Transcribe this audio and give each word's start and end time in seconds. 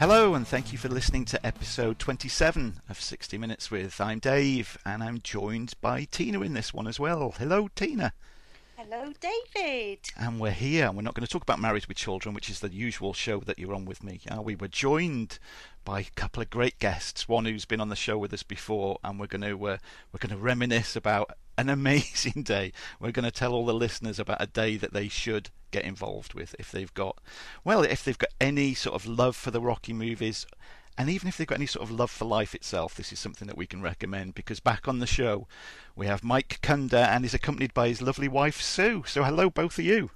Hello, 0.00 0.34
and 0.34 0.48
thank 0.48 0.72
you 0.72 0.78
for 0.78 0.88
listening 0.88 1.26
to 1.26 1.46
episode 1.46 1.98
27 1.98 2.80
of 2.88 2.98
60 2.98 3.36
Minutes 3.36 3.70
with. 3.70 4.00
I'm 4.00 4.18
Dave, 4.18 4.78
and 4.82 5.02
I'm 5.02 5.20
joined 5.20 5.74
by 5.82 6.04
Tina 6.04 6.40
in 6.40 6.54
this 6.54 6.72
one 6.72 6.86
as 6.86 6.98
well. 6.98 7.34
Hello, 7.36 7.68
Tina. 7.76 8.14
Hello, 8.78 9.12
David. 9.20 9.98
And 10.16 10.40
we're 10.40 10.52
here, 10.52 10.86
and 10.86 10.96
we're 10.96 11.02
not 11.02 11.12
going 11.12 11.26
to 11.26 11.30
talk 11.30 11.42
about 11.42 11.60
Married 11.60 11.84
with 11.84 11.98
Children, 11.98 12.34
which 12.34 12.48
is 12.48 12.60
the 12.60 12.72
usual 12.72 13.12
show 13.12 13.40
that 13.40 13.58
you're 13.58 13.74
on 13.74 13.84
with 13.84 14.02
me. 14.02 14.22
Uh, 14.34 14.40
we 14.40 14.54
were 14.54 14.68
joined 14.68 15.38
by 15.84 16.00
a 16.00 16.04
couple 16.16 16.42
of 16.42 16.48
great 16.48 16.78
guests. 16.78 17.28
One 17.28 17.44
who's 17.44 17.66
been 17.66 17.82
on 17.82 17.90
the 17.90 17.94
show 17.94 18.16
with 18.16 18.32
us 18.32 18.42
before, 18.42 18.98
and 19.04 19.20
we're 19.20 19.26
going 19.26 19.42
to 19.42 19.66
uh, 19.66 19.76
we're 20.14 20.26
going 20.26 20.34
to 20.34 20.42
reminisce 20.42 20.96
about 20.96 21.32
an 21.58 21.68
amazing 21.68 22.42
day. 22.42 22.72
We're 23.00 23.12
going 23.12 23.26
to 23.26 23.30
tell 23.30 23.52
all 23.52 23.66
the 23.66 23.74
listeners 23.74 24.18
about 24.18 24.40
a 24.40 24.46
day 24.46 24.78
that 24.78 24.94
they 24.94 25.08
should 25.08 25.50
get 25.70 25.84
involved 25.84 26.34
with 26.34 26.54
if 26.58 26.70
they've 26.70 26.92
got, 26.94 27.18
well, 27.64 27.82
if 27.82 28.04
they've 28.04 28.18
got 28.18 28.30
any 28.40 28.74
sort 28.74 28.94
of 28.94 29.06
love 29.06 29.36
for 29.36 29.50
the 29.50 29.60
Rocky 29.60 29.92
movies. 29.92 30.46
And 30.98 31.08
even 31.08 31.28
if 31.28 31.36
they've 31.36 31.46
got 31.46 31.58
any 31.58 31.66
sort 31.66 31.88
of 31.88 31.90
love 31.90 32.10
for 32.10 32.26
life 32.26 32.54
itself, 32.54 32.94
this 32.94 33.12
is 33.12 33.18
something 33.18 33.46
that 33.48 33.56
we 33.56 33.66
can 33.66 33.80
recommend 33.80 34.34
because 34.34 34.60
back 34.60 34.86
on 34.86 34.98
the 34.98 35.06
show 35.06 35.46
we 35.96 36.06
have 36.06 36.22
Mike 36.22 36.58
Kunda 36.62 37.06
and 37.08 37.24
he's 37.24 37.32
accompanied 37.32 37.72
by 37.72 37.88
his 37.88 38.02
lovely 38.02 38.28
wife 38.28 38.60
Sue. 38.60 39.04
So 39.06 39.22
hello, 39.22 39.48
both 39.48 39.78
of 39.78 39.84
you. 39.84 40.10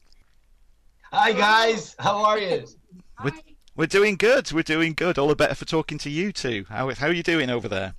Hi 1.11 1.33
guys, 1.33 1.95
how 1.99 2.25
are 2.25 2.39
you? 2.39 2.67
We're, 3.23 3.33
we're 3.77 3.87
doing 3.87 4.17
good. 4.17 4.53
We're 4.53 4.63
doing 4.63 4.95
good. 4.95 5.17
All 5.17 5.29
the 5.29 5.37
better 5.37 5.55
for 5.55 5.65
talking 5.65 5.99
to 5.99 6.11
you 6.11 6.33
two. 6.33 6.67
How 6.69 6.93
how 6.95 7.07
are 7.07 7.13
you 7.13 7.23
doing 7.23 7.51
over 7.51 7.69
there? 7.69 7.95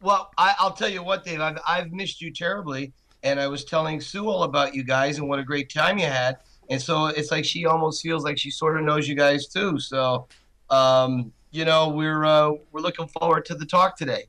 Well, 0.00 0.30
I, 0.38 0.54
will 0.62 0.70
tell 0.70 0.88
you 0.88 1.02
what, 1.02 1.24
Dave. 1.24 1.40
I've 1.40 1.58
I've 1.66 1.92
missed 1.92 2.20
you 2.20 2.32
terribly, 2.32 2.92
and 3.26 3.40
I 3.40 3.48
was 3.48 3.64
telling 3.64 4.00
Sue 4.00 4.28
all 4.28 4.44
about 4.44 4.74
you 4.74 4.84
guys 4.84 5.18
and 5.18 5.28
what 5.28 5.40
a 5.40 5.42
great 5.42 5.68
time 5.68 5.98
you 5.98 6.06
had. 6.06 6.38
And 6.70 6.80
so 6.80 7.06
it's 7.06 7.32
like 7.32 7.44
she 7.44 7.66
almost 7.66 8.00
feels 8.00 8.22
like 8.22 8.38
she 8.38 8.50
sort 8.50 8.78
of 8.78 8.84
knows 8.84 9.08
you 9.08 9.16
guys 9.16 9.48
too. 9.48 9.80
So, 9.80 10.28
um, 10.70 11.32
you 11.50 11.64
know, 11.64 11.88
we're 11.88 12.24
uh, 12.24 12.52
we're 12.70 12.80
looking 12.80 13.08
forward 13.08 13.44
to 13.46 13.54
the 13.56 13.66
talk 13.66 13.96
today. 13.96 14.24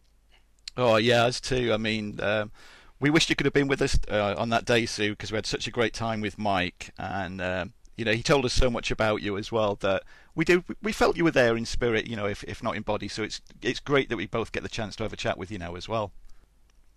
Oh 0.76 0.98
yeah, 0.98 1.26
us 1.26 1.40
too. 1.40 1.72
I 1.74 1.78
mean, 1.78 2.20
um, 2.22 2.52
we 3.00 3.12
wish 3.12 3.30
you 3.30 3.36
could 3.36 3.46
have 3.46 3.54
been 3.54 3.68
with 3.68 3.82
us 3.84 4.00
uh, 4.10 4.34
on 4.36 4.50
that 4.50 4.66
day, 4.66 4.88
Sue, 4.88 5.12
because 5.12 5.32
we 5.32 5.36
had 5.36 5.46
such 5.46 5.68
a 5.68 5.72
great 5.72 5.94
time 5.94 6.20
with 6.20 6.40
Mike, 6.40 6.92
and 6.98 7.40
um, 7.40 7.74
you 7.98 8.06
know, 8.06 8.14
he 8.14 8.24
told 8.24 8.46
us 8.46 8.54
so 8.54 8.70
much 8.70 8.90
about 8.90 9.22
you 9.22 9.38
as 9.38 9.52
well 9.52 9.76
that 9.82 10.04
we 10.34 10.44
do. 10.44 10.64
We 10.82 10.92
felt 10.92 11.18
you 11.18 11.24
were 11.24 11.32
there 11.32 11.56
in 11.56 11.66
spirit, 11.66 12.08
you 12.08 12.16
know, 12.16 12.26
if 12.26 12.44
if 12.46 12.64
not 12.64 12.76
in 12.76 12.82
body. 12.82 13.08
So 13.08 13.22
it's 13.22 13.42
it's 13.62 13.80
great 13.80 14.10
that 14.10 14.18
we 14.18 14.26
both 14.26 14.52
get 14.52 14.64
the 14.64 14.70
chance 14.70 14.96
to 14.96 15.04
have 15.04 15.14
a 15.14 15.18
chat 15.18 15.38
with 15.38 15.52
you 15.52 15.60
now 15.60 15.76
as 15.76 15.88
well. 15.88 16.12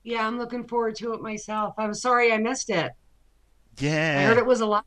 Yeah, 0.03 0.27
I'm 0.27 0.39
looking 0.39 0.65
forward 0.65 0.97
to 0.97 1.12
it 1.15 1.20
myself. 1.20 1.75
I'm 1.79 1.95
sorry 1.95 2.33
I 2.33 2.39
missed 2.39 2.70
it. 2.70 2.93
Yeah, 3.79 4.19
I 4.20 4.23
heard 4.25 4.39
it 4.39 4.47
was 4.47 4.61
a 4.61 4.67
lot. 4.67 4.87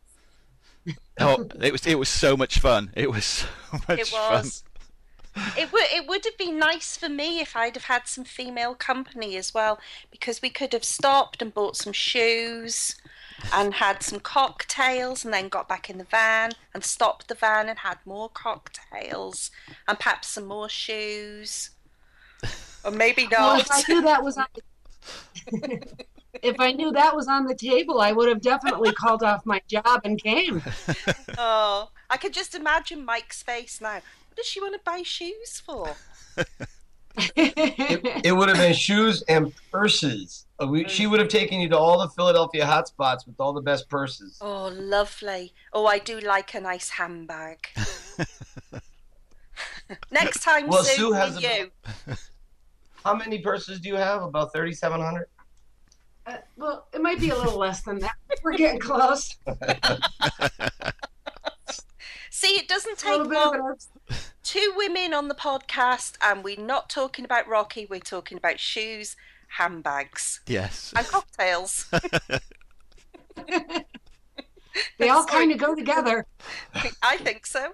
oh, 1.19 1.47
it 1.61 1.71
was 1.71 1.85
it 1.85 1.99
was 1.99 2.09
so 2.09 2.35
much 2.35 2.59
fun. 2.59 2.91
It 2.95 3.11
was 3.11 3.25
so 3.25 3.47
much 3.87 3.99
it 3.99 4.11
was. 4.11 4.63
fun. 4.63 4.69
It 5.57 5.73
would 5.73 5.85
it 5.91 6.07
would 6.07 6.25
have 6.25 6.37
been 6.37 6.59
nice 6.59 6.95
for 6.95 7.09
me 7.09 7.39
if 7.39 7.55
I'd 7.55 7.75
have 7.75 7.85
had 7.85 8.07
some 8.07 8.23
female 8.23 8.75
company 8.75 9.35
as 9.35 9.53
well, 9.53 9.79
because 10.11 10.41
we 10.41 10.49
could 10.49 10.73
have 10.73 10.83
stopped 10.83 11.41
and 11.41 11.53
bought 11.53 11.75
some 11.75 11.93
shoes 11.93 12.95
and 13.51 13.73
had 13.73 14.03
some 14.03 14.19
cocktails 14.19 15.25
and 15.25 15.33
then 15.33 15.49
got 15.49 15.67
back 15.67 15.89
in 15.89 15.97
the 15.97 16.03
van 16.03 16.51
and 16.73 16.83
stopped 16.83 17.27
the 17.27 17.35
van 17.35 17.67
and 17.67 17.79
had 17.79 17.97
more 18.05 18.29
cocktails 18.29 19.49
and 19.87 19.99
perhaps 19.99 20.29
some 20.29 20.45
more 20.45 20.69
shoes. 20.69 21.71
Or 22.85 22.91
maybe 22.91 23.23
not. 23.23 23.39
Well, 23.39 23.59
if 23.59 23.71
I 23.71 23.83
knew 23.87 24.01
that 24.01 24.23
was 24.23 24.37
on 24.37 24.45
the, 24.53 24.61
if 26.41 26.59
I 26.59 26.71
knew 26.71 26.91
that 26.91 27.15
was 27.15 27.27
on 27.27 27.45
the 27.45 27.55
table, 27.55 28.01
I 28.01 28.11
would 28.11 28.27
have 28.27 28.41
definitely 28.41 28.91
called 28.93 29.23
off 29.23 29.45
my 29.45 29.61
job 29.67 30.01
and 30.03 30.21
came. 30.21 30.61
Oh, 31.37 31.89
I 32.09 32.17
could 32.17 32.33
just 32.33 32.53
imagine 32.53 33.03
Mike's 33.03 33.41
face 33.41 33.81
now. 33.81 33.93
What 33.93 34.37
does 34.37 34.45
she 34.45 34.61
want 34.61 34.75
to 34.75 34.79
buy 34.85 35.01
shoes 35.01 35.61
for? 35.65 35.95
it, 37.35 38.25
it, 38.25 38.31
would 38.31 38.49
have 38.49 38.57
been 38.57 38.73
shoes 38.73 39.23
and 39.23 39.51
purses. 39.71 40.45
Uh, 40.61 40.67
we, 40.67 40.87
she 40.87 41.07
would 41.07 41.19
have 41.19 41.29
taken 41.29 41.59
you 41.59 41.69
to 41.69 41.77
all 41.77 41.99
the 41.99 42.09
Philadelphia 42.09 42.65
hotspots 42.65 43.25
with 43.25 43.35
all 43.39 43.53
the 43.53 43.61
best 43.61 43.89
purses. 43.89 44.37
Oh, 44.41 44.67
lovely. 44.67 45.53
Oh, 45.73 45.85
I 45.85 45.99
do 45.99 46.19
like 46.19 46.53
a 46.53 46.61
nice 46.61 46.89
handbag. 46.89 47.67
Next 50.11 50.43
time, 50.43 50.67
well, 50.67 50.83
Sue, 50.83 50.95
Sue 50.95 51.11
has 51.13 51.41
you. 51.41 51.71
About, 53.03 53.11
how 53.11 53.17
many 53.17 53.39
purses 53.39 53.79
do 53.79 53.89
you 53.89 53.95
have? 53.95 54.23
About 54.23 54.53
3,700? 54.53 55.27
Uh, 56.25 56.37
well, 56.55 56.87
it 56.93 57.01
might 57.01 57.19
be 57.19 57.31
a 57.31 57.35
little 57.35 57.57
less 57.57 57.81
than 57.81 57.99
that. 57.99 58.15
We're 58.43 58.57
getting 58.57 58.79
close. 58.79 59.35
See, 62.29 62.55
it 62.55 62.67
doesn't 62.67 62.97
take 62.97 63.25
long. 63.25 63.75
Two 64.43 64.73
women 64.75 65.13
on 65.13 65.27
the 65.27 65.35
podcast, 65.35 66.17
and 66.21 66.43
we're 66.43 66.59
not 66.59 66.89
talking 66.89 67.25
about 67.25 67.47
Rocky. 67.47 67.85
We're 67.89 67.99
talking 67.99 68.37
about 68.37 68.59
shoes, 68.59 69.15
handbags, 69.57 70.41
yes, 70.47 70.93
and 70.95 71.05
cocktails. 71.07 71.89
they 74.97 75.09
all 75.09 75.25
kind 75.25 75.51
of 75.51 75.57
go 75.57 75.75
together. 75.75 76.25
I 77.01 77.17
think 77.17 77.45
so. 77.45 77.73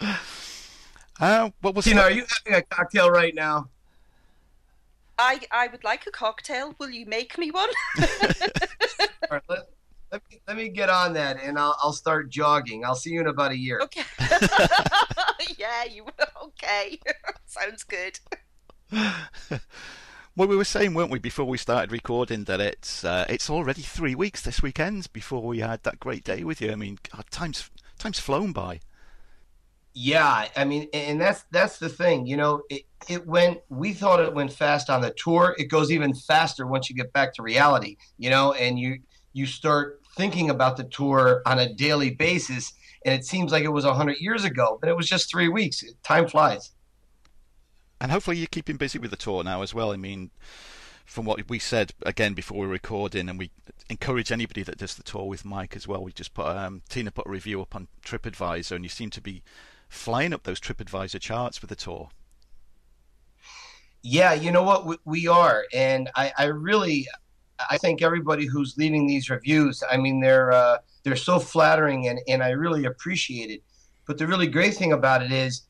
uh, 1.22 1.50
what 1.60 1.74
was? 1.74 1.86
You 1.86 1.94
know, 1.94 2.02
are 2.02 2.10
you 2.10 2.24
having 2.44 2.58
a 2.58 2.62
cocktail 2.62 3.10
right 3.10 3.34
now? 3.34 3.68
I 5.18 5.40
I 5.52 5.68
would 5.68 5.84
like 5.84 6.06
a 6.06 6.10
cocktail. 6.10 6.74
Will 6.78 6.90
you 6.90 7.06
make 7.06 7.38
me 7.38 7.50
one? 7.50 7.68
let 9.30 10.22
me 10.30 10.40
let 10.48 10.56
me 10.56 10.68
get 10.68 10.90
on 10.90 11.12
that, 11.14 11.38
and 11.40 11.58
I'll 11.58 11.76
I'll 11.80 11.92
start 11.92 12.28
jogging. 12.28 12.84
I'll 12.84 12.96
see 12.96 13.10
you 13.10 13.20
in 13.20 13.28
about 13.28 13.52
a 13.52 13.56
year. 13.56 13.80
Okay. 13.82 14.02
yeah, 15.58 15.84
you 15.84 16.04
will. 16.04 16.12
okay? 16.44 16.98
Sounds 17.46 17.84
good. 17.84 18.18
well, 18.90 20.48
we 20.48 20.56
were 20.56 20.64
saying, 20.64 20.92
weren't 20.92 21.10
we, 21.10 21.20
before 21.20 21.44
we 21.44 21.56
started 21.56 21.92
recording, 21.92 22.44
that 22.44 22.60
it's 22.60 23.04
uh, 23.04 23.26
it's 23.28 23.48
already 23.48 23.82
three 23.82 24.16
weeks 24.16 24.42
this 24.42 24.60
weekend 24.60 25.12
before 25.12 25.42
we 25.42 25.60
had 25.60 25.84
that 25.84 26.00
great 26.00 26.24
day 26.24 26.42
with 26.42 26.60
you. 26.60 26.72
I 26.72 26.74
mean, 26.74 26.98
God, 27.14 27.26
time's 27.30 27.70
time's 27.96 28.18
flown 28.18 28.52
by. 28.52 28.80
Yeah, 29.94 30.48
I 30.56 30.64
mean, 30.64 30.88
and 30.94 31.20
that's 31.20 31.44
that's 31.50 31.78
the 31.78 31.88
thing. 31.88 32.26
You 32.26 32.36
know, 32.36 32.62
it 32.70 32.82
it 33.08 33.26
went. 33.26 33.60
We 33.68 33.92
thought 33.92 34.20
it 34.20 34.32
went 34.32 34.52
fast 34.52 34.88
on 34.88 35.02
the 35.02 35.10
tour. 35.10 35.54
It 35.58 35.64
goes 35.64 35.90
even 35.90 36.14
faster 36.14 36.66
once 36.66 36.88
you 36.88 36.96
get 36.96 37.12
back 37.12 37.34
to 37.34 37.42
reality. 37.42 37.96
You 38.16 38.30
know, 38.30 38.52
and 38.54 38.78
you 38.78 39.00
you 39.32 39.46
start 39.46 40.00
thinking 40.16 40.50
about 40.50 40.76
the 40.76 40.84
tour 40.84 41.42
on 41.46 41.58
a 41.58 41.72
daily 41.74 42.10
basis. 42.10 42.72
And 43.04 43.14
it 43.14 43.24
seems 43.24 43.50
like 43.50 43.64
it 43.64 43.68
was 43.68 43.84
100 43.84 44.18
years 44.20 44.44
ago, 44.44 44.78
but 44.80 44.88
it 44.88 44.96
was 44.96 45.08
just 45.08 45.30
three 45.30 45.48
weeks. 45.48 45.82
Time 46.02 46.28
flies. 46.28 46.70
And 48.00 48.12
hopefully 48.12 48.36
you're 48.36 48.46
keeping 48.46 48.76
busy 48.76 48.98
with 48.98 49.10
the 49.10 49.16
tour 49.16 49.42
now 49.42 49.62
as 49.62 49.74
well. 49.74 49.92
I 49.92 49.96
mean, 49.96 50.30
from 51.04 51.24
what 51.24 51.48
we 51.48 51.58
said 51.58 51.92
again 52.04 52.34
before 52.34 52.60
we 52.60 52.66
recording, 52.66 53.28
and 53.28 53.38
we 53.38 53.50
encourage 53.88 54.32
anybody 54.32 54.62
that 54.62 54.78
does 54.78 54.94
the 54.94 55.02
tour 55.02 55.24
with 55.24 55.44
Mike 55.44 55.76
as 55.76 55.86
well. 55.86 56.02
We 56.02 56.12
just 56.12 56.34
put 56.34 56.46
um, 56.46 56.82
Tina 56.88 57.10
put 57.10 57.26
a 57.26 57.30
review 57.30 57.60
up 57.60 57.74
on 57.74 57.88
TripAdvisor, 58.04 58.72
and 58.72 58.84
you 58.84 58.88
seem 58.88 59.10
to 59.10 59.20
be 59.20 59.42
flying 59.92 60.32
up 60.32 60.42
those 60.42 60.58
TripAdvisor 60.58 61.20
charts 61.20 61.60
with 61.60 61.68
the 61.68 61.76
tour. 61.76 62.08
Yeah, 64.02 64.32
you 64.32 64.50
know 64.50 64.62
what 64.62 64.86
we, 64.86 64.96
we 65.04 65.26
are, 65.28 65.64
and 65.72 66.10
I, 66.16 66.32
I 66.36 66.44
really 66.46 67.06
I 67.70 67.78
thank 67.78 68.02
everybody 68.02 68.46
who's 68.46 68.76
leaving 68.76 69.06
these 69.06 69.30
reviews. 69.30 69.82
I 69.88 69.96
mean, 69.96 70.20
they're 70.20 70.50
uh, 70.50 70.78
they're 71.04 71.14
so 71.14 71.38
flattering, 71.38 72.08
and 72.08 72.18
and 72.26 72.42
I 72.42 72.50
really 72.50 72.86
appreciate 72.86 73.50
it. 73.50 73.62
But 74.06 74.18
the 74.18 74.26
really 74.26 74.48
great 74.48 74.74
thing 74.74 74.92
about 74.92 75.22
it 75.22 75.30
is, 75.30 75.62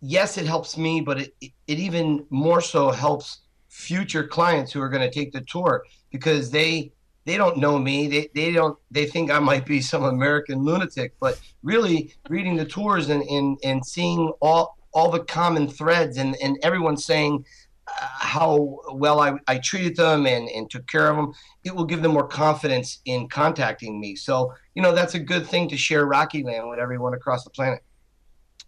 yes, 0.00 0.38
it 0.38 0.46
helps 0.46 0.76
me, 0.76 1.00
but 1.00 1.18
it 1.20 1.34
it 1.40 1.52
even 1.66 2.26
more 2.30 2.60
so 2.60 2.90
helps 2.90 3.40
future 3.68 4.24
clients 4.24 4.70
who 4.70 4.80
are 4.80 4.88
going 4.88 5.02
to 5.02 5.12
take 5.12 5.32
the 5.32 5.40
tour 5.40 5.82
because 6.12 6.50
they 6.50 6.92
they 7.24 7.36
don't 7.36 7.56
know 7.56 7.78
me. 7.78 8.06
They 8.06 8.28
they 8.34 8.52
don't 8.52 8.78
they 8.90 9.06
think 9.06 9.30
I 9.30 9.38
might 9.38 9.66
be 9.66 9.80
some 9.80 10.04
American 10.04 10.62
lunatic. 10.62 11.14
But 11.20 11.40
really, 11.62 12.14
reading 12.28 12.56
the 12.56 12.64
tours 12.64 13.08
and 13.08 13.22
and 13.22 13.58
and 13.64 13.84
seeing 13.84 14.32
all 14.40 14.76
all 14.92 15.10
the 15.10 15.20
common 15.20 15.68
threads 15.68 16.18
and 16.18 16.36
and 16.42 16.58
everyone 16.62 16.96
saying 16.96 17.44
uh, 17.86 18.06
how 18.18 18.80
well 18.92 19.20
I, 19.20 19.34
I 19.46 19.58
treated 19.58 19.96
them 19.96 20.26
and, 20.26 20.48
and 20.48 20.70
took 20.70 20.86
care 20.86 21.10
of 21.10 21.16
them, 21.16 21.34
it 21.64 21.74
will 21.74 21.84
give 21.84 22.02
them 22.02 22.12
more 22.12 22.26
confidence 22.26 23.00
in 23.04 23.28
contacting 23.28 24.00
me. 24.00 24.16
So, 24.16 24.54
you 24.74 24.82
know, 24.82 24.92
that's 24.92 25.14
a 25.14 25.18
good 25.18 25.46
thing 25.46 25.68
to 25.68 25.76
share 25.76 26.06
Rocky 26.06 26.42
Land 26.42 26.68
with 26.70 26.78
everyone 26.78 27.12
across 27.12 27.44
the 27.44 27.50
planet. 27.50 27.82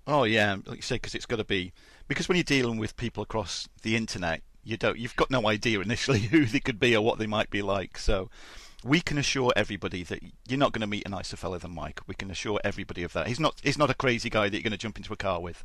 Oh, 0.06 0.24
yeah. 0.24 0.56
Like 0.66 0.76
you 0.76 0.82
say, 0.82 0.96
because 0.96 1.14
it's 1.14 1.24
got 1.24 1.36
to 1.36 1.44
be, 1.44 1.72
because 2.08 2.28
when 2.28 2.36
you're 2.36 2.44
dealing 2.44 2.78
with 2.78 2.94
people 2.96 3.22
across 3.22 3.68
the 3.82 3.96
internet, 3.96 4.42
you 4.66 4.76
don't, 4.76 4.98
you've 4.98 5.16
got 5.16 5.30
no 5.30 5.48
idea 5.48 5.80
initially 5.80 6.18
who 6.32 6.44
they 6.44 6.60
could 6.60 6.80
be 6.80 6.94
or 6.96 7.02
what 7.02 7.18
they 7.18 7.26
might 7.26 7.50
be 7.50 7.62
like. 7.62 7.98
So, 7.98 8.28
we 8.84 9.00
can 9.00 9.18
assure 9.18 9.52
everybody 9.56 10.04
that 10.04 10.20
you're 10.46 10.58
not 10.58 10.72
going 10.72 10.82
to 10.82 10.86
meet 10.86 11.04
a 11.06 11.08
nicer 11.08 11.36
fellow 11.36 11.58
than 11.58 11.74
Mike. 11.74 12.00
We 12.06 12.14
can 12.14 12.30
assure 12.30 12.60
everybody 12.62 13.02
of 13.02 13.12
that. 13.14 13.26
He's 13.26 13.40
not, 13.40 13.60
he's 13.62 13.78
not 13.78 13.90
a 13.90 13.94
crazy 13.94 14.30
guy 14.30 14.48
that 14.48 14.52
you're 14.54 14.62
going 14.62 14.70
to 14.72 14.78
jump 14.78 14.96
into 14.96 15.12
a 15.12 15.16
car 15.16 15.40
with. 15.40 15.64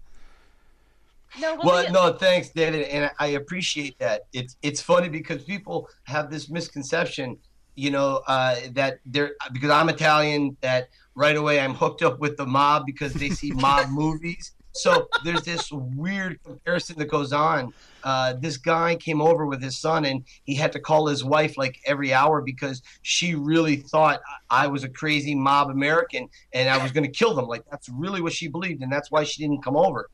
No, 1.39 1.57
well, 1.63 1.91
no, 1.91 2.13
thanks, 2.13 2.49
David, 2.49 2.87
and 2.89 3.09
I 3.19 3.27
appreciate 3.27 3.97
that. 3.99 4.25
It's 4.33 4.57
it's 4.61 4.81
funny 4.81 5.07
because 5.07 5.43
people 5.43 5.87
have 6.03 6.29
this 6.29 6.49
misconception, 6.49 7.37
you 7.75 7.89
know, 7.89 8.21
uh, 8.27 8.57
that 8.71 8.99
they're 9.05 9.35
because 9.53 9.69
I'm 9.69 9.87
Italian 9.87 10.57
that 10.59 10.89
right 11.15 11.37
away 11.37 11.61
I'm 11.61 11.73
hooked 11.73 12.01
up 12.01 12.19
with 12.19 12.35
the 12.35 12.45
mob 12.45 12.85
because 12.85 13.13
they 13.13 13.29
see 13.29 13.51
mob 13.51 13.89
movies, 13.91 14.51
so 14.73 15.09
there's 15.23 15.43
this 15.43 15.71
weird 15.71 16.41
comparison 16.43 16.97
that 16.99 17.05
goes 17.05 17.33
on. 17.33 17.73
Uh, 18.03 18.33
this 18.33 18.57
guy 18.57 18.95
came 18.95 19.21
over 19.21 19.45
with 19.45 19.61
his 19.61 19.77
son, 19.77 20.05
and 20.05 20.23
he 20.45 20.55
had 20.55 20.71
to 20.71 20.79
call 20.79 21.07
his 21.07 21.23
wife 21.23 21.57
like 21.57 21.79
every 21.85 22.13
hour 22.13 22.41
because 22.41 22.81
she 23.01 23.35
really 23.35 23.75
thought 23.75 24.21
I 24.49 24.67
was 24.67 24.83
a 24.83 24.89
crazy 24.89 25.35
mob 25.35 25.69
American 25.69 26.29
and 26.53 26.69
I 26.69 26.81
was 26.81 26.91
going 26.91 27.03
to 27.03 27.11
kill 27.11 27.33
them. 27.35 27.47
Like 27.47 27.63
that's 27.69 27.89
really 27.89 28.21
what 28.21 28.33
she 28.33 28.47
believed, 28.47 28.81
and 28.81 28.91
that's 28.91 29.11
why 29.11 29.23
she 29.23 29.41
didn't 29.41 29.63
come 29.63 29.75
over. 29.75 30.09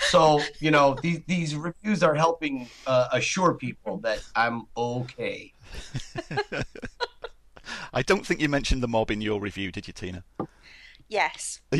So 0.00 0.40
you 0.58 0.70
know 0.70 0.96
these 1.00 1.20
these 1.26 1.54
reviews 1.54 2.02
are 2.02 2.14
helping 2.14 2.68
uh, 2.86 3.08
assure 3.12 3.54
people 3.54 3.98
that 3.98 4.22
I'm 4.34 4.66
okay. 4.76 5.52
I 7.92 8.02
don't 8.02 8.24
think 8.24 8.40
you 8.40 8.48
mentioned 8.48 8.82
the 8.82 8.88
mob 8.88 9.10
in 9.10 9.20
your 9.20 9.40
review, 9.40 9.72
did 9.72 9.86
you, 9.88 9.92
Tina? 9.92 10.24
Yes. 11.08 11.60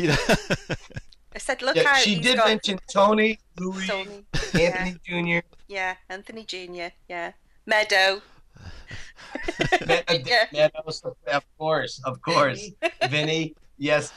I 1.37 1.39
said, 1.39 1.61
look 1.61 1.75
Yeah, 1.75 1.89
out. 1.91 1.97
she 1.99 2.17
did 2.19 2.37
got 2.37 2.47
mention 2.47 2.79
Tony, 2.91 3.37
Louis, 3.59 3.85
Tony. 3.85 4.25
Anthony 4.59 4.97
Jr. 5.05 5.45
Yeah, 5.67 5.93
Anthony 6.09 6.43
Jr. 6.45 6.87
Yeah. 7.07 7.33
Meadow. 7.67 8.23
Me- 9.87 10.01
Yeah. 10.25 10.45
Meadows, 10.51 11.03
of 11.05 11.43
course, 11.59 12.01
of 12.05 12.19
course. 12.23 12.71
Vinny, 13.07 13.53
yes. 13.77 14.11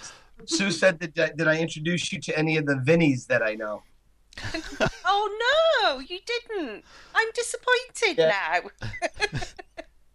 Sue 0.46 0.70
said, 0.70 0.99
did 0.99 1.19
I, 1.20 1.28
did 1.37 1.46
I 1.46 1.58
introduce 1.58 2.11
you 2.11 2.19
to 2.22 2.38
any 2.38 2.56
of 2.56 2.64
the 2.64 2.76
Vinnies 2.76 3.26
that 3.26 3.43
I 3.43 3.55
know? 3.55 3.82
Oh 5.05 5.28
no, 5.44 5.99
you 5.99 6.20
didn't. 6.25 6.84
I'm 7.14 7.28
disappointed 7.34 8.17
Yeah. 8.17 8.61
now. 8.62 9.40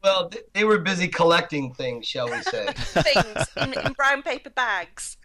Well, 0.02 0.30
th- 0.30 0.46
they 0.54 0.64
were 0.64 0.80
busy 0.80 1.08
collecting 1.08 1.72
things, 1.76 2.08
shall 2.08 2.30
we 2.32 2.42
say? 2.42 2.66
Things 2.74 3.48
in, 3.58 3.74
in 3.86 3.94
brown 3.94 4.24
paper 4.24 4.50
bags. 4.50 5.18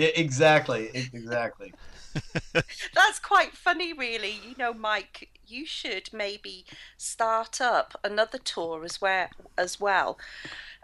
Yeah, 0.00 0.10
exactly, 0.14 0.90
exactly. 0.94 1.74
That's 2.94 3.18
quite 3.18 3.54
funny, 3.54 3.92
really. 3.92 4.40
You 4.46 4.54
know, 4.56 4.72
Mike, 4.72 5.28
you 5.46 5.66
should 5.66 6.10
maybe 6.12 6.64
start 6.96 7.60
up 7.60 8.00
another 8.02 8.38
tour 8.38 8.84
as 8.84 9.00
well, 9.00 9.28
as 9.58 9.78
well, 9.78 10.18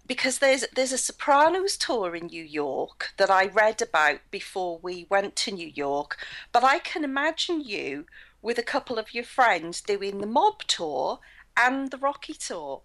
because 0.06 0.38
there's 0.38 0.66
there's 0.74 0.92
a 0.92 0.98
Sopranos 0.98 1.78
tour 1.78 2.14
in 2.14 2.26
New 2.26 2.44
York 2.44 3.12
that 3.16 3.30
I 3.30 3.46
read 3.46 3.80
about 3.80 4.20
before 4.30 4.78
we 4.82 5.06
went 5.08 5.34
to 5.36 5.50
New 5.50 5.72
York. 5.74 6.18
But 6.52 6.62
I 6.62 6.78
can 6.78 7.02
imagine 7.02 7.62
you 7.62 8.04
with 8.42 8.58
a 8.58 8.62
couple 8.62 8.98
of 8.98 9.14
your 9.14 9.24
friends 9.24 9.80
doing 9.80 10.20
the 10.20 10.26
Mob 10.26 10.62
tour 10.66 11.20
and 11.56 11.90
the 11.90 11.98
Rocky 11.98 12.34
tour. 12.34 12.82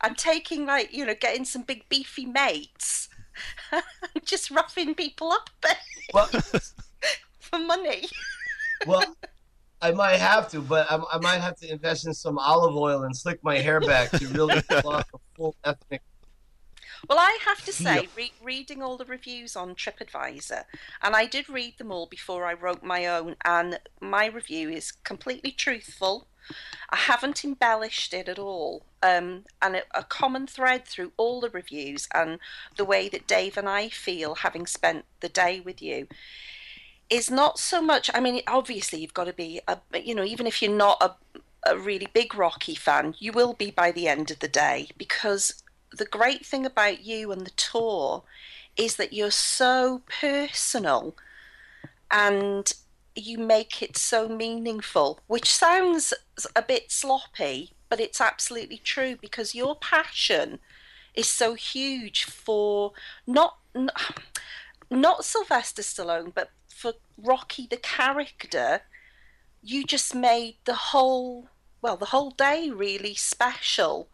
I'm 0.00 0.14
taking 0.14 0.66
like 0.66 0.94
you 0.94 1.04
know, 1.04 1.16
getting 1.18 1.44
some 1.44 1.62
big 1.62 1.88
beefy 1.88 2.26
mates, 2.26 3.08
and 3.10 3.19
just 4.24 4.50
roughing 4.50 4.94
people 4.94 5.32
up 5.32 5.50
a 5.64 5.68
Well, 6.12 6.26
for 7.40 7.58
money. 7.58 8.06
well, 8.86 9.04
I 9.82 9.92
might 9.92 10.16
have 10.16 10.48
to, 10.50 10.60
but 10.60 10.90
I, 10.90 11.00
I 11.12 11.18
might 11.18 11.40
have 11.40 11.56
to 11.60 11.72
invest 11.72 12.06
in 12.06 12.12
some 12.12 12.38
olive 12.38 12.76
oil 12.76 13.04
and 13.04 13.16
slick 13.16 13.42
my 13.42 13.58
hair 13.58 13.80
back 13.80 14.10
to 14.10 14.26
really 14.28 14.60
pull 14.62 14.92
off 14.92 15.08
a 15.14 15.18
full 15.36 15.56
ethnic. 15.64 16.02
Well, 17.08 17.18
I 17.18 17.38
have 17.46 17.64
to 17.64 17.72
say, 17.72 18.08
re- 18.14 18.32
reading 18.42 18.82
all 18.82 18.98
the 18.98 19.06
reviews 19.06 19.56
on 19.56 19.74
TripAdvisor, 19.74 20.64
and 21.02 21.16
I 21.16 21.24
did 21.26 21.48
read 21.48 21.78
them 21.78 21.90
all 21.90 22.06
before 22.06 22.44
I 22.44 22.52
wrote 22.52 22.82
my 22.82 23.06
own, 23.06 23.36
and 23.44 23.80
my 24.00 24.26
review 24.26 24.68
is 24.68 24.92
completely 24.92 25.50
truthful. 25.50 26.28
I 26.90 26.96
haven't 26.96 27.44
embellished 27.44 28.12
it 28.12 28.28
at 28.28 28.38
all. 28.38 28.82
Um, 29.02 29.44
and 29.62 29.76
a, 29.76 29.82
a 29.94 30.04
common 30.04 30.46
thread 30.46 30.86
through 30.86 31.12
all 31.16 31.40
the 31.40 31.50
reviews 31.50 32.08
and 32.12 32.38
the 32.76 32.84
way 32.84 33.08
that 33.08 33.26
Dave 33.26 33.56
and 33.56 33.68
I 33.68 33.88
feel 33.88 34.36
having 34.36 34.66
spent 34.66 35.04
the 35.20 35.28
day 35.28 35.60
with 35.60 35.80
you 35.80 36.06
is 37.08 37.30
not 37.30 37.58
so 37.58 37.82
much. 37.82 38.10
I 38.14 38.20
mean, 38.20 38.40
obviously, 38.46 39.00
you've 39.00 39.14
got 39.14 39.24
to 39.24 39.32
be, 39.32 39.60
a, 39.66 39.78
you 40.00 40.14
know, 40.14 40.24
even 40.24 40.46
if 40.46 40.62
you're 40.62 40.72
not 40.72 41.02
a, 41.02 41.70
a 41.70 41.78
really 41.78 42.08
big 42.12 42.34
Rocky 42.34 42.74
fan, 42.74 43.14
you 43.18 43.32
will 43.32 43.52
be 43.52 43.70
by 43.70 43.90
the 43.90 44.08
end 44.08 44.30
of 44.30 44.38
the 44.38 44.48
day 44.48 44.88
because 44.96 45.62
the 45.92 46.04
great 46.04 46.46
thing 46.46 46.64
about 46.64 47.04
you 47.04 47.32
and 47.32 47.44
the 47.44 47.50
tour 47.50 48.22
is 48.76 48.96
that 48.96 49.12
you're 49.12 49.30
so 49.30 50.02
personal 50.20 51.16
and 52.10 52.72
you 53.14 53.38
make 53.38 53.82
it 53.82 53.96
so 53.96 54.28
meaningful, 54.28 55.20
which 55.26 55.52
sounds 55.52 56.14
a 56.54 56.62
bit 56.62 56.90
sloppy, 56.90 57.72
but 57.88 58.00
it's 58.00 58.20
absolutely 58.20 58.78
true 58.78 59.16
because 59.20 59.54
your 59.54 59.76
passion 59.76 60.60
is 61.14 61.28
so 61.28 61.54
huge 61.54 62.24
for 62.24 62.92
not 63.26 63.58
not 64.90 65.24
Sylvester 65.24 65.82
Stallone, 65.82 66.32
but 66.34 66.50
for 66.68 66.94
Rocky 67.16 67.66
the 67.68 67.76
character. 67.76 68.82
You 69.62 69.84
just 69.84 70.14
made 70.14 70.56
the 70.64 70.74
whole 70.74 71.48
well, 71.82 71.96
the 71.96 72.06
whole 72.06 72.30
day 72.30 72.70
really 72.70 73.14
special. 73.14 74.08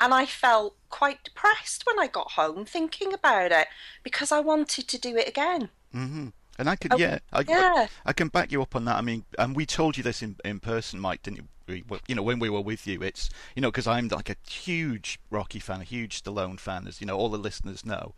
And 0.00 0.12
I 0.12 0.26
felt 0.26 0.76
quite 0.88 1.22
depressed 1.22 1.84
when 1.86 1.98
I 1.98 2.08
got 2.08 2.32
home 2.32 2.64
thinking 2.64 3.12
about 3.12 3.52
it 3.52 3.68
because 4.02 4.32
I 4.32 4.40
wanted 4.40 4.88
to 4.88 4.98
do 4.98 5.16
it 5.16 5.28
again. 5.28 5.70
hmm 5.92 6.28
And 6.58 6.68
I 6.68 6.76
could, 6.76 6.92
Oh, 6.92 6.96
yeah, 6.98 7.18
I, 7.32 7.44
Yeah. 7.48 7.86
I 8.04 8.12
can 8.12 8.28
back 8.28 8.52
you 8.52 8.60
up 8.62 8.76
on 8.76 8.84
that. 8.84 8.96
I 8.96 9.00
mean, 9.00 9.24
and 9.38 9.56
we 9.56 9.64
told 9.66 9.96
you 9.96 10.02
this 10.02 10.22
in 10.22 10.36
in 10.44 10.60
person, 10.60 11.00
Mike, 11.00 11.22
didn't 11.22 11.48
we? 11.66 11.82
You 12.06 12.14
know, 12.14 12.22
when 12.22 12.38
we 12.38 12.50
were 12.50 12.60
with 12.60 12.86
you, 12.86 13.02
it's 13.02 13.30
you 13.56 13.62
know 13.62 13.70
because 13.70 13.86
I'm 13.86 14.08
like 14.08 14.28
a 14.28 14.36
huge 14.48 15.18
Rocky 15.30 15.58
fan, 15.58 15.80
a 15.80 15.84
huge 15.84 16.22
Stallone 16.22 16.60
fan, 16.60 16.86
as 16.86 17.00
you 17.00 17.06
know, 17.06 17.16
all 17.16 17.30
the 17.30 17.38
listeners 17.38 17.86
know, 17.86 18.14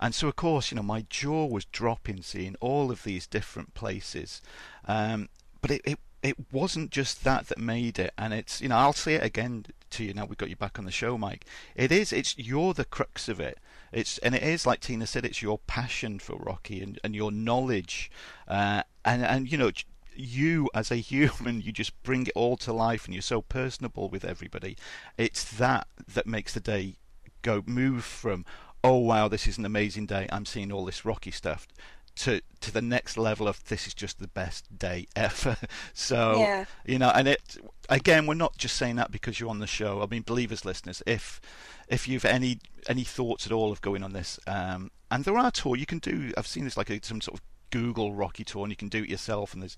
and 0.00 0.14
so 0.14 0.28
of 0.28 0.36
course, 0.36 0.70
you 0.70 0.76
know, 0.76 0.82
my 0.82 1.04
jaw 1.10 1.44
was 1.46 1.66
dropping 1.66 2.22
seeing 2.22 2.56
all 2.60 2.90
of 2.90 3.02
these 3.02 3.26
different 3.26 3.74
places, 3.74 4.40
um, 4.86 5.28
but 5.60 5.70
it, 5.70 5.82
it 5.84 5.98
it 6.22 6.36
wasn't 6.50 6.90
just 6.90 7.22
that 7.24 7.48
that 7.48 7.58
made 7.58 7.98
it, 7.98 8.14
and 8.16 8.32
it's 8.32 8.62
you 8.62 8.68
know 8.68 8.76
I'll 8.76 8.94
say 8.94 9.14
it 9.14 9.22
again 9.22 9.66
to 9.90 10.04
you 10.04 10.14
now 10.14 10.24
we've 10.24 10.38
got 10.38 10.48
you 10.48 10.56
back 10.56 10.78
on 10.78 10.86
the 10.86 10.90
show, 10.90 11.18
Mike. 11.18 11.44
It 11.76 11.92
is 11.92 12.12
it's 12.12 12.38
you're 12.38 12.72
the 12.72 12.86
crux 12.86 13.28
of 13.28 13.40
it. 13.40 13.58
It's 13.94 14.18
and 14.18 14.34
it 14.34 14.42
is 14.42 14.66
like 14.66 14.80
Tina 14.80 15.06
said, 15.06 15.24
it's 15.24 15.40
your 15.40 15.58
passion 15.66 16.18
for 16.18 16.36
Rocky 16.36 16.82
and, 16.82 16.98
and 17.04 17.14
your 17.14 17.30
knowledge, 17.30 18.10
uh, 18.48 18.82
and 19.04 19.24
and 19.24 19.50
you 19.50 19.56
know 19.56 19.70
you 20.16 20.68
as 20.74 20.90
a 20.90 20.96
human, 21.12 21.60
you 21.60 21.70
just 21.70 22.02
bring 22.02 22.26
it 22.26 22.32
all 22.34 22.56
to 22.58 22.72
life, 22.72 23.04
and 23.04 23.14
you're 23.14 23.22
so 23.22 23.40
personable 23.40 24.08
with 24.08 24.24
everybody. 24.24 24.76
It's 25.16 25.44
that 25.44 25.86
that 26.12 26.26
makes 26.26 26.54
the 26.54 26.60
day 26.60 26.96
go 27.42 27.62
move 27.66 28.04
from 28.04 28.44
oh 28.82 28.96
wow 28.96 29.28
this 29.28 29.46
is 29.46 29.58
an 29.58 29.66
amazing 29.66 30.06
day 30.06 30.26
I'm 30.32 30.46
seeing 30.46 30.72
all 30.72 30.86
this 30.86 31.04
Rocky 31.04 31.30
stuff 31.30 31.68
to 32.16 32.40
to 32.60 32.70
the 32.72 32.82
next 32.82 33.16
level 33.16 33.46
of 33.48 33.62
this 33.64 33.86
is 33.86 33.94
just 33.94 34.18
the 34.18 34.28
best 34.28 34.78
day 34.78 35.06
ever. 35.16 35.56
so 35.92 36.36
Yeah. 36.38 36.64
you 36.84 36.98
know, 36.98 37.10
and 37.14 37.28
it 37.28 37.56
again, 37.88 38.26
we're 38.26 38.34
not 38.34 38.56
just 38.56 38.76
saying 38.76 38.96
that 38.96 39.10
because 39.10 39.40
you're 39.40 39.50
on 39.50 39.58
the 39.58 39.66
show. 39.66 40.02
I 40.02 40.06
mean, 40.06 40.22
believers, 40.22 40.64
listeners, 40.64 41.02
if 41.06 41.40
if 41.88 42.08
you've 42.08 42.24
any 42.24 42.58
any 42.88 43.04
thoughts 43.04 43.46
at 43.46 43.52
all 43.52 43.72
of 43.72 43.80
going 43.80 44.02
on 44.02 44.12
this, 44.12 44.38
um, 44.46 44.90
and 45.10 45.24
there 45.24 45.36
are 45.36 45.50
tour 45.50 45.76
you 45.76 45.86
can 45.86 45.98
do. 45.98 46.32
I've 46.36 46.46
seen 46.46 46.64
this 46.64 46.76
like 46.76 46.90
a, 46.90 47.00
some 47.02 47.20
sort 47.20 47.38
of 47.38 47.44
Google 47.70 48.14
Rocky 48.14 48.44
tour, 48.44 48.62
and 48.62 48.70
you 48.72 48.76
can 48.76 48.88
do 48.88 49.02
it 49.02 49.08
yourself. 49.08 49.52
And 49.52 49.62
there's, 49.62 49.76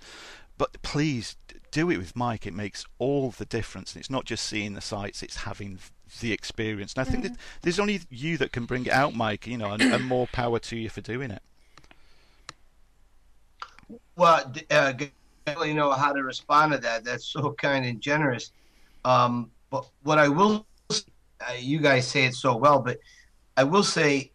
but 0.59 0.81
please 0.83 1.37
do 1.71 1.91
it 1.91 1.97
with 1.97 2.15
Mike. 2.15 2.47
It 2.47 2.55
makes 2.55 2.85
all 2.99 3.31
the 3.31 3.45
difference. 3.47 3.95
And 3.95 4.01
it's 4.01 4.11
not 4.11 4.25
just 4.27 4.45
seeing 4.45 4.75
the 4.75 4.81
sights; 4.81 5.23
it's 5.23 5.39
having 5.39 5.79
the 6.21 6.33
experience. 6.33 6.95
And 6.95 7.07
I 7.07 7.11
think 7.11 7.25
that 7.25 7.37
there's 7.63 7.81
only 7.81 8.03
you 8.11 8.37
that 8.39 8.53
can 8.53 8.67
bring 8.67 8.87
it 8.87 8.93
out, 8.93 9.15
Mike. 9.15 9.47
You 9.47 9.59
know, 9.59 9.71
and, 9.73 9.83
and 9.83 10.05
more 10.05 10.27
power 10.27 10.59
to 10.59 10.77
you 10.77 10.89
for 10.91 11.01
doing 11.01 11.31
it. 11.31 11.43
Well, 14.17 14.53
uh, 14.71 14.95
really 15.47 15.75
know 15.75 15.93
how 15.93 16.13
to 16.13 16.23
respond 16.23 16.73
to 16.73 16.79
that. 16.79 17.05
That's 17.05 17.27
so 17.27 17.53
kind 17.55 17.85
and 17.85 18.01
generous. 18.01 18.51
Um, 19.05 19.51
but 19.71 19.87
what 20.03 20.19
I 20.19 20.29
will, 20.29 20.67
s- 20.91 21.05
uh, 21.49 21.55
you 21.59 21.79
guys 21.81 22.09
say 22.09 22.25
it 22.25 22.35
so 22.35 22.57
well, 22.57 22.81
but 22.81 22.99
I 23.57 23.65
will 23.65 23.85
say, 23.85 24.33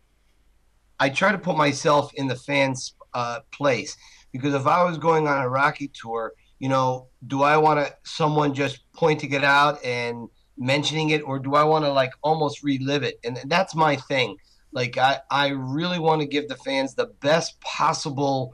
I 1.00 1.10
try 1.10 1.32
to 1.32 1.38
put 1.38 1.58
myself 1.58 2.14
in 2.16 2.28
the 2.28 2.36
fans' 2.36 2.94
uh, 3.14 3.40
place 3.52 3.98
because 4.32 4.54
if 4.54 4.68
I 4.68 4.84
was 4.84 4.98
going 4.98 5.28
on 5.28 5.42
a 5.42 5.50
Rocky 5.50 5.92
tour, 5.94 6.34
you 6.60 6.70
know, 6.70 7.08
do 7.28 7.44
I 7.44 7.58
want 7.58 7.80
to 7.86 7.96
someone 8.04 8.54
just 8.54 8.82
pointing 8.94 9.34
it 9.34 9.44
out 9.44 9.84
and 9.84 10.30
mentioning 10.58 11.10
it, 11.10 11.22
or 11.24 11.40
do 11.40 11.56
I 11.56 11.64
want 11.64 11.86
to 11.86 11.92
like 11.92 12.12
almost 12.22 12.64
relive 12.64 13.04
it? 13.04 13.20
And 13.24 13.40
that's 13.48 13.76
my 13.76 13.96
thing. 13.96 14.38
Like 14.72 14.98
I, 14.98 15.20
I 15.32 15.50
really 15.50 16.00
want 16.00 16.22
to 16.22 16.28
give 16.28 16.48
the 16.48 16.56
fans 16.58 16.94
the 16.94 17.08
best 17.22 17.60
possible 17.62 18.54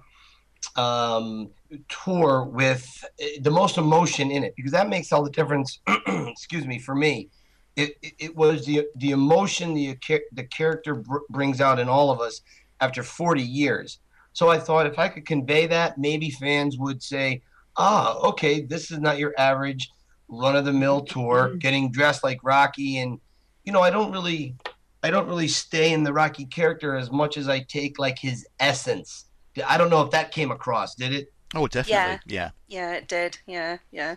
um, 0.75 1.49
tour 1.89 2.43
with 2.43 2.87
uh, 3.21 3.25
the 3.41 3.51
most 3.51 3.77
emotion 3.77 4.31
in 4.31 4.43
it 4.43 4.53
because 4.55 4.71
that 4.71 4.89
makes 4.89 5.11
all 5.11 5.23
the 5.23 5.31
difference. 5.31 5.79
excuse 6.07 6.65
me, 6.65 6.79
for 6.79 6.95
me, 6.95 7.29
it, 7.75 7.95
it, 8.01 8.13
it 8.19 8.35
was 8.35 8.65
the 8.65 8.85
the 8.95 9.11
emotion 9.11 9.73
the 9.73 9.97
the 10.33 10.43
character 10.43 10.95
br- 10.95 11.19
brings 11.29 11.61
out 11.61 11.79
in 11.79 11.89
all 11.89 12.11
of 12.11 12.19
us 12.19 12.41
after 12.81 13.03
40 13.03 13.41
years. 13.41 13.99
So 14.33 14.49
I 14.49 14.59
thought 14.59 14.85
if 14.85 14.99
I 14.99 15.07
could 15.07 15.25
convey 15.25 15.65
that, 15.67 15.97
maybe 15.97 16.29
fans 16.29 16.77
would 16.77 17.01
say, 17.01 17.41
"Ah, 17.77 18.17
okay, 18.19 18.61
this 18.61 18.91
is 18.91 18.99
not 18.99 19.17
your 19.17 19.33
average 19.37 19.89
run 20.27 20.55
of 20.55 20.65
the 20.65 20.73
mill 20.73 21.01
tour, 21.01 21.55
getting 21.55 21.91
dressed 21.91 22.23
like 22.23 22.39
Rocky." 22.43 22.97
And 22.97 23.19
you 23.63 23.73
know, 23.73 23.81
I 23.81 23.89
don't 23.89 24.11
really, 24.11 24.55
I 25.03 25.09
don't 25.09 25.27
really 25.27 25.47
stay 25.47 25.91
in 25.91 26.03
the 26.03 26.13
Rocky 26.13 26.45
character 26.45 26.95
as 26.95 27.11
much 27.11 27.37
as 27.37 27.49
I 27.49 27.59
take 27.61 27.99
like 27.99 28.19
his 28.19 28.47
essence 28.59 29.26
I 29.65 29.77
don't 29.77 29.89
know 29.89 30.01
if 30.01 30.11
that 30.11 30.31
came 30.31 30.51
across. 30.51 30.95
Did 30.95 31.13
it? 31.13 31.33
Oh, 31.55 31.67
definitely. 31.67 32.19
Yeah. 32.25 32.51
Yeah, 32.67 32.93
it 32.93 33.07
did. 33.07 33.39
Yeah, 33.47 33.77
yeah. 33.91 34.15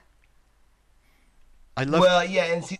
I 1.76 1.85
love. 1.85 2.00
Well, 2.00 2.25
yeah, 2.25 2.52
and 2.52 2.64
see, 2.64 2.78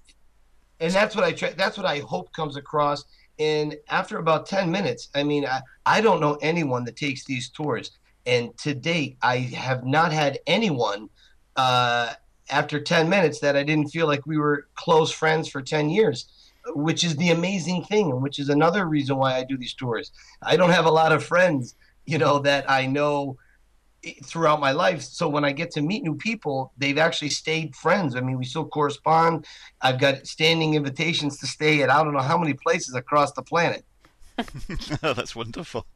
and 0.81 0.93
that's 0.93 1.15
what 1.15 1.25
I 1.25 1.33
try. 1.33 1.51
That's 1.51 1.77
what 1.77 1.87
I 1.87 2.01
hope 2.01 2.33
comes 2.33 2.57
across. 2.57 3.05
And 3.39 3.77
after 3.89 4.19
about 4.19 4.47
ten 4.47 4.71
minutes, 4.71 5.09
I 5.15 5.23
mean, 5.23 5.47
I, 5.47 5.61
I 5.87 6.01
don't 6.01 6.21
know 6.21 6.35
anyone 6.43 6.85
that 6.85 6.97
takes 6.97 7.25
these 7.25 7.49
tours, 7.49 7.93
and 8.27 8.57
to 8.59 8.75
date, 8.75 9.17
I 9.23 9.39
have 9.39 9.85
not 9.85 10.13
had 10.13 10.41
anyone 10.47 11.09
uh, 11.57 12.15
after 12.51 12.81
ten 12.81 13.09
minutes 13.09 13.41
that 13.41 13.57
I 13.57 13.63
didn't 13.63 13.89
feel 13.89 14.07
like 14.07 14.27
we 14.27 14.37
were 14.37 14.67
close 14.75 15.11
friends 15.11 15.49
for 15.49 15.63
ten 15.63 15.89
years, 15.89 16.27
which 16.75 17.05
is 17.05 17.17
the 17.17 17.31
amazing 17.31 17.85
thing, 17.85 18.11
and 18.11 18.21
which 18.21 18.39
is 18.39 18.49
another 18.51 18.87
reason 18.87 19.17
why 19.17 19.37
I 19.37 19.45
do 19.45 19.57
these 19.57 19.75
tours. 19.75 20.13
I 20.43 20.57
don't 20.57 20.71
have 20.71 20.87
a 20.87 20.91
lot 20.91 21.13
of 21.13 21.25
friends, 21.25 21.77
you 22.11 22.19
know, 22.19 22.39
that 22.41 22.69
I 22.71 22.87
know 22.87 23.39
throughout 24.25 24.61
my 24.61 24.73
life. 24.73 25.03
So 25.03 25.29
when 25.29 25.45
I 25.45 25.53
get 25.53 25.71
to 25.73 25.83
meet 25.83 26.03
new 26.03 26.15
people, 26.15 26.73
they've 26.79 26.99
actually 26.99 27.31
stayed 27.31 27.77
friends. 27.77 28.17
I 28.17 28.21
mean, 28.21 28.39
we 28.39 28.45
still 28.45 28.65
correspond. 28.65 29.47
I've 29.83 29.99
got 29.99 30.27
standing 30.27 30.75
invitations 30.75 31.39
to 31.41 31.47
stay 31.47 31.83
at 31.83 31.91
I 31.91 32.03
don't 32.03 32.15
know 32.15 32.21
how 32.21 32.39
many 32.39 32.55
places 32.55 32.95
across 32.95 33.33
the 33.33 33.43
planet. 33.43 33.85
oh, 35.03 35.13
that's 35.13 35.37
wonderful. 35.37 35.87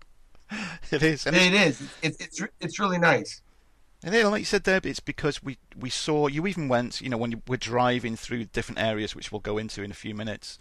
It 0.90 1.02
is. 1.02 1.26
And 1.26 1.35
it 1.35 1.54
is. 1.54 1.83
It's, 2.02 2.18
it's 2.21 2.42
it's 2.61 2.78
really 2.78 2.99
nice. 2.99 3.40
And 4.04 4.12
then, 4.12 4.30
like 4.30 4.40
you 4.40 4.44
said 4.44 4.64
there, 4.64 4.80
it's 4.85 5.00
because 5.00 5.42
we 5.42 5.56
we 5.75 5.88
saw 5.88 6.26
you 6.26 6.47
even 6.47 6.68
went, 6.68 7.00
you 7.00 7.09
know, 7.09 7.16
when 7.16 7.33
you 7.33 7.42
were 7.49 7.56
driving 7.56 8.16
through 8.16 8.44
different 8.44 8.78
areas, 8.78 9.16
which 9.16 9.33
we'll 9.33 9.40
go 9.40 9.56
into 9.56 9.83
in 9.83 9.90
a 9.90 9.94
few 9.94 10.14
minutes, 10.14 10.59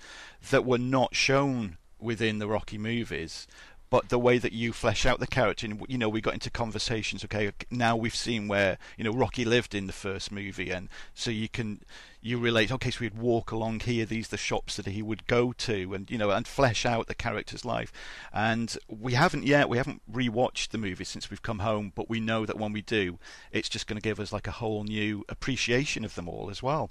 that 0.49 0.65
were 0.65 0.77
not 0.77 1.13
shown 1.13 1.77
within 1.99 2.39
the 2.39 2.47
Rocky 2.47 2.77
movies, 2.77 3.45
but 3.93 4.09
the 4.09 4.17
way 4.17 4.39
that 4.39 4.53
you 4.53 4.73
flesh 4.73 5.05
out 5.05 5.19
the 5.19 5.27
character, 5.27 5.67
and 5.67 5.85
you 5.87 5.99
know, 5.99 6.09
we 6.09 6.19
got 6.19 6.33
into 6.33 6.49
conversations. 6.49 7.23
Okay, 7.23 7.51
now 7.69 7.95
we've 7.95 8.15
seen 8.15 8.47
where 8.47 8.79
you 8.97 9.03
know 9.03 9.11
Rocky 9.11 9.45
lived 9.45 9.75
in 9.75 9.85
the 9.85 9.93
first 9.93 10.31
movie, 10.31 10.71
and 10.71 10.89
so 11.13 11.29
you 11.29 11.47
can 11.47 11.79
you 12.19 12.39
relate. 12.39 12.71
Okay, 12.71 12.89
so 12.89 13.01
we'd 13.01 13.15
walk 13.15 13.51
along 13.51 13.81
here. 13.81 14.07
These 14.07 14.29
the 14.29 14.35
shops 14.37 14.77
that 14.77 14.87
he 14.87 15.03
would 15.03 15.27
go 15.27 15.53
to, 15.53 15.93
and 15.93 16.09
you 16.09 16.17
know, 16.17 16.31
and 16.31 16.47
flesh 16.47 16.87
out 16.87 17.05
the 17.05 17.13
character's 17.13 17.65
life. 17.65 17.93
And 18.33 18.75
we 18.87 19.13
haven't 19.13 19.43
yet. 19.43 19.69
We 19.69 19.77
haven't 19.77 20.01
rewatched 20.11 20.69
the 20.69 20.79
movie 20.79 21.03
since 21.03 21.29
we've 21.29 21.43
come 21.43 21.59
home, 21.59 21.91
but 21.93 22.09
we 22.09 22.19
know 22.19 22.47
that 22.47 22.57
when 22.57 22.73
we 22.73 22.81
do, 22.81 23.19
it's 23.51 23.69
just 23.69 23.85
going 23.85 23.97
to 23.97 24.01
give 24.01 24.19
us 24.19 24.33
like 24.33 24.47
a 24.47 24.53
whole 24.53 24.83
new 24.83 25.23
appreciation 25.29 26.03
of 26.03 26.15
them 26.15 26.27
all 26.27 26.49
as 26.49 26.63
well. 26.63 26.89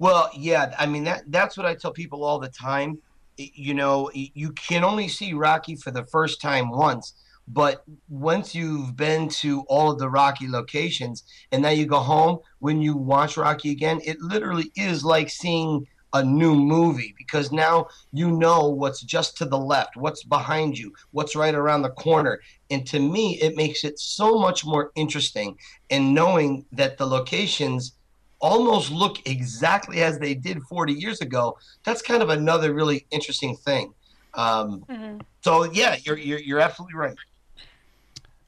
Well, 0.00 0.28
yeah, 0.36 0.74
I 0.76 0.86
mean 0.86 1.04
that 1.04 1.22
that's 1.28 1.56
what 1.56 1.66
I 1.66 1.76
tell 1.76 1.92
people 1.92 2.24
all 2.24 2.40
the 2.40 2.48
time 2.48 2.98
you 3.36 3.74
know, 3.74 4.10
you 4.14 4.52
can 4.52 4.84
only 4.84 5.08
see 5.08 5.34
Rocky 5.34 5.76
for 5.76 5.90
the 5.90 6.04
first 6.06 6.40
time 6.40 6.70
once. 6.70 7.14
But 7.46 7.84
once 8.08 8.54
you've 8.54 8.96
been 8.96 9.28
to 9.40 9.64
all 9.68 9.90
of 9.90 9.98
the 9.98 10.08
Rocky 10.08 10.48
locations 10.48 11.24
and 11.52 11.62
now 11.62 11.68
you 11.68 11.84
go 11.84 11.98
home, 11.98 12.38
when 12.60 12.80
you 12.80 12.96
watch 12.96 13.36
Rocky 13.36 13.70
again, 13.70 14.00
it 14.04 14.20
literally 14.20 14.72
is 14.76 15.04
like 15.04 15.28
seeing 15.28 15.86
a 16.14 16.24
new 16.24 16.54
movie 16.54 17.12
because 17.18 17.50
now 17.50 17.86
you 18.12 18.30
know 18.30 18.68
what's 18.68 19.02
just 19.02 19.36
to 19.36 19.44
the 19.44 19.58
left, 19.58 19.96
what's 19.96 20.22
behind 20.22 20.78
you, 20.78 20.92
what's 21.10 21.36
right 21.36 21.54
around 21.54 21.82
the 21.82 21.90
corner. 21.90 22.40
And 22.70 22.86
to 22.86 23.00
me, 23.00 23.38
it 23.42 23.56
makes 23.56 23.84
it 23.84 23.98
so 23.98 24.38
much 24.38 24.64
more 24.64 24.92
interesting. 24.94 25.58
And 25.90 26.14
knowing 26.14 26.64
that 26.72 26.96
the 26.96 27.06
locations 27.06 27.92
almost 28.40 28.90
look 28.90 29.26
exactly 29.26 30.02
as 30.02 30.18
they 30.18 30.34
did 30.34 30.62
40 30.62 30.92
years 30.92 31.20
ago, 31.20 31.58
that's 31.84 32.02
kind 32.02 32.22
of 32.22 32.30
another 32.30 32.74
really 32.74 33.06
interesting 33.10 33.56
thing. 33.56 33.94
Um, 34.34 34.84
mm-hmm. 34.88 35.18
So 35.42 35.64
yeah, 35.64 35.96
you're, 36.02 36.18
you're 36.18 36.40
you're 36.40 36.60
absolutely 36.60 36.96
right. 36.96 37.16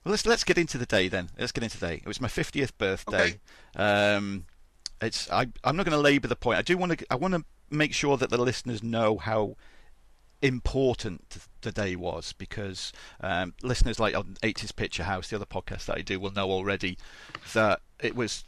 Well, 0.05 0.11
let's 0.11 0.27
let's 0.27 0.45
get 0.45 0.59
into 0.59 0.79
the 0.79 0.87
day 0.87 1.09
then. 1.09 1.31
Let's 1.39 1.53
get 1.53 1.65
into 1.65 1.79
the 1.79 1.87
day. 1.87 1.95
It 1.95 2.07
was 2.07 2.21
my 2.21 2.29
50th 2.29 2.73
birthday. 2.79 3.39
Okay. 3.77 4.15
Um, 4.15 4.47
it's 5.01 5.31
I 5.31 5.47
I'm 5.65 5.77
not 5.77 5.85
going 5.85 5.97
to 5.97 5.99
labour 5.99 6.29
the 6.29 6.37
point. 6.37 6.59
I 6.59 6.63
do 6.63 6.77
want 6.77 6.99
to 6.99 7.07
I 7.11 7.17
want 7.17 7.35
to 7.35 7.45
make 7.71 7.93
sure 7.93 8.17
that 8.17 8.31
the 8.31 8.39
listeners 8.39 8.83
know 8.83 9.19
how 9.19 9.57
important 10.43 11.49
the 11.63 11.73
day 11.73 11.97
was 11.97 12.33
because 12.35 12.93
um, 13.21 13.55
listeners 13.63 13.99
like 13.99 14.15
on 14.15 14.37
80s 14.43 14.75
Picture 14.75 15.05
House, 15.05 15.31
the 15.31 15.37
other 15.37 15.47
podcast 15.47 15.87
that 15.87 15.99
I 15.99 16.03
do, 16.03 16.21
will 16.21 16.31
know 16.31 16.51
already 16.51 16.99
that 17.55 17.81
it 18.01 18.15
was 18.15 18.45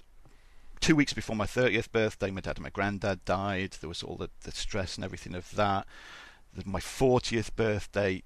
two 0.80 0.96
weeks 0.96 1.12
before 1.12 1.36
my 1.36 1.46
30th 1.46 1.90
birthday, 1.92 2.30
my 2.30 2.40
dad 2.40 2.56
and 2.56 2.64
my 2.64 2.70
granddad 2.70 3.24
died. 3.24 3.76
There 3.80 3.88
was 3.88 4.02
all 4.02 4.16
the, 4.16 4.30
the 4.42 4.52
stress 4.52 4.96
and 4.96 5.04
everything 5.04 5.34
of 5.34 5.54
that. 5.56 5.86
My 6.64 6.80
40th 6.80 7.54
birthday, 7.54 8.22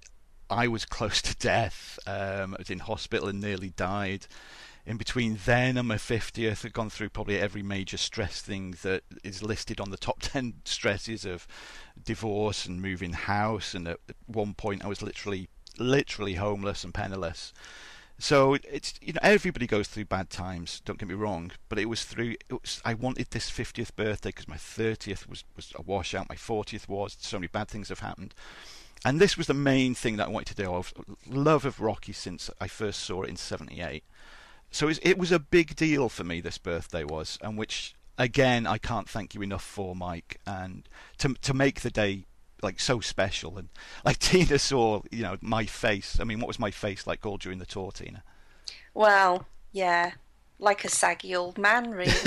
I 0.48 0.68
was 0.68 0.84
close 0.84 1.22
to 1.22 1.36
death. 1.36 1.98
Um, 2.06 2.54
I 2.54 2.58
was 2.58 2.70
in 2.70 2.80
hospital 2.80 3.28
and 3.28 3.40
nearly 3.40 3.70
died. 3.70 4.26
In 4.84 4.96
between 4.96 5.38
then 5.44 5.76
and 5.76 5.86
my 5.86 5.96
50th, 5.96 6.64
I've 6.64 6.72
gone 6.72 6.90
through 6.90 7.10
probably 7.10 7.38
every 7.38 7.62
major 7.62 7.96
stress 7.96 8.40
thing 8.40 8.74
that 8.82 9.04
is 9.22 9.42
listed 9.42 9.80
on 9.80 9.90
the 9.90 9.96
top 9.96 10.18
10 10.20 10.54
stresses 10.64 11.24
of 11.24 11.46
divorce 12.02 12.66
and 12.66 12.82
moving 12.82 13.12
house. 13.12 13.74
And 13.74 13.86
at 13.86 14.00
one 14.26 14.54
point, 14.54 14.84
I 14.84 14.88
was 14.88 15.02
literally, 15.02 15.48
literally 15.78 16.34
homeless 16.34 16.82
and 16.82 16.92
penniless. 16.92 17.52
So 18.22 18.54
it's 18.54 18.94
you 19.02 19.14
know 19.14 19.20
everybody 19.20 19.66
goes 19.66 19.88
through 19.88 20.04
bad 20.04 20.30
times. 20.30 20.80
Don't 20.84 20.96
get 20.96 21.08
me 21.08 21.14
wrong, 21.16 21.50
but 21.68 21.80
it 21.80 21.86
was 21.86 22.04
through. 22.04 22.36
It 22.48 22.52
was, 22.52 22.80
I 22.84 22.94
wanted 22.94 23.32
this 23.32 23.50
50th 23.50 23.96
birthday 23.96 24.28
because 24.28 24.46
my 24.46 24.54
30th 24.54 25.28
was 25.28 25.42
was 25.56 25.72
a 25.74 25.82
washout. 25.82 26.28
My 26.28 26.36
40th 26.36 26.86
was. 26.86 27.16
So 27.18 27.38
many 27.38 27.48
bad 27.48 27.66
things 27.66 27.88
have 27.88 27.98
happened, 27.98 28.32
and 29.04 29.20
this 29.20 29.36
was 29.36 29.48
the 29.48 29.54
main 29.54 29.96
thing 29.96 30.18
that 30.18 30.28
I 30.28 30.30
wanted 30.30 30.54
to 30.54 30.62
do. 30.62 30.72
I've 30.72 30.92
love 31.28 31.64
of 31.64 31.80
Rocky 31.80 32.12
since 32.12 32.48
I 32.60 32.68
first 32.68 33.00
saw 33.00 33.22
it 33.22 33.28
in 33.28 33.34
'78. 33.34 34.04
So 34.70 34.86
it 34.86 34.90
was, 34.90 35.00
it 35.02 35.18
was 35.18 35.32
a 35.32 35.40
big 35.40 35.74
deal 35.74 36.08
for 36.08 36.22
me. 36.22 36.40
This 36.40 36.58
birthday 36.58 37.02
was, 37.02 37.40
and 37.42 37.58
which 37.58 37.96
again 38.18 38.68
I 38.68 38.78
can't 38.78 39.08
thank 39.08 39.34
you 39.34 39.42
enough 39.42 39.64
for, 39.64 39.96
Mike, 39.96 40.38
and 40.46 40.88
to 41.18 41.34
to 41.42 41.52
make 41.52 41.80
the 41.80 41.90
day 41.90 42.26
like 42.62 42.80
so 42.80 43.00
special. 43.00 43.58
And 43.58 43.68
like 44.04 44.18
Tina 44.20 44.58
saw, 44.58 45.02
you 45.10 45.22
know, 45.22 45.36
my 45.40 45.64
face. 45.66 46.18
I 46.20 46.24
mean, 46.24 46.40
what 46.40 46.48
was 46.48 46.58
my 46.58 46.70
face 46.70 47.06
like 47.06 47.24
all 47.26 47.36
during 47.36 47.58
the 47.58 47.66
tour, 47.66 47.92
Tina? 47.92 48.22
Well, 48.94 49.46
yeah, 49.72 50.12
like 50.58 50.84
a 50.84 50.88
saggy 50.88 51.34
old 51.34 51.58
man, 51.58 51.90
really. 51.90 52.12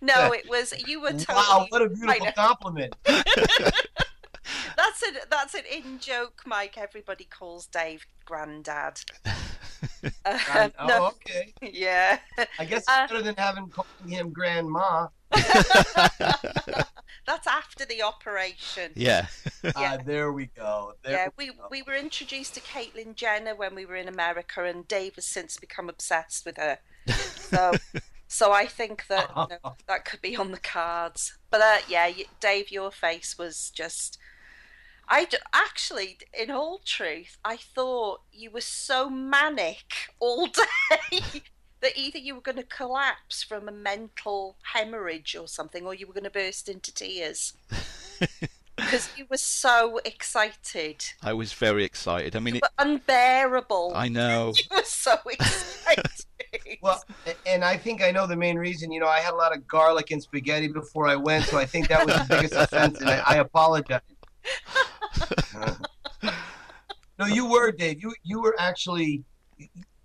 no, 0.00 0.32
it 0.32 0.48
was 0.48 0.72
you 0.86 1.00
were 1.00 1.12
totally. 1.12 1.36
Wow, 1.36 1.66
what 1.70 1.82
a 1.82 1.88
beautiful 1.88 2.32
compliment. 2.32 2.94
that's 3.04 5.02
an 5.02 5.16
that's 5.30 5.54
an 5.54 5.64
in 5.70 5.98
joke, 5.98 6.42
Mike. 6.46 6.78
Everybody 6.78 7.24
calls 7.24 7.66
Dave 7.66 8.06
Granddad. 8.24 9.00
Uh, 10.24 10.68
oh, 10.78 10.86
no, 10.86 11.06
okay. 11.08 11.52
Yeah. 11.62 12.18
I 12.58 12.64
guess 12.64 12.80
it's 12.80 12.88
uh, 12.88 13.06
better 13.06 13.22
than 13.22 13.36
having 13.36 13.68
calling 13.68 14.08
him 14.08 14.30
Grandma. 14.30 15.08
That's 17.28 17.46
after 17.46 17.84
the 17.84 18.02
operation. 18.02 18.92
Yeah. 18.94 19.26
yeah. 19.62 19.72
Uh, 19.76 19.98
there 20.04 20.32
we 20.32 20.46
go. 20.46 20.94
There 21.02 21.12
yeah, 21.12 21.28
we, 21.36 21.50
we, 21.50 21.56
we 21.70 21.82
were 21.82 21.94
introduced 21.94 22.54
to 22.54 22.60
Caitlyn 22.60 23.14
Jenner 23.14 23.54
when 23.54 23.74
we 23.74 23.84
were 23.84 23.96
in 23.96 24.08
America, 24.08 24.64
and 24.64 24.88
Dave 24.88 25.16
has 25.16 25.26
since 25.26 25.58
become 25.58 25.90
obsessed 25.90 26.46
with 26.46 26.56
her. 26.56 26.78
So, 27.06 27.74
so 28.28 28.52
I 28.52 28.66
think 28.66 29.06
that 29.08 29.28
you 29.36 29.58
know, 29.62 29.76
that 29.86 30.06
could 30.06 30.22
be 30.22 30.36
on 30.36 30.52
the 30.52 30.58
cards. 30.58 31.36
But 31.50 31.60
uh, 31.60 31.76
yeah, 31.86 32.10
Dave, 32.40 32.70
your 32.70 32.90
face 32.90 33.36
was 33.38 33.70
just. 33.70 34.18
I 35.10 35.26
actually, 35.52 36.18
in 36.38 36.50
all 36.50 36.80
truth, 36.84 37.38
I 37.44 37.56
thought 37.56 38.20
you 38.32 38.50
were 38.50 38.60
so 38.60 39.08
manic 39.08 39.94
all 40.20 40.46
day 40.46 41.20
that 41.80 41.96
either 41.96 42.18
you 42.18 42.34
were 42.34 42.40
going 42.40 42.56
to 42.56 42.64
collapse 42.64 43.42
from 43.42 43.68
a 43.68 43.72
mental 43.72 44.56
hemorrhage 44.74 45.36
or 45.36 45.48
something, 45.48 45.86
or 45.86 45.94
you 45.94 46.06
were 46.06 46.12
going 46.12 46.24
to 46.24 46.30
burst 46.30 46.68
into 46.68 46.92
tears. 46.92 47.54
because 48.76 49.08
you 49.16 49.26
were 49.30 49.36
so 49.36 50.00
excited. 50.04 51.04
I 51.22 51.32
was 51.32 51.52
very 51.52 51.84
excited. 51.84 52.36
I 52.36 52.40
mean, 52.40 52.56
it, 52.56 52.62
unbearable. 52.78 53.92
I 53.94 54.08
know. 54.08 54.52
you 54.70 54.76
were 54.76 54.84
so 54.84 55.16
excited. 55.26 56.06
well, 56.80 57.02
and 57.46 57.64
I 57.64 57.76
think 57.76 58.02
I 58.02 58.10
know 58.10 58.26
the 58.26 58.36
main 58.36 58.56
reason. 58.56 58.92
You 58.92 59.00
know, 59.00 59.08
I 59.08 59.20
had 59.20 59.34
a 59.34 59.36
lot 59.36 59.56
of 59.56 59.66
garlic 59.66 60.10
and 60.10 60.22
spaghetti 60.22 60.68
before 60.68 61.08
I 61.08 61.16
went, 61.16 61.44
so 61.46 61.58
I 61.58 61.66
think 61.66 61.88
that 61.88 62.06
was 62.06 62.14
the 62.14 62.26
biggest 62.28 62.54
offense, 62.54 63.00
and 63.00 63.10
I, 63.10 63.22
I 63.26 63.36
apologize. 63.36 64.00
No, 67.18 67.26
you 67.26 67.46
were, 67.50 67.72
Dave. 67.72 68.02
You 68.02 68.14
you 68.22 68.40
were 68.40 68.54
actually 68.58 69.24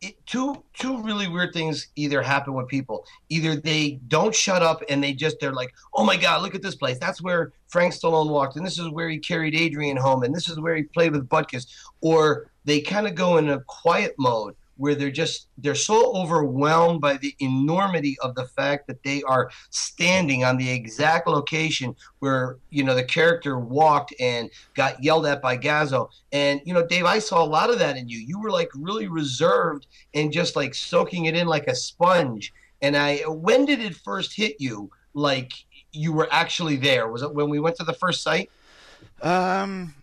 it, 0.03 0.25
two 0.25 0.63
two 0.73 1.01
really 1.01 1.27
weird 1.27 1.53
things 1.53 1.87
either 1.95 2.21
happen 2.21 2.53
with 2.53 2.67
people. 2.67 3.05
Either 3.29 3.55
they 3.55 3.99
don't 4.07 4.35
shut 4.35 4.61
up 4.61 4.83
and 4.89 5.03
they 5.03 5.13
just 5.13 5.39
they're 5.39 5.53
like, 5.53 5.73
"Oh 5.93 6.03
my 6.05 6.17
God, 6.17 6.41
look 6.41 6.55
at 6.55 6.61
this 6.61 6.75
place! 6.75 6.97
That's 6.99 7.21
where 7.21 7.53
Frank 7.67 7.93
Stallone 7.93 8.29
walked, 8.29 8.55
and 8.55 8.65
this 8.65 8.79
is 8.79 8.89
where 8.89 9.09
he 9.09 9.17
carried 9.17 9.55
Adrian 9.55 9.97
home, 9.97 10.23
and 10.23 10.35
this 10.35 10.49
is 10.49 10.59
where 10.59 10.75
he 10.75 10.83
played 10.83 11.13
with 11.13 11.27
Butkus." 11.29 11.67
Or 12.01 12.49
they 12.65 12.81
kind 12.81 13.07
of 13.07 13.15
go 13.15 13.37
in 13.37 13.49
a 13.49 13.59
quiet 13.61 14.13
mode 14.17 14.55
where 14.83 14.95
they're 14.95 15.09
just 15.09 15.47
they're 15.59 15.75
so 15.75 16.13
overwhelmed 16.13 16.99
by 16.99 17.15
the 17.15 17.33
enormity 17.39 18.17
of 18.21 18.35
the 18.35 18.43
fact 18.43 18.85
that 18.85 19.01
they 19.01 19.23
are 19.23 19.49
standing 19.69 20.43
on 20.43 20.57
the 20.57 20.69
exact 20.69 21.25
location 21.25 21.95
where 22.19 22.57
you 22.69 22.83
know 22.83 22.93
the 22.93 23.01
character 23.01 23.57
walked 23.57 24.13
and 24.19 24.49
got 24.73 25.01
yelled 25.01 25.25
at 25.25 25.41
by 25.41 25.57
Gazzo. 25.57 26.09
And 26.33 26.59
you 26.65 26.73
know, 26.73 26.85
Dave, 26.85 27.05
I 27.05 27.19
saw 27.19 27.41
a 27.41 27.47
lot 27.47 27.69
of 27.69 27.79
that 27.79 27.95
in 27.95 28.09
you. 28.09 28.17
You 28.17 28.41
were 28.41 28.51
like 28.51 28.67
really 28.75 29.07
reserved 29.07 29.87
and 30.15 30.33
just 30.33 30.57
like 30.57 30.75
soaking 30.75 31.27
it 31.27 31.35
in 31.37 31.47
like 31.47 31.67
a 31.67 31.75
sponge. 31.75 32.51
And 32.81 32.97
I, 32.97 33.19
when 33.19 33.63
did 33.63 33.79
it 33.79 33.95
first 33.95 34.35
hit 34.35 34.57
you? 34.59 34.91
Like 35.13 35.53
you 35.93 36.11
were 36.11 36.27
actually 36.29 36.75
there? 36.75 37.07
Was 37.07 37.21
it 37.21 37.33
when 37.33 37.47
we 37.47 37.61
went 37.61 37.77
to 37.77 37.85
the 37.85 37.93
first 37.93 38.21
site? 38.21 38.51
Um. 39.21 39.95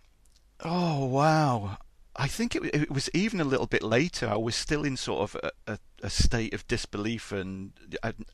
Oh 0.65 1.05
wow. 1.05 1.77
I 2.15 2.27
think 2.27 2.55
it, 2.55 2.63
it 2.75 2.91
was 2.91 3.09
even 3.13 3.39
a 3.39 3.45
little 3.45 3.67
bit 3.67 3.81
later. 3.81 4.27
I 4.27 4.35
was 4.35 4.55
still 4.55 4.83
in 4.83 4.97
sort 4.97 5.21
of 5.21 5.41
a, 5.43 5.73
a, 5.73 5.79
a 6.03 6.09
state 6.09 6.53
of 6.53 6.67
disbelief 6.67 7.31
and 7.31 7.71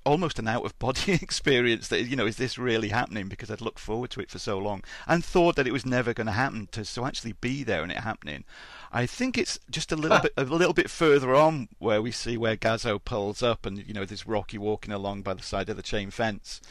almost 0.03 0.39
an 0.39 0.47
out 0.47 0.65
of 0.65 0.77
body 0.79 1.13
experience 1.21 1.87
that, 1.89 2.05
you 2.05 2.15
know, 2.15 2.25
is 2.25 2.37
this 2.37 2.57
really 2.57 2.89
happening? 2.89 3.27
Because 3.27 3.51
I'd 3.51 3.61
looked 3.61 3.79
forward 3.79 4.09
to 4.11 4.19
it 4.19 4.31
for 4.31 4.39
so 4.39 4.57
long 4.57 4.83
and 5.05 5.23
thought 5.23 5.55
that 5.57 5.67
it 5.67 5.73
was 5.73 5.85
never 5.85 6.13
going 6.13 6.27
to 6.27 6.33
happen. 6.33 6.67
To 6.71 6.83
so 6.83 7.05
actually 7.05 7.33
be 7.33 7.63
there 7.63 7.83
and 7.83 7.91
it 7.91 7.99
happening, 7.99 8.45
I 8.91 9.05
think 9.05 9.37
it's 9.37 9.59
just 9.69 9.91
a 9.91 9.95
little 9.95 10.17
ah. 10.17 10.21
bit 10.21 10.33
a 10.37 10.43
little 10.43 10.73
bit 10.73 10.89
further 10.89 11.35
on 11.35 11.69
where 11.77 12.01
we 12.01 12.11
see 12.11 12.35
where 12.35 12.57
Gazzo 12.57 13.03
pulls 13.03 13.43
up 13.43 13.65
and 13.65 13.85
you 13.85 13.93
know 13.93 14.05
there's 14.05 14.25
Rocky 14.25 14.57
walking 14.57 14.93
along 14.93 15.21
by 15.21 15.35
the 15.35 15.43
side 15.43 15.69
of 15.69 15.77
the 15.77 15.83
chain 15.83 16.09
fence, 16.09 16.61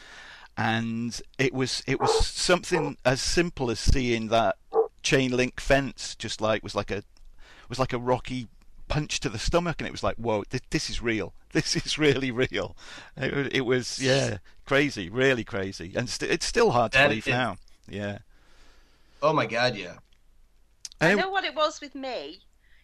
and 0.57 1.21
it 1.37 1.53
was 1.53 1.83
it 1.87 2.01
was 2.01 2.25
something 2.25 2.97
as 3.05 3.21
simple 3.21 3.71
as 3.71 3.79
seeing 3.79 4.27
that 4.27 4.57
chain 5.03 5.31
link 5.31 5.59
fence 5.59 6.15
just 6.15 6.41
like 6.41 6.63
was 6.63 6.75
like 6.75 6.91
a 6.91 7.03
was 7.69 7.79
like 7.79 7.93
a 7.93 7.97
rocky 7.99 8.47
punch 8.87 9.19
to 9.19 9.29
the 9.29 9.39
stomach 9.39 9.75
and 9.79 9.87
it 9.87 9.91
was 9.91 10.03
like 10.03 10.15
whoa 10.17 10.43
this, 10.49 10.61
this 10.69 10.89
is 10.89 11.01
real 11.01 11.33
this 11.53 11.75
is 11.75 11.97
really 11.97 12.31
real 12.31 12.75
it, 13.17 13.53
it 13.55 13.61
was 13.61 13.99
yeah 14.01 14.37
crazy 14.65 15.09
really 15.09 15.43
crazy 15.43 15.93
and 15.95 16.09
st- 16.09 16.31
it's 16.31 16.45
still 16.45 16.71
hard 16.71 16.91
to 16.91 16.97
That 16.97 17.07
believe 17.09 17.27
is- 17.27 17.33
now 17.33 17.57
yeah 17.87 18.19
Oh 19.21 19.33
my 19.33 19.47
God, 19.47 19.75
yeah. 19.75 19.95
I 21.01 21.15
know 21.15 21.31
what 21.31 21.43
it 21.43 21.55
was 21.55 21.81
with 21.81 21.95
me. 21.95 22.41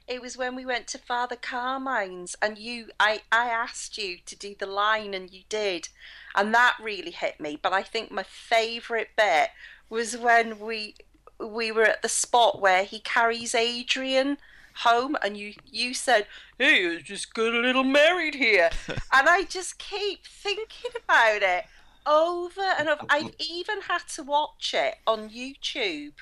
It 0.07 0.19
was 0.19 0.35
when 0.35 0.55
we 0.55 0.65
went 0.65 0.87
to 0.87 0.97
Father 0.97 1.35
Carmine's, 1.35 2.35
and 2.41 2.57
you, 2.57 2.87
I, 2.99 3.21
I 3.31 3.49
asked 3.49 3.99
you 3.99 4.17
to 4.25 4.35
do 4.35 4.55
the 4.57 4.65
line, 4.65 5.13
and 5.13 5.31
you 5.31 5.43
did, 5.47 5.89
and 6.35 6.51
that 6.53 6.75
really 6.81 7.11
hit 7.11 7.39
me. 7.39 7.59
But 7.61 7.71
I 7.71 7.83
think 7.83 8.09
my 8.09 8.23
favourite 8.23 9.09
bit 9.15 9.49
was 9.89 10.17
when 10.17 10.59
we 10.59 10.95
we 11.43 11.71
were 11.71 11.83
at 11.83 12.01
the 12.01 12.09
spot 12.09 12.61
where 12.61 12.83
he 12.83 12.99
carries 12.99 13.55
Adrian 13.55 14.37
home, 14.77 15.15
and 15.21 15.37
you 15.37 15.53
you 15.69 15.93
said, 15.93 16.27
"Hey, 16.57 16.95
I 16.95 17.01
just 17.01 17.33
got 17.33 17.53
a 17.53 17.59
little 17.59 17.83
married 17.83 18.35
here," 18.35 18.69
and 18.87 19.29
I 19.29 19.43
just 19.43 19.77
keep 19.77 20.25
thinking 20.25 20.91
about 21.03 21.43
it 21.43 21.65
over 22.05 22.61
and 22.61 22.89
over. 22.89 23.05
I've 23.09 23.33
even 23.39 23.81
had 23.81 24.07
to 24.15 24.23
watch 24.23 24.73
it 24.73 24.95
on 25.05 25.29
YouTube. 25.29 26.13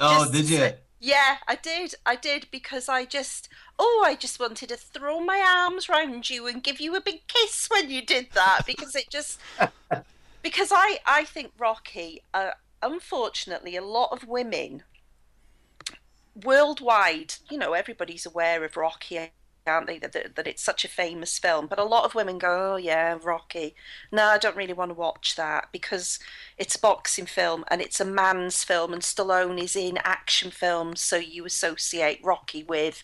Oh, 0.00 0.24
Just 0.24 0.32
did 0.32 0.50
you? 0.50 0.70
Yeah, 1.00 1.36
I 1.46 1.56
did. 1.56 1.94
I 2.06 2.16
did 2.16 2.46
because 2.50 2.88
I 2.88 3.04
just, 3.04 3.50
oh, 3.78 4.02
I 4.06 4.14
just 4.14 4.40
wanted 4.40 4.70
to 4.70 4.76
throw 4.76 5.20
my 5.20 5.38
arms 5.38 5.86
round 5.86 6.30
you 6.30 6.46
and 6.46 6.62
give 6.62 6.80
you 6.80 6.96
a 6.96 7.00
big 7.00 7.26
kiss 7.28 7.68
when 7.70 7.90
you 7.90 8.00
did 8.00 8.28
that 8.32 8.62
because 8.66 8.96
it 8.96 9.10
just, 9.10 9.38
because 10.42 10.72
I, 10.72 11.00
I 11.06 11.24
think 11.24 11.52
Rocky, 11.58 12.22
uh, 12.32 12.52
unfortunately, 12.84 13.76
a 13.76 13.82
lot 13.82 14.12
of 14.12 14.28
women 14.28 14.84
worldwide, 16.42 17.34
you 17.50 17.58
know, 17.58 17.72
everybody's 17.72 18.26
aware 18.26 18.64
of 18.64 18.76
Rocky, 18.76 19.30
aren't 19.66 19.86
they? 19.86 19.98
That, 19.98 20.12
that, 20.12 20.36
that 20.36 20.46
it's 20.46 20.62
such 20.62 20.84
a 20.84 20.88
famous 20.88 21.38
film. 21.38 21.66
But 21.66 21.78
a 21.78 21.84
lot 21.84 22.04
of 22.04 22.14
women 22.14 22.38
go, 22.38 22.74
oh, 22.74 22.76
yeah, 22.76 23.18
Rocky. 23.22 23.74
No, 24.12 24.26
I 24.26 24.38
don't 24.38 24.56
really 24.56 24.72
want 24.72 24.90
to 24.90 24.94
watch 24.94 25.36
that 25.36 25.68
because 25.72 26.18
it's 26.58 26.76
a 26.76 26.80
boxing 26.80 27.26
film 27.26 27.64
and 27.68 27.80
it's 27.80 28.00
a 28.00 28.04
man's 28.04 28.64
film, 28.64 28.92
and 28.92 29.02
Stallone 29.02 29.60
is 29.60 29.76
in 29.76 29.98
action 30.04 30.50
films, 30.50 31.00
so 31.00 31.16
you 31.16 31.44
associate 31.44 32.20
Rocky 32.22 32.62
with 32.62 33.02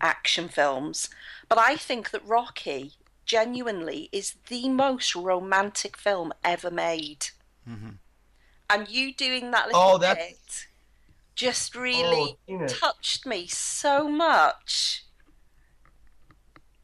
action 0.00 0.48
films. 0.48 1.08
But 1.48 1.58
I 1.58 1.76
think 1.76 2.10
that 2.10 2.26
Rocky 2.26 2.94
genuinely 3.24 4.08
is 4.12 4.34
the 4.48 4.68
most 4.68 5.14
romantic 5.14 5.96
film 5.96 6.32
ever 6.44 6.70
made. 6.70 7.28
Mhm. 7.68 7.98
And 8.72 8.88
you 8.88 9.12
doing 9.14 9.50
that 9.50 9.66
little 9.66 9.80
Oh, 9.80 9.98
that's- 9.98 10.28
bit 10.30 10.66
just 11.34 11.74
really 11.74 12.36
Oh, 12.50 12.66
touched 12.66 13.26
me 13.26 13.46
so 13.46 14.08
much. 14.08 15.04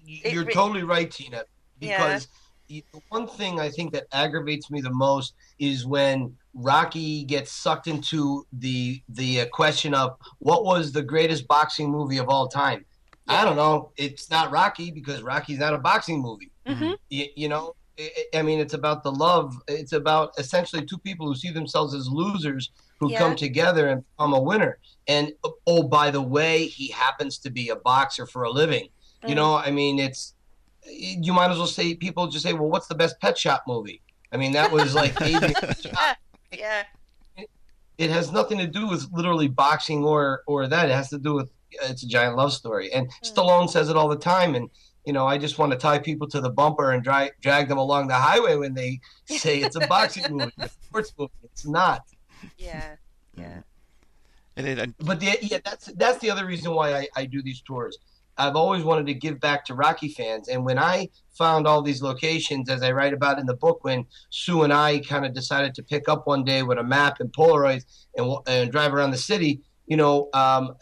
you're 0.04 0.44
re- 0.44 0.54
totally 0.54 0.82
right, 0.82 1.10
Tina. 1.10 1.44
Yeah. 1.80 1.96
Because 1.98 2.28
the 2.68 2.84
one 3.08 3.26
thing 3.26 3.60
I 3.60 3.68
think 3.70 3.92
that 3.92 4.06
aggravates 4.12 4.70
me 4.70 4.80
the 4.80 4.90
most 4.92 5.34
is 5.58 5.86
when 5.86 6.36
Rocky 6.54 7.24
gets 7.24 7.52
sucked 7.52 7.86
into 7.86 8.46
the 8.52 9.02
the 9.08 9.42
uh, 9.42 9.46
question 9.52 9.94
of 9.94 10.16
what 10.38 10.64
was 10.64 10.92
the 10.92 11.02
greatest 11.02 11.46
boxing 11.46 11.90
movie 11.90 12.18
of 12.18 12.28
all 12.28 12.48
time. 12.48 12.84
I 13.30 13.44
don't 13.44 13.56
know. 13.56 13.92
It's 13.98 14.30
not 14.30 14.50
Rocky 14.50 14.90
because 14.90 15.20
Rocky's 15.22 15.58
not 15.58 15.74
a 15.74 15.78
boxing 15.78 16.20
movie. 16.22 16.50
hmm 16.66 16.92
You, 17.10 17.26
you 17.36 17.48
know, 17.48 17.74
I, 17.98 18.10
I 18.36 18.42
mean, 18.42 18.58
it's 18.60 18.74
about 18.74 19.02
the 19.02 19.12
love. 19.12 19.54
It's 19.68 19.92
about 19.92 20.32
essentially 20.38 20.84
two 20.84 20.98
people 20.98 21.26
who 21.26 21.34
see 21.34 21.50
themselves 21.50 21.94
as 21.94 22.08
losers 22.08 22.70
who 23.00 23.10
Yeah. 23.12 23.18
come 23.18 23.36
together 23.36 23.88
and 23.88 24.04
become 24.16 24.32
a 24.34 24.40
winner. 24.40 24.78
And 25.06 25.32
oh, 25.66 25.82
by 25.84 26.10
the 26.10 26.22
way, 26.22 26.66
he 26.66 26.88
happens 26.88 27.38
to 27.38 27.50
be 27.50 27.68
a 27.70 27.76
boxer 27.76 28.26
for 28.26 28.42
a 28.44 28.50
living. 28.50 28.88
You 29.26 29.34
Mm. 29.34 29.36
know, 29.36 29.56
I 29.56 29.70
mean, 29.70 29.98
it's 29.98 30.34
you 30.86 31.32
might 31.32 31.50
as 31.50 31.58
well 31.58 31.66
say 31.66 31.94
people 31.94 32.28
just 32.28 32.44
say, 32.44 32.52
well, 32.54 32.68
what's 32.70 32.86
the 32.86 32.94
best 32.94 33.20
Pet 33.20 33.36
Shop 33.36 33.64
movie? 33.66 34.00
I 34.32 34.36
mean, 34.36 34.52
that 34.52 34.70
was 34.72 34.94
like 34.94 35.14
Adrian 35.22 35.54
Pet 35.54 35.80
Shop. 35.82 36.16
Yeah. 36.52 36.84
It 37.98 38.10
has 38.10 38.30
nothing 38.30 38.58
to 38.58 38.66
do 38.66 38.86
with 38.86 39.06
literally 39.12 39.48
boxing 39.48 40.04
or 40.04 40.42
or 40.46 40.68
that. 40.68 40.88
It 40.88 40.92
has 40.94 41.08
to 41.10 41.18
do 41.18 41.34
with 41.34 41.50
it's 41.82 42.02
a 42.04 42.08
giant 42.08 42.36
love 42.36 42.52
story. 42.52 42.92
And 42.92 43.08
Mm. 43.08 43.32
Stallone 43.34 43.68
says 43.68 43.88
it 43.88 43.96
all 43.96 44.08
the 44.08 44.16
time. 44.16 44.54
And 44.54 44.70
you 45.08 45.14
know, 45.14 45.26
I 45.26 45.38
just 45.38 45.58
want 45.58 45.72
to 45.72 45.78
tie 45.78 45.98
people 45.98 46.28
to 46.28 46.38
the 46.40 46.50
bumper 46.50 46.92
and 46.92 47.02
drag 47.02 47.32
drag 47.40 47.66
them 47.68 47.78
along 47.78 48.08
the 48.08 48.14
highway 48.14 48.56
when 48.56 48.74
they 48.74 49.00
say 49.24 49.58
it's 49.60 49.74
a 49.74 49.86
boxing 49.86 50.24
movie, 50.36 50.52
a 50.58 50.68
sports 50.68 51.14
movie. 51.18 51.32
It's 51.44 51.66
not. 51.66 52.02
Yeah. 52.58 52.96
Yeah. 53.34 53.60
And 54.54 54.66
it- 54.68 54.94
But 54.98 55.18
the, 55.20 55.38
yeah, 55.40 55.60
that's 55.64 55.86
that's 55.96 56.18
the 56.18 56.30
other 56.30 56.44
reason 56.44 56.74
why 56.74 56.94
I, 56.94 57.08
I 57.16 57.24
do 57.24 57.40
these 57.42 57.62
tours. 57.62 57.96
I've 58.36 58.54
always 58.54 58.84
wanted 58.84 59.06
to 59.06 59.14
give 59.14 59.40
back 59.40 59.64
to 59.64 59.74
Rocky 59.74 60.10
fans, 60.10 60.48
and 60.48 60.62
when 60.64 60.78
I 60.78 61.08
found 61.38 61.66
all 61.66 61.80
these 61.82 62.02
locations, 62.02 62.68
as 62.68 62.82
I 62.82 62.92
write 62.92 63.14
about 63.14 63.38
in 63.40 63.46
the 63.46 63.54
book, 63.56 63.82
when 63.82 64.04
Sue 64.28 64.62
and 64.62 64.72
I 64.74 64.98
kind 65.00 65.24
of 65.24 65.32
decided 65.32 65.74
to 65.76 65.82
pick 65.82 66.06
up 66.08 66.26
one 66.26 66.44
day 66.44 66.62
with 66.62 66.78
a 66.78 66.84
map 66.84 67.18
and 67.18 67.32
Polaroids 67.32 67.84
and, 68.16 68.36
and 68.46 68.70
drive 68.70 68.92
around 68.94 69.10
the 69.12 69.16
city, 69.32 69.62
you 69.86 69.96
know, 69.96 70.28
um, 70.34 70.76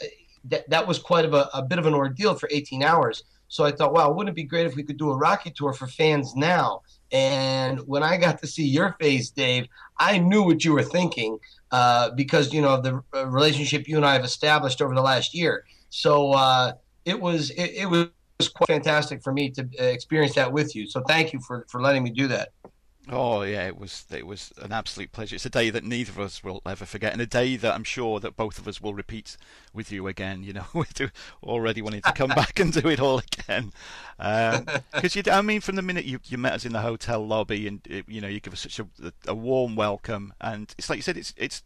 that 0.46 0.68
that 0.68 0.86
was 0.88 0.98
quite 0.98 1.24
of 1.24 1.32
a, 1.32 1.48
a 1.54 1.62
bit 1.62 1.78
of 1.78 1.86
an 1.86 1.94
ordeal 1.94 2.34
for 2.34 2.48
18 2.52 2.82
hours. 2.82 3.22
So 3.48 3.64
I 3.64 3.72
thought, 3.72 3.92
wow, 3.92 4.10
wouldn't 4.10 4.34
it 4.34 4.36
be 4.36 4.44
great 4.44 4.66
if 4.66 4.76
we 4.76 4.82
could 4.82 4.96
do 4.96 5.10
a 5.10 5.16
Rocky 5.16 5.50
tour 5.50 5.72
for 5.72 5.86
fans 5.86 6.34
now? 6.34 6.82
And 7.12 7.80
when 7.86 8.02
I 8.02 8.16
got 8.16 8.40
to 8.40 8.46
see 8.46 8.64
your 8.64 8.96
face, 9.00 9.30
Dave, 9.30 9.68
I 9.98 10.18
knew 10.18 10.42
what 10.42 10.64
you 10.64 10.72
were 10.72 10.82
thinking 10.82 11.38
uh, 11.70 12.10
because 12.10 12.52
you 12.52 12.60
know 12.60 12.80
the 12.80 13.02
uh, 13.14 13.26
relationship 13.26 13.88
you 13.88 13.96
and 13.96 14.04
I 14.04 14.14
have 14.14 14.24
established 14.24 14.82
over 14.82 14.94
the 14.94 15.02
last 15.02 15.34
year. 15.34 15.64
So 15.88 16.32
uh, 16.32 16.72
it 17.04 17.20
was 17.20 17.50
it, 17.50 17.70
it 17.74 17.86
was 17.86 18.08
quite 18.54 18.68
fantastic 18.68 19.22
for 19.22 19.32
me 19.32 19.50
to 19.50 19.62
uh, 19.78 19.84
experience 19.84 20.34
that 20.34 20.52
with 20.52 20.74
you. 20.74 20.88
So 20.88 21.02
thank 21.02 21.32
you 21.32 21.40
for 21.40 21.64
for 21.68 21.80
letting 21.80 22.02
me 22.02 22.10
do 22.10 22.28
that. 22.28 22.50
Oh 23.08 23.42
yeah, 23.42 23.68
it 23.68 23.78
was 23.78 24.04
it 24.10 24.26
was 24.26 24.52
an 24.60 24.72
absolute 24.72 25.12
pleasure. 25.12 25.36
It's 25.36 25.46
a 25.46 25.50
day 25.50 25.70
that 25.70 25.84
neither 25.84 26.10
of 26.10 26.18
us 26.18 26.42
will 26.42 26.60
ever 26.66 26.84
forget, 26.84 27.12
and 27.12 27.22
a 27.22 27.26
day 27.26 27.54
that 27.54 27.72
I'm 27.72 27.84
sure 27.84 28.18
that 28.18 28.36
both 28.36 28.58
of 28.58 28.66
us 28.66 28.80
will 28.80 28.94
repeat 28.94 29.36
with 29.72 29.92
you 29.92 30.08
again. 30.08 30.42
You 30.42 30.54
know, 30.54 30.64
we're 30.74 31.12
already 31.42 31.82
wanting 31.82 32.02
to 32.02 32.12
come 32.12 32.30
back 32.30 32.58
and 32.58 32.72
do 32.72 32.88
it 32.88 32.98
all 32.98 33.18
again. 33.20 33.72
Um, 34.18 34.66
because 34.92 35.14
you, 35.14 35.22
I 35.30 35.40
mean, 35.42 35.60
from 35.60 35.76
the 35.76 35.82
minute 35.82 36.04
you, 36.04 36.18
you 36.24 36.36
met 36.36 36.54
us 36.54 36.64
in 36.64 36.72
the 36.72 36.80
hotel 36.80 37.24
lobby, 37.24 37.68
and 37.68 37.80
it, 37.86 38.06
you 38.08 38.20
know, 38.20 38.28
you 38.28 38.40
give 38.40 38.52
us 38.52 38.60
such 38.60 38.80
a, 38.80 38.86
a 39.28 39.34
warm 39.34 39.76
welcome, 39.76 40.34
and 40.40 40.74
it's 40.76 40.90
like 40.90 40.96
you 40.96 41.02
said, 41.02 41.16
it's 41.16 41.32
it's 41.36 41.62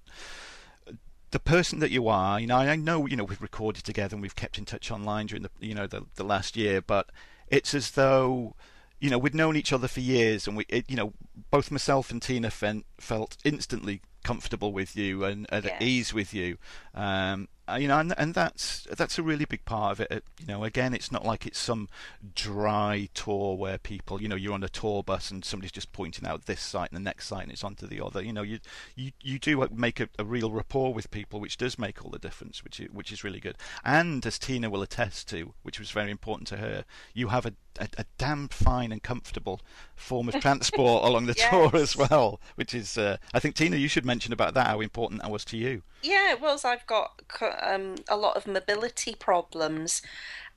the 1.30 1.40
person 1.40 1.78
that 1.78 1.90
you 1.90 2.06
are. 2.08 2.38
You 2.38 2.48
know, 2.48 2.58
I 2.58 2.76
know 2.76 3.06
you 3.06 3.16
know 3.16 3.24
we've 3.24 3.40
recorded 3.40 3.84
together 3.84 4.14
and 4.14 4.20
we've 4.20 4.36
kept 4.36 4.58
in 4.58 4.66
touch 4.66 4.90
online 4.90 5.26
during 5.28 5.44
the 5.44 5.50
you 5.58 5.74
know 5.74 5.86
the 5.86 6.04
the 6.16 6.24
last 6.24 6.54
year, 6.54 6.82
but 6.82 7.08
it's 7.48 7.72
as 7.72 7.92
though 7.92 8.54
you 9.00 9.10
know 9.10 9.18
we'd 9.18 9.34
known 9.34 9.56
each 9.56 9.72
other 9.72 9.88
for 9.88 10.00
years, 10.00 10.46
and 10.46 10.56
we 10.56 10.64
it, 10.68 10.88
you 10.88 10.96
know 10.96 11.12
both 11.50 11.70
myself 11.70 12.10
and 12.10 12.20
Tina 12.22 12.50
fen- 12.50 12.84
felt 12.98 13.36
instantly 13.44 14.02
comfortable 14.22 14.72
with 14.72 14.94
you 14.96 15.24
and 15.24 15.46
at 15.52 15.64
Yeah. 15.64 15.78
ease 15.80 16.12
with 16.12 16.34
you. 16.34 16.58
Um, 16.94 17.48
you 17.76 17.88
know, 17.88 17.98
and, 17.98 18.14
and 18.16 18.34
that's 18.34 18.86
that's 18.96 19.18
a 19.18 19.22
really 19.22 19.44
big 19.44 19.64
part 19.64 19.92
of 19.92 20.00
it. 20.00 20.24
You 20.38 20.46
know, 20.46 20.64
again, 20.64 20.94
it's 20.94 21.12
not 21.12 21.24
like 21.24 21.46
it's 21.46 21.58
some 21.58 21.88
dry 22.34 23.08
tour 23.14 23.56
where 23.56 23.78
people, 23.78 24.20
you 24.20 24.28
know, 24.28 24.36
you're 24.36 24.54
on 24.54 24.64
a 24.64 24.68
tour 24.68 25.02
bus 25.02 25.30
and 25.30 25.44
somebody's 25.44 25.72
just 25.72 25.92
pointing 25.92 26.26
out 26.26 26.46
this 26.46 26.60
site 26.60 26.90
and 26.90 26.96
the 26.96 27.02
next 27.02 27.28
site 27.28 27.44
and 27.44 27.52
it's 27.52 27.64
onto 27.64 27.86
the 27.86 28.04
other. 28.04 28.22
You 28.22 28.32
know, 28.32 28.42
you 28.42 28.60
you 28.94 29.12
you 29.22 29.38
do 29.38 29.66
make 29.72 30.00
a, 30.00 30.08
a 30.18 30.24
real 30.24 30.50
rapport 30.50 30.92
with 30.94 31.10
people, 31.10 31.40
which 31.40 31.56
does 31.56 31.78
make 31.78 32.04
all 32.04 32.10
the 32.10 32.18
difference, 32.18 32.64
which 32.64 32.80
is, 32.80 32.90
which 32.90 33.12
is 33.12 33.24
really 33.24 33.40
good. 33.40 33.56
And 33.84 34.24
as 34.24 34.38
Tina 34.38 34.70
will 34.70 34.82
attest 34.82 35.28
to, 35.30 35.54
which 35.62 35.78
was 35.78 35.90
very 35.90 36.10
important 36.10 36.48
to 36.48 36.56
her, 36.58 36.84
you 37.14 37.28
have 37.28 37.46
a 37.46 37.54
a, 37.78 37.88
a 37.98 38.04
damn 38.18 38.48
fine 38.48 38.92
and 38.92 39.02
comfortable 39.02 39.60
form 39.94 40.28
of 40.28 40.40
transport 40.40 41.04
along 41.08 41.26
the 41.26 41.34
yes. 41.36 41.50
tour 41.50 41.80
as 41.80 41.96
well, 41.96 42.40
which 42.54 42.74
is, 42.74 42.98
uh, 42.98 43.16
I 43.32 43.38
think, 43.38 43.54
Tina, 43.54 43.76
you 43.76 43.88
should 43.88 44.04
mention 44.04 44.32
about 44.32 44.54
that, 44.54 44.66
how 44.66 44.80
important 44.80 45.22
that 45.22 45.30
was 45.30 45.44
to 45.46 45.56
you. 45.56 45.82
Yeah, 46.02 46.32
it 46.32 46.40
was. 46.40 46.64
I've 46.64 46.86
got 46.86 47.22
um, 47.60 47.96
a 48.08 48.16
lot 48.16 48.36
of 48.36 48.46
mobility 48.46 49.14
problems. 49.14 50.02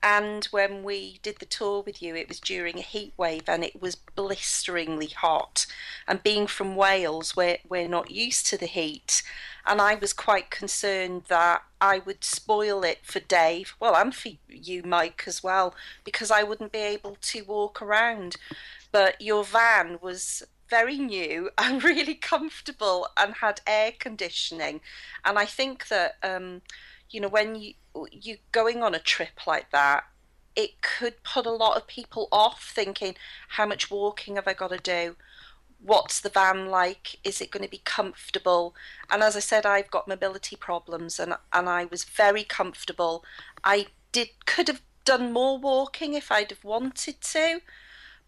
And 0.02 0.44
when 0.46 0.82
we 0.82 1.18
did 1.22 1.38
the 1.38 1.46
tour 1.46 1.82
with 1.82 2.02
you, 2.02 2.14
it 2.14 2.28
was 2.28 2.38
during 2.38 2.78
a 2.78 2.82
heat 2.82 3.14
wave 3.16 3.44
and 3.48 3.64
it 3.64 3.80
was 3.80 3.94
blisteringly 3.94 5.06
hot. 5.06 5.64
And 6.06 6.22
being 6.22 6.46
from 6.46 6.76
Wales, 6.76 7.34
we're, 7.34 7.56
we're 7.66 7.88
not 7.88 8.10
used 8.10 8.46
to 8.48 8.58
the 8.58 8.66
heat. 8.66 9.22
And 9.66 9.80
I 9.80 9.94
was 9.94 10.12
quite 10.12 10.50
concerned 10.50 11.22
that 11.28 11.62
I 11.80 12.00
would 12.00 12.22
spoil 12.22 12.84
it 12.84 12.98
for 13.02 13.20
Dave, 13.20 13.74
well, 13.80 13.96
and 13.96 14.14
for 14.14 14.30
you, 14.46 14.82
Mike, 14.82 15.24
as 15.26 15.42
well, 15.42 15.74
because 16.04 16.30
I 16.30 16.42
wouldn't 16.42 16.72
be 16.72 16.80
able 16.80 17.16
to 17.22 17.44
walk 17.44 17.80
around. 17.80 18.36
But 18.92 19.18
your 19.22 19.42
van 19.42 19.98
was 20.02 20.42
very 20.68 20.98
new 20.98 21.48
and 21.58 21.82
really 21.82 22.14
comfortable 22.14 23.08
and 23.16 23.36
had 23.36 23.62
air 23.66 23.92
conditioning. 23.98 24.82
And 25.24 25.38
I 25.38 25.46
think 25.46 25.88
that, 25.88 26.16
um, 26.22 26.60
you 27.10 27.20
know, 27.20 27.28
when 27.28 27.56
you, 27.56 27.74
you're 28.10 28.38
going 28.52 28.82
on 28.82 28.94
a 28.94 28.98
trip 28.98 29.46
like 29.46 29.70
that, 29.70 30.04
it 30.56 30.82
could 30.82 31.22
put 31.24 31.46
a 31.46 31.50
lot 31.50 31.76
of 31.76 31.86
people 31.86 32.28
off 32.30 32.70
thinking, 32.74 33.16
how 33.48 33.66
much 33.66 33.90
walking 33.90 34.36
have 34.36 34.46
I 34.46 34.54
got 34.54 34.70
to 34.70 34.78
do? 34.78 35.16
What's 35.80 36.20
the 36.20 36.28
van 36.28 36.66
like? 36.66 37.18
Is 37.24 37.40
it 37.40 37.50
going 37.50 37.64
to 37.64 37.70
be 37.70 37.82
comfortable? 37.84 38.74
And 39.10 39.22
as 39.22 39.36
I 39.36 39.40
said, 39.40 39.66
I've 39.66 39.90
got 39.90 40.08
mobility 40.08 40.56
problems, 40.56 41.18
and 41.18 41.34
and 41.52 41.68
I 41.68 41.84
was 41.84 42.04
very 42.04 42.44
comfortable. 42.44 43.24
I 43.62 43.88
did 44.12 44.28
could 44.46 44.68
have 44.68 44.80
done 45.04 45.32
more 45.32 45.58
walking 45.58 46.14
if 46.14 46.32
I'd 46.32 46.50
have 46.50 46.64
wanted 46.64 47.20
to, 47.20 47.60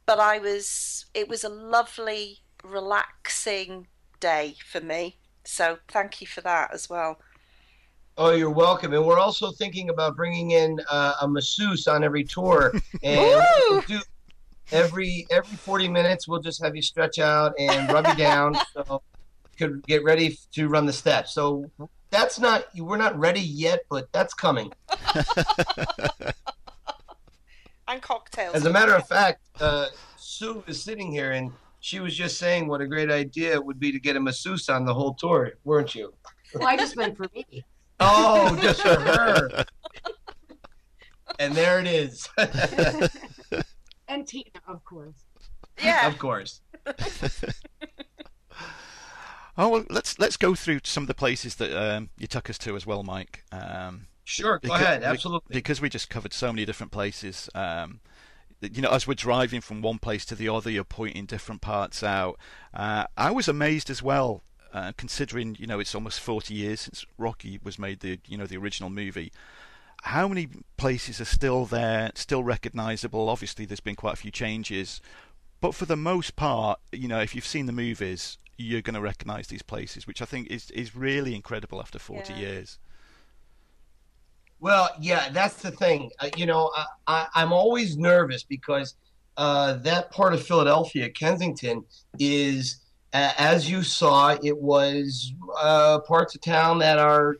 but 0.04 0.18
I 0.18 0.38
was. 0.38 1.06
It 1.14 1.28
was 1.28 1.44
a 1.44 1.48
lovely, 1.48 2.40
relaxing 2.62 3.86
day 4.20 4.56
for 4.70 4.80
me. 4.80 5.16
So 5.44 5.78
thank 5.88 6.20
you 6.20 6.26
for 6.26 6.42
that 6.42 6.74
as 6.74 6.90
well. 6.90 7.20
Oh, 8.18 8.31
you're 8.31 8.50
welcome. 8.50 8.94
And 8.94 9.05
we're 9.05 9.18
also 9.18 9.52
thinking 9.52 9.90
about 9.90 10.16
bringing 10.16 10.52
in 10.52 10.81
uh, 10.88 11.12
a 11.20 11.29
masseuse 11.29 11.87
on 11.87 12.02
every 12.02 12.24
tour. 12.24 12.72
And 13.02 13.87
do 13.87 14.00
every 14.72 15.26
every 15.31 15.57
40 15.57 15.88
minutes, 15.88 16.26
we'll 16.26 16.40
just 16.40 16.62
have 16.64 16.74
you 16.74 16.81
stretch 16.81 17.18
out 17.18 17.52
and 17.59 17.92
rub 17.92 18.07
you 18.07 18.14
down, 18.14 18.57
so 18.72 19.02
you 19.50 19.57
could 19.59 19.87
get 19.87 20.02
ready 20.02 20.38
to 20.52 20.68
run 20.68 20.87
the 20.87 20.92
steps. 20.94 21.33
So 21.33 21.70
that's 22.11 22.40
not 22.40 22.66
we're 22.74 22.96
not 22.96 23.18
ready 23.18 23.40
yet, 23.40 23.81
but 23.90 24.11
that's 24.12 24.33
coming. 24.33 24.72
and 27.87 28.00
cocktails. 28.00 28.55
As 28.55 28.64
a 28.64 28.70
matter 28.70 28.94
of 28.94 29.07
fact, 29.07 29.42
uh, 29.61 29.88
Sue 30.16 30.64
is 30.66 30.83
sitting 30.83 31.12
here 31.12 31.33
and 31.33 31.52
she 31.81 32.00
was 32.00 32.16
just 32.16 32.38
saying 32.38 32.66
what 32.66 32.81
a 32.81 32.87
great 32.87 33.11
idea 33.11 33.52
it 33.52 33.64
would 33.64 33.79
be 33.79 33.92
to 33.92 34.00
get 34.00 34.16
a 34.16 34.20
masseuse 34.20 34.70
on 34.70 34.87
the 34.87 34.94
whole 34.94 35.12
tour, 35.14 35.52
weren't 35.64 35.94
you? 35.94 36.14
Well, 36.55 36.66
I 36.66 36.79
just 36.79 36.96
meant 36.96 37.16
for 37.16 37.26
me. 37.35 37.64
Oh, 38.00 38.56
just 38.61 38.82
for 38.82 39.00
her. 39.00 39.64
and 41.38 41.54
there 41.54 41.80
it 41.80 41.87
is. 41.87 42.28
and 44.09 44.26
Tina, 44.26 44.44
of 44.66 44.85
course. 44.85 45.24
Yeah, 45.82 46.06
of 46.06 46.18
course. 46.18 46.61
oh 49.59 49.68
well, 49.68 49.85
let's 49.90 50.18
let's 50.18 50.37
go 50.37 50.54
through 50.54 50.80
some 50.85 51.04
of 51.04 51.09
the 51.09 51.14
places 51.14 51.56
that 51.56 51.76
um, 51.76 52.11
you 52.18 52.26
took 52.26 52.48
us 52.48 52.59
to 52.59 52.76
as 52.76 52.87
well, 52.87 53.02
Mike. 53.02 53.44
Um, 53.52 54.06
sure, 54.24 54.59
go 54.59 54.74
ahead. 54.74 55.02
Absolutely. 55.02 55.54
Because 55.54 55.80
we 55.80 55.88
just 55.88 56.11
covered 56.11 56.32
so 56.32 56.52
many 56.52 56.64
different 56.64 56.92
places. 56.92 57.50
Um, 57.54 58.00
you 58.61 58.80
know, 58.80 58.90
as 58.90 59.06
we're 59.06 59.14
driving 59.14 59.61
from 59.61 59.82
one 59.82 59.98
place 59.98 60.24
to 60.26 60.35
the 60.35 60.48
other, 60.48 60.70
you're 60.70 60.85
pointing 60.85 61.26
different 61.26 61.61
parts 61.61 62.02
out. 62.02 62.38
Uh, 62.72 63.04
I 63.16 63.30
was 63.30 63.48
amazed 63.48 63.90
as 63.90 64.02
well 64.02 64.42
uh, 64.76 64.92
considering 64.98 65.56
you 65.58 65.66
know 65.66 65.80
it's 65.80 65.94
almost 65.94 66.20
40 66.20 66.52
years 66.52 66.80
since 66.82 67.06
Rocky 67.16 67.58
was 67.64 67.78
made 67.78 68.00
the 68.00 68.20
you 68.26 68.36
know 68.36 68.46
the 68.46 68.58
original 68.58 68.90
movie. 68.90 69.32
How 70.02 70.28
many 70.28 70.48
places 70.76 71.18
are 71.18 71.24
still 71.24 71.64
there, 71.64 72.12
still 72.14 72.44
recognizable? 72.44 73.30
Obviously, 73.30 73.64
there's 73.64 73.80
been 73.80 73.96
quite 73.96 74.12
a 74.12 74.16
few 74.16 74.30
changes, 74.30 75.00
but 75.62 75.74
for 75.74 75.86
the 75.86 75.96
most 75.96 76.36
part, 76.36 76.78
you 76.92 77.08
know, 77.08 77.20
if 77.20 77.34
you've 77.34 77.46
seen 77.46 77.64
the 77.64 77.72
movies, 77.72 78.36
you're 78.58 78.82
going 78.82 78.94
to 78.94 79.00
recognize 79.00 79.46
these 79.46 79.62
places, 79.62 80.06
which 80.06 80.20
I 80.20 80.26
think 80.26 80.48
is 80.48 80.70
is 80.72 80.94
really 80.94 81.34
incredible 81.34 81.80
after 81.80 81.98
40 81.98 82.34
yeah. 82.34 82.38
years. 82.38 82.78
Well, 84.60 84.90
yeah, 85.00 85.30
that's 85.30 85.62
the 85.62 85.70
thing. 85.70 86.10
Uh, 86.20 86.28
you 86.36 86.44
know, 86.44 86.70
I, 87.06 87.28
I, 87.34 87.42
am 87.42 87.52
always 87.54 87.96
nervous 87.96 88.42
because 88.42 88.94
uh, 89.38 89.74
that 89.74 90.10
part 90.10 90.34
of 90.34 90.46
Philadelphia, 90.46 91.08
Kensington, 91.10 91.84
is 92.18 92.80
as 93.12 93.70
you 93.70 93.82
saw, 93.82 94.36
it 94.42 94.56
was 94.56 95.32
uh, 95.58 96.00
parts 96.00 96.34
of 96.34 96.40
town 96.40 96.78
that 96.78 96.98
are 96.98 97.36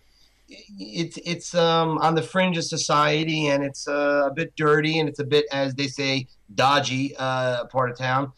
it's 0.49 1.19
it's 1.25 1.55
um, 1.55 1.99
on 1.99 2.15
the 2.15 2.23
fringe 2.23 2.57
of 2.57 2.65
society 2.65 3.49
and 3.49 3.65
it's 3.65 3.89
uh, 3.89 4.29
a 4.31 4.33
bit 4.33 4.55
dirty 4.57 4.99
and 4.99 5.09
it's 5.09 5.19
a 5.19 5.25
bit, 5.25 5.45
as 5.53 5.75
they 5.75 5.89
say, 5.89 6.27
dodgy 6.55 7.15
uh, 7.19 7.65
part 7.67 7.91
of 7.91 7.99
town. 7.99 8.33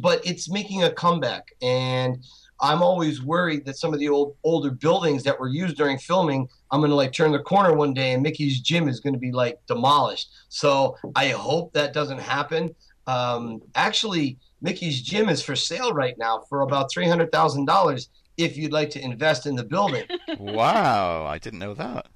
But 0.00 0.24
it's 0.26 0.50
making 0.50 0.84
a 0.84 0.90
comeback, 0.90 1.52
and 1.60 2.24
I'm 2.60 2.82
always 2.82 3.22
worried 3.22 3.64
that 3.66 3.76
some 3.76 3.92
of 3.92 4.00
the 4.00 4.08
old 4.08 4.36
older 4.44 4.70
buildings 4.70 5.22
that 5.24 5.38
were 5.38 5.48
used 5.48 5.76
during 5.76 5.98
filming, 5.98 6.48
I'm 6.70 6.80
gonna 6.80 6.94
like 6.94 7.12
turn 7.12 7.32
the 7.32 7.40
corner 7.40 7.74
one 7.74 7.92
day 7.92 8.12
and 8.12 8.22
Mickey's 8.22 8.60
gym 8.60 8.88
is 8.88 9.00
gonna 9.00 9.18
be 9.18 9.32
like 9.32 9.58
demolished. 9.66 10.30
So 10.48 10.96
I 11.16 11.28
hope 11.28 11.72
that 11.72 11.92
doesn't 11.92 12.20
happen. 12.20 12.74
Um, 13.06 13.60
actually, 13.74 14.38
Mickey's 14.64 15.02
Gym 15.02 15.28
is 15.28 15.42
for 15.42 15.54
sale 15.54 15.92
right 15.92 16.16
now 16.16 16.38
for 16.48 16.62
about 16.62 16.90
three 16.90 17.06
hundred 17.06 17.30
thousand 17.30 17.66
dollars 17.66 18.08
if 18.38 18.56
you'd 18.56 18.72
like 18.72 18.88
to 18.90 19.00
invest 19.00 19.44
in 19.44 19.54
the 19.54 19.62
building. 19.62 20.04
wow, 20.38 21.26
I 21.26 21.36
didn't 21.36 21.58
know 21.58 21.74
that. 21.74 22.06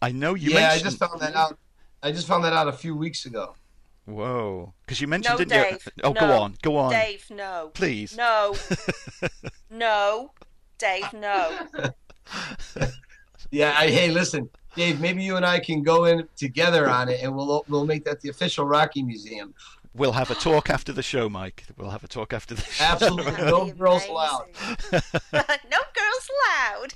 I 0.00 0.12
know 0.12 0.34
you. 0.34 0.50
Yeah, 0.50 0.68
mentioned... 0.68 0.80
I 0.80 0.84
just 0.84 0.98
found 0.98 1.20
that 1.20 1.34
out. 1.34 1.58
I 2.00 2.12
just 2.12 2.28
found 2.28 2.44
that 2.44 2.52
out 2.52 2.68
a 2.68 2.72
few 2.72 2.94
weeks 2.94 3.26
ago. 3.26 3.56
Whoa, 4.04 4.72
because 4.86 5.00
you 5.00 5.08
mentioned, 5.08 5.34
no, 5.34 5.38
didn't 5.38 5.50
Dave, 5.50 5.84
you? 5.84 6.02
Oh, 6.04 6.12
no, 6.12 6.20
go 6.20 6.32
on, 6.32 6.56
go 6.62 6.76
on. 6.76 6.92
Dave, 6.92 7.26
no. 7.28 7.72
Please. 7.74 8.16
No. 8.16 8.54
no, 9.70 10.30
Dave, 10.78 11.12
no. 11.12 11.58
yeah, 13.50 13.74
I, 13.76 13.88
hey, 13.88 14.12
listen, 14.12 14.48
Dave. 14.76 15.00
Maybe 15.00 15.24
you 15.24 15.36
and 15.36 15.44
I 15.44 15.58
can 15.58 15.82
go 15.82 16.04
in 16.04 16.26
together 16.36 16.88
on 16.88 17.08
it, 17.08 17.20
and 17.20 17.34
we'll 17.34 17.64
we'll 17.68 17.84
make 17.84 18.04
that 18.04 18.20
the 18.20 18.28
official 18.28 18.64
Rocky 18.64 19.02
Museum. 19.02 19.52
We'll 19.92 20.12
have 20.12 20.30
a 20.30 20.34
talk 20.34 20.70
after 20.70 20.92
the 20.92 21.02
show, 21.02 21.28
Mike. 21.28 21.64
We'll 21.76 21.90
have 21.90 22.04
a 22.04 22.08
talk 22.08 22.32
after 22.32 22.54
the 22.54 22.62
show. 22.62 22.84
Absolutely. 22.84 23.32
No 23.50 23.70
girls 23.70 24.06
allowed. 24.06 24.46
no 24.92 25.78
girls 25.94 26.30
allowed. 26.36 26.94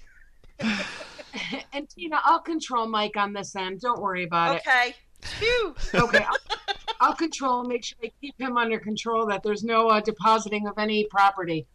and 1.72 1.88
Tina, 1.90 2.20
I'll 2.22 2.40
control 2.40 2.86
Mike 2.86 3.16
on 3.16 3.32
this 3.32 3.56
end. 3.56 3.80
Don't 3.80 4.00
worry 4.00 4.24
about 4.24 4.56
okay. 4.56 4.90
it. 4.90 4.96
Okay. 5.42 5.98
okay. 5.98 6.24
I'll, 6.24 6.36
I'll, 7.00 7.14
control, 7.14 7.64
make 7.64 7.84
sure 7.84 7.98
I 8.04 8.12
keep 8.20 8.40
him 8.40 8.56
under 8.56 8.78
control, 8.78 9.26
that 9.26 9.42
there's 9.42 9.64
no 9.64 9.88
uh, 9.88 10.00
depositing 10.00 10.68
of 10.68 10.78
any 10.78 11.04
property. 11.04 11.66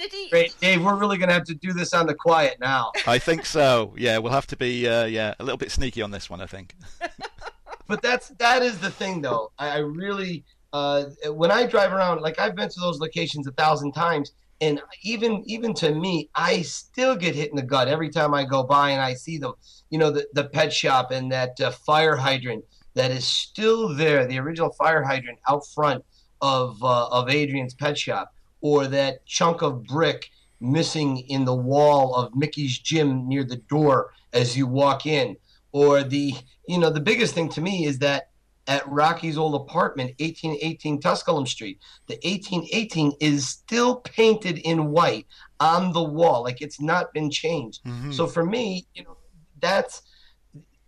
Did 0.00 0.12
he? 0.12 0.30
Great, 0.30 0.54
Dave. 0.62 0.82
We're 0.82 0.96
really 0.96 1.18
going 1.18 1.28
to 1.28 1.34
have 1.34 1.44
to 1.44 1.54
do 1.54 1.74
this 1.74 1.92
on 1.92 2.06
the 2.06 2.14
quiet 2.14 2.56
now. 2.58 2.90
I 3.06 3.18
think 3.18 3.44
so. 3.44 3.92
Yeah, 3.98 4.16
we'll 4.16 4.32
have 4.32 4.46
to 4.46 4.56
be 4.56 4.88
uh, 4.88 5.04
yeah 5.04 5.34
a 5.38 5.44
little 5.44 5.58
bit 5.58 5.70
sneaky 5.70 6.00
on 6.00 6.10
this 6.10 6.30
one. 6.30 6.40
I 6.40 6.46
think. 6.46 6.74
but 7.86 8.00
that's 8.00 8.28
that 8.38 8.62
is 8.62 8.78
the 8.78 8.90
thing, 8.90 9.20
though. 9.20 9.52
I, 9.58 9.68
I 9.68 9.78
really 9.80 10.42
uh, 10.72 11.04
when 11.26 11.50
I 11.50 11.66
drive 11.66 11.92
around, 11.92 12.22
like 12.22 12.38
I've 12.38 12.56
been 12.56 12.70
to 12.70 12.80
those 12.80 12.98
locations 12.98 13.46
a 13.46 13.52
thousand 13.52 13.92
times, 13.92 14.32
and 14.62 14.80
even 15.02 15.42
even 15.44 15.74
to 15.74 15.94
me, 15.94 16.30
I 16.34 16.62
still 16.62 17.14
get 17.14 17.34
hit 17.34 17.50
in 17.50 17.56
the 17.56 17.62
gut 17.62 17.86
every 17.86 18.08
time 18.08 18.32
I 18.32 18.44
go 18.44 18.62
by 18.62 18.92
and 18.92 19.02
I 19.02 19.12
see 19.12 19.36
them. 19.36 19.52
You 19.90 19.98
know, 19.98 20.10
the 20.10 20.26
the 20.32 20.44
pet 20.44 20.72
shop 20.72 21.10
and 21.10 21.30
that 21.30 21.60
uh, 21.60 21.72
fire 21.72 22.16
hydrant 22.16 22.64
that 22.94 23.10
is 23.10 23.26
still 23.26 23.94
there, 23.94 24.26
the 24.26 24.38
original 24.38 24.72
fire 24.72 25.02
hydrant 25.02 25.40
out 25.46 25.66
front 25.74 26.02
of 26.40 26.82
uh, 26.82 27.08
of 27.08 27.28
Adrian's 27.28 27.74
pet 27.74 27.98
shop 27.98 28.32
or 28.60 28.86
that 28.86 29.24
chunk 29.26 29.62
of 29.62 29.84
brick 29.84 30.30
missing 30.60 31.18
in 31.28 31.44
the 31.44 31.54
wall 31.54 32.14
of 32.14 32.34
Mickey's 32.34 32.78
gym 32.78 33.28
near 33.28 33.44
the 33.44 33.56
door 33.56 34.12
as 34.32 34.56
you 34.56 34.66
walk 34.66 35.06
in 35.06 35.36
or 35.72 36.02
the 36.02 36.34
you 36.68 36.78
know 36.78 36.90
the 36.90 37.00
biggest 37.00 37.34
thing 37.34 37.48
to 37.50 37.60
me 37.60 37.86
is 37.86 37.98
that 38.00 38.30
at 38.66 38.86
Rocky's 38.88 39.36
old 39.36 39.54
apartment, 39.56 40.10
1818 40.20 41.00
Tusculum 41.00 41.44
Street. 41.44 41.80
The 42.06 42.14
1818 42.22 43.14
is 43.18 43.48
still 43.48 43.96
painted 43.96 44.58
in 44.58 44.92
white 44.92 45.26
on 45.58 45.92
the 45.92 46.02
wall, 46.02 46.44
like 46.44 46.60
it's 46.60 46.80
not 46.80 47.12
been 47.12 47.30
changed. 47.30 47.82
Mhm. 47.84 48.14
So 48.14 48.28
for 48.28 48.44
me, 48.44 48.86
you 48.94 49.02
know, 49.02 49.16
that's 49.60 50.02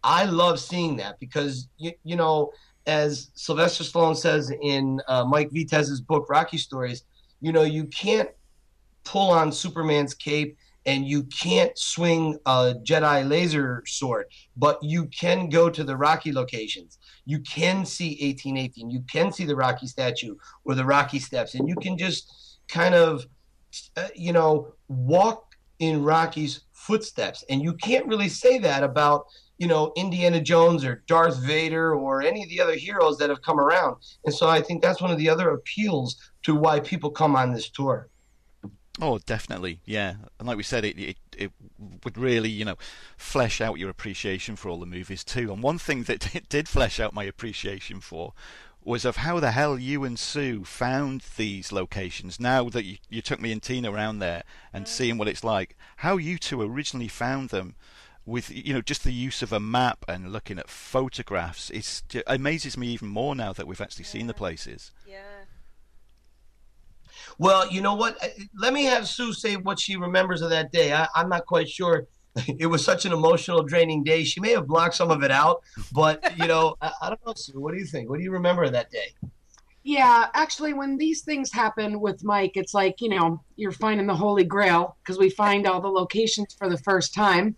I 0.05 0.25
love 0.27 0.61
seeing 0.61 0.97
that 0.97 1.19
because 1.19 1.69
you, 1.77 1.93
you 2.05 2.15
know, 2.17 2.53
as 2.87 3.31
Sylvester 3.35 3.85
Stallone 3.85 4.17
says 4.17 4.53
in 4.63 5.01
uh, 5.09 5.25
Mike 5.25 5.51
Vitez's 5.51 6.01
book 6.01 6.29
Rocky 6.29 6.59
Stories, 6.59 7.05
you 7.43 7.53
know, 7.53 7.63
you 7.63 7.85
can't 7.87 8.31
pull 9.05 9.31
on 9.31 9.53
Superman's 9.53 10.15
cape 10.15 10.57
and 10.87 11.07
you 11.07 11.25
can't 11.25 11.77
swing 11.79 12.39
a 12.47 12.75
Jedi 12.83 13.29
laser 13.29 13.83
sword, 13.87 14.27
but 14.57 14.83
you 14.83 15.07
can 15.07 15.49
go 15.49 15.69
to 15.69 15.85
the 15.85 15.97
Rocky 15.97 16.33
locations. 16.33 16.99
You 17.25 17.41
can 17.41 17.85
see 17.85 18.19
1818. 18.21 18.91
You 18.91 19.05
can 19.11 19.33
see 19.33 19.45
the 19.45 19.55
Rocky 19.55 19.87
statue 19.87 20.37
or 20.65 20.75
the 20.75 20.85
Rocky 20.85 21.19
steps, 21.19 21.55
and 21.55 21.69
you 21.69 21.77
can 21.77 21.97
just 21.99 22.59
kind 22.69 22.95
of, 22.95 23.27
uh, 23.97 24.09
you 24.15 24.33
know, 24.33 24.73
walk 24.89 25.55
in 25.79 26.03
Rocky's 26.03 26.63
footsteps. 26.73 27.45
And 27.49 27.63
you 27.63 27.75
can't 27.75 28.07
really 28.07 28.29
say 28.29 28.59
that 28.59 28.83
about, 28.83 29.27
you 29.63 29.69
know, 29.69 29.93
Indiana 29.95 30.41
Jones 30.41 30.85
or 30.85 31.05
Darth 31.07 31.37
Vader 31.37 31.95
or 31.95 32.21
any 32.21 32.43
of 32.43 32.49
the 32.49 32.61
other 32.61 32.75
heroes 32.75 33.17
that 33.19 33.31
have 33.31 33.43
come 33.43 33.61
around. 33.61 33.95
And 34.25 34.35
so 34.35 34.49
I 34.49 34.61
think 34.61 34.83
that's 34.83 35.01
one 35.01 35.13
of 35.13 35.19
the 35.19 35.29
other 35.29 35.51
appeals 35.51 36.17
to 36.43 36.57
why 36.57 36.81
people 36.81 37.13
come 37.13 37.37
on 37.37 37.53
this 37.53 37.71
tour. 37.71 38.09
Oh, 39.01 39.19
definitely, 39.19 39.79
yeah. 39.85 40.15
And 40.41 40.49
like 40.49 40.57
we 40.57 40.65
said, 40.65 40.85
it, 40.85 40.99
it 40.99 41.17
it 41.39 41.53
would 42.03 42.19
really, 42.19 42.49
you 42.49 42.65
know, 42.65 42.75
flesh 43.17 43.61
out 43.61 43.79
your 43.79 43.89
appreciation 43.89 44.57
for 44.57 44.69
all 44.69 44.81
the 44.81 44.85
movies 44.85 45.23
too. 45.23 45.53
And 45.53 45.63
one 45.63 45.79
thing 45.79 46.03
that 46.03 46.35
it 46.35 46.49
did 46.49 46.69
flesh 46.69 46.99
out 46.99 47.15
my 47.15 47.23
appreciation 47.23 48.01
for 48.01 48.33
was 48.83 49.05
of 49.05 49.19
how 49.19 49.39
the 49.39 49.53
hell 49.53 49.79
you 49.79 50.03
and 50.03 50.19
Sue 50.19 50.65
found 50.65 51.23
these 51.37 51.71
locations. 51.71 52.41
Now 52.41 52.69
that 52.71 52.85
you, 52.85 52.97
you 53.09 53.23
took 53.23 53.41
me 53.41 53.53
and 53.53 53.63
Tina 53.63 53.93
around 53.93 54.19
there 54.19 54.43
and 54.73 54.87
mm. 54.87 54.89
seeing 54.89 55.19
what 55.19 55.29
it's 55.29 55.45
like, 55.45 55.77
how 55.99 56.17
you 56.17 56.37
two 56.37 56.61
originally 56.61 57.07
found 57.07 57.51
them 57.51 57.77
with 58.25 58.51
you 58.51 58.73
know 58.73 58.81
just 58.81 59.05
the 59.05 59.13
use 59.13 59.43
of 59.43 59.53
a 59.53 59.61
map 59.61 60.05
and 60.07 60.33
looking 60.33 60.59
at 60.59 60.69
photographs 60.69 61.71
it's, 61.71 62.05
it 62.15 62.23
amazes 62.27 62.77
me 62.77 62.89
even 62.89 63.09
more 63.09 63.35
now 63.35 63.53
that 63.53 63.67
we've 63.67 63.81
actually 63.81 64.05
seen 64.05 64.27
the 64.27 64.35
places. 64.35 64.93
Yeah. 65.07 65.19
Well, 67.39 67.71
you 67.71 67.81
know 67.81 67.95
what? 67.95 68.23
Uh, 68.23 68.29
Let 68.57 68.73
me 68.73 68.85
have 68.85 69.09
Sue 69.09 69.33
say 69.33 69.57
what 69.57 69.81
she 69.81 69.97
remembers 69.97 70.43
of 70.43 70.51
that 70.51 70.73
day. 70.73 70.93
I, 70.93 71.09
I'm 71.15 71.29
not 71.29 71.47
quite 71.47 71.69
sure. 71.69 72.07
It 72.59 72.67
was 72.67 72.83
such 72.83 73.05
an 73.05 73.13
emotional, 73.13 73.63
draining 73.63 74.05
day. 74.05 74.25
She 74.25 74.41
may 74.41 74.53
have 74.53 74.67
blocked 74.67 74.95
some 74.95 75.11
of 75.11 75.23
it 75.23 75.31
out, 75.31 75.63
but 75.93 76.39
you 76.39 76.47
know, 76.47 76.77
I, 76.81 76.91
I 77.03 77.09
don't 77.09 77.27
know, 77.27 77.35
Sue. 77.37 77.61
What 77.61 77.75
do 77.75 77.79
you 77.79 77.85
think? 77.85 78.09
What 78.09 78.19
do 78.19 78.25
you 78.25 78.33
remember 78.33 78.65
of 78.65 78.73
that 78.73 78.91
day? 78.91 79.13
Yeah, 79.85 80.29
actually, 80.35 80.75
when 80.75 80.97
these 80.97 81.23
things 81.23 81.53
happen 81.53 82.01
with 82.01 82.23
Mike, 82.23 82.53
it's 82.55 82.73
like, 82.73 83.01
you 83.01 83.09
know, 83.09 83.43
you're 83.57 83.73
finding 83.73 84.07
the 84.07 84.15
Holy 84.15 84.45
Grail 84.45 84.97
because 85.03 85.19
we 85.19 85.29
find 85.29 85.67
all 85.67 85.81
the 85.81 85.89
locations 85.89 86.55
for 86.55 86.69
the 86.69 86.79
first 86.79 87.13
time. 87.13 87.57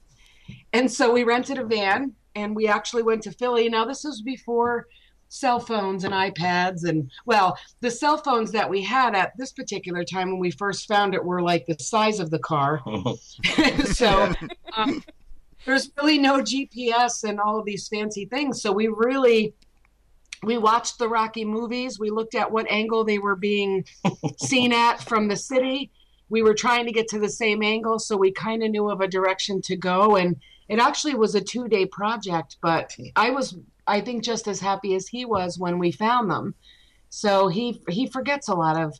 And 0.72 0.90
so 0.90 1.12
we 1.12 1.24
rented 1.24 1.59
a 1.59 1.64
van 1.64 2.12
and 2.35 2.54
we 2.54 2.66
actually 2.66 3.02
went 3.02 3.22
to 3.22 3.33
Philly. 3.33 3.68
Now, 3.68 3.85
this 3.85 4.04
was 4.04 4.22
before 4.22 4.87
cell 5.28 5.59
phones 5.59 6.04
and 6.04 6.14
iPads. 6.14 6.88
And, 6.88 7.11
well, 7.26 7.59
the 7.80 7.90
cell 7.90 8.18
phones 8.18 8.52
that 8.52 8.68
we 8.68 8.83
had 8.83 9.14
at 9.14 9.37
this 9.37 9.52
particular 9.52 10.04
time 10.04 10.30
when 10.30 10.38
we 10.38 10.50
first 10.50 10.87
found 10.87 11.14
it 11.14 11.24
were 11.24 11.42
like 11.42 11.66
the 11.66 11.76
size 11.78 12.20
of 12.20 12.30
the 12.30 12.38
car. 12.38 12.83
so 13.85 14.33
um, 14.76 15.02
there's 15.64 15.90
really 15.96 16.18
no 16.18 16.38
GPS 16.38 17.24
and 17.28 17.40
all 17.40 17.59
of 17.59 17.64
these 17.64 17.88
fancy 17.88 18.26
things. 18.26 18.62
So 18.62 18.72
we 18.72 18.88
really 18.88 19.54
we 20.44 20.59
watched 20.59 20.98
the 20.98 21.09
Rocky 21.09 21.44
movies. 21.44 21.98
We 21.98 22.11
looked 22.11 22.35
at 22.35 22.50
what 22.50 22.70
angle 22.70 23.04
they 23.04 23.18
were 23.18 23.37
being 23.37 23.85
seen 24.38 24.72
at 24.72 25.02
from 25.02 25.28
the 25.28 25.37
city. 25.37 25.90
We 26.35 26.42
were 26.42 26.53
trying 26.53 26.85
to 26.87 26.90
get 26.90 27.07
to 27.11 27.20
the 27.20 27.29
same 27.29 27.62
angle, 27.62 28.01
so 28.01 28.16
we 28.16 28.33
kind 28.33 28.64
of 28.64 28.73
knew 28.73 28.90
of 28.90 29.01
a 29.01 29.07
direction 29.07 29.62
to 29.62 29.77
go. 29.77 30.16
And 30.16 30.35
it 30.68 30.81
actually 30.81 31.14
was 31.14 31.37
a 31.37 31.40
two 31.40 31.68
day 31.68 31.87
project, 31.87 32.57
but 32.61 32.92
I 33.14 33.31
was, 33.31 33.57
I 33.87 34.01
think, 34.01 34.25
just 34.25 34.49
as 34.49 34.59
happy 34.59 34.97
as 34.97 35.07
he 35.07 35.25
was 35.25 35.61
when 35.61 35.79
we 35.79 35.92
found 35.92 36.29
them. 36.29 36.57
So 37.09 37.47
he 37.47 37.81
he 37.88 38.09
forgets 38.09 38.49
a 38.49 38.55
lot 38.55 38.77
of 38.77 38.99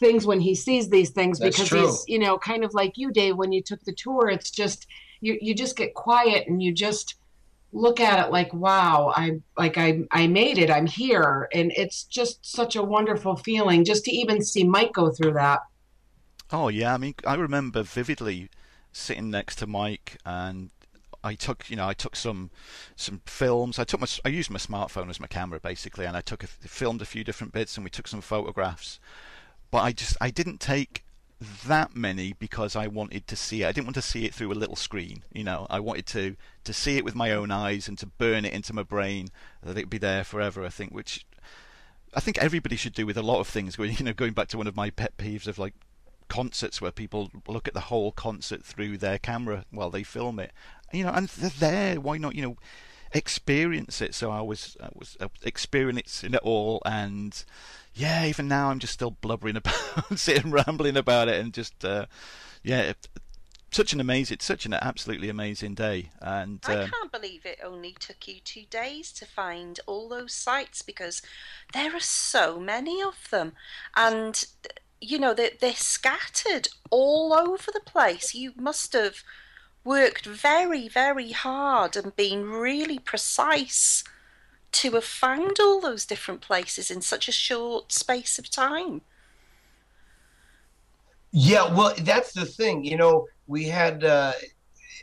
things 0.00 0.26
when 0.26 0.40
he 0.40 0.56
sees 0.56 0.90
these 0.90 1.10
things 1.10 1.38
That's 1.38 1.56
because 1.56 1.68
true. 1.68 1.86
he's, 1.86 2.04
you 2.08 2.18
know, 2.18 2.36
kind 2.36 2.64
of 2.64 2.74
like 2.74 2.98
you, 2.98 3.12
Dave, 3.12 3.36
when 3.36 3.52
you 3.52 3.62
took 3.62 3.84
the 3.84 3.94
tour. 3.94 4.28
It's 4.28 4.50
just 4.50 4.88
you 5.20 5.38
you 5.40 5.54
just 5.54 5.76
get 5.76 5.94
quiet 5.94 6.48
and 6.48 6.60
you 6.60 6.72
just 6.72 7.14
look 7.74 8.00
at 8.00 8.22
it 8.22 8.30
like 8.30 8.52
wow 8.52 9.14
i 9.16 9.40
like 9.56 9.78
i 9.78 10.04
i 10.10 10.26
made 10.26 10.58
it 10.58 10.70
i'm 10.70 10.86
here 10.86 11.48
and 11.54 11.72
it's 11.74 12.04
just 12.04 12.44
such 12.44 12.76
a 12.76 12.82
wonderful 12.82 13.34
feeling 13.34 13.82
just 13.82 14.04
to 14.04 14.10
even 14.10 14.42
see 14.42 14.62
mike 14.62 14.92
go 14.92 15.10
through 15.10 15.32
that 15.32 15.60
Oh 16.52 16.68
yeah, 16.68 16.92
I 16.94 16.98
mean, 16.98 17.14
I 17.26 17.34
remember 17.34 17.82
vividly 17.82 18.50
sitting 18.92 19.30
next 19.30 19.56
to 19.56 19.66
Mike, 19.66 20.18
and 20.26 20.70
I 21.24 21.34
took, 21.34 21.70
you 21.70 21.76
know, 21.76 21.88
I 21.88 21.94
took 21.94 22.14
some 22.14 22.50
some 22.94 23.22
films. 23.24 23.78
I 23.78 23.84
took 23.84 24.00
my, 24.00 24.06
I 24.24 24.28
used 24.28 24.50
my 24.50 24.58
smartphone 24.58 25.08
as 25.08 25.20
my 25.20 25.26
camera 25.26 25.60
basically, 25.60 26.04
and 26.04 26.16
I 26.16 26.20
took 26.20 26.44
a, 26.44 26.46
filmed 26.46 27.00
a 27.00 27.06
few 27.06 27.24
different 27.24 27.52
bits, 27.52 27.76
and 27.76 27.84
we 27.84 27.90
took 27.90 28.06
some 28.06 28.20
photographs. 28.20 29.00
But 29.70 29.78
I 29.78 29.92
just, 29.92 30.16
I 30.20 30.30
didn't 30.30 30.60
take 30.60 31.04
that 31.66 31.96
many 31.96 32.34
because 32.34 32.76
I 32.76 32.86
wanted 32.86 33.26
to 33.28 33.36
see 33.36 33.62
it. 33.62 33.66
I 33.66 33.72
didn't 33.72 33.86
want 33.86 33.94
to 33.96 34.02
see 34.02 34.26
it 34.26 34.34
through 34.34 34.52
a 34.52 34.54
little 34.54 34.76
screen, 34.76 35.22
you 35.32 35.44
know. 35.44 35.66
I 35.70 35.80
wanted 35.80 36.06
to 36.08 36.36
to 36.64 36.72
see 36.74 36.98
it 36.98 37.04
with 37.04 37.14
my 37.14 37.32
own 37.32 37.50
eyes 37.50 37.88
and 37.88 37.96
to 37.98 38.06
burn 38.06 38.44
it 38.44 38.52
into 38.52 38.74
my 38.74 38.82
brain 38.82 39.28
that 39.62 39.76
it'd 39.76 39.90
be 39.90 39.98
there 39.98 40.22
forever. 40.22 40.64
I 40.64 40.68
think, 40.68 40.92
which 40.92 41.24
I 42.14 42.20
think 42.20 42.38
everybody 42.38 42.76
should 42.76 42.92
do 42.94 43.06
with 43.06 43.16
a 43.16 43.22
lot 43.22 43.40
of 43.40 43.48
things. 43.48 43.78
You 43.78 44.04
know, 44.04 44.12
going 44.12 44.34
back 44.34 44.48
to 44.48 44.58
one 44.58 44.66
of 44.66 44.76
my 44.76 44.90
pet 44.90 45.16
peeves 45.16 45.46
of 45.46 45.58
like 45.58 45.74
concerts 46.32 46.80
where 46.80 46.90
people 46.90 47.30
look 47.46 47.68
at 47.68 47.74
the 47.74 47.88
whole 47.92 48.10
concert 48.10 48.64
through 48.64 48.96
their 48.96 49.18
camera 49.18 49.66
while 49.70 49.90
they 49.90 50.02
film 50.02 50.40
it. 50.40 50.50
You 50.90 51.04
know, 51.04 51.10
and 51.10 51.28
they're 51.28 51.50
there. 51.50 52.00
Why 52.00 52.16
not? 52.16 52.34
You 52.34 52.42
know, 52.42 52.56
experience 53.12 54.00
it. 54.00 54.14
So 54.14 54.30
I 54.30 54.40
was, 54.40 54.74
I 54.82 54.88
was 54.94 55.18
uh, 55.20 55.28
experiencing 55.42 56.32
it 56.32 56.40
all, 56.42 56.80
and 56.86 57.44
yeah, 57.92 58.24
even 58.24 58.48
now 58.48 58.70
I'm 58.70 58.78
just 58.78 58.94
still 58.94 59.10
blubbering 59.10 59.56
about, 59.58 60.18
sitting 60.18 60.50
rambling 60.50 60.96
about 60.96 61.28
it, 61.28 61.38
and 61.38 61.52
just 61.52 61.84
uh, 61.84 62.06
yeah, 62.62 62.94
such 63.70 63.92
an 63.92 64.00
amazing, 64.00 64.38
such 64.40 64.64
an 64.64 64.72
absolutely 64.72 65.28
amazing 65.28 65.74
day, 65.74 66.12
and 66.22 66.60
I 66.66 66.76
um, 66.76 66.90
can't 66.90 67.12
believe 67.12 67.44
it 67.44 67.58
only 67.62 67.94
took 68.00 68.26
you 68.26 68.40
two 68.42 68.64
days 68.70 69.12
to 69.12 69.26
find 69.26 69.80
all 69.86 70.08
those 70.08 70.32
sites 70.32 70.80
because 70.80 71.20
there 71.74 71.94
are 71.94 72.00
so 72.00 72.58
many 72.58 73.02
of 73.02 73.28
them. 73.30 73.52
And, 73.94 74.42
you 75.02 75.18
know, 75.18 75.34
they're, 75.34 75.50
they're 75.60 75.74
scattered 75.74 76.68
all 76.90 77.34
over 77.34 77.70
the 77.72 77.80
place. 77.84 78.34
You 78.34 78.52
must 78.56 78.92
have 78.92 79.16
worked 79.84 80.26
very, 80.26 80.88
very 80.88 81.32
hard 81.32 81.96
and 81.96 82.14
been 82.14 82.48
really 82.48 82.98
precise 82.98 84.04
to 84.70 84.92
have 84.92 85.04
found 85.04 85.58
all 85.60 85.80
those 85.80 86.06
different 86.06 86.40
places 86.40 86.90
in 86.90 87.02
such 87.02 87.28
a 87.28 87.32
short 87.32 87.92
space 87.92 88.38
of 88.38 88.48
time. 88.48 89.02
Yeah, 91.32 91.74
well, 91.74 91.94
that's 91.98 92.32
the 92.32 92.46
thing. 92.46 92.84
You 92.84 92.96
know, 92.96 93.26
we 93.46 93.64
had 93.64 94.04
uh, 94.04 94.32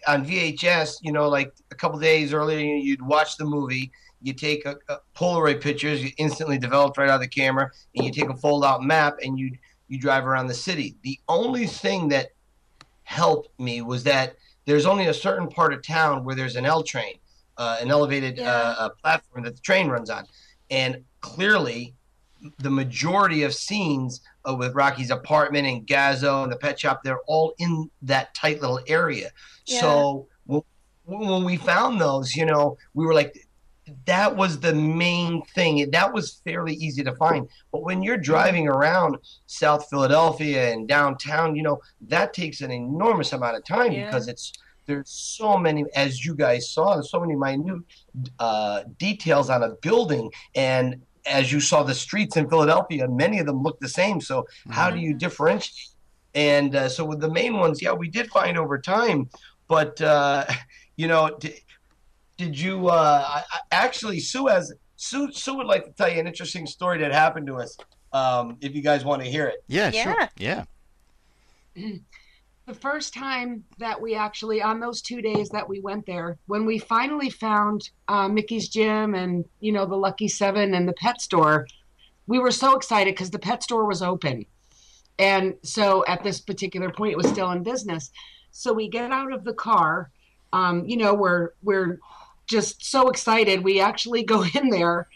on 0.08 0.26
VHS. 0.26 1.00
You 1.02 1.12
know, 1.12 1.28
like 1.28 1.52
a 1.72 1.76
couple 1.76 2.00
days 2.00 2.34
earlier, 2.34 2.76
you'd 2.76 3.02
watch 3.02 3.38
the 3.38 3.46
movie. 3.46 3.92
You 4.22 4.34
take 4.34 4.66
a, 4.66 4.78
a 4.90 4.98
Polaroid 5.16 5.62
pictures, 5.62 6.04
you 6.04 6.12
instantly 6.18 6.58
developed 6.58 6.98
right 6.98 7.10
out 7.10 7.16
of 7.16 7.22
the 7.22 7.28
camera, 7.28 7.72
and 7.96 8.06
you 8.06 8.12
take 8.12 8.30
a 8.30 8.36
fold-out 8.36 8.84
map 8.84 9.18
and 9.22 9.40
you 9.40 9.52
you 9.90 10.00
drive 10.00 10.26
around 10.26 10.48
the 10.48 10.54
city. 10.54 10.96
The 11.04 11.20
only 11.28 11.66
thing 11.68 12.08
that 12.10 12.30
helped 13.04 13.60
me 13.60 13.82
was 13.82 14.04
that 14.06 14.36
there's 14.66 14.86
only 14.86 15.08
a 15.08 15.14
certain 15.14 15.50
part 15.50 15.74
of 15.74 15.82
town 15.82 16.24
where 16.24 16.36
there's 16.36 16.56
an 16.56 16.66
L 16.66 16.84
train, 16.84 17.16
uh, 17.58 17.78
an 17.82 17.90
elevated 17.90 18.38
Yeah. 18.38 18.52
uh, 18.52 18.76
uh, 18.80 18.90
platform 19.02 19.44
that 19.44 19.56
the 19.56 19.62
train 19.62 19.90
runs 19.90 20.10
on, 20.10 20.26
and 20.70 21.04
clearly, 21.22 21.96
the 22.60 22.70
majority 22.70 23.44
of 23.44 23.54
scenes 23.54 24.22
uh, 24.48 24.56
with 24.56 24.74
Rocky's 24.74 25.12
apartment 25.12 25.68
and 25.68 25.86
Gazzo 25.86 26.44
and 26.44 26.52
the 26.52 26.56
pet 26.56 26.80
shop, 26.80 27.02
they're 27.04 27.20
all 27.28 27.54
in 27.58 27.90
that 28.04 28.34
tight 28.34 28.62
little 28.62 28.80
area. 28.88 29.32
Yeah. 29.66 29.82
So 29.82 30.28
when, 30.46 30.62
when 31.06 31.44
we 31.44 31.58
found 31.58 32.00
those, 32.00 32.36
you 32.36 32.46
know, 32.46 32.78
we 32.94 33.06
were 33.06 33.14
like, 33.14 33.49
that 34.06 34.36
was 34.36 34.60
the 34.60 34.74
main 34.74 35.42
thing. 35.56 35.90
That 35.92 36.14
was 36.14 36.42
fairly 36.46 36.74
easy 36.76 37.04
to 37.04 37.16
find. 37.16 37.48
But 37.72 37.84
when 37.84 38.02
you're 38.02 38.18
driving 38.18 38.68
around 38.68 39.18
South 39.46 39.90
Philadelphia 39.90 40.72
and 40.74 40.88
downtown, 40.88 41.56
you 41.56 41.64
know, 41.64 41.80
that 42.08 42.34
takes 42.34 42.62
an 42.62 42.72
enormous 42.72 43.34
amount 43.34 43.58
of 43.58 43.66
time 43.66 43.92
Yeah. 43.92 44.06
because 44.06 44.28
it's 44.28 44.54
there's 44.86 45.10
so 45.10 45.56
many, 45.56 45.86
as 45.96 46.26
you 46.26 46.34
guys 46.34 46.72
saw, 46.72 46.96
there's 46.96 47.12
so 47.12 47.20
many 47.20 47.36
minute 47.36 47.84
uh, 48.40 48.84
details 48.98 49.50
on 49.52 49.62
a 49.62 49.70
building. 49.82 50.32
And 50.56 51.04
as 51.28 51.52
you 51.52 51.60
saw 51.60 51.84
the 51.84 51.94
streets 51.94 52.38
in 52.38 52.50
Philadelphia, 52.50 53.08
many 53.08 53.38
of 53.38 53.46
them 53.46 53.62
look 53.62 53.80
the 53.80 53.88
same. 53.90 54.20
So 54.20 54.48
how 54.72 54.90
do 54.90 54.98
you 55.00 55.14
differentiate? 55.14 55.90
And 56.34 56.76
uh, 56.76 56.90
so 56.90 57.06
with 57.06 57.20
the 57.20 57.30
main 57.30 57.58
ones, 57.58 57.82
yeah, 57.84 57.92
we 57.94 58.10
did 58.10 58.32
find 58.32 58.58
over 58.58 58.80
time. 58.80 59.30
But 59.68 60.02
uh, 60.02 60.46
you 60.96 61.08
know, 61.08 61.38
did 62.40 62.58
you 62.58 62.88
uh, 62.88 63.26
I, 63.28 63.44
I- 63.52 63.60
actually 63.72 64.20
Sue 64.22 64.48
has 64.48 64.74
Sue, 64.96 65.30
Sue 65.32 65.56
would 65.58 65.68
like 65.68 65.86
to 65.86 65.92
tell 65.92 66.10
you 66.10 66.20
an 66.20 66.26
interesting 66.28 66.66
story 66.66 66.98
that 67.00 67.12
happened 67.12 67.48
to 67.48 67.56
us. 67.56 67.78
Um, 68.14 68.58
if 68.62 68.74
you 68.76 68.82
guys 68.82 69.06
want 69.06 69.22
to 69.22 69.30
hear 69.30 69.46
it. 69.46 69.64
Yeah, 69.68 69.92
Yeah. 69.94 70.04
sure. 70.04 70.30
Yeah. 70.38 70.64
the 71.76 72.74
first 72.74 73.14
time 73.14 73.64
that 73.78 74.00
we 74.02 74.16
actually 74.16 74.62
on 74.62 74.80
those 74.80 75.02
two 75.02 75.22
days 75.22 75.50
that 75.50 75.68
we 75.68 75.80
went 75.80 76.06
there 76.06 76.38
when 76.48 76.66
we 76.66 76.78
finally 76.80 77.30
found 77.30 77.90
uh, 78.08 78.28
mickey's 78.28 78.68
gym 78.70 79.16
and 79.16 79.46
you 79.60 79.72
know 79.72 79.86
the 79.86 79.96
lucky 79.96 80.28
seven 80.28 80.74
and 80.74 80.88
the 80.88 80.94
pet 80.94 81.20
store 81.22 81.68
we 82.28 82.38
were 82.40 82.52
so 82.52 82.76
excited 82.76 83.14
because 83.14 83.32
the 83.32 83.40
pet 83.40 83.64
store 83.64 83.86
was 83.86 84.02
open 84.02 84.46
and 85.20 85.54
so 85.64 86.04
at 86.08 86.24
this 86.24 86.40
particular 86.42 86.90
point 86.92 87.12
it 87.12 87.18
was 87.18 87.28
still 87.28 87.52
in 87.52 87.64
business 87.64 88.12
so 88.52 88.72
we 88.74 88.88
get 88.88 89.12
out 89.12 89.32
of 89.34 89.44
the 89.44 89.54
car 89.54 90.12
um, 90.54 90.86
you 90.86 90.98
know 90.98 91.14
we're 91.14 91.50
we're 91.64 92.00
just 92.50 92.84
so 92.84 93.08
excited 93.10 93.64
we 93.64 93.80
actually 93.80 94.24
go 94.24 94.44
in 94.56 94.70
there 94.70 95.08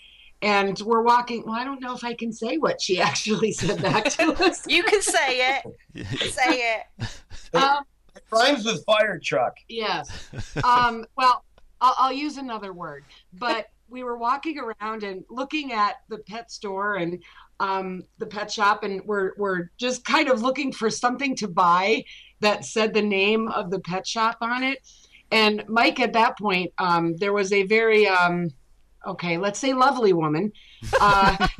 and 0.41 0.79
we're 0.81 1.01
walking 1.01 1.43
well 1.45 1.55
i 1.55 1.63
don't 1.63 1.81
know 1.81 1.93
if 1.95 2.03
i 2.03 2.13
can 2.13 2.31
say 2.31 2.57
what 2.57 2.79
she 2.81 3.01
actually 3.09 3.51
said 3.51 3.81
back 3.81 4.05
to 4.05 4.31
us 4.45 4.65
You 4.67 4.83
can 4.83 5.01
say 5.01 5.57
it. 5.57 6.07
Say 6.31 6.75
it. 6.99 7.07
um, 7.53 7.83
It 8.15 8.23
rhymes 8.31 8.65
with 8.65 8.83
fire 8.85 9.19
truck. 9.23 9.55
Yes. 9.67 10.29
Um, 10.63 11.05
well, 11.17 11.43
I'll, 11.81 11.95
I'll 11.97 12.13
use 12.13 12.37
another 12.37 12.71
word, 12.73 13.03
but 13.33 13.67
we 13.89 14.03
were 14.03 14.17
walking 14.17 14.57
around 14.59 15.03
and 15.03 15.23
looking 15.29 15.71
at 15.73 15.95
the 16.09 16.17
pet 16.19 16.49
store 16.51 16.95
and 16.95 17.21
um, 17.59 18.03
the 18.17 18.25
pet 18.25 18.51
shop, 18.51 18.83
and 18.83 19.01
we're 19.05 19.31
we're 19.37 19.69
just 19.77 20.03
kind 20.05 20.29
of 20.29 20.41
looking 20.41 20.71
for 20.71 20.89
something 20.89 21.35
to 21.37 21.47
buy 21.47 22.03
that 22.39 22.65
said 22.65 22.93
the 22.93 23.01
name 23.01 23.47
of 23.49 23.69
the 23.71 23.79
pet 23.79 24.05
shop 24.07 24.37
on 24.41 24.63
it. 24.63 24.79
And 25.33 25.63
Mike, 25.67 25.99
at 25.99 26.13
that 26.13 26.37
point, 26.37 26.71
um, 26.77 27.17
there 27.17 27.33
was 27.33 27.51
a 27.51 27.63
very 27.63 28.07
um, 28.07 28.51
okay, 29.07 29.39
let's 29.39 29.57
say 29.57 29.73
lovely 29.73 30.13
woman. 30.13 30.51
Uh, 31.01 31.47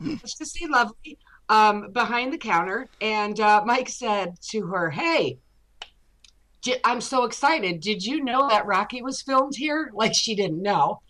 let's 0.00 0.38
just 0.38 0.54
say 0.54 0.66
lovely 0.66 1.18
um, 1.50 1.92
behind 1.92 2.32
the 2.32 2.38
counter, 2.38 2.88
and 3.02 3.38
uh, 3.38 3.62
Mike 3.66 3.90
said 3.90 4.40
to 4.50 4.66
her, 4.68 4.88
"Hey." 4.88 5.38
"J- 6.62 6.80
I'm 6.82 7.02
so 7.02 7.24
excited. 7.24 7.80
Did 7.80 8.02
you 8.02 8.24
know 8.24 8.48
that 8.48 8.64
Rocky 8.64 9.02
was 9.02 9.20
filmed 9.20 9.54
here? 9.54 9.90
Like 9.94 10.14
she 10.14 10.34
didn't 10.34 10.62
know. 10.62 11.02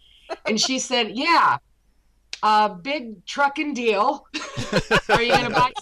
And 0.46 0.60
she 0.60 0.80
said, 0.80 1.12
Yeah, 1.16 1.58
a 2.42 2.68
big 2.70 3.24
trucking 3.24 3.74
deal. 3.74 4.26
Are 5.08 5.22
you 5.22 5.32
going 5.32 5.44
to 5.44 5.50
buy? 5.50 5.72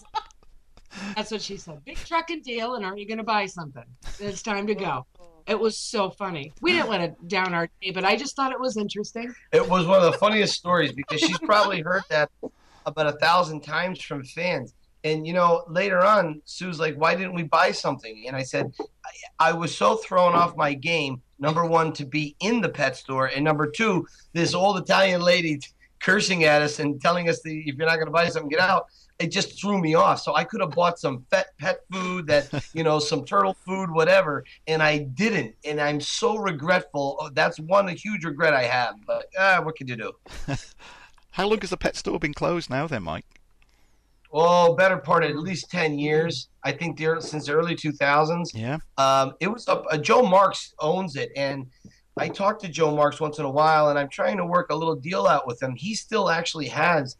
That's 1.17 1.31
what 1.31 1.43
she 1.43 1.57
said. 1.57 1.85
Big 1.85 1.97
trucking 1.97 2.43
deal. 2.43 2.75
And 2.75 2.85
are 2.85 2.97
you 2.97 3.07
going 3.07 3.19
to 3.19 3.25
buy 3.25 3.47
something? 3.47 3.85
It's 4.19 4.43
time 4.43 4.67
to 4.67 4.75
go. 4.75 5.07
It 5.49 5.59
was 5.59 5.79
so 5.79 6.11
funny. 6.11 6.53
We 6.61 6.73
didn't 6.73 6.91
let 6.91 7.01
it 7.01 7.27
down 7.27 7.55
our 7.55 7.71
day, 7.81 7.91
but 7.91 8.05
I 8.05 8.17
just 8.17 8.37
thought 8.37 8.53
it 8.53 8.61
was 8.61 8.77
interesting. 8.77 9.35
It 9.51 9.67
was 9.67 9.87
one 9.87 9.99
of 9.99 10.13
the 10.13 10.19
funniest 10.19 10.55
stories 10.55 10.93
because 10.93 11.21
she's 11.21 11.39
probably 11.39 11.81
heard 11.81 12.03
that 12.11 12.31
about 12.85 13.07
a 13.07 13.13
thousand 13.13 13.63
times 13.63 14.03
from 14.03 14.25
fans. 14.25 14.75
And 15.05 15.27
you 15.27 15.33
know, 15.33 15.65
later 15.69 16.05
on, 16.05 16.43
Sue's 16.45 16.79
like, 16.79 16.97
"Why 16.97 17.15
didn't 17.15 17.35
we 17.35 17.45
buy 17.45 17.71
something?" 17.71 18.25
And 18.27 18.37
I 18.37 18.43
said, 18.43 18.75
"I, 19.41 19.49
I 19.49 19.53
was 19.53 19.75
so 19.75 19.97
thrown 19.97 20.35
off 20.35 20.55
my 20.55 20.75
game. 20.75 21.23
Number 21.39 21.65
one, 21.65 21.95
to 21.95 22.05
be 22.05 22.37
in 22.41 22.61
the 22.61 22.69
pet 22.69 22.97
store, 22.97 23.27
and 23.27 23.43
number 23.43 23.71
two, 23.71 24.07
this 24.35 24.55
old 24.55 24.77
Italian 24.77 25.23
lady 25.23 25.61
cursing 26.01 26.45
at 26.45 26.61
us 26.61 26.79
and 26.79 27.01
telling 27.01 27.29
us 27.29 27.41
that 27.43 27.51
if 27.51 27.77
you're 27.77 27.87
not 27.87 27.95
going 27.95 28.07
to 28.07 28.13
buy 28.13 28.29
something, 28.29 28.51
get 28.51 28.61
out." 28.61 28.87
It 29.19 29.33
just 29.33 29.61
threw 29.61 29.79
me 29.81 29.95
off. 29.95 30.21
So 30.21 30.35
I 30.37 30.45
could 30.45 30.61
have 30.61 30.71
bought 30.71 30.99
some 30.99 31.27
pet 31.31 31.49
pet 31.59 31.81
food, 31.91 32.27
that 32.29 32.49
you 32.73 32.85
know, 32.85 32.99
some 32.99 33.25
turtle 33.25 33.55
food, 33.67 33.91
whatever, 33.91 34.45
and 34.67 34.83
I 34.83 34.99
didn't. 34.99 35.55
And 35.65 35.81
I'm 35.81 36.01
so 36.01 36.37
regretful. 36.37 37.17
Oh, 37.21 37.31
That's 37.33 37.59
one 37.59 37.89
huge 37.89 38.25
regret 38.25 38.55
I 38.55 38.65
have. 38.65 38.95
But 39.07 39.27
ah, 39.39 39.61
what 39.63 39.77
can 39.77 39.89
you 39.89 39.97
do? 39.97 40.13
How 41.33 41.47
long 41.47 41.61
has 41.61 41.71
the 41.71 41.77
pet 41.77 41.97
store 41.97 42.19
been 42.19 42.35
closed 42.35 42.71
now, 42.71 42.87
then, 42.87 43.03
Mike? 43.03 43.27
Oh, 44.33 44.75
better 44.75 44.99
part 44.99 45.25
of 45.25 45.31
at 45.31 45.37
least 45.37 45.71
ten 45.71 45.99
years. 45.99 46.49
I 46.63 46.73
think 46.73 46.99
the, 46.99 47.21
since 47.21 47.47
the 47.47 47.53
early 47.53 47.75
two 47.75 47.93
thousands. 47.93 48.53
Yeah. 48.55 48.79
Um, 48.99 49.35
it 49.41 49.49
was 49.49 49.67
up. 49.69 49.85
Uh, 49.91 49.97
Joe 49.97 50.23
Marks 50.23 50.75
owns 50.81 51.17
it, 51.17 51.31
and 51.35 51.67
I 52.19 52.29
talk 52.29 52.59
to 52.61 52.69
Joe 52.69 52.95
Marks 52.95 53.21
once 53.21 53.39
in 53.39 53.45
a 53.45 53.51
while, 53.51 53.89
and 53.89 53.99
I'm 53.99 54.09
trying 54.09 54.37
to 54.37 54.45
work 54.45 54.71
a 54.71 54.75
little 54.75 54.97
deal 54.97 55.27
out 55.27 55.47
with 55.47 55.63
him. 55.63 55.75
He 55.77 55.95
still 55.95 56.29
actually 56.29 56.69
has 56.69 57.17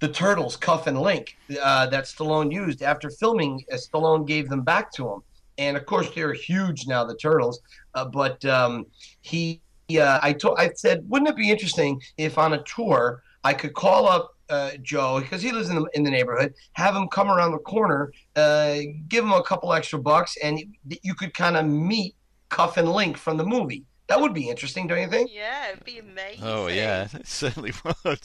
the 0.00 0.08
turtles, 0.08 0.56
Cuff 0.56 0.86
and 0.86 1.00
Link, 1.00 1.36
uh, 1.62 1.86
that 1.86 2.04
Stallone 2.04 2.52
used 2.52 2.82
after 2.82 3.10
filming. 3.10 3.64
Uh, 3.72 3.76
Stallone 3.76 4.26
gave 4.26 4.48
them 4.48 4.62
back 4.62 4.92
to 4.92 5.08
him, 5.08 5.22
and 5.58 5.76
of 5.76 5.86
course 5.86 6.08
they're 6.14 6.32
huge 6.32 6.86
now, 6.86 7.04
the 7.04 7.16
turtles. 7.16 7.60
Uh, 7.94 8.04
but 8.04 8.44
um, 8.44 8.86
he, 9.22 9.60
uh, 9.98 10.20
I 10.22 10.32
told, 10.32 10.58
I 10.58 10.70
said, 10.74 11.08
wouldn't 11.08 11.28
it 11.28 11.36
be 11.36 11.50
interesting 11.50 12.00
if 12.16 12.38
on 12.38 12.52
a 12.52 12.62
tour 12.62 13.22
I 13.44 13.54
could 13.54 13.74
call 13.74 14.08
up 14.08 14.34
uh, 14.50 14.72
Joe 14.82 15.20
because 15.20 15.42
he 15.42 15.52
lives 15.52 15.68
in 15.68 15.76
the, 15.76 15.86
in 15.94 16.02
the 16.02 16.10
neighborhood. 16.10 16.54
Have 16.72 16.94
him 16.94 17.08
come 17.08 17.30
around 17.30 17.52
the 17.52 17.58
corner, 17.58 18.12
uh, 18.36 18.78
give 19.08 19.24
him 19.24 19.32
a 19.32 19.42
couple 19.42 19.72
extra 19.72 19.98
bucks, 19.98 20.36
and 20.42 20.62
you 21.02 21.14
could 21.14 21.34
kind 21.34 21.56
of 21.56 21.66
meet 21.66 22.14
Cuff 22.48 22.76
and 22.76 22.90
Link 22.90 23.16
from 23.16 23.36
the 23.36 23.44
movie. 23.44 23.84
That 24.08 24.20
would 24.20 24.32
be 24.32 24.48
interesting, 24.48 24.86
don't 24.86 25.00
you 25.00 25.08
think? 25.08 25.30
Yeah, 25.32 25.72
it'd 25.72 25.84
be 25.84 25.98
amazing. 25.98 26.42
Oh, 26.42 26.68
yeah. 26.68 27.08
It 27.14 27.26
certainly 27.26 27.72
would. 28.04 28.20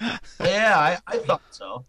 Yeah, 0.00 0.18
I, 0.76 0.98
I 1.06 1.18
thought 1.18 1.42
so. 1.50 1.84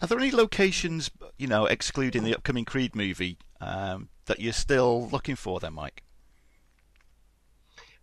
Are 0.00 0.08
there 0.08 0.18
any 0.18 0.32
locations, 0.32 1.10
you 1.38 1.46
know, 1.46 1.66
excluding 1.66 2.24
the 2.24 2.34
upcoming 2.34 2.64
Creed 2.64 2.96
movie, 2.96 3.38
um, 3.60 4.08
that 4.26 4.40
you're 4.40 4.52
still 4.52 5.08
looking 5.10 5.36
for, 5.36 5.60
then, 5.60 5.74
Mike? 5.74 6.02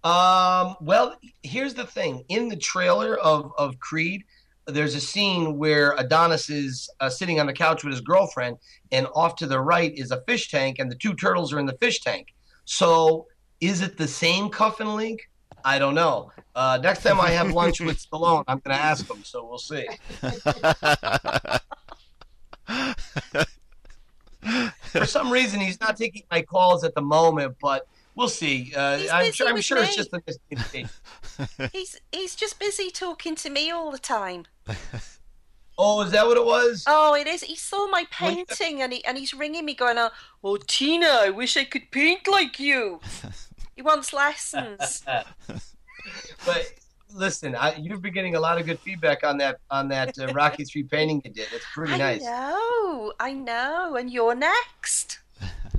Um, 0.04 0.78
well, 0.80 1.18
here's 1.44 1.74
the 1.74 1.86
thing. 1.86 2.24
In 2.30 2.48
the 2.48 2.56
trailer 2.56 3.18
of, 3.18 3.52
of 3.58 3.80
Creed, 3.80 4.24
there's 4.66 4.96
a 4.96 5.02
scene 5.02 5.58
where 5.58 5.94
Adonis 5.98 6.50
is 6.50 6.90
uh, 7.02 7.10
sitting 7.10 7.40
on 7.40 7.48
the 7.48 7.54
couch 7.54 7.84
with 7.84 7.92
his 7.92 8.02
girlfriend, 8.02 8.58
and 8.92 9.08
off 9.14 9.36
to 9.38 9.48
the 9.48 9.60
right 9.60 9.94
is 9.98 10.12
a 10.12 10.22
fish 10.22 10.50
tank, 10.50 10.80
and 10.80 10.90
the 10.90 10.96
two 10.96 11.14
turtles 11.16 11.52
are 11.52 11.60
in 11.60 11.66
the 11.66 11.78
fish 11.80 12.00
tank. 12.00 12.28
So, 12.64 13.28
is 13.60 13.82
it 13.82 13.98
the 13.98 14.08
same 14.08 14.50
Cuff 14.50 14.80
and 14.80 14.96
Link? 14.96 15.29
I 15.64 15.80
don't 15.80 15.96
know. 15.96 16.32
Uh, 16.56 16.80
next 16.82 17.04
time 17.04 17.20
I 17.20 17.30
have 17.32 17.52
lunch 17.52 17.80
with 17.80 17.98
Stallone, 18.10 18.44
I'm 18.48 18.60
going 18.60 18.76
to 18.76 18.84
ask 18.84 19.10
him, 19.10 19.24
so 19.24 19.46
we'll 19.46 19.58
see. 19.58 19.88
For 24.92 25.06
some 25.06 25.32
reason, 25.32 25.60
he's 25.60 25.80
not 25.80 25.98
taking 25.98 26.24
my 26.32 26.42
calls 26.42 26.84
at 26.84 26.96
the 26.96 27.02
moment, 27.02 27.56
but 27.62 27.88
we'll 28.16 28.30
see. 28.30 28.74
Uh, 28.76 29.00
I'm 29.12 29.32
sure, 29.32 29.48
I'm 29.48 29.56
with 29.56 29.66
sure 29.66 29.78
it's 29.80 29.96
just 29.96 30.14
a 30.14 30.20
miscommunication. 30.20 30.90
He's 31.72 31.98
he's 32.12 32.36
just 32.36 32.60
busy 32.60 32.92
talking 32.92 33.34
to 33.36 33.50
me 33.50 33.72
all 33.72 33.92
the 33.92 34.00
time. 34.00 34.46
Oh, 35.82 36.02
is 36.02 36.12
that 36.12 36.28
what 36.28 36.36
it 36.36 36.46
was? 36.46 36.84
Oh, 36.88 37.16
it 37.16 37.26
is. 37.26 37.42
He 37.42 37.56
saw 37.56 37.88
my 37.88 38.06
painting 38.12 38.82
and 38.82 38.92
he 38.92 39.06
and 39.06 39.18
he's 39.18 39.34
ringing 39.34 39.64
me, 39.64 39.74
going, 39.74 39.98
"Oh, 39.98 40.10
oh 40.44 40.58
Tina, 40.58 41.08
I 41.08 41.30
wish 41.30 41.56
I 41.56 41.64
could 41.64 41.90
paint 41.90 42.28
like 42.28 42.60
you." 42.60 43.00
He 43.80 43.84
wants 43.84 44.12
lessons. 44.12 45.06
but 46.46 46.74
listen, 47.14 47.56
I, 47.56 47.76
you've 47.76 48.02
been 48.02 48.14
getting 48.14 48.36
a 48.36 48.40
lot 48.42 48.60
of 48.60 48.66
good 48.66 48.78
feedback 48.80 49.24
on 49.24 49.38
that 49.38 49.62
on 49.72 49.88
that 49.88 50.20
uh, 50.20 50.34
Rocky 50.34 50.66
Three 50.66 50.84
painting 50.84 51.22
you 51.24 51.32
did. 51.32 51.48
It's 51.54 51.64
pretty 51.74 51.94
I 51.94 51.98
nice. 51.98 52.26
I 52.26 52.26
know, 52.26 53.14
I 53.22 53.32
know. 53.32 53.96
And 53.96 54.12
you're 54.12 54.36
next. 54.36 55.20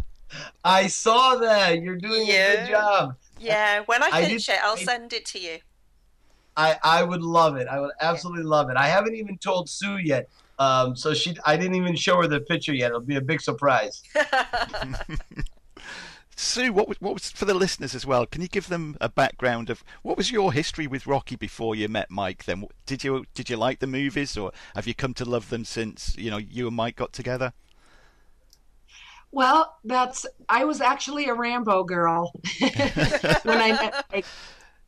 I 0.64 0.86
saw 0.86 1.34
that. 1.36 1.82
You're 1.82 1.96
doing 1.96 2.22
a 2.22 2.56
good 2.56 2.68
job. 2.70 3.16
Yeah, 3.38 3.80
when 3.84 4.02
I 4.02 4.08
I 4.10 4.24
finish 4.24 4.46
did- 4.46 4.52
it, 4.54 4.60
I'll 4.64 4.78
I- 4.78 4.82
send 4.82 5.12
it 5.12 5.26
to 5.26 5.38
you. 5.38 5.58
I 6.56 6.78
I 6.82 7.02
would 7.02 7.20
love 7.20 7.56
it. 7.56 7.68
I 7.68 7.80
would 7.80 7.92
absolutely 8.00 8.44
love 8.44 8.70
it. 8.70 8.78
I 8.78 8.86
haven't 8.86 9.14
even 9.14 9.36
told 9.36 9.68
Sue 9.68 9.98
yet. 9.98 10.26
Um, 10.58 10.96
so 10.96 11.12
she, 11.12 11.36
I 11.44 11.58
didn't 11.58 11.74
even 11.74 11.94
show 11.96 12.16
her 12.22 12.26
the 12.26 12.40
picture 12.40 12.72
yet. 12.72 12.86
It'll 12.92 13.00
be 13.00 13.16
a 13.16 13.20
big 13.20 13.42
surprise. 13.42 14.02
Sue, 16.40 16.72
what 16.72 16.88
was, 16.88 17.00
what 17.00 17.12
was 17.14 17.30
for 17.30 17.44
the 17.44 17.54
listeners 17.54 17.94
as 17.94 18.06
well? 18.06 18.24
Can 18.24 18.40
you 18.42 18.48
give 18.48 18.68
them 18.68 18.96
a 19.00 19.08
background 19.08 19.68
of 19.68 19.84
what 20.02 20.16
was 20.16 20.30
your 20.32 20.52
history 20.52 20.86
with 20.86 21.06
Rocky 21.06 21.36
before 21.36 21.74
you 21.74 21.86
met 21.88 22.10
Mike? 22.10 22.44
Then 22.44 22.64
did 22.86 23.04
you 23.04 23.24
did 23.34 23.50
you 23.50 23.56
like 23.56 23.78
the 23.80 23.86
movies, 23.86 24.36
or 24.38 24.50
have 24.74 24.86
you 24.86 24.94
come 24.94 25.12
to 25.14 25.24
love 25.24 25.50
them 25.50 25.64
since 25.64 26.16
you 26.16 26.30
know 26.30 26.38
you 26.38 26.66
and 26.68 26.76
Mike 26.76 26.96
got 26.96 27.12
together? 27.12 27.52
Well, 29.32 29.76
that's 29.84 30.26
I 30.48 30.64
was 30.64 30.80
actually 30.80 31.26
a 31.26 31.34
Rambo 31.34 31.84
girl 31.84 32.32
when 32.58 33.60
I 33.60 33.72
met 33.72 34.04
Mike. 34.12 34.24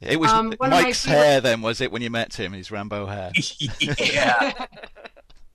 It 0.00 0.18
was 0.18 0.32
Um, 0.32 0.52
one 0.56 0.72
of 0.72 0.82
Mike's 0.82 1.04
favorite- 1.04 1.18
hair 1.20 1.40
then, 1.40 1.62
was 1.62 1.80
it, 1.80 1.92
when 1.92 2.02
you 2.02 2.10
met 2.10 2.34
him? 2.34 2.52
His 2.54 2.70
Rambo 2.72 3.06
hair. 3.06 3.30
yeah. 3.98 4.66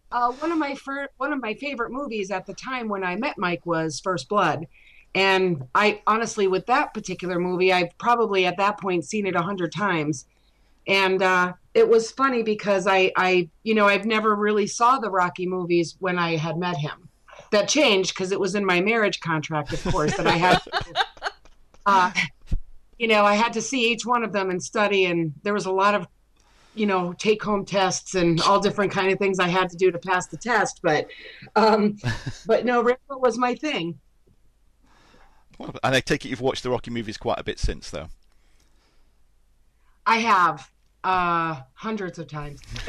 Uh, 0.10 0.32
one 0.32 0.54
of 0.54 0.58
my 0.58 0.74
fir- 0.74 1.10
one 1.18 1.34
of 1.34 1.41
my 1.41 1.54
favorite 1.56 1.91
movies 1.91 2.32
at 2.32 2.45
the 2.45 2.54
time 2.54 2.88
when 2.88 3.04
I 3.04 3.18
met 3.18 3.38
Mike 3.38 3.66
was 3.66 4.00
First 4.00 4.30
Blood, 4.30 4.66
and 5.18 5.63
I 5.74 5.99
honestly, 6.05 6.47
with 6.47 6.68
that 6.68 6.93
particular 6.93 7.39
movie, 7.39 7.74
I've 7.74 7.97
probably 7.97 8.45
at 8.45 8.57
that 8.57 8.80
point 8.80 9.03
seen 9.03 9.26
it 9.26 9.36
a 9.36 9.41
hundred 9.41 9.72
times, 9.72 10.26
and 10.88 11.24
uh, 11.24 11.53
it 11.74 11.89
was 11.89 12.11
funny 12.11 12.43
because 12.43 12.86
I, 12.86 13.11
I, 13.15 13.49
you 13.63 13.74
know, 13.74 13.88
I've 13.88 14.05
never 14.05 14.36
really 14.36 14.68
saw 14.68 14.99
the 14.99 15.09
Rocky 15.09 15.47
movies 15.47 15.95
when 15.97 16.20
I 16.20 16.36
had 16.36 16.57
met 16.57 16.78
him. 16.78 17.09
That 17.51 17.68
changed 17.68 18.13
because 18.13 18.32
it 18.32 18.39
was 18.39 18.53
in 18.53 18.63
my 18.63 18.80
marriage 18.80 19.20
contract, 19.20 19.74
of 19.74 19.84
course, 19.86 20.15
that 20.18 20.28
I 20.28 20.34
had. 20.34 20.61
Uh, 21.89 22.11
you 22.97 23.07
know, 23.07 23.24
I 23.24 23.36
had 23.36 23.53
to 23.53 23.61
see 23.61 23.89
each 23.89 24.05
one 24.05 24.22
of 24.22 24.34
them 24.34 24.49
and 24.49 24.61
study, 24.61 25.05
and 25.05 25.34
there 25.43 25.53
was 25.53 25.68
a 25.68 25.72
lot 25.72 25.95
of, 25.95 26.05
you 26.76 26.86
know, 26.86 27.13
take 27.13 27.41
home 27.41 27.63
tests 27.63 28.13
and 28.13 28.41
all 28.41 28.59
different 28.59 28.91
kind 28.91 29.09
of 29.09 29.18
things 29.20 29.39
I 29.39 29.47
had 29.47 29.70
to 29.70 29.78
do 29.78 29.89
to 29.89 29.97
pass 29.97 30.28
the 30.28 30.36
test. 30.36 30.82
But, 30.84 31.07
um, 31.55 31.97
but 32.45 32.65
no, 32.65 32.84
Rambo 32.84 33.20
was 33.20 33.38
my 33.38 33.55
thing. 33.55 33.97
Well, 35.58 35.74
and 35.84 35.95
I 35.95 35.99
take 35.99 36.26
it 36.26 36.30
you've 36.30 36.41
watched 36.41 36.64
the 36.64 36.70
Rocky 36.70 36.91
movies 36.91 37.18
quite 37.18 37.39
a 37.39 37.43
bit 37.43 37.60
since, 37.60 37.89
though. 37.89 38.08
I 40.05 40.18
have 40.20 40.72
uh, 41.03 41.62
hundreds 41.74 42.20
of 42.20 42.28
times. 42.28 42.62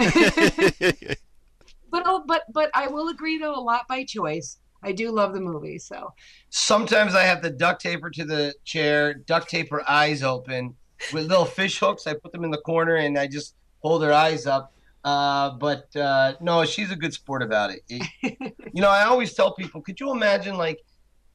but 1.91 2.03
oh, 2.05 2.25
but 2.27 2.43
but 2.53 2.71
I 2.75 2.87
will 2.89 3.09
agree 3.09 3.39
though 3.39 3.55
a 3.55 3.61
lot 3.61 3.89
by 3.89 4.05
choice. 4.05 4.59
I 4.83 4.93
do 4.93 5.11
love 5.11 5.35
the 5.35 5.41
movie, 5.41 5.79
so 5.79 6.12
Sometimes 6.51 7.14
I 7.16 7.23
have 7.25 7.43
the 7.43 7.51
duct 7.51 7.83
tape 7.83 8.01
to 8.12 8.25
the 8.25 8.55
chair, 8.64 9.14
duct 9.14 9.49
tape 9.51 9.71
her 9.71 9.89
eyes 9.91 10.23
open 10.23 10.75
with 11.12 11.27
little 11.27 11.45
fish 11.45 11.81
hooks. 11.81 12.07
I 12.07 12.14
put 12.14 12.31
them 12.31 12.45
in 12.45 12.51
the 12.53 12.61
corner 12.61 12.95
and 12.97 13.19
I 13.19 13.27
just 13.27 13.57
hold 13.81 14.05
her 14.05 14.12
eyes 14.12 14.47
up. 14.47 14.73
Uh, 15.03 15.51
but 15.51 15.95
uh, 15.97 16.35
no, 16.41 16.64
she's 16.64 16.93
a 16.93 16.97
good 16.97 17.12
sport 17.12 17.43
about 17.43 17.71
it. 17.71 17.81
It- 17.89 18.55
You 18.75 18.83
know, 18.83 18.91
I 18.91 19.05
always 19.05 19.35
tell 19.35 19.55
people, 19.55 19.81
could 19.81 19.99
you 19.99 20.12
imagine, 20.12 20.57
like, 20.57 20.79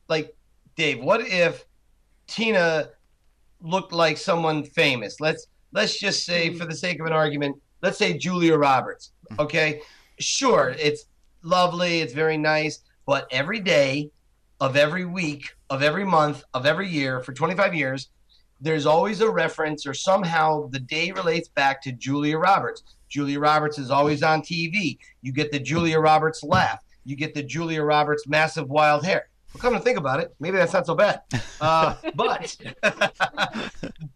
like 0.08 0.34
Dave, 0.76 1.00
what 1.00 1.22
if 1.22 1.66
Tina 2.28 2.90
looked 3.62 3.94
like 3.94 4.18
someone 4.18 4.64
famous? 4.64 5.20
Let's 5.20 5.48
let's 5.72 6.00
just 6.00 6.26
say, 6.26 6.50
hmm. 6.50 6.58
for 6.58 6.66
the 6.66 6.76
sake 6.76 7.00
of 7.00 7.06
an 7.06 7.14
argument, 7.14 7.58
let's 7.82 7.98
say 7.98 8.18
Julia 8.18 8.58
Roberts. 8.58 9.12
Okay, 9.40 9.82
sure, 10.20 10.76
it's 10.80 11.06
lovely, 11.42 12.02
it's 12.02 12.14
very 12.14 12.38
nice, 12.38 12.82
but 13.06 13.28
every 13.32 13.60
day 13.60 14.12
of 14.60 14.78
every 14.78 15.06
week, 15.06 15.56
of 15.70 15.82
every 15.82 16.06
month, 16.06 16.44
of 16.54 16.66
every 16.66 16.88
year 16.88 17.20
for 17.22 17.34
25 17.34 17.74
years, 17.74 18.10
there's 18.62 18.86
always 18.86 19.20
a 19.20 19.30
reference 19.30 19.86
or 19.86 19.94
somehow 19.94 20.70
the 20.70 20.80
day 20.80 21.12
relates 21.12 21.50
back 21.50 21.82
to 21.82 21.92
Julia 21.92 22.38
Roberts. 22.38 22.84
Julia 23.10 23.40
Roberts 23.40 23.78
is 23.78 23.92
always 23.92 24.24
on 24.24 24.42
TV. 24.42 24.98
You 25.22 25.34
get 25.34 25.52
the 25.52 25.60
Julia 25.60 26.00
Roberts 26.00 26.44
laugh. 26.44 26.82
You 27.04 27.16
get 27.16 27.34
the 27.34 27.44
Julia 27.44 27.84
Roberts 27.84 28.26
massive 28.26 28.70
wild 28.70 29.04
hair. 29.06 29.28
Well, 29.54 29.62
come 29.62 29.74
to 29.74 29.80
think 29.80 29.98
about 29.98 30.20
it, 30.20 30.34
maybe 30.40 30.58
that's 30.58 30.74
not 30.74 30.86
so 30.86 30.96
bad. 30.96 31.22
Uh, 31.62 31.96
but, 32.16 32.56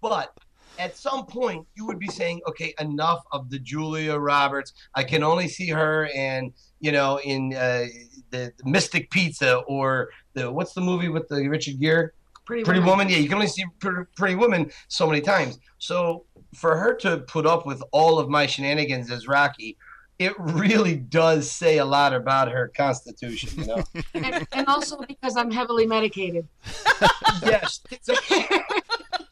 but 0.01 0.37
at 0.79 0.97
some 0.97 1.25
point, 1.25 1.65
you 1.75 1.85
would 1.85 1.99
be 1.99 2.07
saying, 2.07 2.41
okay, 2.47 2.73
enough 2.79 3.23
of 3.31 3.49
the 3.49 3.59
Julia 3.59 4.17
Roberts. 4.17 4.73
I 4.95 5.03
can 5.03 5.23
only 5.23 5.47
see 5.47 5.69
her 5.69 6.09
and 6.15 6.53
you 6.79 6.91
know 6.91 7.19
in 7.23 7.53
uh, 7.53 7.85
the 8.29 8.51
Mystic 8.63 9.09
Pizza 9.09 9.57
or 9.67 10.09
the 10.33 10.51
what's 10.51 10.73
the 10.73 10.81
movie 10.81 11.09
with 11.09 11.27
the 11.27 11.47
Richard 11.47 11.79
Gere? 11.79 12.11
pretty 12.47 12.63
Pretty 12.63 12.79
Woman. 12.79 12.91
Woman. 12.91 13.09
Yeah, 13.09 13.17
you 13.17 13.27
can 13.27 13.35
only 13.35 13.47
see 13.47 13.65
Pretty, 13.79 14.09
Pretty 14.15 14.35
Woman 14.35 14.71
so 14.87 15.05
many 15.05 15.21
times. 15.21 15.59
So 15.77 16.25
for 16.55 16.77
her 16.77 16.95
to 16.95 17.19
put 17.19 17.45
up 17.45 17.67
with 17.67 17.83
all 17.91 18.17
of 18.17 18.29
my 18.29 18.47
shenanigans 18.47 19.11
as 19.11 19.27
Rocky, 19.27 19.77
it 20.19 20.33
really 20.39 20.95
does 20.95 21.49
say 21.51 21.77
a 21.77 21.85
lot 21.85 22.13
about 22.13 22.51
her 22.51 22.69
constitution. 22.69 23.49
You 23.61 23.67
know. 23.67 23.83
and, 24.13 24.47
and 24.51 24.67
also 24.67 24.99
because 25.07 25.37
I'm 25.37 25.51
heavily 25.51 25.85
medicated. 25.85 26.47
yes. 27.43 27.81
So 28.01 28.15
she, 28.15 28.45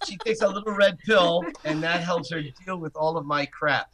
she 0.06 0.18
takes 0.18 0.42
a 0.42 0.48
little 0.48 0.74
red 0.74 1.00
pill, 1.00 1.44
and 1.64 1.82
that 1.84 2.02
helps 2.02 2.30
her 2.32 2.42
deal 2.66 2.78
with 2.78 2.96
all 2.96 3.18
of 3.18 3.26
my 3.26 3.46
crap. 3.48 3.90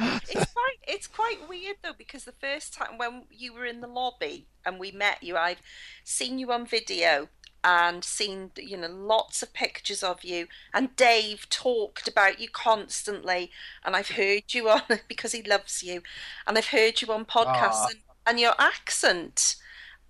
it's 0.00 0.52
quite 0.52 0.78
it's 0.86 1.06
quite 1.06 1.48
weird 1.48 1.76
though 1.82 1.94
because 1.96 2.24
the 2.24 2.32
first 2.32 2.74
time 2.74 2.98
when 2.98 3.24
you 3.30 3.52
were 3.52 3.64
in 3.64 3.80
the 3.80 3.88
lobby 3.88 4.46
and 4.64 4.78
we 4.78 4.90
met 4.90 5.22
you, 5.22 5.36
I've 5.36 5.62
seen 6.04 6.38
you 6.38 6.52
on 6.52 6.66
video 6.66 7.28
and 7.64 8.04
seen 8.04 8.50
you 8.56 8.76
know 8.76 8.88
lots 8.88 9.42
of 9.42 9.52
pictures 9.52 10.02
of 10.02 10.24
you. 10.24 10.46
And 10.72 10.94
Dave 10.96 11.48
talked 11.50 12.08
about 12.08 12.40
you 12.40 12.48
constantly 12.48 13.50
and 13.84 13.96
I've 13.96 14.10
heard 14.10 14.54
you 14.54 14.68
on 14.68 14.82
because 15.08 15.32
he 15.32 15.42
loves 15.42 15.82
you 15.82 16.02
and 16.46 16.56
I've 16.56 16.68
heard 16.68 17.02
you 17.02 17.12
on 17.12 17.24
podcasts 17.24 17.72
ah. 17.72 17.88
and, 17.90 17.98
and 18.26 18.40
your 18.40 18.54
accent. 18.58 19.56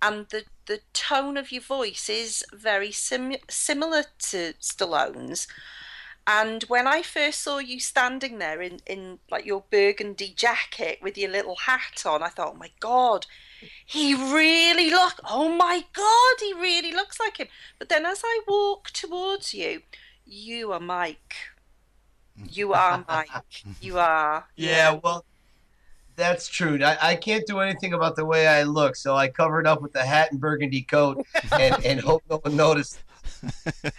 And 0.01 0.27
the 0.29 0.45
the 0.67 0.79
tone 0.93 1.35
of 1.35 1.51
your 1.51 1.63
voice 1.63 2.09
is 2.09 2.45
very 2.53 2.91
sim- 2.91 3.35
similar 3.49 4.03
to 4.29 4.53
Stallone's. 4.61 5.47
And 6.27 6.61
when 6.63 6.85
I 6.85 7.01
first 7.01 7.41
saw 7.41 7.57
you 7.57 7.79
standing 7.79 8.37
there 8.37 8.61
in, 8.61 8.81
in 8.85 9.17
like 9.31 9.47
your 9.47 9.63
burgundy 9.71 10.31
jacket 10.35 10.99
with 11.01 11.17
your 11.17 11.31
little 11.31 11.55
hat 11.55 12.03
on, 12.05 12.21
I 12.21 12.29
thought, 12.29 12.53
oh 12.53 12.57
my 12.57 12.69
God, 12.79 13.25
he 13.85 14.13
really 14.15 14.89
look. 14.89 15.19
Oh 15.29 15.49
my 15.49 15.83
God, 15.93 16.35
he 16.39 16.53
really 16.53 16.91
looks 16.91 17.19
like 17.19 17.37
him. 17.37 17.47
But 17.77 17.89
then 17.89 18.05
as 18.05 18.21
I 18.23 18.41
walk 18.47 18.91
towards 18.91 19.53
you, 19.53 19.81
you 20.25 20.71
are 20.71 20.79
Mike. 20.79 21.35
You 22.49 22.73
are 22.73 23.03
Mike. 23.07 23.29
You 23.81 23.97
are. 23.99 24.47
Yeah, 24.55 24.99
well, 25.03 25.25
that's 26.15 26.47
true. 26.47 26.79
I, 26.83 26.97
I 27.01 27.15
can't 27.15 27.45
do 27.45 27.59
anything 27.59 27.93
about 27.93 28.15
the 28.15 28.25
way 28.25 28.47
I 28.47 28.63
look, 28.63 28.95
so 28.95 29.15
I 29.15 29.27
covered 29.29 29.65
up 29.67 29.81
with 29.81 29.93
the 29.93 30.03
hat 30.05 30.31
and 30.31 30.39
burgundy 30.39 30.81
coat 30.81 31.25
and, 31.51 31.83
and 31.85 31.99
hope 31.99 32.23
no 32.29 32.37
one 32.37 32.55
noticed. 32.55 32.99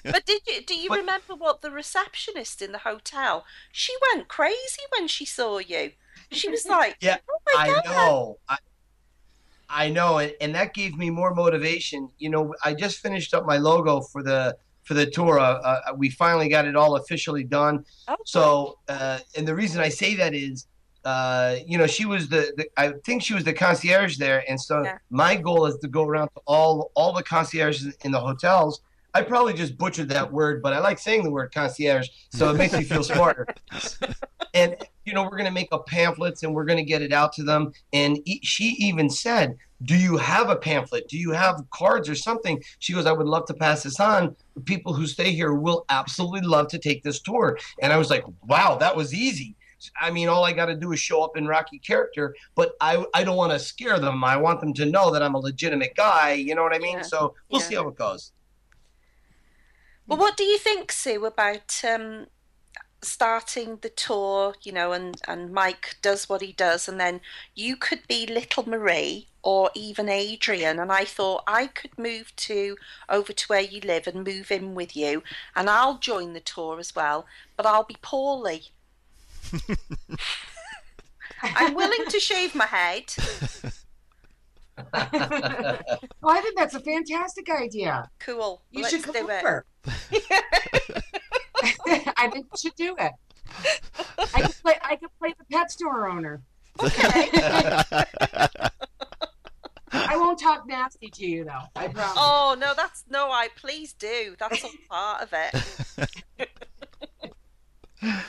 But 0.04 0.26
did 0.26 0.42
you 0.46 0.60
do 0.62 0.74
you 0.74 0.88
But- 0.90 0.98
remember 0.98 1.34
what 1.34 1.62
the 1.62 1.70
receptionist 1.70 2.60
in 2.60 2.72
the 2.72 2.78
hotel? 2.78 3.44
She 3.72 3.94
went 4.12 4.28
crazy 4.28 4.82
when 4.96 5.08
she 5.08 5.24
saw 5.24 5.58
you. 5.58 5.92
She 6.30 6.48
was 6.50 6.66
like, 6.68 6.96
Yeah, 7.00 7.18
"Oh 7.30 7.38
my 7.54 7.62
I 7.62 7.66
God!" 7.68 7.84
know. 7.86 8.38
I, 8.48 8.56
I 9.70 9.88
know, 9.88 10.18
and, 10.18 10.32
and 10.40 10.54
that 10.54 10.74
gave 10.74 10.96
me 10.96 11.10
more 11.10 11.32
motivation. 11.34 12.10
You 12.18 12.30
know, 12.30 12.54
I 12.64 12.74
just 12.74 12.98
finished 12.98 13.32
up 13.34 13.46
my 13.46 13.56
logo 13.56 14.00
for 14.00 14.22
the 14.22 14.56
for 14.82 14.94
the 14.94 15.06
tour. 15.06 15.38
Uh, 15.38 15.52
uh, 15.70 15.80
we 15.96 16.10
finally 16.10 16.48
got 16.48 16.66
it 16.66 16.74
all 16.74 16.96
officially 16.96 17.44
done. 17.44 17.84
Oh, 18.08 18.16
So, 18.24 18.78
uh, 18.88 19.20
and 19.36 19.46
the 19.46 19.54
reason 19.54 19.80
I 19.80 19.88
say 19.88 20.16
that 20.16 20.34
is, 20.34 20.66
uh, 21.04 21.56
you 21.64 21.78
know, 21.78 21.86
she 21.86 22.04
was 22.04 22.28
the, 22.28 22.52
the 22.56 22.66
I 22.76 22.94
think 23.04 23.22
she 23.22 23.34
was 23.34 23.44
the 23.44 23.52
concierge 23.52 24.16
there, 24.16 24.42
and 24.48 24.60
so 24.60 24.82
Yeah. 24.82 24.98
my 25.10 25.36
goal 25.36 25.66
is 25.66 25.76
to 25.78 25.88
go 25.88 26.02
around 26.04 26.28
to 26.28 26.40
all 26.46 26.90
all 26.94 27.12
the 27.12 27.22
concierges 27.22 27.94
in 28.04 28.10
the 28.10 28.20
hotels. 28.20 28.80
I 29.14 29.22
probably 29.22 29.54
just 29.54 29.76
butchered 29.76 30.08
that 30.10 30.32
word, 30.32 30.62
but 30.62 30.72
I 30.72 30.78
like 30.78 30.98
saying 30.98 31.24
the 31.24 31.30
word 31.30 31.52
concierge, 31.52 32.08
so 32.32 32.50
it 32.50 32.54
makes 32.56 32.72
me 32.72 32.84
feel 32.84 33.02
smarter. 33.02 33.46
and 34.54 34.76
you 35.04 35.12
know, 35.14 35.22
we're 35.24 35.30
going 35.30 35.44
to 35.46 35.50
make 35.50 35.68
up 35.72 35.86
pamphlets 35.86 36.42
and 36.42 36.54
we're 36.54 36.64
going 36.64 36.76
to 36.76 36.84
get 36.84 37.02
it 37.02 37.12
out 37.12 37.32
to 37.32 37.42
them. 37.42 37.72
And 37.92 38.18
e- 38.26 38.40
she 38.44 38.76
even 38.78 39.10
said, 39.10 39.56
"Do 39.82 39.96
you 39.96 40.16
have 40.18 40.48
a 40.50 40.56
pamphlet? 40.56 41.08
Do 41.08 41.18
you 41.18 41.32
have 41.32 41.64
cards 41.72 42.08
or 42.08 42.14
something?" 42.14 42.62
She 42.78 42.92
goes, 42.92 43.06
"I 43.06 43.12
would 43.12 43.26
love 43.26 43.46
to 43.46 43.54
pass 43.54 43.82
this 43.82 43.98
on. 43.98 44.36
People 44.64 44.92
who 44.94 45.06
stay 45.06 45.32
here 45.32 45.54
will 45.54 45.84
absolutely 45.88 46.42
love 46.48 46.68
to 46.68 46.78
take 46.78 47.02
this 47.02 47.20
tour." 47.20 47.58
And 47.82 47.92
I 47.92 47.96
was 47.96 48.10
like, 48.10 48.24
"Wow, 48.46 48.76
that 48.76 48.94
was 48.94 49.12
easy." 49.14 49.56
I 50.00 50.10
mean, 50.10 50.28
all 50.28 50.44
I 50.44 50.52
got 50.52 50.66
to 50.66 50.76
do 50.76 50.92
is 50.92 51.00
show 51.00 51.22
up 51.24 51.36
in 51.38 51.46
Rocky 51.46 51.78
character, 51.78 52.34
but 52.54 52.72
I 52.80 53.04
I 53.14 53.24
don't 53.24 53.36
want 53.36 53.52
to 53.52 53.58
scare 53.58 53.98
them. 53.98 54.22
I 54.22 54.36
want 54.36 54.60
them 54.60 54.74
to 54.74 54.86
know 54.86 55.10
that 55.10 55.22
I'm 55.22 55.34
a 55.34 55.38
legitimate 55.40 55.96
guy. 55.96 56.32
You 56.34 56.54
know 56.54 56.62
what 56.62 56.74
I 56.74 56.78
mean? 56.78 56.98
Yeah. 56.98 57.02
So 57.02 57.34
we'll 57.50 57.60
Yeah. 57.62 57.66
see 57.66 57.74
how 57.76 57.88
it 57.88 57.96
goes. 57.96 58.32
Well, 60.10 60.18
what 60.18 60.36
do 60.36 60.42
you 60.42 60.58
think, 60.58 60.90
Sue, 60.90 61.24
about 61.24 61.82
um, 61.84 62.26
starting 63.00 63.78
the 63.80 63.90
tour? 63.90 64.56
You 64.60 64.72
know, 64.72 64.90
and 64.90 65.20
and 65.28 65.52
Mike 65.52 65.98
does 66.02 66.28
what 66.28 66.42
he 66.42 66.50
does, 66.52 66.88
and 66.88 66.98
then 66.98 67.20
you 67.54 67.76
could 67.76 68.00
be 68.08 68.26
Little 68.26 68.68
Marie 68.68 69.28
or 69.44 69.70
even 69.76 70.08
Adrian. 70.08 70.80
And 70.80 70.90
I 70.90 71.04
thought 71.04 71.44
I 71.46 71.68
could 71.68 71.96
move 71.96 72.34
to 72.36 72.76
over 73.08 73.32
to 73.32 73.46
where 73.46 73.60
you 73.60 73.80
live 73.82 74.08
and 74.08 74.24
move 74.24 74.50
in 74.50 74.74
with 74.74 74.96
you, 74.96 75.22
and 75.54 75.70
I'll 75.70 75.98
join 75.98 76.32
the 76.32 76.40
tour 76.40 76.80
as 76.80 76.92
well. 76.92 77.24
But 77.56 77.66
I'll 77.66 77.84
be 77.84 77.96
Paulie. 78.02 78.70
I'm 81.42 81.74
willing 81.74 82.06
to 82.08 82.18
shave 82.18 82.56
my 82.56 82.66
head. 82.66 83.14
Well, 86.22 86.36
I 86.36 86.40
think 86.42 86.58
that's 86.58 86.74
a 86.74 86.80
fantastic 86.80 87.48
idea. 87.50 88.08
Cool. 88.18 88.62
You 88.70 88.82
Let's 88.82 88.94
should 88.94 89.04
come 89.04 89.14
do 89.14 89.28
it. 89.30 89.42
over. 89.42 89.64
I 92.16 92.28
think 92.30 92.46
you 92.52 92.58
should 92.60 92.74
do 92.76 92.94
it. 92.98 93.12
I 94.34 94.42
could 94.42 94.54
play. 94.62 94.74
I 94.82 94.96
could 94.96 95.08
play 95.18 95.34
the 95.38 95.44
pet 95.50 95.70
store 95.70 96.08
owner. 96.08 96.42
I 99.92 100.16
won't 100.16 100.38
talk 100.38 100.66
nasty 100.66 101.08
to 101.08 101.26
you 101.26 101.44
though. 101.44 101.64
I 101.74 101.88
promise. 101.88 102.14
Oh 102.16 102.56
no, 102.58 102.74
that's 102.76 103.04
no. 103.10 103.30
I 103.30 103.48
please 103.56 103.92
do. 103.94 104.36
That's 104.38 104.62
all 104.64 104.70
part 104.88 105.22
of 105.22 105.32
it. 105.32 106.48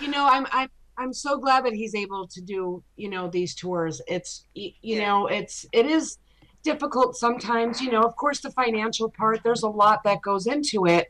you 0.01 0.07
know, 0.07 0.27
I'm 0.29 0.47
I'm 0.51 0.69
I'm 0.97 1.13
so 1.13 1.37
glad 1.37 1.65
that 1.65 1.73
he's 1.73 1.93
able 1.93 2.27
to 2.27 2.41
do 2.41 2.83
you 2.95 3.09
know 3.09 3.29
these 3.29 3.53
tours. 3.55 4.01
It's 4.07 4.45
you 4.55 4.71
Yeah. 4.81 5.05
know 5.07 5.27
it's 5.27 5.65
it 5.71 5.85
is 5.85 6.17
difficult 6.61 7.15
sometimes. 7.15 7.81
You 7.81 7.91
know, 7.91 8.01
of 8.01 8.15
course 8.15 8.41
the 8.41 8.51
financial 8.51 9.09
part. 9.09 9.41
There's 9.43 9.63
a 9.63 9.69
lot 9.69 10.03
that 10.03 10.21
goes 10.21 10.47
into 10.47 10.85
it. 10.85 11.07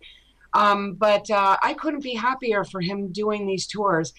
Um, 0.54 0.96
but 0.96 1.30
uh, 1.30 1.58
I 1.64 1.74
couldn't 1.74 2.04
be 2.04 2.14
happier 2.14 2.64
for 2.64 2.82
him 2.82 3.12
doing 3.12 3.48
these 3.48 3.68
tours. 3.68 4.14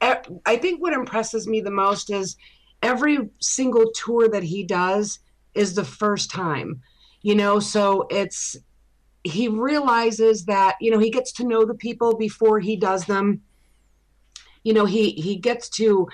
I 0.00 0.56
think 0.56 0.80
what 0.80 0.92
impresses 0.92 1.48
me 1.48 1.60
the 1.60 1.70
most 1.70 2.10
is 2.10 2.36
every 2.82 3.18
single 3.40 3.90
tour 3.92 4.28
that 4.28 4.44
he 4.44 4.62
does 4.62 5.18
is 5.54 5.74
the 5.74 5.84
first 5.84 6.30
time. 6.30 6.82
You 7.22 7.34
know, 7.34 7.58
so 7.58 8.06
it's 8.10 8.56
he 9.24 9.48
realizes 9.48 10.44
that 10.44 10.76
you 10.80 10.90
know 10.90 10.98
he 10.98 11.10
gets 11.10 11.32
to 11.32 11.44
know 11.44 11.64
the 11.64 11.74
people 11.74 12.16
before 12.16 12.60
he 12.60 12.76
does 12.76 13.04
them 13.06 13.42
you 14.64 14.72
know 14.72 14.84
he 14.84 15.10
he 15.12 15.36
gets 15.36 15.68
to 15.68 16.08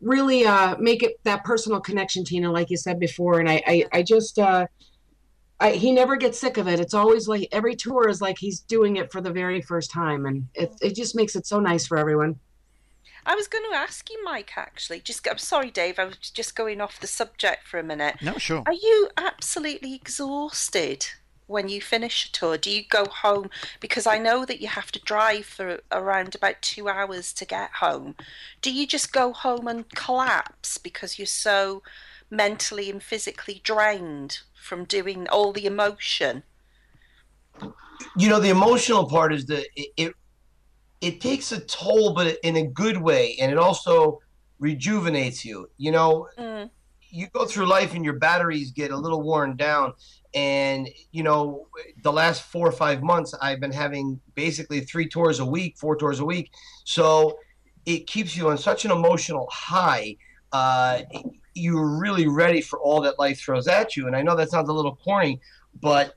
really 0.00 0.46
uh 0.46 0.76
make 0.78 1.02
it 1.02 1.22
that 1.24 1.44
personal 1.44 1.80
connection 1.80 2.24
tina 2.24 2.50
like 2.50 2.70
you 2.70 2.76
said 2.76 2.98
before 2.98 3.40
and 3.40 3.48
i 3.48 3.62
i, 3.66 3.84
I 3.92 4.02
just 4.02 4.38
uh 4.38 4.66
I, 5.60 5.72
he 5.72 5.92
never 5.92 6.16
gets 6.16 6.40
sick 6.40 6.56
of 6.56 6.66
it. 6.68 6.80
It's 6.80 6.94
always 6.94 7.28
like 7.28 7.46
every 7.52 7.76
tour 7.76 8.08
is 8.08 8.22
like 8.22 8.38
he's 8.38 8.60
doing 8.60 8.96
it 8.96 9.12
for 9.12 9.20
the 9.20 9.30
very 9.30 9.60
first 9.60 9.90
time, 9.90 10.24
and 10.24 10.48
it 10.54 10.74
it 10.80 10.94
just 10.96 11.14
makes 11.14 11.36
it 11.36 11.46
so 11.46 11.60
nice 11.60 11.86
for 11.86 11.98
everyone. 11.98 12.40
I 13.26 13.34
was 13.34 13.46
going 13.46 13.64
to 13.70 13.76
ask 13.76 14.08
you, 14.08 14.22
Mike. 14.24 14.52
Actually, 14.56 15.00
just 15.00 15.28
I'm 15.28 15.36
sorry, 15.36 15.70
Dave. 15.70 15.98
I 15.98 16.04
was 16.06 16.16
just 16.16 16.56
going 16.56 16.80
off 16.80 17.00
the 17.00 17.06
subject 17.06 17.68
for 17.68 17.78
a 17.78 17.82
minute. 17.82 18.16
No, 18.22 18.38
sure. 18.38 18.62
Are 18.64 18.72
you 18.72 19.10
absolutely 19.18 19.94
exhausted 19.94 21.06
when 21.50 21.68
you 21.68 21.80
finish 21.80 22.26
a 22.26 22.32
tour? 22.32 22.56
Do 22.56 22.70
you 22.70 22.84
go 22.88 23.06
home? 23.06 23.50
Because 23.80 24.06
I 24.06 24.18
know 24.18 24.44
that 24.44 24.60
you 24.60 24.68
have 24.68 24.92
to 24.92 25.00
drive 25.00 25.46
for 25.46 25.80
around 25.90 26.34
about 26.34 26.62
two 26.62 26.88
hours 26.88 27.32
to 27.34 27.44
get 27.44 27.72
home. 27.80 28.14
Do 28.62 28.72
you 28.72 28.86
just 28.86 29.12
go 29.12 29.32
home 29.32 29.66
and 29.66 29.88
collapse 29.90 30.78
because 30.78 31.18
you're 31.18 31.26
so 31.26 31.82
mentally 32.30 32.88
and 32.88 33.02
physically 33.02 33.60
drained 33.64 34.38
from 34.54 34.84
doing 34.84 35.28
all 35.28 35.52
the 35.52 35.66
emotion? 35.66 36.44
You 38.16 38.28
know, 38.28 38.40
the 38.40 38.50
emotional 38.50 39.06
part 39.06 39.34
is 39.34 39.46
that 39.46 39.66
it, 39.76 39.88
it 39.96 40.14
it 41.00 41.20
takes 41.20 41.50
a 41.50 41.60
toll, 41.60 42.14
but 42.14 42.36
in 42.42 42.56
a 42.56 42.66
good 42.66 42.98
way, 42.98 43.36
and 43.40 43.50
it 43.50 43.58
also 43.58 44.20
rejuvenates 44.58 45.44
you. 45.44 45.68
You 45.78 45.92
know, 45.92 46.28
Mm. 46.38 46.70
you 47.10 47.26
go 47.28 47.46
through 47.46 47.66
life 47.66 47.94
and 47.94 48.04
your 48.04 48.18
batteries 48.18 48.70
get 48.70 48.90
a 48.90 48.96
little 48.96 49.22
worn 49.22 49.56
down. 49.56 49.94
And 50.34 50.88
you 51.12 51.22
know, 51.22 51.66
the 52.02 52.12
last 52.12 52.42
four 52.42 52.66
or 52.66 52.72
five 52.72 53.02
months, 53.02 53.34
I've 53.40 53.60
been 53.60 53.72
having 53.72 54.20
basically 54.34 54.80
three 54.80 55.08
tours 55.08 55.40
a 55.40 55.46
week, 55.46 55.76
four 55.78 55.96
tours 55.96 56.20
a 56.20 56.24
week. 56.24 56.52
So 56.84 57.38
it 57.86 58.06
keeps 58.06 58.36
you 58.36 58.48
on 58.48 58.58
such 58.58 58.84
an 58.84 58.90
emotional 58.90 59.48
high. 59.50 60.16
Uh, 60.52 61.02
you're 61.54 61.98
really 61.98 62.28
ready 62.28 62.60
for 62.60 62.78
all 62.78 63.00
that 63.02 63.18
life 63.18 63.40
throws 63.40 63.66
at 63.66 63.96
you. 63.96 64.06
And 64.06 64.14
I 64.14 64.22
know 64.22 64.36
that 64.36 64.50
sounds 64.50 64.68
a 64.68 64.72
little 64.72 64.96
corny, 64.96 65.40
but 65.80 66.14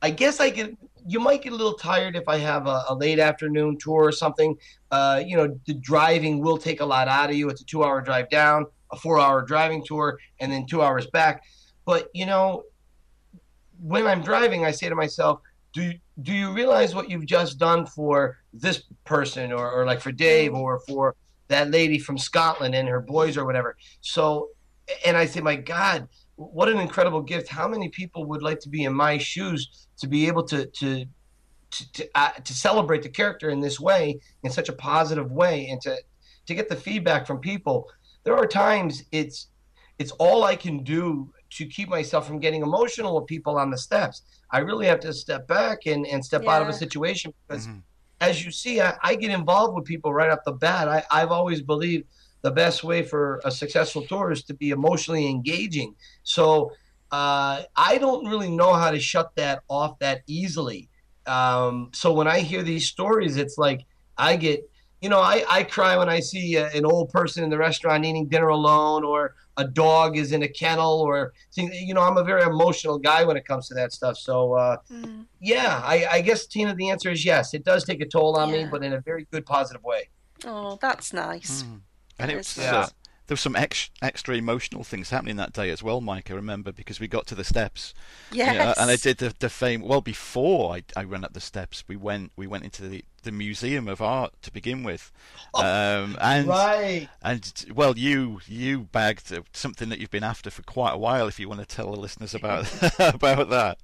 I 0.00 0.10
guess 0.10 0.40
I 0.40 0.50
get 0.50 0.74
you 1.06 1.20
might 1.20 1.42
get 1.42 1.52
a 1.52 1.56
little 1.56 1.74
tired 1.74 2.16
if 2.16 2.28
I 2.28 2.38
have 2.38 2.66
a, 2.66 2.84
a 2.88 2.94
late 2.94 3.18
afternoon 3.18 3.76
tour 3.78 4.04
or 4.04 4.12
something. 4.12 4.56
Uh, 4.90 5.22
you 5.24 5.36
know, 5.36 5.58
the 5.66 5.74
driving 5.74 6.40
will 6.40 6.58
take 6.58 6.80
a 6.80 6.84
lot 6.84 7.08
out 7.08 7.30
of 7.30 7.36
you. 7.36 7.48
It's 7.48 7.60
a 7.60 7.64
two 7.64 7.84
hour 7.84 8.00
drive 8.00 8.30
down, 8.30 8.66
a 8.92 8.96
four 8.96 9.18
hour 9.18 9.42
driving 9.42 9.84
tour, 9.84 10.18
and 10.40 10.52
then 10.52 10.66
two 10.66 10.82
hours 10.82 11.06
back. 11.08 11.42
But, 11.84 12.08
you 12.14 12.26
know, 12.26 12.62
when 13.82 14.06
I'm 14.06 14.22
driving, 14.22 14.64
I 14.64 14.70
say 14.70 14.88
to 14.88 14.94
myself, 14.94 15.40
do, 15.72 15.92
do 16.22 16.32
you 16.32 16.52
realize 16.52 16.94
what 16.94 17.10
you've 17.10 17.26
just 17.26 17.58
done 17.58 17.84
for 17.86 18.38
this 18.52 18.84
person 19.04 19.52
or, 19.52 19.70
or 19.70 19.84
like 19.84 20.00
for 20.00 20.12
Dave 20.12 20.54
or 20.54 20.80
for 20.86 21.16
that 21.48 21.70
lady 21.70 21.98
from 21.98 22.16
Scotland 22.16 22.74
and 22.74 22.88
her 22.88 23.00
boys 23.00 23.36
or 23.36 23.44
whatever? 23.44 23.76
So, 24.00 24.50
and 25.04 25.16
I 25.16 25.26
say, 25.26 25.40
my 25.40 25.56
God, 25.56 26.08
what 26.36 26.68
an 26.68 26.78
incredible 26.78 27.22
gift. 27.22 27.48
How 27.48 27.66
many 27.66 27.88
people 27.88 28.24
would 28.26 28.42
like 28.42 28.60
to 28.60 28.68
be 28.68 28.84
in 28.84 28.94
my 28.94 29.18
shoes 29.18 29.86
to 29.98 30.06
be 30.06 30.26
able 30.26 30.44
to, 30.44 30.66
to, 30.66 31.04
to, 31.70 31.92
to, 31.92 32.08
uh, 32.14 32.30
to 32.32 32.54
celebrate 32.54 33.02
the 33.02 33.08
character 33.08 33.50
in 33.50 33.60
this 33.60 33.80
way, 33.80 34.20
in 34.44 34.50
such 34.50 34.68
a 34.68 34.72
positive 34.72 35.32
way, 35.32 35.66
and 35.68 35.80
to, 35.80 35.96
to 36.46 36.54
get 36.54 36.68
the 36.68 36.76
feedback 36.76 37.26
from 37.26 37.38
people? 37.38 37.88
There 38.24 38.36
are 38.36 38.46
times 38.46 39.02
it's, 39.10 39.48
it's 39.98 40.12
all 40.12 40.44
I 40.44 40.54
can 40.54 40.84
do 40.84 41.32
to 41.56 41.66
keep 41.66 41.88
myself 41.88 42.26
from 42.26 42.38
getting 42.38 42.62
emotional 42.62 43.14
with 43.14 43.26
people 43.26 43.58
on 43.58 43.70
the 43.70 43.78
steps. 43.78 44.22
I 44.50 44.58
really 44.58 44.86
have 44.86 45.00
to 45.00 45.12
step 45.12 45.46
back 45.46 45.86
and, 45.86 46.06
and 46.06 46.24
step 46.24 46.46
out 46.46 46.62
of 46.62 46.68
a 46.68 46.72
situation 46.72 47.32
because, 47.46 47.66
Mhm. 47.66 47.82
as 48.20 48.44
you 48.44 48.50
see, 48.50 48.80
I, 48.80 48.94
I 49.02 49.14
get 49.16 49.30
involved 49.30 49.74
with 49.74 49.84
people 49.84 50.12
right 50.14 50.30
off 50.30 50.40
the 50.44 50.52
bat. 50.52 50.88
I, 50.88 51.02
I've 51.10 51.30
always 51.30 51.60
believed 51.62 52.06
the 52.42 52.50
best 52.50 52.82
way 52.84 53.02
for 53.02 53.40
a 53.44 53.50
successful 53.50 54.02
tour 54.02 54.32
is 54.32 54.42
to 54.44 54.54
be 54.54 54.70
emotionally 54.70 55.28
engaging. 55.28 55.94
So 56.22 56.72
uh, 57.10 57.62
I 57.76 57.98
don't 57.98 58.26
really 58.26 58.50
know 58.50 58.72
how 58.72 58.90
to 58.90 58.98
shut 58.98 59.32
that 59.36 59.62
off 59.68 59.98
that 59.98 60.22
easily. 60.26 60.88
Um, 61.26 61.90
so 61.92 62.12
when 62.12 62.26
I 62.26 62.40
hear 62.40 62.62
these 62.62 62.88
stories, 62.88 63.36
it's 63.36 63.58
like 63.58 63.84
I 64.16 64.36
get, 64.36 64.60
you 65.02 65.08
know, 65.08 65.18
I, 65.20 65.44
I 65.50 65.64
cry 65.64 65.96
when 65.96 66.08
I 66.08 66.20
see 66.20 66.54
a, 66.56 66.68
an 66.68 66.86
old 66.86 67.10
person 67.10 67.42
in 67.42 67.50
the 67.50 67.58
restaurant 67.58 68.04
eating 68.04 68.28
dinner 68.28 68.48
alone 68.48 69.04
or 69.04 69.34
a 69.58 69.66
dog 69.66 70.16
is 70.16 70.32
in 70.32 70.42
a 70.44 70.48
kennel 70.48 71.00
or 71.00 71.34
things- 71.54 71.74
you 71.78 71.92
know 71.92 72.00
i'm 72.00 72.16
a 72.16 72.24
very 72.24 72.40
emotional 72.42 72.98
guy 72.98 73.22
when 73.22 73.36
it 73.36 73.44
comes 73.44 73.68
to 73.68 73.74
that 73.74 73.92
stuff 73.92 74.16
so 74.16 74.54
uh, 74.54 74.78
Mm. 74.90 75.26
yeah 75.42 75.82
I, 75.84 76.06
I 76.10 76.20
guess 76.22 76.46
tina 76.46 76.74
the 76.74 76.88
answer 76.88 77.10
is 77.10 77.22
yes 77.22 77.52
it 77.52 77.62
does 77.62 77.84
take 77.84 78.00
a 78.00 78.06
toll 78.06 78.34
on 78.38 78.50
me 78.50 78.64
but 78.70 78.82
in 78.82 78.94
a 78.94 79.00
very 79.02 79.26
good 79.30 79.44
positive 79.44 79.84
way 79.84 80.08
Oh, 80.46 80.78
that's 80.80 81.12
nice. 81.12 81.62
Mm. 81.64 81.80
And 82.18 82.30
That 82.30 82.36
it 82.86 82.94
is 83.26 83.28
was, 83.28 83.28
nice. 83.28 83.28
there 83.28 83.34
was 83.34 83.40
some 83.40 83.56
ex- 83.56 83.90
extra 84.02 84.36
emotional 84.36 84.84
things 84.84 85.10
happening 85.10 85.36
that 85.36 85.52
day 85.52 85.70
as 85.70 85.82
well, 85.82 86.00
Mike. 86.00 86.30
I 86.30 86.34
remember 86.34 86.72
because 86.72 87.00
we 87.00 87.08
got 87.08 87.26
to 87.28 87.34
the 87.34 87.44
steps, 87.44 87.94
Yes. 88.30 88.52
you 88.52 88.58
know, 88.58 88.74
and 88.78 88.90
I 88.90 88.96
did 88.96 89.18
the, 89.18 89.34
the 89.38 89.48
fame. 89.48 89.82
Well, 89.82 90.00
before 90.00 90.74
I, 90.74 90.84
I 90.96 91.04
ran 91.04 91.24
up 91.24 91.32
the 91.32 91.40
steps, 91.40 91.84
we 91.88 91.96
went 91.96 92.32
we 92.36 92.46
went 92.46 92.64
into 92.64 92.88
the, 92.88 93.04
the 93.22 93.32
Museum 93.32 93.88
of 93.88 94.00
Art 94.02 94.32
to 94.42 94.52
begin 94.52 94.82
with, 94.82 95.12
um, 95.54 96.16
and 96.20 96.48
right 96.48 97.08
and 97.22 97.64
well, 97.74 97.96
you 97.96 98.40
you 98.46 98.80
bagged 98.92 99.32
uh, 99.32 99.42
something 99.52 99.88
that 99.90 99.98
you've 99.98 100.10
been 100.10 100.24
after 100.24 100.50
for 100.50 100.62
quite 100.62 100.92
a 100.92 100.98
while. 100.98 101.28
If 101.28 101.38
you 101.38 101.48
want 101.48 101.60
to 101.60 101.66
tell 101.66 101.92
the 101.92 102.00
listeners 102.00 102.34
about 102.34 102.68
about 102.98 103.48
that, 103.50 103.78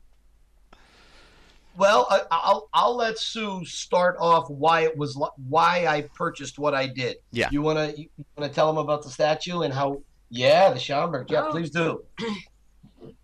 well 1.79 2.07
I, 2.11 2.22
I'll, 2.31 2.68
I'll 2.74 2.97
let 2.97 3.18
sue 3.18 3.64
start 3.64 4.16
off 4.20 4.51
why 4.51 4.83
it 4.83 4.97
was 4.97 5.18
why 5.49 5.87
i 5.87 6.03
purchased 6.14 6.59
what 6.59 6.74
i 6.74 6.87
did 6.87 7.16
Yeah. 7.31 7.49
you 7.51 7.62
want 7.62 7.79
to 7.79 7.99
you 8.01 8.09
want 8.37 8.51
to 8.51 8.55
tell 8.55 8.66
them 8.66 8.76
about 8.79 9.03
the 9.03 9.09
statue 9.11 9.61
and 9.62 9.72
how 9.72 10.03
yeah 10.29 10.68
the 10.70 10.79
schomberg 10.79 11.31
yeah 11.31 11.45
Oh. 11.47 11.51
please 11.51 11.70
do 11.70 12.03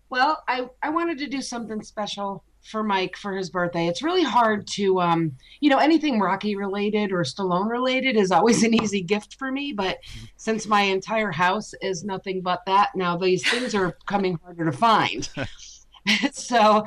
Well, 0.09 0.43
I, 0.47 0.67
I 0.81 0.91
wanted 0.91 1.17
to 1.17 1.27
do 1.27 1.41
something 1.41 1.81
special 1.81 2.43
for 2.63 2.83
Mike 2.83 3.17
for 3.17 3.35
his 3.35 3.49
birthday. 3.49 3.87
It's 3.87 4.01
really 4.03 4.23
hard 4.23 4.65
to, 4.73 5.01
um, 5.01 5.31
you 5.59 5.69
know, 5.69 5.79
anything 5.79 6.19
Rocky 6.19 6.55
related 6.55 7.11
or 7.11 7.23
Stallone 7.23 7.69
related 7.69 8.15
is 8.15 8.31
always 8.31 8.63
an 8.63 8.73
easy 8.81 9.01
gift 9.01 9.35
for 9.37 9.51
me. 9.51 9.73
But 9.73 9.97
since 10.37 10.67
my 10.67 10.81
entire 10.81 11.31
house 11.31 11.73
is 11.81 12.03
nothing 12.03 12.41
but 12.41 12.61
that, 12.65 12.89
now 12.95 13.17
these 13.17 13.45
things 13.49 13.75
are 13.75 13.97
coming 14.05 14.39
harder 14.43 14.65
to 14.65 14.71
find. 14.71 15.27
so 16.31 16.83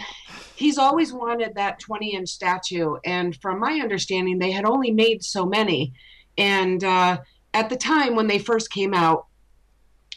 he's 0.56 0.78
always 0.78 1.12
wanted 1.12 1.54
that 1.54 1.78
20 1.78 2.14
inch 2.14 2.28
statue. 2.28 2.96
And 3.04 3.36
from 3.36 3.60
my 3.60 3.74
understanding, 3.74 4.38
they 4.38 4.50
had 4.50 4.64
only 4.64 4.90
made 4.90 5.22
so 5.22 5.46
many. 5.46 5.92
And 6.36 6.82
uh, 6.84 7.18
at 7.54 7.70
the 7.70 7.76
time 7.76 8.14
when 8.14 8.26
they 8.26 8.38
first 8.38 8.70
came 8.70 8.94
out, 8.94 9.26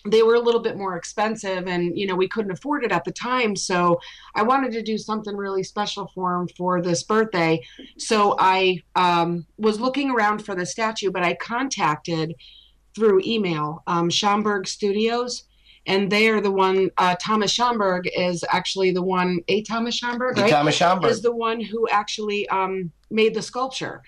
they 0.06 0.24
were 0.24 0.36
a 0.36 0.40
little 0.40 0.62
bit 0.62 0.78
more 0.78 0.96
expensive 0.96 1.68
and 1.68 1.98
you 1.98 2.08
know 2.08 2.16
we 2.16 2.28
couldn't 2.28 2.52
afford 2.52 2.84
it 2.84 2.92
at 2.92 3.04
the 3.04 3.12
time 3.12 3.56
so 3.56 4.00
i 4.34 4.42
wanted 4.42 4.72
to 4.72 4.82
do 4.82 4.98
something 4.98 5.36
really 5.36 5.64
special 5.64 6.10
for 6.16 6.36
him 6.36 6.48
for 6.58 6.82
this 6.82 7.04
birthday 7.04 7.62
so 8.00 8.36
i 8.40 8.82
um, 8.96 9.46
was 9.58 9.80
looking 9.80 10.10
around 10.10 10.44
for 10.44 10.56
the 10.56 10.66
statue 10.66 11.12
but 11.12 11.24
i 11.24 11.36
contacted 11.36 12.34
through 12.96 13.22
email 13.24 13.84
um, 13.86 14.10
schomberg 14.10 14.68
studios 14.68 15.44
and 15.88 16.12
they 16.12 16.28
are 16.30 16.42
the 16.42 16.52
one 16.52 16.90
uh, 16.98 17.16
thomas 17.20 17.56
schomberg 17.56 18.08
is 18.16 18.44
actually 18.50 18.92
the 18.92 19.02
one 19.02 19.40
a 19.48 19.62
thomas 19.64 20.00
schomberg 20.00 20.38
right 20.38 20.50
thomas 20.50 20.78
schomberg 20.78 21.10
is 21.10 21.22
the 21.22 21.36
one 21.36 21.60
who 21.60 21.88
actually 21.90 22.48
um, 22.50 22.92
made 23.12 23.34
the 23.34 23.42
sculpture. 23.42 24.02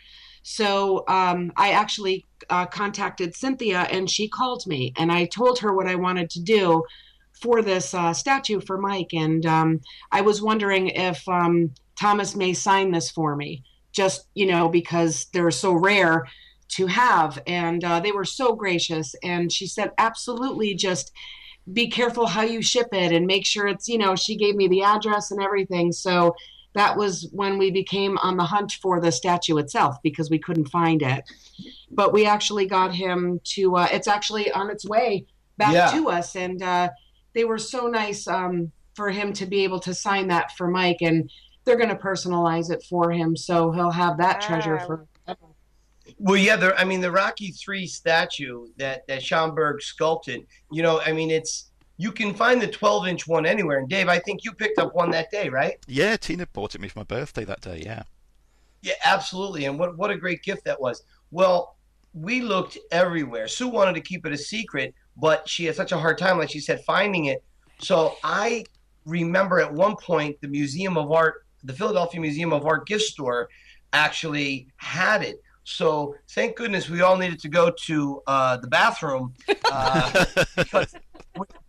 So 0.44 1.06
um, 1.08 1.52
I 1.56 1.72
actually 1.72 2.26
uh, 2.50 2.66
contacted 2.66 3.36
Cynthia 3.36 3.82
and 3.92 4.10
she 4.10 4.28
called 4.28 4.66
me 4.68 4.94
and 4.98 5.12
I 5.12 5.26
told 5.26 5.60
her 5.60 5.74
what 5.74 5.88
I 5.88 5.96
wanted 5.96 6.30
to 6.32 6.42
do 6.42 6.84
for 7.42 7.62
this 7.62 7.94
uh, 7.94 8.14
statue 8.14 8.60
for 8.62 8.78
Mike. 8.78 9.14
And 9.14 9.46
um, 9.46 9.82
I 10.12 10.22
was 10.22 10.42
wondering 10.42 10.88
if 10.90 11.28
um, 11.28 11.72
Thomas 11.96 12.36
may 12.36 12.54
sign 12.54 12.92
this 12.92 13.10
for 13.10 13.36
me, 13.36 13.64
just, 13.92 14.28
you 14.34 14.46
know, 14.46 14.70
because 14.70 15.28
they're 15.34 15.52
so 15.52 15.74
rare 15.74 16.26
to 16.70 16.88
have. 16.88 17.42
And 17.48 17.84
uh, 17.84 18.00
they 18.00 18.12
were 18.12 18.26
so 18.26 18.56
gracious. 18.56 19.16
And 19.24 19.52
she 19.52 19.68
said, 19.68 19.92
absolutely, 19.98 20.76
just 20.76 21.14
be 21.72 21.88
careful 21.90 22.28
how 22.28 22.42
you 22.42 22.62
ship 22.62 22.88
it 22.92 23.12
and 23.12 23.26
make 23.26 23.46
sure 23.46 23.68
it's, 23.68 23.88
you 23.88 23.98
know, 23.98 24.16
she 24.16 24.36
gave 24.36 24.56
me 24.56 24.68
the 24.68 24.84
address 24.84 25.32
and 25.32 25.42
everything. 25.42 25.92
So 25.92 26.36
that 26.76 26.98
was 26.98 27.30
when 27.32 27.58
we 27.58 27.72
became 27.72 28.18
on 28.18 28.36
the 28.36 28.44
hunt 28.44 28.74
for 28.82 29.00
the 29.00 29.12
statue 29.12 29.58
itself 29.58 29.96
because 30.04 30.30
we 30.30 30.40
couldn't 30.40 30.70
find 30.70 31.02
it. 31.02 31.24
But 31.92 32.12
we 32.12 32.26
actually 32.26 32.66
got 32.66 32.94
him 32.94 33.40
to, 33.56 33.78
uh, 33.78 33.88
it's 33.92 34.08
actually 34.08 34.52
on 34.52 34.70
its 34.70 34.86
way 34.86 35.26
back 35.58 35.74
Yeah. 35.74 35.92
to 35.92 36.10
us. 36.10 36.36
And 36.36 36.62
uh, 36.62 36.90
they 37.34 37.46
were 37.46 37.60
so 37.60 37.88
nice 37.88 38.28
um, 38.28 38.72
for 38.96 39.10
him 39.12 39.34
to 39.34 39.46
be 39.46 39.64
able 39.64 39.80
to 39.82 39.94
sign 39.94 40.28
that 40.30 40.52
for 40.58 40.68
Mike. 40.68 40.98
And 41.02 41.30
they're 41.64 41.78
going 41.78 41.90
to 41.90 41.96
personalize 41.96 42.72
it 42.72 42.84
for 42.90 43.12
him. 43.12 43.38
So 43.38 43.72
he'll 43.72 43.92
have 43.92 44.18
that 44.18 44.42
treasure 44.42 44.78
Wow. 44.78 44.86
for. 44.86 45.06
Well, 46.24 46.38
yeah, 46.38 46.56
there. 46.56 46.74
I 46.80 46.86
mean, 46.86 47.02
the 47.02 47.12
Rocky 47.12 47.52
Three 47.52 47.86
statue 47.86 48.68
that 48.78 49.06
that 49.08 49.20
Schomberg 49.20 49.82
sculpted. 49.82 50.48
You 50.72 50.82
know, 50.82 51.02
I 51.02 51.12
mean, 51.12 51.30
it's 51.30 51.72
you 51.98 52.14
can 52.14 52.34
find 52.34 52.62
the 52.62 52.68
12 52.68 53.08
inch 53.08 53.28
one 53.28 53.46
anywhere. 53.46 53.80
And 53.80 53.90
Dave, 53.90 54.08
I 54.08 54.20
think 54.20 54.46
you 54.46 54.54
picked 54.54 54.80
up 54.80 54.96
one 54.96 55.12
that 55.12 55.30
day, 55.32 55.50
right? 55.50 55.78
Yeah, 55.86 56.16
Tina 56.16 56.48
bought 56.48 56.76
it 56.76 56.82
me 56.82 56.88
for 56.88 57.00
my 57.00 57.04
birthday 57.04 57.44
that 57.44 57.60
day. 57.60 57.84
Yeah. 57.86 58.04
Yeah, 58.82 58.94
absolutely. 59.04 59.66
And 59.66 59.78
what 59.78 59.98
what 59.98 60.12
a 60.12 60.18
great 60.18 60.44
gift 60.44 60.64
that 60.64 60.80
was. 60.80 61.04
Well, 61.32 61.76
we 62.14 62.40
looked 62.40 62.78
everywhere. 62.92 63.50
Sue 63.50 63.68
wanted 63.68 63.96
to 63.96 64.02
keep 64.02 64.26
it 64.26 64.32
a 64.32 64.38
secret, 64.38 64.96
but 65.18 65.48
she 65.50 65.66
had 65.66 65.76
such 65.76 65.92
a 65.92 65.98
hard 65.98 66.18
time, 66.18 66.38
like 66.38 66.52
she 66.52 66.62
said, 66.62 66.86
finding 66.86 67.26
it. 67.26 67.44
So 67.80 68.16
I 68.24 68.64
remember 69.06 69.60
at 69.60 69.74
one 69.74 69.98
point 69.98 70.40
the 70.40 70.48
Museum 70.48 70.98
of 70.98 71.12
Art, 71.12 71.46
the 71.66 71.74
Philadelphia 71.74 72.22
Museum 72.22 72.54
of 72.54 72.66
Art 72.66 72.88
gift 72.88 73.04
store, 73.04 73.50
actually 73.92 74.68
had 74.78 75.22
it. 75.22 75.42
So 75.64 76.16
thank 76.30 76.56
goodness 76.56 76.90
we 76.90 77.02
all 77.02 77.18
needed 77.18 77.40
to 77.40 77.50
go 77.50 77.72
to 77.86 78.22
uh, 78.28 78.58
the 78.58 78.68
bathroom 78.68 79.34
uh, 79.72 80.26
because 80.58 80.94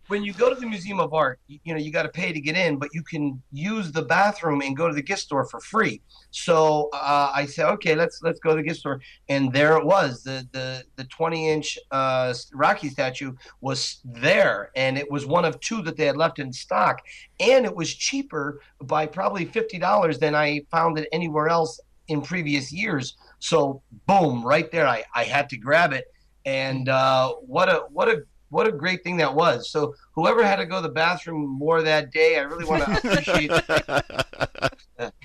when 0.07 0.23
you 0.23 0.33
go 0.33 0.53
to 0.53 0.59
the 0.59 0.67
Museum 0.67 0.99
of 0.99 1.13
Art, 1.13 1.39
you, 1.47 1.59
you 1.63 1.73
know 1.73 1.79
you 1.79 1.91
got 1.91 2.03
to 2.03 2.09
pay 2.09 2.31
to 2.31 2.39
get 2.39 2.55
in, 2.55 2.77
but 2.77 2.89
you 2.93 3.01
can 3.01 3.41
use 3.51 3.91
the 3.91 4.01
bathroom 4.03 4.61
and 4.61 4.77
go 4.77 4.87
to 4.87 4.93
the 4.93 5.01
gift 5.01 5.21
store 5.21 5.45
for 5.45 5.59
free. 5.59 6.01
So 6.31 6.89
uh, 6.93 7.31
I 7.33 7.45
said, 7.45 7.67
okay, 7.73 7.95
let's 7.95 8.21
let's 8.21 8.39
go 8.39 8.51
to 8.51 8.57
the 8.57 8.63
gift 8.63 8.81
store, 8.81 9.01
and 9.29 9.51
there 9.51 9.77
it 9.77 9.85
was. 9.85 10.23
The 10.23 10.47
the 10.51 10.83
the 10.95 11.05
20 11.05 11.49
inch 11.49 11.79
uh, 11.91 12.33
Rocky 12.53 12.89
statue 12.89 13.33
was 13.61 14.01
there, 14.03 14.71
and 14.75 14.97
it 14.97 15.09
was 15.09 15.25
one 15.25 15.45
of 15.45 15.59
two 15.59 15.81
that 15.83 15.97
they 15.97 16.05
had 16.05 16.17
left 16.17 16.39
in 16.39 16.53
stock, 16.53 17.01
and 17.39 17.65
it 17.65 17.75
was 17.75 17.93
cheaper 17.93 18.61
by 18.81 19.05
probably 19.05 19.45
fifty 19.45 19.79
dollars 19.79 20.19
than 20.19 20.35
I 20.35 20.61
found 20.69 20.99
it 20.99 21.07
anywhere 21.11 21.47
else 21.49 21.79
in 22.07 22.21
previous 22.21 22.71
years. 22.71 23.15
So 23.39 23.81
boom, 24.07 24.43
right 24.43 24.71
there, 24.71 24.87
I 24.87 25.03
I 25.13 25.23
had 25.23 25.49
to 25.49 25.57
grab 25.57 25.93
it, 25.93 26.05
and 26.45 26.89
uh, 26.89 27.33
what 27.33 27.69
a 27.69 27.83
what 27.89 28.07
a 28.07 28.23
what 28.49 28.67
a 28.67 28.71
great 28.71 29.03
thing 29.03 29.17
that 29.17 29.33
was. 29.33 29.69
So 29.69 29.93
whoever 30.13 30.45
had 30.45 30.57
to 30.57 30.65
go 30.65 30.77
to 30.77 30.81
the 30.83 30.93
bathroom 30.93 31.47
more 31.57 31.81
that 31.81 32.11
day, 32.11 32.37
I 32.37 32.41
really 32.41 32.65
want 32.65 32.85
to 32.85 32.97
appreciate. 32.97 33.51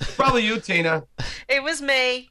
Probably 0.16 0.46
you, 0.46 0.60
Tina. 0.60 1.04
It 1.48 1.62
was 1.62 1.82
me. 1.82 2.30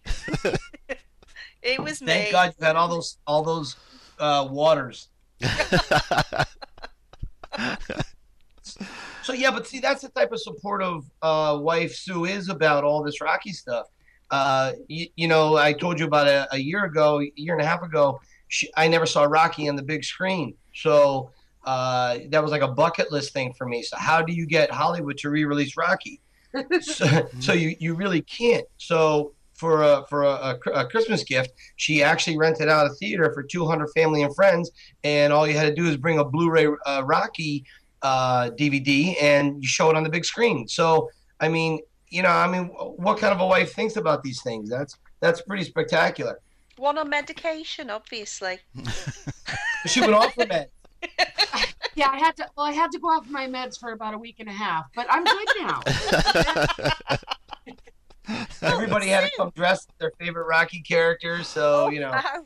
it 1.62 1.82
was 1.82 2.00
Thank 2.00 2.02
me. 2.02 2.14
Thank 2.14 2.32
God 2.32 2.56
you 2.60 2.66
had 2.66 2.76
all 2.76 2.88
those 2.88 3.18
all 3.28 3.44
those 3.44 3.76
uh, 4.20 4.48
waters. 4.50 5.10
So 9.30 9.36
yeah, 9.36 9.52
but 9.52 9.68
see, 9.68 9.80
that's 9.80 10.02
the 10.02 10.10
type 10.10 10.32
of 10.32 10.42
supportive 10.42 11.04
uh, 11.22 11.58
wife 11.62 11.94
Sue 11.94 12.26
is 12.26 12.50
about 12.50 12.84
all 12.84 13.04
this 13.04 13.22
Rocky 13.22 13.54
stuff. 13.54 13.88
Uh, 14.32 14.74
you, 14.88 15.08
you, 15.16 15.28
know, 15.28 15.56
I 15.56 15.74
told 15.74 16.00
you 16.00 16.06
about 16.06 16.28
a, 16.28 16.48
a 16.52 16.58
year 16.58 16.86
ago, 16.86 17.20
a 17.22 17.32
year 17.36 17.54
and 17.54 17.62
a 17.62 17.66
half 17.66 17.82
ago 17.82 18.20
she, 18.50 18.70
I 18.76 18.88
never 18.88 19.06
saw 19.06 19.24
Rocky 19.24 19.70
on 19.70 19.76
the 19.76 19.84
big 19.84 20.04
screen. 20.04 20.56
So 20.74 21.32
uh, 21.64 22.18
that 22.30 22.42
was 22.44 22.52
like 22.52 22.64
a 22.64 22.68
bucket 22.68 23.12
list 23.12 23.32
thing 23.32 23.54
for 23.54 23.66
me. 23.66 23.84
So 23.84 23.96
how 23.98 24.22
do 24.22 24.34
you 24.34 24.46
get 24.46 24.72
Hollywood 24.72 25.18
to 25.20 25.30
re-release 25.30 25.78
Rocky? 25.78 26.20
so, 26.82 27.30
so 27.40 27.54
you, 27.54 27.76
you 27.80 27.94
really 27.94 28.22
can't. 28.24 28.66
So 28.78 29.34
for 29.54 29.84
a, 29.84 30.04
for 30.10 30.24
a, 30.24 30.58
a, 30.74 30.88
Christmas 30.88 31.24
gift, 31.24 31.52
she 31.76 32.02
actually 32.02 32.38
rented 32.38 32.70
out 32.70 32.88
a 32.88 32.90
theater 32.96 33.32
for 33.34 33.44
200 33.44 33.90
family 33.90 34.24
and 34.24 34.34
friends, 34.34 34.72
and 35.04 35.34
all 35.34 35.46
you 35.46 35.54
had 35.54 35.76
to 35.76 35.76
do 35.76 35.88
is 35.88 35.98
bring 35.98 36.18
a 36.18 36.24
Blu-ray 36.24 36.68
uh, 36.86 37.04
Rocky 37.06 37.66
uh, 38.02 38.50
DVD 38.52 39.16
and 39.22 39.62
you 39.62 39.68
show 39.68 39.90
it 39.90 39.96
on 39.96 40.04
the 40.04 40.10
big 40.10 40.26
screen. 40.26 40.68
So 40.68 41.10
I 41.40 41.48
mean, 41.48 41.80
you 42.10 42.24
know, 42.24 42.30
I 42.30 42.48
mean, 42.48 42.66
what 42.66 43.18
kind 43.20 43.34
of 43.34 43.40
a 43.40 43.46
wife 43.46 43.74
thinks 43.74 43.96
about 43.96 44.24
these 44.24 44.42
things? 44.42 44.70
That's 44.70 44.98
that's 45.20 45.42
pretty 45.42 45.64
spectacular. 45.64 46.40
One 46.78 46.98
on 46.98 47.10
medication, 47.10 47.90
obviously. 47.90 48.60
she 49.86 50.02
went 50.02 50.14
off 50.14 50.34
the 50.36 50.46
meds. 50.46 50.68
yeah, 51.96 52.10
I 52.10 52.18
had 52.18 52.36
to. 52.38 52.48
Well, 52.56 52.66
I 52.66 52.72
had 52.72 52.92
to 52.92 53.00
go 53.00 53.08
off 53.08 53.28
my 53.30 53.48
meds 53.48 53.80
for 53.80 53.92
about 53.92 54.14
a 54.14 54.18
week 54.18 54.38
and 54.40 54.50
a 54.50 54.54
half, 54.54 54.86
but 54.96 55.06
I'm 55.10 55.24
good 55.24 55.48
now. 55.60 55.82
Everybody 58.62 59.08
had 59.08 59.26
to 59.26 59.32
come 59.38 59.52
dressed 59.56 59.90
their 60.00 60.12
favorite 60.20 60.46
Rocky 60.46 60.82
character, 60.82 61.44
so 61.44 61.86
oh, 61.86 61.90
you 61.90 62.00
know. 62.00 62.12
Wow. 62.12 62.46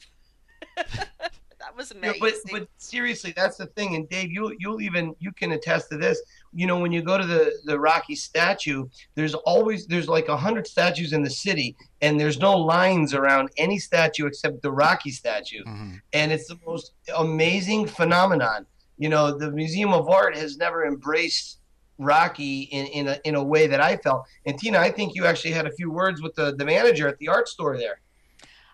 That 1.63 1.75
was 1.75 1.91
amazing. 1.91 2.21
Yeah, 2.21 2.31
but 2.51 2.51
but 2.51 2.67
seriously, 2.77 3.33
that's 3.35 3.57
the 3.57 3.67
thing. 3.67 3.95
And 3.95 4.07
Dave, 4.09 4.31
you 4.31 4.55
you'll 4.59 4.81
even 4.81 5.15
you 5.19 5.31
can 5.31 5.51
attest 5.53 5.89
to 5.89 5.97
this. 5.97 6.21
You 6.53 6.67
know, 6.67 6.79
when 6.79 6.91
you 6.91 7.01
go 7.01 7.17
to 7.17 7.25
the 7.25 7.53
the 7.65 7.79
Rocky 7.79 8.15
statue, 8.15 8.87
there's 9.15 9.33
always 9.33 9.87
there's 9.87 10.07
like 10.07 10.27
a 10.27 10.37
hundred 10.37 10.67
statues 10.67 11.13
in 11.13 11.23
the 11.23 11.29
city, 11.29 11.75
and 12.01 12.19
there's 12.19 12.39
no 12.39 12.57
lines 12.57 13.13
around 13.13 13.49
any 13.57 13.79
statue 13.79 14.25
except 14.25 14.61
the 14.61 14.71
Rocky 14.71 15.11
statue, 15.11 15.63
mm-hmm. 15.63 15.95
and 16.13 16.31
it's 16.31 16.47
the 16.47 16.59
most 16.65 16.93
amazing 17.17 17.87
phenomenon. 17.87 18.65
You 18.97 19.09
know, 19.09 19.37
the 19.37 19.51
Museum 19.51 19.93
of 19.93 20.09
Art 20.09 20.35
has 20.35 20.57
never 20.57 20.85
embraced 20.85 21.59
Rocky 21.97 22.63
in 22.63 22.87
in 22.87 23.07
a, 23.07 23.19
in 23.23 23.35
a 23.35 23.43
way 23.43 23.67
that 23.67 23.81
I 23.81 23.97
felt. 23.97 24.25
And 24.45 24.57
Tina, 24.57 24.79
I 24.79 24.91
think 24.91 25.15
you 25.15 25.25
actually 25.25 25.51
had 25.51 25.67
a 25.67 25.71
few 25.71 25.91
words 25.91 26.21
with 26.21 26.35
the 26.35 26.55
the 26.55 26.65
manager 26.65 27.07
at 27.07 27.17
the 27.19 27.29
art 27.29 27.47
store 27.47 27.77
there. 27.77 27.99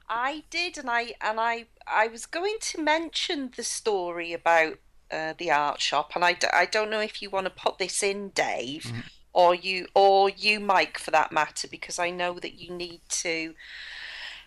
I 0.10 0.44
did, 0.50 0.78
and 0.78 0.90
I 0.90 1.14
and 1.22 1.40
I 1.40 1.66
I 1.86 2.08
was 2.08 2.26
going 2.26 2.58
to 2.62 2.82
mention 2.82 3.52
the 3.56 3.64
story 3.64 4.34
about 4.34 4.80
uh, 5.12 5.34
the 5.38 5.52
art 5.52 5.80
shop, 5.82 6.12
and 6.16 6.26
I, 6.26 6.38
I 6.54 6.66
don't 6.66 6.90
know 6.90 7.00
if 7.00 7.22
you 7.22 7.30
want 7.30 7.46
to 7.46 7.52
put 7.52 7.78
this 7.78 8.02
in, 8.04 8.30
Dave, 8.30 8.84
mm-hmm. 8.84 9.00
or 9.34 9.54
you 9.54 9.88
or 9.94 10.30
you, 10.30 10.60
Mike, 10.60 10.98
for 10.98 11.12
that 11.12 11.32
matter, 11.32 11.68
because 11.68 12.00
I 12.00 12.10
know 12.10 12.40
that 12.40 12.60
you 12.60 12.74
need 12.74 13.02
to 13.10 13.54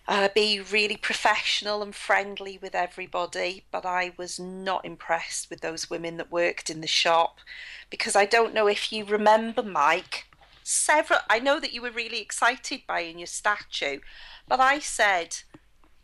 uh, 0.07 0.29
be 0.35 0.59
really 0.59 0.97
professional 0.97 1.81
and 1.81 1.95
friendly 1.95 2.57
with 2.61 2.75
everybody. 2.75 3.63
But 3.71 3.85
I 3.85 4.13
was 4.17 4.39
not 4.39 4.85
impressed 4.85 5.49
with 5.49 5.61
those 5.61 5.89
women 5.89 6.17
that 6.17 6.31
worked 6.31 6.69
in 6.69 6.81
the 6.81 6.87
shop, 6.87 7.39
because 7.89 8.15
I 8.15 8.25
don't 8.25 8.53
know 8.53 8.67
if 8.67 8.91
you 8.91 9.05
remember, 9.05 9.63
Mike. 9.63 10.25
Several, 10.65 11.19
I 11.29 11.39
know 11.39 11.59
that 11.59 11.73
you 11.73 11.81
were 11.81 11.91
really 11.91 12.21
excited 12.21 12.83
buying 12.87 13.19
your 13.19 13.27
statue, 13.27 13.99
but 14.47 14.59
I 14.59 14.79
said 14.79 15.37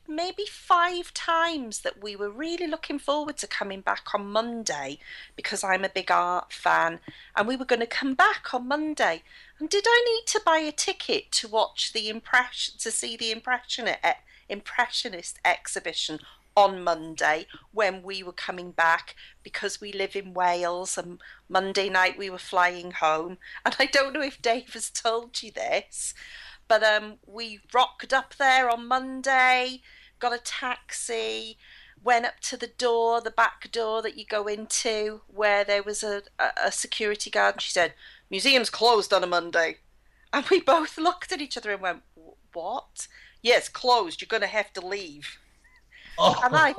maybe 0.09 0.43
five 0.49 1.13
times 1.13 1.81
that 1.81 2.01
we 2.01 2.15
were 2.15 2.31
really 2.31 2.65
looking 2.65 2.97
forward 2.97 3.37
to 3.37 3.47
coming 3.47 3.81
back 3.81 4.07
on 4.13 4.31
Monday 4.31 4.97
because 5.35 5.63
I'm 5.63 5.85
a 5.85 5.89
big 5.89 6.09
art 6.09 6.51
fan 6.51 6.99
and 7.35 7.47
we 7.47 7.55
were 7.55 7.65
going 7.65 7.79
to 7.79 7.85
come 7.85 8.15
back 8.15 8.53
on 8.53 8.67
Monday. 8.67 9.21
And 9.59 9.69
did 9.69 9.85
I 9.87 10.03
need 10.05 10.27
to 10.27 10.41
buy 10.43 10.57
a 10.57 10.71
ticket 10.71 11.31
to 11.33 11.47
watch 11.47 11.93
the 11.93 12.09
impression 12.09 12.75
to 12.79 12.91
see 12.91 13.15
the 13.15 13.31
impressionist 13.31 13.99
eh, 14.03 14.13
impressionist 14.49 15.39
exhibition 15.45 16.19
on 16.57 16.83
Monday 16.83 17.45
when 17.71 18.01
we 18.01 18.23
were 18.23 18.33
coming 18.33 18.71
back 18.71 19.15
because 19.43 19.79
we 19.79 19.93
live 19.93 20.15
in 20.15 20.33
Wales 20.33 20.97
and 20.97 21.21
Monday 21.47 21.87
night 21.87 22.17
we 22.17 22.29
were 22.29 22.39
flying 22.39 22.91
home. 22.91 23.37
And 23.63 23.75
I 23.79 23.85
don't 23.85 24.13
know 24.13 24.21
if 24.21 24.41
Dave 24.41 24.73
has 24.73 24.89
told 24.89 25.41
you 25.43 25.51
this, 25.51 26.13
but 26.69 26.83
um, 26.83 27.15
we 27.27 27.59
rocked 27.73 28.13
up 28.13 28.35
there 28.35 28.69
on 28.69 28.87
Monday 28.87 29.81
got 30.19 30.33
a 30.33 30.37
taxi, 30.37 31.57
went 32.03 32.25
up 32.25 32.39
to 32.41 32.57
the 32.57 32.67
door, 32.67 33.21
the 33.21 33.31
back 33.31 33.71
door 33.71 34.01
that 34.01 34.17
you 34.17 34.25
go 34.25 34.47
into, 34.47 35.21
where 35.27 35.63
there 35.63 35.83
was 35.83 36.03
a, 36.03 36.23
a, 36.63 36.71
security 36.71 37.29
guard. 37.29 37.55
And 37.55 37.61
she 37.61 37.71
said, 37.71 37.93
Museum's 38.29 38.69
closed 38.69 39.13
on 39.13 39.23
a 39.23 39.27
Monday. 39.27 39.77
And 40.31 40.45
we 40.49 40.61
both 40.61 40.97
looked 40.97 41.31
at 41.31 41.41
each 41.41 41.57
other 41.57 41.71
and 41.71 41.81
went, 41.81 42.03
What? 42.53 43.07
Yes, 43.41 43.69
closed. 43.69 44.21
You're 44.21 44.27
going 44.27 44.41
to 44.41 44.47
have 44.47 44.71
to 44.73 44.85
leave. 44.85 45.37
Oh. 46.17 46.39
And 46.43 46.55
I, 46.55 46.75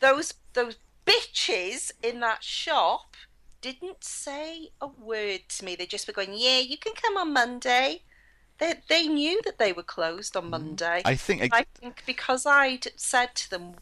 those 0.00 0.34
those 0.52 0.76
bitches 1.04 1.90
in 2.02 2.20
that 2.20 2.44
shop 2.44 3.16
didn't 3.60 4.04
say 4.04 4.70
a 4.80 4.86
word 4.86 5.40
to 5.48 5.64
me. 5.64 5.74
They 5.74 5.86
just 5.86 6.06
were 6.06 6.12
going, 6.12 6.34
"Yeah, 6.34 6.60
you 6.60 6.78
can 6.78 6.92
come 6.94 7.16
on 7.16 7.32
Monday." 7.32 8.02
They, 8.58 8.74
they 8.88 9.06
knew 9.06 9.40
that 9.44 9.58
they 9.58 9.72
were 9.72 9.82
closed 9.82 10.36
on 10.36 10.46
mm. 10.46 10.50
Monday. 10.50 11.02
I 11.04 11.14
think. 11.14 11.42
It... 11.42 11.50
I 11.52 11.66
think 11.74 12.02
because 12.06 12.46
I'd 12.46 12.88
said 12.96 13.34
to 13.36 13.50
them, 13.50 13.74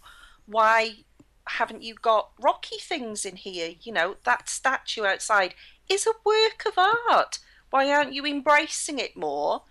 "Why 0.47 1.05
haven't 1.47 1.83
you 1.83 1.95
got 1.95 2.31
Rocky 2.41 2.79
things 2.81 3.25
in 3.25 3.37
here? 3.37 3.75
You 3.81 3.93
know 3.93 4.16
that 4.25 4.49
statue 4.49 5.05
outside 5.05 5.55
is 5.89 6.07
a 6.07 6.12
work 6.25 6.64
of 6.66 6.79
art. 6.79 7.39
Why 7.70 7.91
aren't 7.91 8.14
you 8.14 8.25
embracing 8.27 8.99
it 8.99 9.16
more?" 9.16 9.62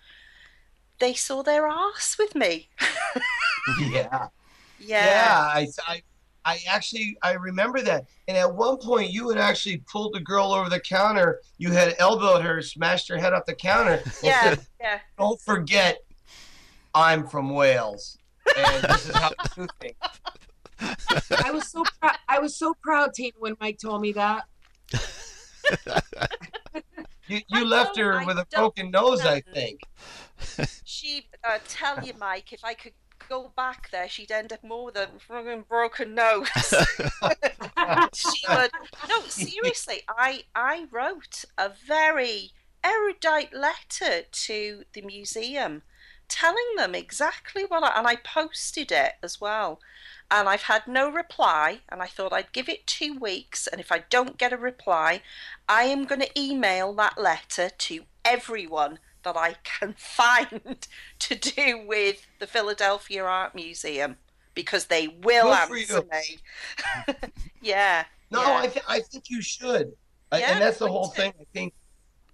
They 1.00 1.14
saw 1.14 1.44
their 1.44 1.68
ass 1.68 2.16
with 2.18 2.36
me. 2.36 2.70
yeah. 3.82 4.28
Yeah. 4.80 5.06
Yeah. 5.06 5.38
I, 5.54 5.68
I 5.88 6.04
I 6.46 6.60
actually 6.68 7.18
I 7.22 7.34
remember 7.34 7.82
that. 7.82 8.06
And 8.28 8.38
at 8.38 8.54
one 8.54 8.78
point, 8.78 9.12
you 9.12 9.30
had 9.30 9.38
actually 9.38 9.78
pulled 9.90 10.14
the 10.14 10.20
girl 10.20 10.54
over 10.54 10.70
the 10.70 10.80
counter. 10.80 11.40
You 11.58 11.72
had 11.72 11.96
elbowed 12.00 12.44
her, 12.44 12.62
smashed 12.62 13.08
her 13.10 13.18
head 13.18 13.34
off 13.34 13.46
the 13.46 13.56
counter. 13.56 14.02
yeah, 14.24 14.42
said, 14.42 14.68
yeah. 14.80 15.00
Don't 15.18 15.40
forget, 15.42 16.00
I'm 16.94 17.28
from 17.28 17.50
Wales, 17.50 18.18
and 18.58 18.84
this 18.84 19.10
is 19.10 19.16
how 19.16 19.32
I 19.40 19.48
do 19.56 19.68
things. 19.80 19.96
I 21.44 21.52
was 21.52 21.70
so 21.70 21.84
pr- 22.02 22.18
I 22.28 22.40
was 22.40 22.58
so 22.58 22.74
proud, 22.82 23.14
Tina, 23.14 23.34
when 23.40 23.56
Mike 23.60 23.80
told 23.80 24.02
me 24.02 24.12
that. 24.14 24.46
you 27.28 27.42
you 27.48 27.66
left 27.66 27.98
her 27.98 28.26
with 28.26 28.38
a 28.38 28.46
broken 28.54 28.92
nose, 28.92 29.22
I 29.22 29.42
think. 29.42 29.82
She 30.84 31.28
uh, 31.44 31.60
tell 31.68 32.04
you, 32.04 32.14
Mike, 32.20 32.52
if 32.52 32.64
I 32.64 32.74
could 32.74 32.94
go 33.30 33.52
back 33.56 33.90
there, 33.92 34.08
she'd 34.10 34.32
end 34.32 34.54
up 34.54 34.64
more 34.64 34.92
than 34.92 35.10
a 35.30 35.58
broken 35.58 36.16
nose. 36.16 36.48
she 38.14 38.46
would. 38.50 38.72
No, 39.10 39.22
seriously, 39.28 40.02
I 40.08 40.44
I 40.56 40.88
wrote 40.92 41.46
a 41.58 41.70
very 41.70 42.52
erudite 42.84 43.54
letter 43.54 44.24
to 44.32 44.84
the 44.94 45.02
museum, 45.02 45.84
telling 46.28 46.76
them 46.78 46.96
exactly 46.96 47.64
what 47.64 47.84
I 47.84 47.98
and 47.98 48.08
I 48.08 48.16
posted 48.16 48.92
it 48.92 49.14
as 49.24 49.40
well. 49.40 49.80
And 50.32 50.50
I've 50.50 50.64
had 50.64 50.88
no 50.88 51.10
reply, 51.10 51.82
and 51.90 52.02
I 52.02 52.08
thought 52.08 52.34
I'd 52.34 52.54
give 52.54 52.68
it 52.68 52.88
two 52.88 53.18
weeks, 53.18 53.68
and 53.68 53.80
if 53.80 53.92
I 53.92 54.04
don't 54.10 54.38
get 54.38 54.54
a 54.54 54.58
reply, 54.58 55.22
I 55.70 55.84
am 55.84 56.06
going 56.06 56.22
to 56.22 56.40
email 56.40 56.94
that 56.94 57.18
letter 57.18 57.70
to 57.70 58.06
everyone 58.26 59.00
that 59.24 59.38
I 59.38 59.56
can 59.64 59.94
find 59.98 60.88
to 61.20 61.36
do 61.36 61.86
with 61.86 62.26
the 62.40 62.48
Philadelphia 62.48 63.24
Art 63.24 63.56
Museum 63.56 64.18
because 64.56 64.86
they 64.86 65.08
will 65.24 65.54
answer 65.54 66.04
me. 66.04 67.18
yeah. 67.62 68.06
No, 68.32 68.42
yeah. 68.42 68.58
I, 68.58 68.68
th- 68.68 68.86
I 68.88 69.00
think 69.00 69.30
you 69.30 69.42
should. 69.42 69.94
Yeah, 70.32 70.54
and 70.54 70.62
that's 70.62 70.80
the 70.80 70.88
whole 70.88 71.10
thing. 71.10 71.32
I 71.40 71.46
think, 71.54 71.74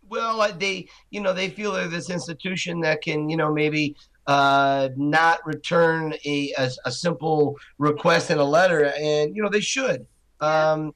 well, 0.08 0.52
they, 0.54 0.88
you 1.10 1.22
know, 1.22 1.34
they 1.34 1.50
feel 1.50 1.74
they're 1.74 1.88
this 1.88 2.10
institution 2.10 2.80
that 2.82 3.02
can, 3.02 3.30
you 3.30 3.38
know, 3.38 3.54
maybe 3.54 3.96
uh, 4.28 4.90
not 4.96 5.46
return 5.46 6.14
a, 6.26 6.54
a, 6.58 6.70
a 6.86 6.92
simple 6.92 7.58
request 7.78 8.32
in 8.32 8.38
a 8.38 8.44
letter. 8.44 8.86
And, 8.98 9.36
you 9.36 9.44
know, 9.44 9.50
they 9.50 9.60
should. 9.60 10.06
Um, 10.40 10.94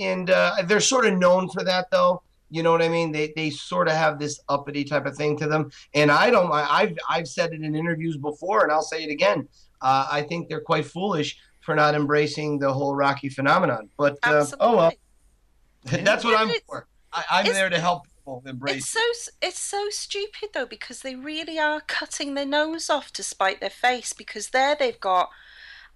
and 0.00 0.30
uh, 0.30 0.56
they're 0.64 0.80
sort 0.80 1.06
of 1.06 1.18
known 1.18 1.48
for 1.48 1.62
that, 1.64 1.90
though. 1.90 2.22
You 2.50 2.62
know 2.62 2.72
what 2.72 2.82
I 2.82 2.88
mean? 2.88 3.12
They, 3.12 3.32
they 3.36 3.50
sort 3.50 3.88
of 3.88 3.94
have 3.94 4.18
this 4.18 4.40
uppity 4.48 4.84
type 4.84 5.06
of 5.06 5.16
thing 5.16 5.36
to 5.38 5.46
them. 5.46 5.70
And 5.94 6.10
I 6.10 6.30
don't, 6.30 6.50
I, 6.50 6.66
I've, 6.68 6.96
I've 7.08 7.28
said 7.28 7.52
it 7.52 7.62
in 7.62 7.74
interviews 7.74 8.16
before, 8.16 8.62
and 8.62 8.72
I'll 8.72 8.82
say 8.82 9.04
it 9.04 9.10
again. 9.10 9.48
Uh, 9.80 10.08
I 10.10 10.22
think 10.22 10.48
they're 10.48 10.60
quite 10.60 10.86
foolish 10.86 11.38
for 11.60 11.74
not 11.74 11.94
embracing 11.94 12.58
the 12.58 12.72
whole 12.72 12.94
Rocky 12.94 13.28
phenomenon. 13.28 13.90
But 13.98 14.18
uh, 14.22 14.46
oh 14.58 14.76
well, 14.76 14.92
that's 15.84 16.24
what 16.24 16.38
I'm 16.38 16.50
for. 16.66 16.86
I, 17.12 17.24
I'm 17.30 17.52
there 17.52 17.68
to 17.68 17.78
help 17.78 18.04
people 18.08 18.42
embrace. 18.46 18.76
It's 18.76 18.88
so 18.88 19.30
it's 19.42 19.58
so 19.58 19.90
stupid 19.90 20.50
though 20.54 20.66
because 20.66 21.00
they 21.00 21.14
really 21.14 21.58
are 21.58 21.82
cutting 21.82 22.34
their 22.34 22.46
nose 22.46 22.88
off 22.88 23.12
to 23.12 23.22
spite 23.22 23.60
their 23.60 23.70
face 23.70 24.12
because 24.12 24.48
there 24.48 24.76
they've 24.78 24.98
got 24.98 25.28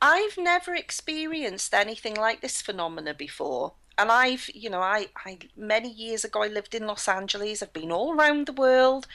I've 0.03 0.37
never 0.37 0.75
experienced 0.75 1.73
anything 1.73 2.17
like 2.17 2.41
this 2.41 2.61
phenomena 2.61 3.15
before. 3.15 3.75
And 3.99 4.11
I've, 4.11 4.49
you 4.55 4.71
know, 4.71 4.81
I, 4.81 5.09
I 5.25 5.39
many 5.57 5.91
years 5.91 6.25
ago 6.25 6.43
I 6.43 6.49
lived 6.49 6.75
in 6.75 6.87
Los 6.87 7.09
Angeles. 7.09 7.63
I've 7.63 7.73
been 7.73 7.93
all 7.93 8.15
around 8.15 8.47
the 8.47 8.53
world. 8.53 9.07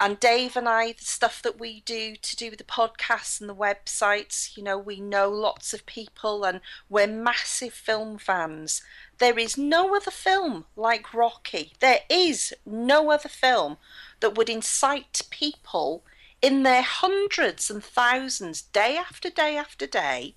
And 0.00 0.18
Dave 0.18 0.56
and 0.56 0.68
I, 0.68 0.92
the 0.92 1.04
stuff 1.04 1.42
that 1.42 1.60
we 1.60 1.82
do 1.82 2.16
to 2.16 2.36
do 2.36 2.50
with 2.50 2.58
the 2.58 2.64
podcasts 2.64 3.40
and 3.40 3.48
the 3.48 3.54
websites, 3.54 4.56
you 4.56 4.62
know, 4.62 4.76
we 4.76 5.00
know 5.00 5.28
lots 5.28 5.72
of 5.72 5.86
people 5.86 6.44
and 6.44 6.60
we're 6.88 7.06
massive 7.06 7.72
film 7.72 8.18
fans. 8.18 8.82
There 9.18 9.38
is 9.38 9.56
no 9.56 9.94
other 9.94 10.10
film 10.10 10.64
like 10.74 11.14
Rocky. 11.14 11.74
There 11.78 12.00
is 12.08 12.52
no 12.66 13.12
other 13.12 13.28
film 13.28 13.76
that 14.20 14.36
would 14.36 14.48
incite 14.48 15.22
people 15.30 16.02
in 16.40 16.64
their 16.64 16.82
hundreds 16.82 17.70
and 17.70 17.84
thousands, 17.84 18.62
day 18.62 18.96
after 18.96 19.30
day 19.30 19.56
after 19.56 19.86
day, 19.86 20.34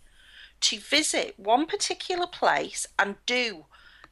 to 0.66 0.80
visit 0.80 1.36
one 1.38 1.66
particular 1.66 2.28
place 2.28 2.86
and 2.98 3.16
do 3.26 3.66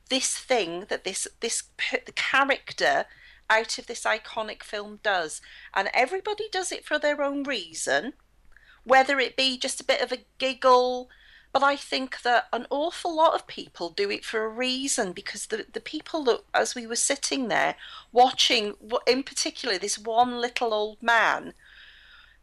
this 0.09 0.37
thing 0.37 0.85
that 0.89 1.03
this 1.03 1.27
this 1.39 1.63
the 2.05 2.11
character 2.11 3.05
out 3.49 3.77
of 3.77 3.87
this 3.87 4.03
iconic 4.03 4.63
film 4.63 4.99
does. 5.03 5.41
And 5.73 5.89
everybody 5.93 6.45
does 6.51 6.71
it 6.71 6.85
for 6.85 6.97
their 6.97 7.21
own 7.21 7.43
reason 7.43 8.13
whether 8.83 9.19
it 9.19 9.37
be 9.37 9.57
just 9.57 9.79
a 9.81 9.85
bit 9.85 10.01
of 10.01 10.11
a 10.11 10.25
giggle. 10.37 11.09
But 11.51 11.63
I 11.63 11.75
think 11.75 12.21
that 12.23 12.47
an 12.51 12.65
awful 12.69 13.15
lot 13.15 13.35
of 13.35 13.47
people 13.47 13.89
do 13.89 14.09
it 14.09 14.25
for 14.25 14.43
a 14.43 14.49
reason 14.49 15.13
because 15.13 15.47
the, 15.47 15.65
the 15.71 15.79
people 15.79 16.23
that, 16.23 16.41
as 16.53 16.73
we 16.73 16.87
were 16.87 16.95
sitting 16.95 17.47
there 17.47 17.75
watching, 18.11 18.73
in 19.07 19.23
particular, 19.23 19.77
this 19.77 19.99
one 19.99 20.41
little 20.41 20.73
old 20.73 21.01
man, 21.01 21.53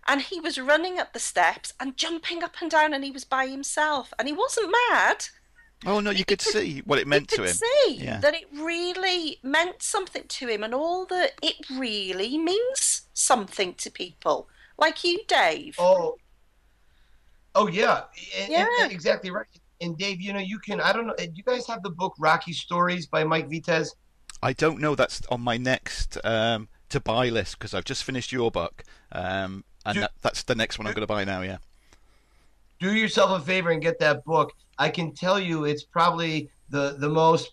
and 0.09 0.23
he 0.23 0.41
was 0.41 0.59
running 0.59 0.99
up 0.99 1.13
the 1.13 1.19
steps 1.21 1.73
and 1.81 1.97
jumping 1.97 2.43
up 2.43 2.57
and 2.61 2.71
down, 2.71 2.93
and 2.95 3.05
he 3.05 3.11
was 3.11 3.25
by 3.25 3.47
himself, 3.47 4.13
and 4.19 4.27
he 4.29 4.35
wasn't 4.35 4.75
mad. 4.91 5.27
Oh 5.87 6.01
no, 6.01 6.11
you 6.11 6.25
could 6.27 6.43
see 6.43 6.81
what 6.81 6.99
it 6.99 7.07
meant 7.07 7.31
you 7.33 7.37
to 7.39 7.43
could 7.43 7.51
him. 7.51 7.57
see 7.57 7.95
Yeah. 8.05 8.19
that 8.21 8.35
it 8.35 8.47
really 8.53 9.39
meant 9.43 9.83
something 9.83 10.25
to 10.29 10.49
him, 10.49 10.63
and 10.63 10.75
all 10.75 11.07
that 11.07 11.33
it 11.43 11.57
really 11.71 12.37
means 12.37 13.03
something 13.15 13.75
to 13.75 13.91
people, 13.91 14.49
like 14.77 15.03
you, 15.05 15.21
Dave. 15.27 15.77
Oh, 15.79 16.17
oh 17.55 17.67
yeah, 17.69 18.05
And- 18.37 18.53
and- 18.53 18.69
Yeah. 18.79 18.87
exactly 18.87 19.31
right. 19.31 19.47
And 19.83 19.97
Dave, 19.97 20.21
you 20.21 20.33
know, 20.35 20.41
you 20.41 20.59
can. 20.59 20.79
I 20.81 20.93
don't 20.93 21.07
know. 21.07 21.15
Do 21.17 21.31
you 21.35 21.43
guys 21.43 21.67
have 21.67 21.83
the 21.83 21.89
book 21.91 22.15
Rocky 22.19 22.53
Stories 22.53 23.07
by 23.07 23.25
Mike 23.25 23.49
Vitez? 23.49 23.89
I 24.43 24.53
don't 24.53 24.79
know. 24.79 24.95
That's 24.95 25.23
on 25.31 25.41
my 25.41 25.57
next 25.57 26.19
um, 26.23 26.69
to 26.91 27.01
buy 27.01 27.31
list 27.31 27.59
because 27.59 27.73
I've 27.73 27.85
just 27.87 28.05
finished 28.05 28.31
your 28.31 28.51
book, 28.51 28.83
um, 29.13 29.65
and 29.87 29.95
Do- 29.95 30.01
that, 30.03 30.13
that's 30.23 30.43
the 30.45 30.55
next 30.55 30.79
one 30.79 30.87
I'm 30.87 30.95
going 30.95 31.03
to 31.03 31.07
buy 31.07 31.25
now. 31.25 31.43
Yeah. 31.43 31.59
do 32.79 32.95
yourself 32.95 33.31
a 33.31 33.45
favor 33.45 33.71
and 33.71 33.83
get 33.83 33.99
that 34.01 34.25
book. 34.25 34.53
I 34.79 34.89
can 34.89 35.13
tell 35.13 35.39
you 35.39 35.65
it's 35.65 35.85
probably 35.85 36.51
the 36.71 36.97
the 36.99 37.09
most 37.09 37.53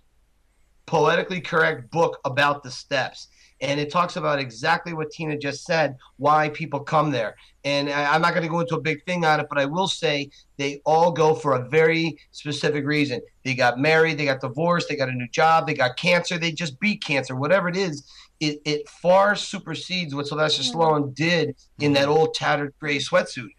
poetically 0.86 1.41
correct 1.41 1.91
book 1.91 2.19
about 2.25 2.63
the 2.63 2.71
steps. 2.71 3.28
And 3.59 3.80
it 3.80 3.91
talks 3.91 4.17
about 4.17 4.38
exactly 4.39 4.93
what 4.93 5.09
Tina 5.09 5.36
just 5.36 5.65
said, 5.65 5.97
why 6.17 6.49
people 6.49 6.80
come 6.80 7.09
there. 7.11 7.36
And 7.63 7.89
I, 7.89 8.13
I'm 8.13 8.21
not 8.21 8.34
going 8.34 8.43
to 8.43 8.49
go 8.49 8.59
into 8.59 8.75
a 8.75 8.80
big 8.82 9.03
thing 9.05 9.25
on 9.25 9.39
it, 9.39 9.47
but 9.49 9.57
I 9.57 9.65
will 9.65 9.88
say 9.88 10.30
they 10.57 10.80
all 10.86 11.11
go 11.11 11.34
for 11.34 11.53
a 11.55 11.67
very 11.67 12.19
specific 12.32 12.86
reason. 12.86 13.19
They 13.43 13.55
got 13.55 13.80
married, 13.80 14.19
they 14.19 14.25
got 14.25 14.41
divorced, 14.41 14.89
they 14.89 14.95
got 14.95 15.09
a 15.09 15.13
new 15.13 15.28
job, 15.30 15.65
they 15.65 15.73
got 15.73 15.97
cancer, 15.97 16.38
they 16.38 16.51
just 16.51 16.80
beat 16.80 17.03
cancer, 17.03 17.36
whatever 17.36 17.67
it 17.67 17.75
is. 17.75 18.07
It, 18.39 18.61
it 18.65 18.89
far 18.89 19.35
supersedes 19.35 20.13
what 20.13 20.27
Sylvester 20.27 20.63
Mhm. 20.63 20.73
Stallone 20.73 21.15
did 21.15 21.55
in 21.79 21.93
that 21.93 22.07
old 22.07 22.33
tattered 22.33 22.73
gray 22.79 22.97
sweatsuit. 22.97 23.49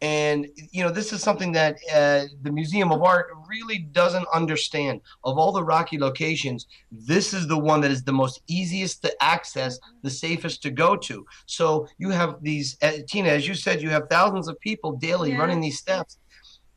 And 0.00 0.46
you 0.70 0.84
know, 0.84 0.92
this 0.92 1.12
is 1.12 1.22
something 1.22 1.50
that 1.52 1.74
uh, 1.92 2.26
the 2.42 2.52
Museum 2.52 2.92
of 2.92 3.02
Art 3.02 3.26
really 3.48 3.78
doesn't 3.78 4.26
understand. 4.32 5.00
Of 5.24 5.38
all 5.38 5.50
the 5.50 5.64
Rocky 5.64 5.98
locations, 5.98 6.66
this 6.92 7.34
is 7.34 7.48
the 7.48 7.58
one 7.58 7.80
that 7.80 7.90
is 7.90 8.04
the 8.04 8.12
most 8.12 8.40
easiest 8.46 9.02
to 9.02 9.12
access, 9.20 9.76
the 10.02 10.10
safest 10.10 10.62
to 10.62 10.70
go 10.70 10.94
to. 10.96 11.26
So 11.46 11.88
you 11.98 12.10
have 12.10 12.36
these, 12.42 12.76
uh, 12.80 12.92
Tina, 13.08 13.30
as 13.30 13.48
you 13.48 13.54
said, 13.54 13.82
you 13.82 13.90
have 13.90 14.04
thousands 14.08 14.46
of 14.46 14.58
people 14.60 14.92
daily 14.92 15.32
Yeah. 15.32 15.38
running 15.38 15.60
these 15.60 15.78
steps. 15.80 16.18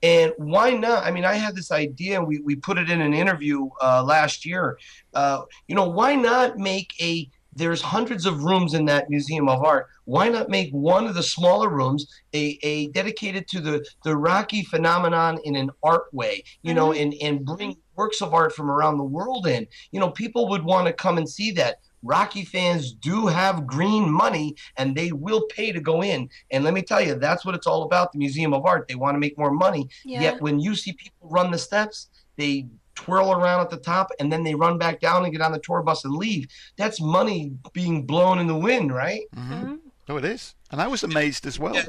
And 0.02 0.34
why 0.38 0.72
not? 0.72 1.06
I 1.06 1.12
mean, 1.12 1.26
I 1.26 1.36
had 1.36 1.56
this 1.56 1.72
idea, 1.72 2.18
and 2.18 2.28
we, 2.28 2.40
we 2.40 2.56
put 2.56 2.80
it 2.80 2.90
in 2.90 3.02
an 3.02 3.14
interview 3.14 3.70
uh, 3.84 4.04
last 4.04 4.48
year. 4.48 4.80
Uh, 5.14 5.42
you 5.68 5.76
know, 5.76 5.88
why 5.88 6.16
not 6.16 6.58
make 6.58 6.90
a 7.00 7.30
there's 7.54 7.82
hundreds 7.82 8.26
of 8.26 8.44
rooms 8.44 8.74
in 8.74 8.86
that 8.86 9.10
museum 9.10 9.50
of 9.50 9.64
art. 9.64 9.88
Why 10.06 10.30
not 10.30 10.50
make 10.50 10.72
one 10.72 11.06
of 11.06 11.16
the 11.16 11.24
smaller 11.24 11.70
rooms 11.70 12.08
a, 12.34 12.58
a 12.64 12.88
dedicated 12.90 13.48
to 13.50 13.62
the, 13.62 13.86
the 14.04 14.16
Rocky 14.16 14.64
phenomenon 14.64 15.40
in 15.44 15.56
an 15.56 15.70
art 15.84 16.14
way, 16.14 16.44
you 16.62 16.74
know, 16.74 16.90
mm-hmm. 16.90 17.02
and, 17.02 17.14
and 17.22 17.46
bring 17.46 17.78
works 17.96 18.22
of 18.22 18.34
art 18.34 18.56
from 18.56 18.72
around 18.72 18.98
the 18.98 19.04
world 19.04 19.48
in? 19.48 19.68
You 19.92 20.00
know, 20.00 20.12
people 20.12 20.48
would 20.50 20.64
want 20.64 20.88
to 20.88 20.94
come 20.94 21.18
and 21.18 21.30
see 21.30 21.52
that. 21.52 21.78
Rocky 22.04 22.46
fans 22.46 22.94
do 22.94 23.28
have 23.28 23.68
green 23.68 24.12
money 24.12 24.56
and 24.78 24.96
they 24.96 25.12
will 25.12 25.44
pay 25.50 25.72
to 25.72 25.80
go 25.80 26.02
in. 26.02 26.30
And 26.50 26.64
let 26.64 26.74
me 26.74 26.82
tell 26.82 27.00
you, 27.00 27.14
that's 27.14 27.46
what 27.46 27.54
it's 27.54 27.68
all 27.68 27.84
about 27.84 28.12
the 28.12 28.18
Museum 28.18 28.56
of 28.56 28.66
Art. 28.66 28.88
They 28.88 28.96
want 28.96 29.14
to 29.14 29.20
make 29.20 29.38
more 29.38 29.52
money. 29.52 29.88
yeah. 30.04 30.22
Yet 30.22 30.42
when 30.42 30.60
you 30.60 30.74
see 30.74 30.94
people 30.94 31.30
run 31.30 31.52
the 31.52 31.60
steps, 31.60 32.10
they 32.38 32.66
twirl 32.96 33.32
around 33.32 33.62
at 33.62 33.70
the 33.70 33.78
top 33.78 34.10
and 34.20 34.32
then 34.32 34.44
they 34.44 34.56
run 34.56 34.78
back 34.78 35.00
down 35.00 35.24
and 35.24 35.32
get 35.32 35.42
on 35.42 35.52
the 35.52 35.60
tour 35.60 35.82
bus 35.82 36.04
and 36.06 36.14
leave. 36.16 36.48
That's 36.78 37.00
money 37.02 37.54
being 37.74 38.06
blown 38.06 38.40
in 38.40 38.48
the 38.48 38.56
wind, 38.56 38.94
right? 38.94 39.22
hmm 39.34 39.54
Mhm. 39.54 39.80
Oh, 40.10 40.18
it 40.18 40.26
is. 40.26 40.56
And 40.72 40.82
I 40.82 40.88
was 40.88 41.04
amazed 41.04 41.46
as 41.46 41.58
well 41.60 41.76
Yeah, 41.76 41.86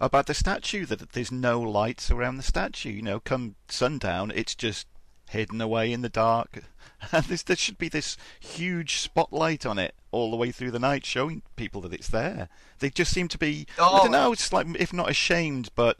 about 0.00 0.26
the 0.26 0.34
statue 0.34 0.86
that 0.86 1.12
there's 1.12 1.32
no 1.32 1.60
lights 1.60 2.10
around 2.10 2.36
the 2.36 2.42
statue. 2.42 2.90
You 2.90 3.02
know, 3.02 3.20
come 3.20 3.56
sundown, 3.68 4.32
it's 4.34 4.54
just 4.54 4.86
hidden 5.28 5.60
away 5.60 5.92
in 5.92 6.02
the 6.02 6.08
dark. 6.08 6.64
And 7.12 7.24
this, 7.26 7.42
there 7.42 7.56
should 7.56 7.76
be 7.76 7.90
this 7.90 8.16
huge 8.40 8.96
spotlight 9.00 9.66
on 9.66 9.78
it 9.78 9.94
all 10.10 10.30
the 10.30 10.36
way 10.36 10.50
through 10.50 10.70
the 10.70 10.78
night, 10.78 11.04
showing 11.04 11.42
people 11.54 11.82
that 11.82 11.92
it's 11.92 12.08
there. 12.08 12.48
They 12.78 12.88
just 12.88 13.12
seem 13.12 13.28
to 13.28 13.38
be, 13.38 13.66
I 13.78 13.82
Oh. 13.82 13.98
don't 14.04 14.12
know, 14.12 14.32
it's 14.32 14.50
like 14.50 14.66
if 14.78 14.94
not 14.94 15.10
ashamed, 15.10 15.68
but 15.74 15.98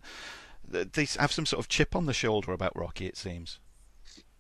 they 0.67 1.05
have 1.19 1.33
some 1.33 1.45
sort 1.45 1.61
of 1.61 1.69
chip 1.69 1.95
on 1.95 2.07
the 2.07 2.15
shoulder 2.15 2.53
about 2.53 2.75
Rocky. 2.75 3.07
It 3.07 3.17
seems. 3.19 3.59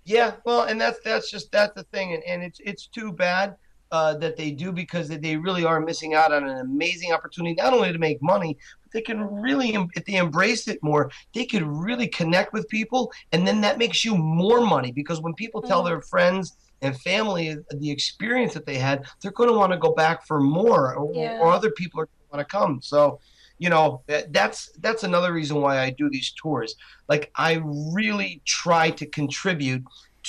Yeah, 0.07 0.35
well, 0.45 0.63
and 0.63 0.81
that's 0.81 1.01
that's 1.05 1.31
just 1.31 1.51
that's 1.51 1.75
the 1.75 1.83
thing, 1.93 2.15
and, 2.15 2.23
and 2.25 2.43
it's 2.43 2.61
it's 2.65 2.87
too 2.87 3.13
bad 3.13 3.57
uh, 3.91 4.15
that 4.19 4.37
they 4.37 4.53
do 4.53 4.71
because 4.73 5.09
they 5.09 5.37
really 5.37 5.65
are 5.65 5.81
missing 5.81 6.15
out 6.15 6.33
on 6.33 6.49
an 6.49 6.59
amazing 6.59 7.13
opportunity 7.13 7.57
not 7.57 7.73
only 7.75 7.93
to 7.93 7.99
make 7.99 8.23
money, 8.23 8.57
but 8.85 8.93
they 8.93 9.03
can 9.03 9.21
really 9.21 9.77
if 9.97 10.05
they 10.05 10.15
embrace 10.15 10.69
it 10.69 10.79
more, 10.81 11.11
they 11.35 11.45
could 11.45 11.65
really 11.65 12.07
connect 12.07 12.53
with 12.53 12.69
people, 12.69 13.11
and 13.33 13.45
then 13.47 13.61
that 13.63 13.79
makes 13.79 14.05
you 14.05 14.17
more 14.17 14.61
money 14.65 14.93
because 14.93 15.21
when 15.21 15.35
people 15.35 15.61
tell 15.61 15.83
Mm. 15.83 15.87
their 15.87 16.03
friends 16.03 16.57
and 16.83 16.97
family 17.01 17.57
the 17.71 17.91
experience 17.91 18.55
that 18.55 18.67
they 18.67 18.79
had, 18.79 19.05
they're 19.23 19.33
going 19.33 19.51
to 19.51 19.57
want 19.57 19.73
to 19.73 19.79
go 19.79 19.93
back 19.93 20.25
for 20.27 20.41
more, 20.41 20.95
or, 20.95 21.13
Yeah. 21.15 21.39
or 21.41 21.53
other 21.53 21.71
people 21.73 22.01
are 22.01 22.07
going 22.07 22.23
to 22.31 22.37
want 22.37 22.49
to 22.49 22.57
come. 22.57 22.81
So, 22.83 23.19
you 23.59 23.71
know 23.71 24.03
that's 24.31 24.71
that's 24.81 25.03
another 25.05 25.33
reason 25.33 25.61
why 25.61 25.81
I 25.81 25.91
do 25.91 26.09
these 26.11 26.33
tours. 26.33 26.75
Like 27.09 27.31
I 27.37 27.63
really 27.65 28.43
try 28.45 28.91
to 28.91 29.07
contribute 29.07 29.85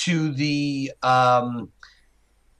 to 0.05 0.31
the 0.33 0.91
um, 1.01 1.71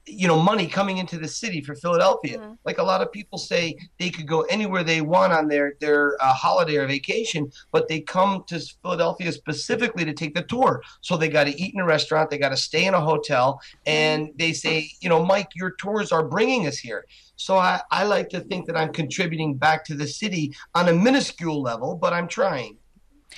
you 0.08 0.26
know 0.26 0.40
money 0.40 0.66
coming 0.66 0.98
into 0.98 1.18
the 1.18 1.28
city 1.28 1.60
for 1.60 1.74
Philadelphia. 1.74 2.38
Mhm. 2.38 2.58
Like 2.64 2.78
a 2.78 2.82
lot 2.82 3.02
of 3.02 3.12
people 3.12 3.38
say 3.38 3.76
they 3.98 4.10
could 4.10 4.26
go 4.26 4.42
anywhere 4.42 4.82
they 4.82 5.00
want 5.00 5.32
on 5.32 5.48
their 5.48 5.74
their 5.80 6.16
uh, 6.22 6.32
holiday 6.32 6.76
or 6.76 6.86
vacation, 6.86 7.50
but 7.72 7.88
they 7.88 8.00
come 8.00 8.44
to 8.48 8.60
Philadelphia 8.82 9.32
specifically 9.32 10.04
to 10.04 10.12
take 10.12 10.34
the 10.34 10.42
tour. 10.42 10.82
So 11.00 11.16
they 11.16 11.28
got 11.28 11.44
to 11.44 11.60
eat 11.60 11.74
in 11.74 11.80
a 11.80 11.84
restaurant, 11.84 12.30
they 12.30 12.38
got 12.38 12.50
to 12.50 12.56
stay 12.56 12.86
in 12.86 12.94
a 12.94 13.00
hotel, 13.00 13.60
and 13.86 14.30
they 14.36 14.52
say, 14.52 14.90
you 15.00 15.08
know, 15.08 15.24
Mike, 15.24 15.50
your 15.54 15.72
tours 15.72 16.12
are 16.12 16.24
bringing 16.24 16.66
us 16.66 16.78
here. 16.78 17.04
So 17.36 17.56
I, 17.56 17.80
I 17.90 18.04
like 18.04 18.28
to 18.30 18.40
think 18.40 18.66
that 18.66 18.76
I'm 18.76 18.92
contributing 18.92 19.54
back 19.54 19.84
to 19.84 19.94
the 19.94 20.06
city 20.06 20.52
on 20.74 20.88
a 20.88 20.92
minuscule 20.92 21.62
level, 21.62 21.94
but 21.94 22.12
I'm 22.12 22.28
trying. 22.28 22.76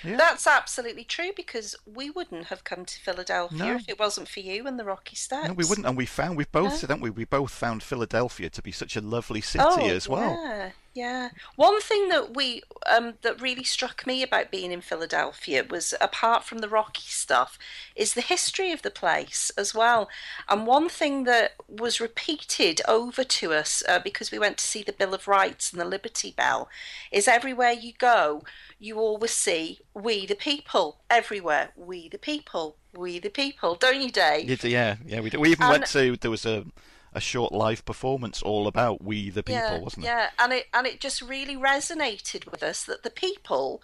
Yeah. 0.05 0.17
That's 0.17 0.47
absolutely 0.47 1.05
true 1.05 1.31
because 1.37 1.77
we 1.87 2.11
wouldn't 2.11 2.47
have 2.47 2.65
come 2.65 2.85
to 2.85 3.01
Philadelphia 3.01 3.59
No. 3.59 3.75
if 3.77 3.89
it 3.89 3.99
wasn't 3.99 4.29
for 4.29 4.41
you 4.41 4.67
and 4.67 4.79
the 4.79 4.85
Rocky 4.85 5.17
Steps. 5.17 5.49
No, 5.49 5.55
we 5.55 5.65
wouldn't, 5.65 5.87
and 5.87 5.97
we 5.97 6.07
found 6.07 6.37
we've 6.37 6.51
both 6.53 6.75
said, 6.77 6.91
haven't 6.91 7.03
we? 7.03 7.11
We 7.11 7.25
both 7.25 7.51
found 7.51 7.83
Philadelphia 7.83 8.51
to 8.51 8.63
be 8.63 8.73
such 8.73 8.97
a 8.97 9.01
lovely 9.01 9.41
city 9.41 9.65
Oh, 9.67 9.89
as 9.89 10.09
well. 10.09 10.31
Yeah, 10.43 10.71
yeah. 10.95 11.31
One 11.57 11.81
thing 11.81 12.09
that 12.09 12.35
we 12.35 12.63
um, 12.91 13.15
that 13.23 13.41
really 13.41 13.65
struck 13.65 14.07
me 14.07 14.23
about 14.23 14.51
being 14.51 14.73
in 14.73 14.81
Philadelphia 14.81 15.65
was, 15.69 15.95
apart 16.01 16.45
from 16.45 16.59
the 16.59 16.69
Rocky 16.69 17.07
stuff, 17.09 17.59
is 17.95 18.15
the 18.15 18.21
history 18.21 18.73
of 18.73 18.83
the 18.83 18.91
place 18.91 19.51
as 19.57 19.75
well. 19.75 20.09
And 20.49 20.67
one 20.67 20.89
thing 20.89 21.25
that 21.25 21.53
was 21.69 22.01
repeated 22.01 22.81
over 22.89 23.23
to 23.23 23.53
us 23.53 23.83
uh, 23.89 24.01
because 24.01 24.31
we 24.31 24.39
went 24.39 24.59
to 24.59 24.67
see 24.67 24.83
the 24.83 24.93
Bill 24.93 25.15
of 25.15 25.29
Rights 25.29 25.71
and 25.73 25.81
the 25.81 25.85
Liberty 25.85 26.35
Bell 26.37 26.69
is 27.13 27.29
everywhere 27.29 27.73
you 27.73 27.93
go, 27.99 28.43
you 28.79 28.99
always 28.99 29.33
see 29.33 29.79
"We 29.95 30.27
the 30.27 30.35
people" 30.35 30.99
everywhere. 31.09 31.71
We 31.77 32.09
the 32.09 32.19
people. 32.19 32.77
We 32.93 33.21
the 33.21 33.31
people, 33.31 33.77
don't 33.77 34.01
you, 34.03 34.11
Dave? 34.11 34.65
Yeah, 34.65 34.97
yeah, 35.07 35.21
we. 35.21 35.31
We 35.31 35.51
even 35.51 35.63
And- 35.63 35.71
went 35.71 35.87
to 35.87 36.17
there 36.17 36.31
was 36.31 36.45
a 36.45 36.65
a 37.13 37.21
short 37.21 37.53
live 37.53 37.85
performance 37.85 38.43
all 38.43 38.67
about 38.67 39.03
we 39.03 39.31
the 39.31 39.43
people, 39.43 39.63
yeah, 39.63 39.79
wasn't 39.79 40.05
it? 40.05 40.09
Yeah, 40.09 40.31
and 40.39 40.53
it 40.53 40.67
and 40.73 40.87
it 40.87 41.01
just 41.01 41.21
really 41.21 41.57
resonated 41.57 42.51
with 42.51 42.63
us 42.63 42.85
that 42.85 43.03
the 43.03 43.11
people 43.11 43.83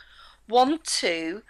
want 0.48 0.84
to 0.84 1.42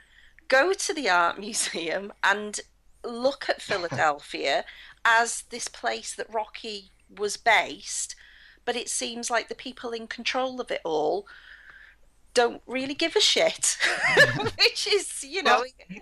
go 0.49 0.72
to 0.72 0.95
the 0.95 1.09
art 1.09 1.39
museum 1.41 2.12
and 2.22 2.61
look 3.05 3.49
at 3.49 3.62
Philadelphia 3.62 4.64
as 5.05 5.43
this 5.51 5.68
place 5.68 6.14
that 6.14 6.33
Rocky 6.33 6.91
was 7.16 7.37
based, 7.37 8.16
but 8.64 8.77
it 8.77 8.89
seems 8.89 9.31
like 9.31 9.49
the 9.49 9.55
people 9.55 9.91
in 9.91 10.07
control 10.07 10.61
of 10.61 10.70
it 10.70 10.81
all 10.85 11.27
don't 12.35 12.62
really 12.66 12.95
give 12.95 13.16
a 13.16 13.20
shit, 13.20 13.79
which 14.59 14.87
is 14.87 15.22
you 15.22 15.43
know, 15.43 15.64
Well, 15.89 16.01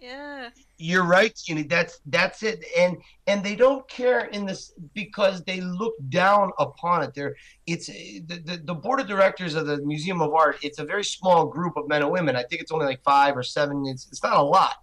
yeah, 0.00 0.50
You're 0.76 1.04
right. 1.04 1.38
That's 1.66 2.00
that's 2.06 2.42
it. 2.42 2.64
And 2.76 2.96
and 3.26 3.42
they 3.42 3.56
don't 3.56 3.88
care 3.88 4.26
in 4.26 4.46
this 4.46 4.72
because 4.94 5.42
they 5.44 5.60
look 5.60 5.94
down 6.08 6.52
upon 6.58 7.02
it. 7.02 7.14
They're 7.14 7.34
it's 7.66 7.86
the, 7.86 8.42
the 8.44 8.60
the 8.64 8.74
board 8.74 9.00
of 9.00 9.08
directors 9.08 9.54
of 9.54 9.66
the 9.66 9.78
Museum 9.78 10.22
of 10.22 10.32
Art. 10.34 10.58
It's 10.62 10.78
a 10.78 10.84
very 10.84 11.04
small 11.04 11.46
group 11.46 11.76
of 11.76 11.88
men 11.88 12.02
and 12.02 12.12
women. 12.12 12.36
I 12.36 12.44
think 12.44 12.62
it's 12.62 12.70
only 12.70 12.86
like 12.86 13.02
five 13.02 13.36
or 13.36 13.42
seven. 13.42 13.84
It's 13.86 14.06
it's 14.08 14.22
not 14.22 14.36
a 14.36 14.42
lot. 14.42 14.76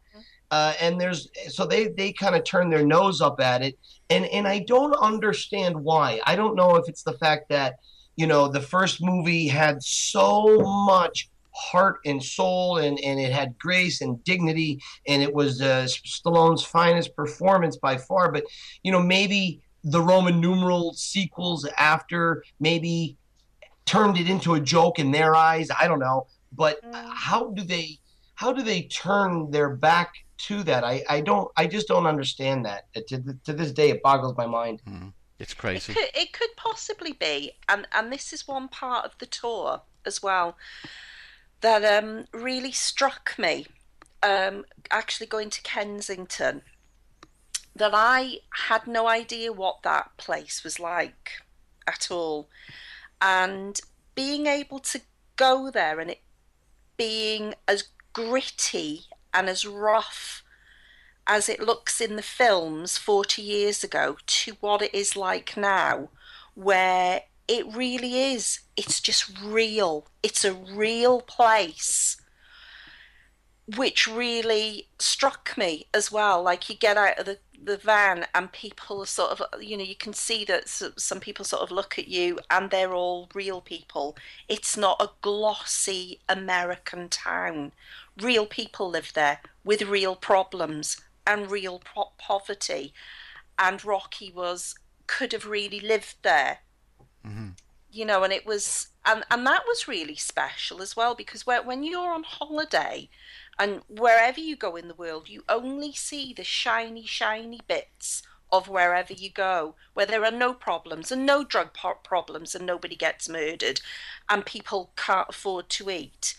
Uh, 0.52 0.74
and 0.80 1.02
there's 1.02 1.30
so 1.48 1.66
they 1.66 1.88
they 1.88 2.14
kind 2.14 2.36
of 2.36 2.44
turn 2.44 2.70
their 2.70 2.86
nose 2.86 3.22
up 3.22 3.40
at 3.40 3.62
it, 3.62 3.78
and 4.10 4.26
and 4.26 4.48
I 4.48 4.60
don't 4.60 4.94
understand 4.96 5.76
why. 5.76 6.20
I 6.26 6.36
don't 6.36 6.56
know 6.56 6.76
if 6.76 6.88
it's 6.88 7.04
the 7.04 7.14
fact 7.14 7.50
that 7.50 7.76
you 8.16 8.28
know 8.28 8.48
the 8.48 8.62
first 8.62 9.02
movie 9.02 9.48
had 9.48 9.82
so 9.82 10.60
much 10.86 11.30
heart 11.56 11.98
and 12.06 12.22
soul, 12.24 12.78
and 12.78 13.00
and 13.00 13.20
it 13.20 13.32
had 13.32 13.58
grace 13.58 14.02
and 14.02 14.24
dignity, 14.24 14.80
and 15.08 15.22
it 15.24 15.34
was 15.34 15.62
uh, 15.62 15.88
Stallone's 15.88 16.64
finest 16.64 17.16
performance 17.16 17.78
by 17.78 17.98
far. 17.98 18.32
But 18.32 18.44
you 18.84 18.92
know, 18.92 19.02
maybe 19.02 19.62
the 19.84 20.02
Roman 20.02 20.40
numeral 20.42 20.94
sequels 20.94 21.68
after 21.78 22.44
maybe 22.60 23.18
turned 23.86 24.18
it 24.18 24.30
into 24.30 24.56
a 24.56 24.60
joke 24.60 25.00
in 25.00 25.12
their 25.12 25.36
eyes. 25.36 25.70
I 25.80 25.88
don't 25.88 26.00
know, 26.00 26.28
but 26.52 26.82
Mm. 26.84 27.14
how 27.14 27.50
do 27.52 27.64
they 27.64 28.00
how 28.36 28.52
do 28.52 28.62
they 28.64 28.82
turn 28.84 29.52
their 29.52 29.76
back 29.76 30.12
to 30.48 30.64
that? 30.64 30.84
I, 30.84 31.04
I 31.10 31.22
don't 31.22 31.50
I 31.56 31.68
just 31.68 31.88
don't 31.88 32.08
understand 32.08 32.66
that. 32.66 32.84
Uh, 32.96 33.02
To, 33.10 33.24
to 33.46 33.54
this 33.54 33.72
day, 33.72 33.90
it 33.92 34.02
boggles 34.02 34.36
my 34.38 34.48
mind. 34.48 34.82
It's 35.38 35.52
It 35.54 35.58
crazy. 35.58 35.94
could, 35.94 36.10
it 36.16 36.32
could 36.34 36.50
possibly 36.58 37.14
be, 37.14 37.52
and 37.70 37.88
and 37.92 38.12
this 38.12 38.34
is 38.34 38.48
one 38.48 38.68
part 38.68 39.06
of 39.06 39.14
the 39.20 39.26
tour 39.26 39.82
as 40.06 40.22
well 40.24 40.58
that 41.66 42.04
um, 42.04 42.26
really 42.32 42.72
struck 42.72 43.34
me. 43.40 43.66
Um, 44.22 44.66
actually, 44.92 45.26
going 45.26 45.50
to 45.50 45.64
Kensington, 45.64 46.62
that 47.76 47.90
I 47.92 48.42
had 48.68 48.86
no 48.86 49.08
idea 49.08 49.52
what 49.52 49.82
that 49.82 50.12
place 50.18 50.64
was 50.64 50.80
like 50.80 51.32
at 51.88 52.12
all, 52.12 52.50
and 53.20 53.82
being 54.14 54.46
able 54.46 54.78
to 54.78 55.02
go 55.38 55.72
there 55.72 56.00
and 56.00 56.12
it 56.12 56.22
being 56.98 57.56
as 57.68 57.86
gritty 58.14 59.06
and 59.34 59.50
as 59.50 59.66
rough 59.66 60.44
as 61.26 61.50
it 61.50 61.60
looks 61.60 62.00
in 62.00 62.16
the 62.16 62.22
films 62.22 63.00
40 63.00 63.42
years 63.42 63.84
ago 63.84 64.18
to 64.28 64.54
what 64.60 64.84
it 64.84 64.94
is 64.94 65.16
like 65.16 65.58
now, 65.58 66.10
where 66.54 67.24
it 67.48 67.66
really 67.76 68.34
is. 68.34 68.62
It's 68.76 69.00
just 69.00 69.32
real. 69.42 70.08
It's 70.24 70.44
a 70.44 70.54
real 70.54 71.22
place, 71.22 72.18
which 73.76 74.08
really 74.08 74.88
struck 75.00 75.58
me 75.58 75.88
as 75.94 76.12
well. 76.12 76.42
Like 76.42 76.70
you 76.70 76.76
get 76.76 76.98
out 76.98 77.20
of 77.20 77.26
the, 77.26 77.40
the 77.64 77.78
van 77.78 78.26
and 78.34 78.52
people 78.52 79.02
are 79.02 79.08
sort 79.08 79.32
of, 79.32 79.62
you 79.62 79.78
know, 79.78 79.84
you 79.84 79.96
can 79.96 80.14
see 80.14 80.44
that 80.46 80.68
some 80.68 81.20
people 81.20 81.46
sort 81.46 81.62
of 81.62 81.72
look 81.72 82.00
at 82.00 82.08
you 82.08 82.40
and 82.50 82.70
they're 82.70 82.94
all 82.94 83.30
real 83.34 83.62
people. 83.62 84.16
It's 84.48 84.76
not 84.76 85.02
a 85.02 85.12
glossy 85.22 86.20
American 86.28 87.10
town. 87.10 87.72
Real 88.20 88.46
people 88.46 88.90
live 88.90 89.12
there 89.14 89.40
with 89.64 89.84
real 89.84 90.16
problems 90.16 90.98
and 91.28 91.50
real 91.50 91.80
po- 91.80 92.12
poverty. 92.18 92.94
And 93.58 93.84
Rocky 93.86 94.32
was 94.32 94.76
could 95.08 95.32
have 95.34 95.46
really 95.46 95.80
lived 95.80 96.16
there, 96.24 96.60
you 97.96 98.04
know, 98.04 98.24
and 98.24 98.34
it 98.34 98.46
was 98.46 98.90
and 99.06 99.24
and 99.32 99.48
that 99.48 99.64
was 99.66 99.88
really 99.88 100.16
special 100.16 100.82
as 100.82 100.98
well 100.98 101.16
because 101.16 101.46
where, 101.48 101.64
when 101.64 101.82
you're 101.84 102.12
on 102.12 102.24
holiday 102.24 103.10
and 103.58 103.82
wherever 103.88 104.40
you 104.40 104.58
go 104.58 104.76
in 104.76 104.90
the 104.90 104.94
world, 104.94 105.30
you 105.30 105.44
only 105.48 105.94
see 105.94 106.34
the 106.34 106.44
shiny, 106.44 107.06
shiny 107.06 107.62
bits 107.70 108.22
of 108.52 108.68
wherever 108.68 109.14
you 109.14 109.30
go, 109.30 109.76
where 109.94 110.06
there 110.06 110.26
are 110.26 110.32
no 110.32 110.54
problems 110.54 111.10
and 111.10 111.26
no 111.26 111.46
drug 111.46 111.70
problems 112.04 112.54
and 112.54 112.66
nobody 112.66 112.98
gets 112.98 113.30
murdered 113.30 113.80
and 114.30 114.46
people 114.46 114.92
can't 114.98 115.30
afford 115.30 115.70
to 115.70 115.90
eat. 115.90 116.36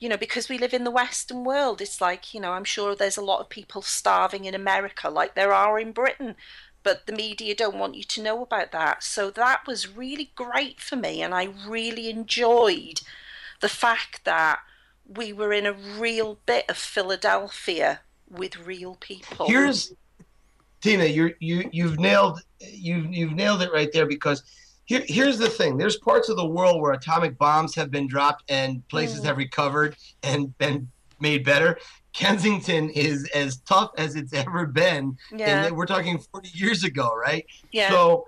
You 0.00 0.08
know, 0.08 0.16
because 0.16 0.48
we 0.48 0.58
live 0.58 0.74
in 0.74 0.84
the 0.84 0.92
Western 0.92 1.44
world, 1.44 1.80
it's 1.80 2.00
like, 2.00 2.34
you 2.34 2.40
know, 2.40 2.52
I'm 2.52 2.64
sure 2.64 2.94
there's 2.94 3.16
a 3.16 3.22
lot 3.22 3.40
of 3.40 3.48
people 3.48 3.82
starving 3.82 4.44
in 4.46 4.54
America 4.54 5.08
like 5.10 5.34
there 5.34 5.52
are 5.52 5.78
in 5.78 5.92
Britain, 5.92 6.34
but 6.88 7.04
the 7.04 7.12
media 7.12 7.54
don't 7.54 7.76
want 7.76 7.94
you 7.96 8.02
to 8.02 8.22
know 8.22 8.40
about 8.42 8.72
that. 8.72 9.04
So 9.04 9.28
that 9.32 9.66
was 9.66 9.94
really 9.94 10.30
great 10.34 10.80
for 10.80 10.96
me, 10.96 11.20
and 11.20 11.34
I 11.34 11.50
really 11.66 12.08
enjoyed 12.08 13.02
the 13.60 13.68
fact 13.68 14.24
that 14.24 14.60
we 15.06 15.34
were 15.34 15.52
in 15.52 15.66
a 15.66 15.74
real 15.74 16.38
bit 16.46 16.64
of 16.66 16.78
Philadelphia 16.78 18.00
with 18.30 18.56
real 18.56 18.94
people. 18.94 19.46
Here's 19.46 19.92
Tina, 20.80 21.04
you 21.04 21.34
you 21.40 21.68
you've 21.72 22.00
nailed 22.00 22.40
you've 22.58 23.12
you've 23.12 23.32
nailed 23.32 23.60
it 23.60 23.70
right 23.70 23.90
there 23.92 24.06
because 24.06 24.42
here 24.86 25.04
here's 25.06 25.36
the 25.36 25.50
thing. 25.50 25.76
There's 25.76 25.98
parts 25.98 26.30
of 26.30 26.38
the 26.38 26.46
world 26.46 26.80
where 26.80 26.92
atomic 26.92 27.36
bombs 27.36 27.74
have 27.74 27.90
been 27.90 28.06
dropped 28.06 28.44
and 28.48 28.86
places 28.88 29.20
Mm. 29.20 29.24
have 29.24 29.36
recovered 29.36 29.94
and 30.22 30.56
been 30.56 30.88
made 31.20 31.44
better. 31.44 31.78
Kensington 32.12 32.90
is 32.90 33.28
as 33.34 33.58
tough 33.68 33.90
as 33.98 34.16
it's 34.16 34.32
ever 34.32 34.66
been. 34.66 35.16
yeah, 35.32 35.66
And 35.66 35.76
we're 35.76 35.86
talking 35.86 36.18
40 36.32 36.50
years 36.54 36.84
ago, 36.84 37.14
right? 37.14 37.44
yeah, 37.72 37.90
So 37.90 38.26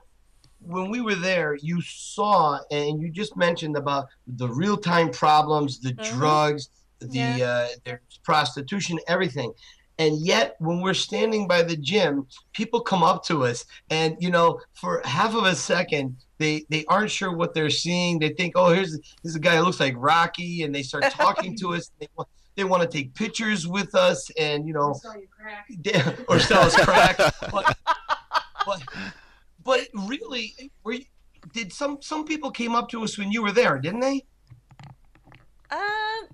when 0.60 0.90
we 0.90 1.00
were 1.00 1.14
there, 1.14 1.56
you 1.60 1.80
saw 1.82 2.58
and 2.70 3.00
you 3.00 3.10
just 3.10 3.36
mentioned 3.36 3.76
about 3.76 4.06
the 4.26 4.48
real 4.48 4.76
time 4.76 5.10
problems, 5.10 5.80
the 5.80 5.94
Mhm. 5.94 6.02
drugs, 6.18 6.68
the 7.00 7.18
Yeah. 7.18 7.46
uh, 7.50 7.68
there's 7.84 8.00
prostitution, 8.24 8.98
everything. 9.08 9.52
And 9.98 10.18
yet, 10.24 10.56
when 10.60 10.80
we're 10.80 10.94
standing 10.94 11.46
by 11.46 11.62
the 11.62 11.76
gym, 11.76 12.26
people 12.54 12.80
come 12.80 13.02
up 13.02 13.22
to 13.26 13.44
us, 13.44 13.66
and 13.90 14.16
you 14.18 14.30
know, 14.30 14.58
for 14.74 15.02
half 15.04 15.34
of 15.34 15.44
a 15.44 15.54
second, 15.54 16.16
they 16.38 16.64
they 16.70 16.86
aren't 16.86 17.10
sure 17.10 17.34
what 17.36 17.52
they're 17.52 17.68
seeing. 17.68 18.18
They 18.18 18.30
think, 18.30 18.52
"Oh, 18.56 18.72
here's 18.72 18.98
a 19.34 19.38
guy 19.38 19.56
who 19.56 19.64
looks 19.64 19.78
like 19.80 19.94
Rocky," 19.98 20.62
and 20.62 20.74
they 20.74 20.82
start 20.82 21.04
talking 21.10 21.54
to 21.60 21.74
us. 21.74 21.90
They 22.00 22.08
want 22.16 22.28
they 22.56 22.64
want 22.64 22.82
to 22.82 22.88
take 22.88 23.14
pictures 23.14 23.66
with 23.66 23.94
us, 23.94 24.30
and 24.38 24.66
you 24.66 24.72
know, 24.72 24.94
or 26.28 26.38
sell 26.38 26.60
us 26.66 26.76
crack. 26.76 27.16
but, 27.50 27.76
but, 28.66 28.82
but 29.64 29.88
really, 29.94 30.70
were 30.84 30.92
you, 30.94 31.04
did 31.52 31.72
some 31.72 31.98
some 32.02 32.24
people 32.24 32.50
came 32.50 32.74
up 32.74 32.88
to 32.90 33.02
us 33.02 33.16
when 33.18 33.30
you 33.32 33.42
were 33.42 33.52
there, 33.52 33.78
didn't 33.78 34.00
they? 34.00 34.24
Uh, 35.70 35.78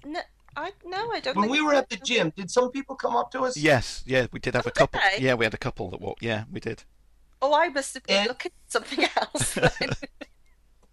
no, 0.05 0.21
I 0.57 0.73
no, 0.85 1.11
I 1.13 1.21
don't. 1.21 1.37
When 1.37 1.45
think 1.45 1.53
we 1.53 1.61
were 1.63 1.75
at 1.75 1.89
the 1.91 1.97
gym, 1.97 2.33
did 2.37 2.51
some 2.51 2.71
people 2.71 2.97
come 2.97 3.15
up 3.15 3.31
to 3.33 3.43
us? 3.45 3.57
Yes, 3.57 4.03
yeah, 4.07 4.27
we 4.33 4.41
did 4.41 4.55
have 4.55 4.67
Oh, 4.67 4.71
a 4.71 4.73
couple. 4.73 5.01
did? 5.13 5.23
Yeah, 5.23 5.35
we 5.35 5.45
had 5.45 5.55
a 5.55 5.59
couple 5.59 5.91
that 5.91 6.01
walked. 6.01 6.23
Yeah, 6.23 6.45
we 6.51 6.61
did. 6.61 6.85
Oh, 7.43 7.55
I 7.55 7.69
must 7.69 7.93
have 7.95 8.03
been 8.05 8.17
And- 8.21 8.29
looking 8.29 8.53
at 8.67 8.73
something 8.73 9.05
else. 9.17 9.59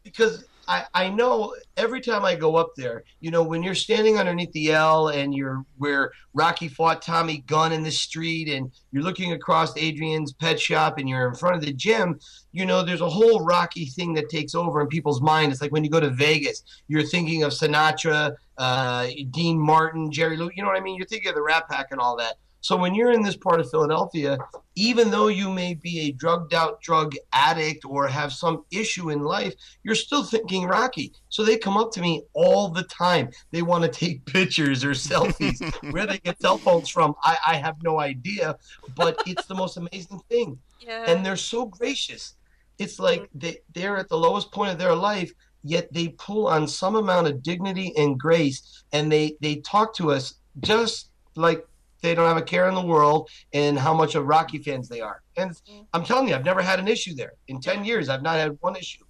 Because 0.04 0.44
I, 0.68 0.86
I 0.94 1.10
know 1.10 1.56
every 1.76 2.00
time 2.00 2.24
I 2.24 2.36
go 2.36 2.56
up 2.56 2.72
there, 2.78 3.04
you 3.20 3.32
know, 3.32 3.44
when 3.44 3.64
you're 3.64 3.76
standing 3.76 4.18
underneath 4.18 4.52
the 4.54 4.72
L 4.72 5.10
and 5.10 5.34
you're 5.34 5.66
where 5.78 6.12
Rocky 6.34 6.68
fought 6.68 7.02
Tommy 7.02 7.44
Gunn 7.48 7.72
in 7.72 7.84
the 7.84 7.92
street 7.92 8.48
and 8.48 8.72
you're 8.92 9.04
looking 9.04 9.34
across 9.34 9.76
Adrian's 9.78 10.32
pet 10.32 10.60
shop 10.60 10.98
and 10.98 11.10
you're 11.10 11.28
in 11.28 11.36
front 11.36 11.56
of 11.56 11.62
the 11.62 11.74
gym, 11.74 12.20
you 12.52 12.66
know, 12.66 12.84
there's 12.84 13.02
a 13.02 13.10
whole 13.10 13.44
Rocky 13.44 13.86
thing 13.86 14.14
that 14.14 14.30
takes 14.30 14.56
over 14.56 14.82
in 14.82 14.88
people's 14.88 15.22
mind. 15.22 15.52
It's 15.52 15.62
like 15.62 15.72
when 15.72 15.84
you 15.84 15.90
go 15.90 16.00
to 16.00 16.10
Vegas, 16.10 16.64
you're 16.88 17.04
thinking 17.04 17.44
of 17.44 17.52
Sinatra, 17.52 18.36
uh, 18.58 19.08
Dean 19.32 19.60
Martin, 19.60 20.12
Jerry 20.12 20.38
Lewis, 20.38 20.54
you 20.56 20.64
know 20.64 20.70
what 20.70 20.78
I 20.78 20.84
mean? 20.84 20.96
You're 20.96 21.08
thinking 21.08 21.30
of 21.30 21.36
the 21.36 21.44
Rat 21.44 21.68
Pack 21.70 21.88
and 21.92 22.00
all 22.00 22.16
that. 22.18 22.36
So 22.64 22.78
when 22.78 22.96
you're 22.96 23.12
in 23.12 23.22
this 23.22 23.36
part 23.36 23.60
of 23.60 23.70
Philadelphia, 23.70 24.38
even 24.76 25.12
though 25.12 25.28
you 25.28 25.50
may 25.50 25.74
be 25.74 26.00
a 26.00 26.12
drugged 26.14 26.54
out 26.54 26.80
drug 26.80 27.14
addict 27.34 27.84
or 27.84 28.08
have 28.08 28.32
some 28.32 28.64
issue 28.72 29.10
in 29.10 29.22
life, 29.22 29.54
you're 29.84 29.96
still 29.96 30.24
thinking 30.24 30.64
Rocky. 30.64 31.12
So 31.28 31.44
they 31.44 31.58
come 31.58 31.76
up 31.76 31.92
to 31.92 32.02
me 32.02 32.24
all 32.32 32.70
the 32.70 32.84
time. 32.84 33.32
They 33.52 33.64
want 33.64 33.84
to 33.84 33.90
take 33.90 34.26
pictures 34.38 34.86
or 34.86 34.92
selfies. 34.92 35.60
Where 35.92 36.08
they 36.08 36.20
get 36.20 36.40
cell 36.42 36.58
phones 36.58 36.88
from, 36.88 37.16
I, 37.22 37.38
I 37.46 37.56
have 37.56 37.76
no 37.84 38.00
idea. 38.00 38.58
But 38.96 39.22
it's 39.26 39.46
the 39.46 39.56
most 39.56 39.76
amazing 39.76 40.22
thing. 40.30 40.58
yeah. 40.80 41.04
And 41.06 41.26
they're 41.26 41.36
so 41.36 41.66
gracious. 41.66 42.36
It's 42.80 42.98
like 42.98 43.30
they, 43.36 43.58
they're 43.74 43.98
at 43.98 44.08
the 44.08 44.18
lowest 44.18 44.54
point 44.54 44.72
of 44.72 44.80
their 44.80 44.96
life, 44.96 45.34
yet 45.66 45.92
they 45.92 46.08
pull 46.08 46.48
on 46.48 46.70
some 46.70 46.96
amount 46.96 47.28
of 47.28 47.44
dignity 47.44 47.92
and 47.98 48.18
grace 48.18 48.86
and 48.94 49.12
they, 49.12 49.36
they 49.42 49.58
talk 49.58 49.94
to 49.96 50.12
us 50.12 50.36
just 50.62 51.10
like 51.36 51.66
they 52.04 52.14
don't 52.14 52.28
have 52.28 52.38
a 52.38 52.42
care 52.42 52.68
in 52.68 52.76
the 52.76 52.86
world 52.86 53.30
and 53.54 53.80
how 53.80 53.94
much 53.94 54.14
of 54.14 54.28
Rocky 54.28 54.60
fans 54.60 54.90
they 54.90 55.02
are. 55.02 55.24
And 55.38 55.60
I'm 55.94 56.04
telling 56.04 56.28
you, 56.28 56.36
I've 56.36 56.46
never 56.46 56.62
had 56.62 56.78
an 56.78 56.88
issue 56.88 57.16
there. 57.16 57.34
In 57.48 57.60
10 57.62 57.86
years, 57.86 58.10
I've 58.10 58.22
not 58.22 58.36
had 58.36 58.58
one 58.60 58.76
issue. 58.76 59.04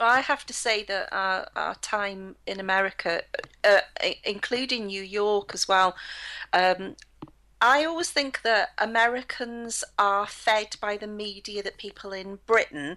I 0.00 0.20
have 0.20 0.44
to 0.46 0.52
say 0.52 0.82
that 0.84 1.08
our, 1.12 1.46
our 1.54 1.76
time 1.76 2.34
in 2.46 2.58
America, 2.58 3.22
uh, 3.62 3.78
including 4.24 4.86
New 4.86 5.02
York 5.02 5.52
as 5.54 5.68
well, 5.68 5.94
um, 6.52 6.96
I 7.60 7.84
always 7.84 8.10
think 8.10 8.42
that 8.42 8.70
Americans 8.76 9.84
are 9.96 10.26
fed 10.26 10.74
by 10.80 10.96
the 10.96 11.06
media 11.06 11.62
that 11.62 11.78
people 11.78 12.12
in 12.12 12.40
Britain 12.44 12.96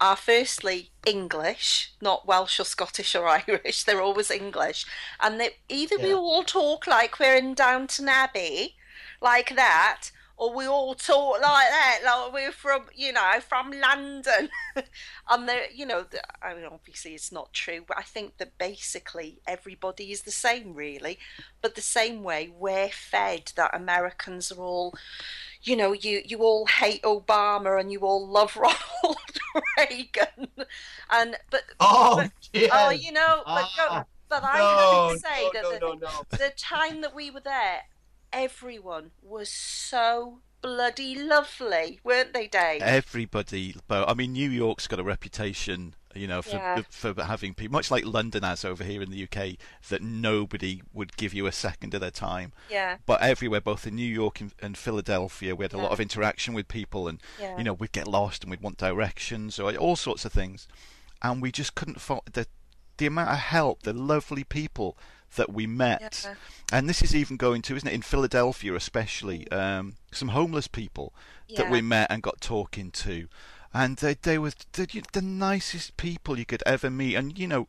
are 0.00 0.14
firstly 0.14 0.90
English, 1.04 1.92
not 2.00 2.24
Welsh 2.24 2.60
or 2.60 2.64
Scottish 2.64 3.16
or 3.16 3.26
Irish. 3.48 3.82
They're 3.82 4.00
always 4.00 4.30
English, 4.30 4.86
and 5.20 5.40
that 5.40 5.54
either 5.68 5.96
we 5.98 6.14
all 6.14 6.44
talk 6.44 6.86
like 6.86 7.18
we're 7.18 7.34
in 7.34 7.54
Downton 7.54 8.08
Abbey, 8.08 8.76
like 9.20 9.54
that, 9.56 10.10
or 10.36 10.52
we 10.52 10.66
all 10.66 10.94
talk 10.94 11.34
like 11.34 11.68
that, 11.68 12.00
like 12.04 12.32
we're 12.32 12.50
from, 12.52 12.86
you 12.94 13.12
know, 13.12 13.32
from 13.40 13.70
London. 13.70 14.48
and 15.30 15.48
the, 15.48 15.56
you 15.72 15.86
know, 15.86 16.02
the, 16.10 16.20
I 16.44 16.54
mean, 16.54 16.64
obviously 16.64 17.12
it's 17.14 17.30
not 17.30 17.52
true, 17.52 17.84
but 17.86 17.96
I 17.98 18.02
think 18.02 18.38
that 18.38 18.58
basically 18.58 19.38
everybody 19.46 20.10
is 20.10 20.22
the 20.22 20.32
same, 20.32 20.74
really. 20.74 21.18
But 21.62 21.76
the 21.76 21.80
same 21.80 22.24
way 22.24 22.52
we're 22.52 22.88
fed 22.88 23.52
that 23.56 23.74
Americans 23.76 24.50
are 24.50 24.58
all, 24.58 24.94
you 25.62 25.76
know, 25.76 25.92
you 25.92 26.20
you 26.26 26.38
all 26.40 26.66
hate 26.66 27.02
Obama 27.04 27.80
and 27.80 27.90
you 27.92 28.00
all 28.00 28.26
love 28.28 28.54
Ronald 28.56 29.16
Reagan, 29.78 30.48
and 31.10 31.36
but 31.50 31.62
Oh, 31.80 32.16
but- 32.16 32.32
yeah. 32.52 32.68
oh, 32.72 32.90
you 32.90 33.12
know, 33.12 33.42
but 33.46 33.64
Ah, 33.78 34.04
but 34.28 34.42
I 34.44 34.58
no, 34.58 35.08
have 35.08 35.12
to 35.14 35.18
say 35.20 35.50
no, 35.54 35.70
that 35.70 35.80
no, 35.80 35.94
the, 36.30 36.36
the 36.38 36.52
time 36.58 37.00
that 37.02 37.14
we 37.14 37.30
were 37.30 37.40
there, 37.40 37.82
everyone 38.34 39.12
was 39.22 39.48
so 39.48 40.40
bloody 40.60 41.14
lovely, 41.14 42.00
weren't 42.04 42.32
they, 42.34 42.46
Dave? 42.48 42.82
Everybody, 42.82 43.76
but 43.86 44.08
I 44.08 44.14
mean, 44.14 44.32
New 44.32 44.50
York's 44.50 44.86
got 44.86 44.98
a 44.98 45.04
reputation, 45.04 45.94
you 46.14 46.26
know, 46.26 46.42
for 46.42 46.56
Yeah. 46.56 46.82
for 46.88 47.14
having 47.22 47.54
people 47.54 47.72
much 47.72 47.90
like 47.90 48.04
London 48.04 48.42
has 48.42 48.64
over 48.64 48.82
here 48.82 49.02
in 49.02 49.10
the 49.10 49.22
UK, 49.22 49.58
that 49.88 50.02
nobody 50.02 50.82
would 50.92 51.16
give 51.16 51.32
you 51.34 51.46
a 51.46 51.52
second 51.52 51.94
of 51.94 52.00
their 52.00 52.10
time. 52.10 52.52
yeah, 52.70 52.96
But 53.06 53.20
everywhere, 53.20 53.60
both 53.60 53.86
in 53.86 53.94
New 53.94 54.10
York 54.10 54.40
and, 54.40 54.52
and 54.60 54.76
Philadelphia, 54.76 55.54
we 55.54 55.64
had 55.64 55.74
a 55.74 55.78
lot 55.78 55.92
of 55.92 56.00
interaction 56.00 56.54
with 56.54 56.66
people, 56.66 57.08
and 57.08 57.20
yeah. 57.38 57.56
you 57.58 57.64
know, 57.64 57.74
we'd 57.74 57.92
get 57.92 58.08
lost 58.08 58.42
and 58.42 58.50
we'd 58.50 58.62
want 58.62 58.78
directions 58.78 59.58
or 59.58 59.74
all 59.76 59.96
sorts 59.96 60.24
of 60.24 60.32
things, 60.32 60.66
and 61.22 61.40
we 61.42 61.52
just 61.52 61.74
couldn't 61.74 62.00
find 62.00 62.22
the 62.32 62.46
the 62.96 63.06
amount 63.06 63.28
of 63.30 63.38
help, 63.38 63.82
the 63.82 63.92
lovely 63.92 64.44
people 64.44 64.96
that 65.36 65.52
we 65.52 65.66
met. 65.66 66.22
Yeah. 66.24 66.34
And 66.72 66.88
this 66.88 67.02
is 67.02 67.14
even 67.14 67.36
going 67.36 67.62
to, 67.62 67.76
isn't 67.76 67.88
it, 67.88 67.94
in 67.94 68.02
Philadelphia 68.02 68.74
especially, 68.74 69.50
um, 69.50 69.94
some 70.12 70.28
homeless 70.28 70.68
people 70.68 71.12
that 71.56 71.70
we 71.70 71.82
met 71.82 72.10
and 72.10 72.22
got 72.22 72.40
talking 72.40 72.90
to. 72.90 73.28
And 73.72 73.96
they, 73.96 74.14
they 74.14 74.38
were 74.38 74.52
the, 74.72 75.02
the 75.12 75.22
nicest 75.22 75.96
people 75.96 76.38
you 76.38 76.46
could 76.46 76.62
ever 76.64 76.90
meet. 76.90 77.16
And, 77.16 77.38
you 77.38 77.48
know, 77.48 77.68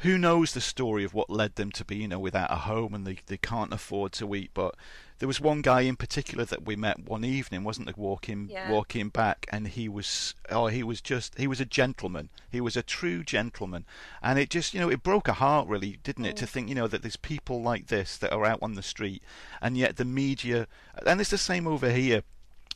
who 0.00 0.18
knows 0.18 0.52
the 0.52 0.60
story 0.60 1.04
of 1.04 1.14
what 1.14 1.30
led 1.30 1.54
them 1.54 1.72
to 1.72 1.84
be, 1.84 1.96
you 1.96 2.08
know, 2.08 2.18
without 2.18 2.52
a 2.52 2.56
home 2.56 2.94
and 2.94 3.06
they, 3.06 3.18
they 3.26 3.36
can't 3.36 3.72
afford 3.72 4.12
to 4.12 4.34
eat. 4.34 4.50
But 4.54 4.74
there 5.18 5.28
was 5.28 5.40
one 5.40 5.62
guy 5.62 5.80
in 5.82 5.96
particular 5.96 6.44
that 6.44 6.64
we 6.66 6.76
met 6.76 6.98
one 6.98 7.24
evening, 7.24 7.64
wasn't 7.64 7.86
there, 7.86 7.94
walking 7.96 8.48
Yeah. 8.50 8.70
walking 8.70 9.08
back, 9.08 9.46
and 9.50 9.68
he 9.68 9.88
was 9.88 10.34
oh 10.50 10.66
he 10.66 10.82
was 10.82 11.00
just 11.00 11.38
he 11.38 11.46
was 11.46 11.60
a 11.60 11.64
gentleman. 11.64 12.28
He 12.50 12.60
was 12.60 12.76
a 12.76 12.82
true 12.82 13.24
gentleman, 13.24 13.86
and 14.22 14.38
it 14.38 14.50
just 14.50 14.74
you 14.74 14.80
know 14.80 14.90
it 14.90 15.02
broke 15.02 15.28
a 15.28 15.34
heart 15.34 15.68
really, 15.68 15.98
didn't 16.02 16.26
it, 16.26 16.36
to 16.36 16.44
mm. 16.44 16.48
think 16.48 16.68
you 16.68 16.74
know 16.74 16.88
that 16.88 17.02
there's 17.02 17.16
people 17.16 17.62
like 17.62 17.86
this 17.86 18.16
that 18.18 18.32
are 18.32 18.44
out 18.44 18.58
on 18.62 18.74
the 18.74 18.82
street, 18.82 19.22
and 19.62 19.76
yet 19.76 19.96
the 19.96 20.04
media, 20.04 20.66
and 21.06 21.20
it's 21.20 21.30
the 21.30 21.38
same 21.38 21.66
over 21.66 21.90
here 21.90 22.22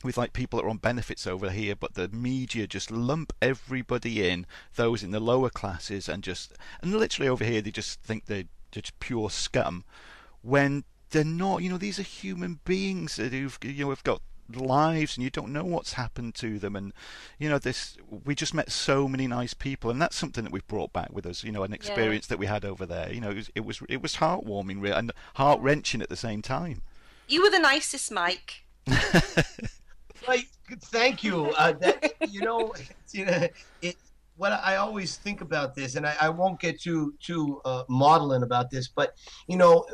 with 0.03 0.17
like 0.17 0.33
people 0.33 0.57
that 0.57 0.65
are 0.65 0.69
on 0.69 0.77
benefits 0.77 1.27
over 1.27 1.51
here, 1.51 1.75
but 1.75 1.93
the 1.93 2.09
media 2.09 2.65
just 2.65 2.89
lump 2.89 3.33
everybody 3.39 4.27
in, 4.27 4.47
those 4.75 5.03
in 5.03 5.11
the 5.11 5.19
lower 5.19 5.49
classes, 5.49 6.09
and 6.09 6.23
just 6.23 6.53
and 6.81 6.93
literally 6.93 7.29
over 7.29 7.43
here 7.43 7.61
they 7.61 7.71
just 7.71 8.01
think 8.01 8.25
they're 8.25 8.45
just 8.71 8.99
pure 8.99 9.29
scum, 9.29 9.83
when 10.41 10.83
they're 11.11 11.23
not. 11.23 11.61
You 11.61 11.69
know, 11.69 11.77
these 11.77 11.99
are 11.99 12.03
human 12.03 12.59
beings 12.65 13.15
that 13.15 13.31
who've 13.31 13.57
you 13.63 13.85
know 13.85 13.89
have 13.89 14.03
got 14.03 14.21
lives, 14.49 15.15
and 15.15 15.23
you 15.23 15.29
don't 15.29 15.53
know 15.53 15.63
what's 15.63 15.93
happened 15.93 16.35
to 16.35 16.59
them, 16.59 16.75
and 16.75 16.93
you 17.39 17.49
know 17.49 17.59
this. 17.59 17.97
We 18.09 18.35
just 18.35 18.53
met 18.53 18.71
so 18.71 19.07
many 19.07 19.27
nice 19.27 19.53
people, 19.53 19.91
and 19.91 20.01
that's 20.01 20.15
something 20.15 20.43
that 20.43 20.53
we've 20.53 20.67
brought 20.67 20.93
back 20.93 21.11
with 21.11 21.25
us. 21.25 21.43
You 21.43 21.51
know, 21.51 21.63
an 21.63 21.73
experience 21.73 22.27
that 22.27 22.39
we 22.39 22.47
had 22.47 22.65
over 22.65 22.85
there. 22.85 23.11
You 23.11 23.21
know, 23.21 23.29
it 23.29 23.35
was 23.35 23.51
it 23.55 23.65
was, 23.65 23.81
it 23.89 24.01
was 24.01 24.15
heartwarming, 24.17 24.81
really, 24.81 24.95
and 24.95 25.11
heart 25.35 25.59
wrenching 25.61 26.01
at 26.01 26.09
the 26.09 26.15
same 26.15 26.41
time. 26.41 26.81
You 27.27 27.43
were 27.43 27.49
the 27.49 27.59
nicest, 27.59 28.11
Mike. 28.11 28.65
Like, 30.27 30.47
thank 30.85 31.23
you. 31.23 31.47
Uh, 31.57 31.73
that, 31.73 32.13
you 32.29 32.41
know, 32.41 32.73
you 33.11 33.25
know, 33.25 33.47
it. 33.81 33.95
What 34.37 34.53
I 34.53 34.77
always 34.77 35.17
think 35.17 35.41
about 35.41 35.75
this, 35.75 35.95
and 35.95 36.07
I, 36.07 36.15
I 36.19 36.29
won't 36.29 36.59
get 36.59 36.81
too 36.81 37.13
too 37.21 37.61
uh, 37.63 37.83
maudlin 37.89 38.43
about 38.43 38.71
this, 38.71 38.87
but 38.87 39.13
you 39.47 39.57
know, 39.57 39.85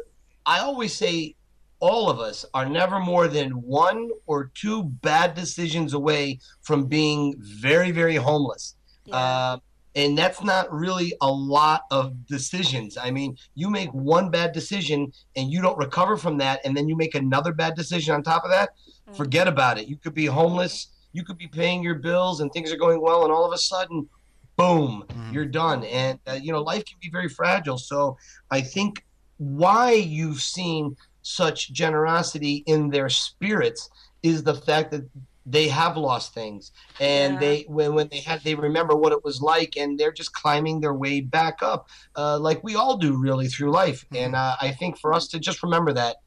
I 0.47 0.59
always 0.59 0.93
say 0.95 1.35
all 1.79 2.09
of 2.09 2.19
us 2.19 2.45
are 2.55 2.65
never 2.65 2.99
more 2.99 3.27
than 3.27 3.51
one 3.51 4.09
or 4.25 4.49
two 4.55 4.83
bad 4.83 5.35
decisions 5.35 5.93
away 5.93 6.39
from 6.61 6.85
being 6.85 7.35
very 7.37 7.91
very 7.91 8.15
homeless. 8.15 8.75
Yeah. 9.05 9.15
Uh, 9.15 9.57
and 9.95 10.15
that's 10.15 10.43
not 10.43 10.71
really 10.71 11.13
a 11.21 11.31
lot 11.31 11.81
of 11.89 12.27
decisions. 12.27 12.97
I 12.97 13.09
mean, 13.09 13.35
you 13.55 13.67
make 13.69 13.89
one 13.89 14.29
bad 14.29 14.51
decision 14.51 15.11
and 15.35 15.51
you 15.51 15.59
don't 15.59 15.77
recover 15.77 16.17
from 16.17 16.37
that, 16.37 16.59
and 16.63 16.77
then 16.77 16.87
you 16.87 16.95
make 16.95 17.15
another 17.15 17.51
bad 17.51 17.75
decision 17.75 18.13
on 18.13 18.21
top 18.21 18.43
of 18.43 18.51
that. 18.51 18.69
Mm. 19.09 19.15
Forget 19.17 19.47
about 19.47 19.79
it. 19.79 19.87
You 19.87 19.97
could 19.97 20.13
be 20.13 20.27
homeless, 20.27 20.89
you 21.13 21.23
could 21.23 21.37
be 21.39 21.47
paying 21.47 21.81
your 21.81 21.95
bills, 21.95 22.41
and 22.41 22.51
things 22.53 22.71
are 22.71 22.77
going 22.77 23.01
well, 23.01 23.23
and 23.23 23.31
all 23.31 23.43
of 23.43 23.53
a 23.53 23.57
sudden, 23.57 24.07
boom, 24.55 25.03
Mhm. 25.07 25.33
you're 25.33 25.45
done. 25.45 25.83
And 25.85 26.19
uh, 26.27 26.33
you 26.33 26.51
know, 26.51 26.61
life 26.61 26.85
can 26.85 26.97
be 27.01 27.09
very 27.09 27.29
fragile. 27.29 27.79
So 27.79 28.17
I 28.51 28.61
think 28.61 29.03
why 29.37 29.91
you've 29.91 30.41
seen 30.41 30.95
such 31.21 31.71
generosity 31.71 32.63
in 32.65 32.89
their 32.89 33.09
spirits 33.09 33.89
is 34.23 34.43
the 34.43 34.55
fact 34.55 34.91
that 34.91 35.03
they 35.45 35.67
have 35.69 35.95
lost 35.95 36.33
things. 36.33 36.71
And 36.99 37.35
Yeah. 37.35 37.39
they 37.39 37.65
when, 37.67 37.93
when 37.93 38.09
they 38.09 38.19
had 38.19 38.43
they 38.43 38.55
remember 38.55 38.95
what 38.95 39.13
it 39.13 39.23
was 39.23 39.41
like 39.41 39.77
and 39.77 39.97
they're 39.97 40.11
just 40.11 40.33
climbing 40.33 40.81
their 40.81 40.93
way 40.93 41.21
back 41.21 41.61
up 41.61 41.87
uh, 42.15 42.37
like 42.39 42.63
we 42.63 42.75
all 42.75 42.97
do 42.97 43.15
really 43.17 43.47
through 43.47 43.71
life. 43.71 44.03
And 44.13 44.35
uh, 44.35 44.57
i 44.61 44.71
think 44.71 44.99
for 44.99 45.13
us 45.13 45.27
to 45.29 45.39
just 45.39 45.63
remember 45.63 45.93
that 45.93 46.17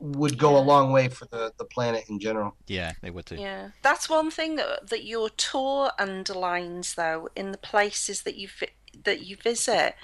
would 0.00 0.38
go 0.38 0.56
a 0.56 0.60
long 0.60 0.92
way 0.92 1.08
for 1.08 1.26
the, 1.26 1.52
the 1.58 1.64
planet 1.64 2.04
in 2.08 2.18
general. 2.18 2.56
Yeah, 2.66 2.92
they 3.02 3.10
would 3.10 3.26
do. 3.26 3.36
Yeah, 3.36 3.70
that's 3.82 4.08
one 4.08 4.30
thing 4.30 4.56
that, 4.56 4.88
that 4.88 5.04
your 5.04 5.28
tour 5.28 5.92
underlines, 5.98 6.94
though, 6.94 7.28
in 7.36 7.52
the 7.52 7.58
places 7.58 8.22
that 8.22 8.36
you 8.36 8.48
vi- 8.58 8.74
that 9.04 9.20
you 9.26 9.36
visit, 9.36 9.94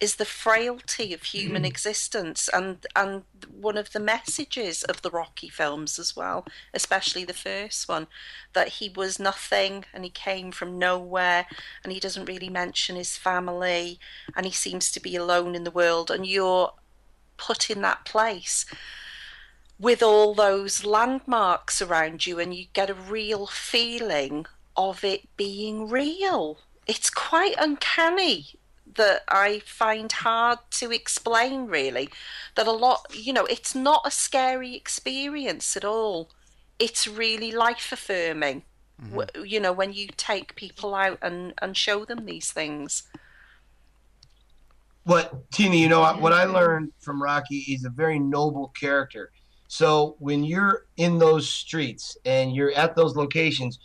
is 0.00 0.16
the 0.16 0.24
frailty 0.24 1.14
of 1.14 1.22
human 1.22 1.62
mm. 1.62 1.66
existence, 1.66 2.48
and 2.52 2.86
and 2.96 3.22
one 3.50 3.76
of 3.76 3.92
the 3.92 4.00
messages 4.00 4.82
of 4.82 5.02
the 5.02 5.10
Rocky 5.10 5.48
films 5.48 5.98
as 5.98 6.16
well, 6.16 6.46
especially 6.74 7.24
the 7.24 7.32
first 7.32 7.88
one, 7.88 8.06
that 8.52 8.68
he 8.68 8.88
was 8.88 9.18
nothing 9.18 9.84
and 9.92 10.04
he 10.04 10.10
came 10.10 10.52
from 10.52 10.78
nowhere, 10.78 11.46
and 11.84 11.92
he 11.92 12.00
doesn't 12.00 12.26
really 12.26 12.48
mention 12.48 12.96
his 12.96 13.16
family, 13.16 13.98
and 14.36 14.46
he 14.46 14.52
seems 14.52 14.90
to 14.92 15.00
be 15.00 15.16
alone 15.16 15.54
in 15.54 15.64
the 15.64 15.70
world, 15.70 16.10
and 16.10 16.26
you're 16.26 16.72
put 17.36 17.70
in 17.70 17.82
that 17.82 18.04
place 18.04 18.64
with 19.78 20.02
all 20.02 20.32
those 20.32 20.84
landmarks 20.84 21.82
around 21.82 22.24
you 22.24 22.38
and 22.38 22.54
you 22.54 22.66
get 22.72 22.88
a 22.88 22.94
real 22.94 23.48
feeling 23.48 24.46
of 24.76 25.02
it 25.02 25.28
being 25.36 25.88
real. 25.88 26.58
It's 26.86 27.10
quite 27.10 27.56
uncanny 27.58 28.54
that 28.96 29.22
I 29.28 29.60
find 29.60 30.10
hard 30.10 30.58
to 30.72 30.90
explain, 30.90 31.66
really. 31.66 32.08
That 32.56 32.66
a 32.66 32.72
lot, 32.72 33.06
you 33.12 33.32
know, 33.32 33.44
it's 33.46 33.74
not 33.74 34.02
a 34.04 34.10
scary 34.10 34.74
experience 34.74 35.76
at 35.76 35.84
all. 35.84 36.30
It's 36.78 37.06
really 37.06 37.52
life 37.52 37.90
affirming, 37.92 38.64
mm-hmm. 39.00 39.44
you 39.44 39.60
know, 39.60 39.72
when 39.72 39.92
you 39.92 40.08
take 40.16 40.56
people 40.56 40.94
out 40.94 41.18
and, 41.22 41.54
and 41.60 41.76
show 41.76 42.04
them 42.04 42.24
these 42.26 42.50
things. 42.50 43.04
What, 45.04 45.50
Tina, 45.50 45.76
you 45.76 45.88
know, 45.88 46.02
what 46.14 46.32
I 46.32 46.44
learned 46.44 46.92
from 47.00 47.22
Rocky 47.22 47.58
is 47.68 47.84
a 47.84 47.90
very 47.90 48.18
noble 48.18 48.68
character. 48.78 49.32
So 49.68 50.16
when 50.18 50.44
you're 50.44 50.86
in 50.96 51.18
those 51.18 51.48
streets 51.48 52.16
and 52.24 52.54
you're 52.54 52.72
at 52.72 52.94
those 52.94 53.16
locations, 53.16 53.78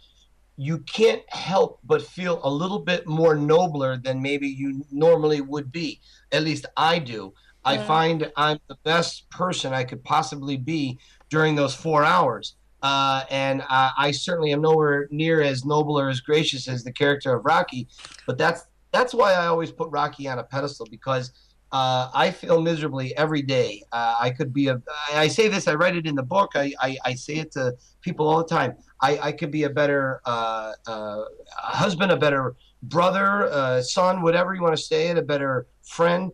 you 0.58 0.80
can't 0.80 1.22
help 1.30 1.80
but 1.84 2.01
feel 2.01 2.41
a 2.43 2.49
little 2.49 2.80
bit 2.80 3.08
more 3.08 3.36
nobler 3.36 3.95
than 3.95 4.22
maybe 4.22 4.47
you 4.47 4.84
normally 4.91 5.39
would 5.39 5.72
be. 5.72 6.01
At 6.32 6.43
least 6.43 6.66
I 6.76 6.99
do. 6.99 7.34
Yeah. 7.66 7.72
I 7.72 7.78
find 7.78 8.32
I'm 8.36 8.60
the 8.68 8.78
best 8.84 9.30
person 9.30 9.74
I 9.74 9.84
could 9.84 10.03
possibly 10.03 10.58
be 10.58 10.99
during 11.30 11.55
those 11.55 11.76
four 11.76 12.03
hours. 12.03 12.55
Uh, 12.82 13.24
and 13.30 13.62
uh, 13.70 13.91
I 13.97 14.12
certainly 14.12 14.51
am 14.51 14.62
nowhere 14.62 15.08
near 15.12 15.41
as 15.41 15.66
noble 15.66 15.99
or 15.99 16.10
as 16.10 16.22
gracious 16.22 16.68
as 16.68 16.84
the 16.84 16.91
character 16.91 17.34
of 17.34 17.45
Rocky, 17.45 17.88
but 18.26 18.38
that's 18.38 18.66
that's 18.91 19.14
why 19.14 19.34
I 19.34 19.47
always 19.47 19.72
put 19.72 19.89
Rocky 19.89 20.28
on 20.28 20.39
a 20.39 20.43
pedestal 20.43 20.88
because 20.89 21.32
uh, 21.72 22.10
I 22.14 22.32
feel 22.32 22.62
miserably 22.62 23.16
every 23.18 23.41
day. 23.41 23.84
Uh, 23.91 24.16
I 24.20 24.30
could 24.30 24.53
be 24.53 24.68
a. 24.68 24.82
I 25.14 25.28
say 25.28 25.47
this. 25.49 25.68
I 25.68 25.76
write 25.76 25.95
it 25.95 26.05
in 26.08 26.16
the 26.16 26.24
book. 26.24 26.51
I, 26.55 26.74
I, 26.82 26.97
I 27.03 27.14
say 27.16 27.36
it 27.36 27.51
to 27.53 27.74
people 28.01 28.28
all 28.28 28.38
the 28.38 28.47
time. 28.47 28.76
I, 29.02 29.20
I 29.20 29.32
could 29.32 29.52
be 29.52 29.64
a 29.64 29.70
better 29.70 30.22
uh, 30.26 30.74
uh 30.86 31.24
husband, 31.56 32.12
a 32.12 32.18
better 32.18 32.56
brother, 32.84 33.45
uh, 33.45 33.82
son, 33.82 34.22
whatever 34.22 34.54
you 34.54 34.62
want 34.62 34.76
to 34.76 34.82
say 34.82 35.08
it, 35.08 35.18
a 35.18 35.22
better 35.22 35.68
friend. 35.84 36.32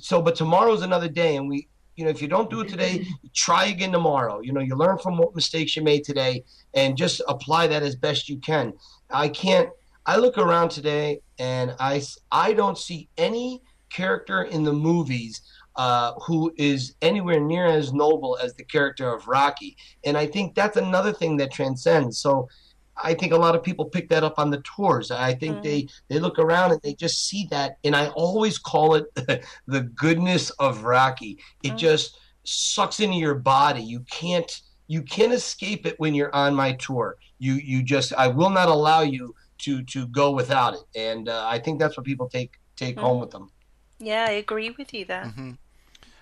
So, 0.00 0.22
but 0.22 0.34
tomorrow's 0.34 0.82
another 0.82 1.08
day, 1.08 1.36
and 1.36 1.48
we, 1.48 1.68
you 1.96 2.04
know, 2.04 2.10
if 2.10 2.20
you 2.20 2.28
don't 2.28 2.50
do 2.50 2.60
it 2.60 2.68
today, 2.68 3.06
try 3.34 3.66
again 3.66 3.92
tomorrow. 3.92 4.40
You 4.40 4.52
know, 4.52 4.60
you 4.60 4.74
learn 4.74 4.98
from 4.98 5.16
what 5.16 5.34
mistakes 5.34 5.76
you 5.76 5.82
made 5.82 6.04
today, 6.04 6.44
and 6.74 6.96
just 6.96 7.20
apply 7.28 7.68
that 7.68 7.82
as 7.82 7.96
best 7.96 8.28
you 8.28 8.38
can. 8.38 8.72
I 9.10 9.28
can't. 9.28 9.68
I 10.06 10.16
look 10.16 10.36
around 10.36 10.70
today, 10.70 11.20
and 11.38 11.74
I 11.78 12.02
I 12.30 12.52
don't 12.52 12.78
see 12.78 13.08
any 13.16 13.62
character 13.90 14.42
in 14.42 14.64
the 14.64 14.72
movies 14.72 15.40
uh, 15.76 16.12
who 16.26 16.52
is 16.56 16.94
anywhere 17.02 17.40
near 17.40 17.66
as 17.66 17.92
noble 17.92 18.38
as 18.42 18.54
the 18.54 18.64
character 18.64 19.12
of 19.12 19.26
Rocky. 19.26 19.76
And 20.04 20.16
I 20.16 20.26
think 20.26 20.54
that's 20.54 20.76
another 20.76 21.12
thing 21.12 21.36
that 21.38 21.52
transcends. 21.52 22.18
So 22.18 22.48
I 22.96 23.14
think 23.14 23.32
a 23.32 23.36
lot 23.36 23.54
of 23.54 23.62
people 23.62 23.86
pick 23.86 24.08
that 24.10 24.22
up 24.22 24.38
on 24.38 24.50
the 24.50 24.62
tours. 24.62 25.10
I 25.10 25.34
think 25.34 25.56
mm. 25.56 25.62
they 25.62 25.88
they 26.08 26.18
look 26.18 26.38
around 26.38 26.72
and 26.72 26.80
they 26.82 26.94
just 26.94 27.28
see 27.28 27.48
that, 27.50 27.78
and 27.84 27.96
I 27.96 28.08
always 28.10 28.58
call 28.58 28.94
it 28.94 29.12
the 29.66 29.80
goodness 29.94 30.50
of 30.50 30.84
Rocky. 30.84 31.38
It 31.62 31.72
mm. 31.72 31.76
just 31.78 32.18
sucks 32.44 33.00
into 33.00 33.16
your 33.16 33.34
body. 33.34 33.82
You 33.82 34.00
can't 34.10 34.50
you 34.86 35.02
can't 35.02 35.32
escape 35.32 35.86
it 35.86 35.98
when 35.98 36.14
you're 36.14 36.34
on 36.34 36.54
my 36.54 36.72
tour. 36.72 37.16
You 37.38 37.54
you 37.54 37.82
just 37.82 38.12
I 38.14 38.28
will 38.28 38.50
not 38.50 38.68
allow 38.68 39.00
you 39.00 39.34
to 39.58 39.82
to 39.82 40.06
go 40.08 40.30
without 40.30 40.74
it, 40.74 40.84
and 40.94 41.28
uh, 41.28 41.46
I 41.48 41.58
think 41.58 41.80
that's 41.80 41.96
what 41.96 42.06
people 42.06 42.28
take 42.28 42.52
take 42.76 42.96
mm. 42.96 43.00
home 43.00 43.20
with 43.20 43.30
them. 43.30 43.50
Yeah, 43.98 44.26
I 44.28 44.32
agree 44.32 44.70
with 44.70 44.92
you 44.92 45.04
there. 45.04 45.24
Mm-hmm. 45.24 45.52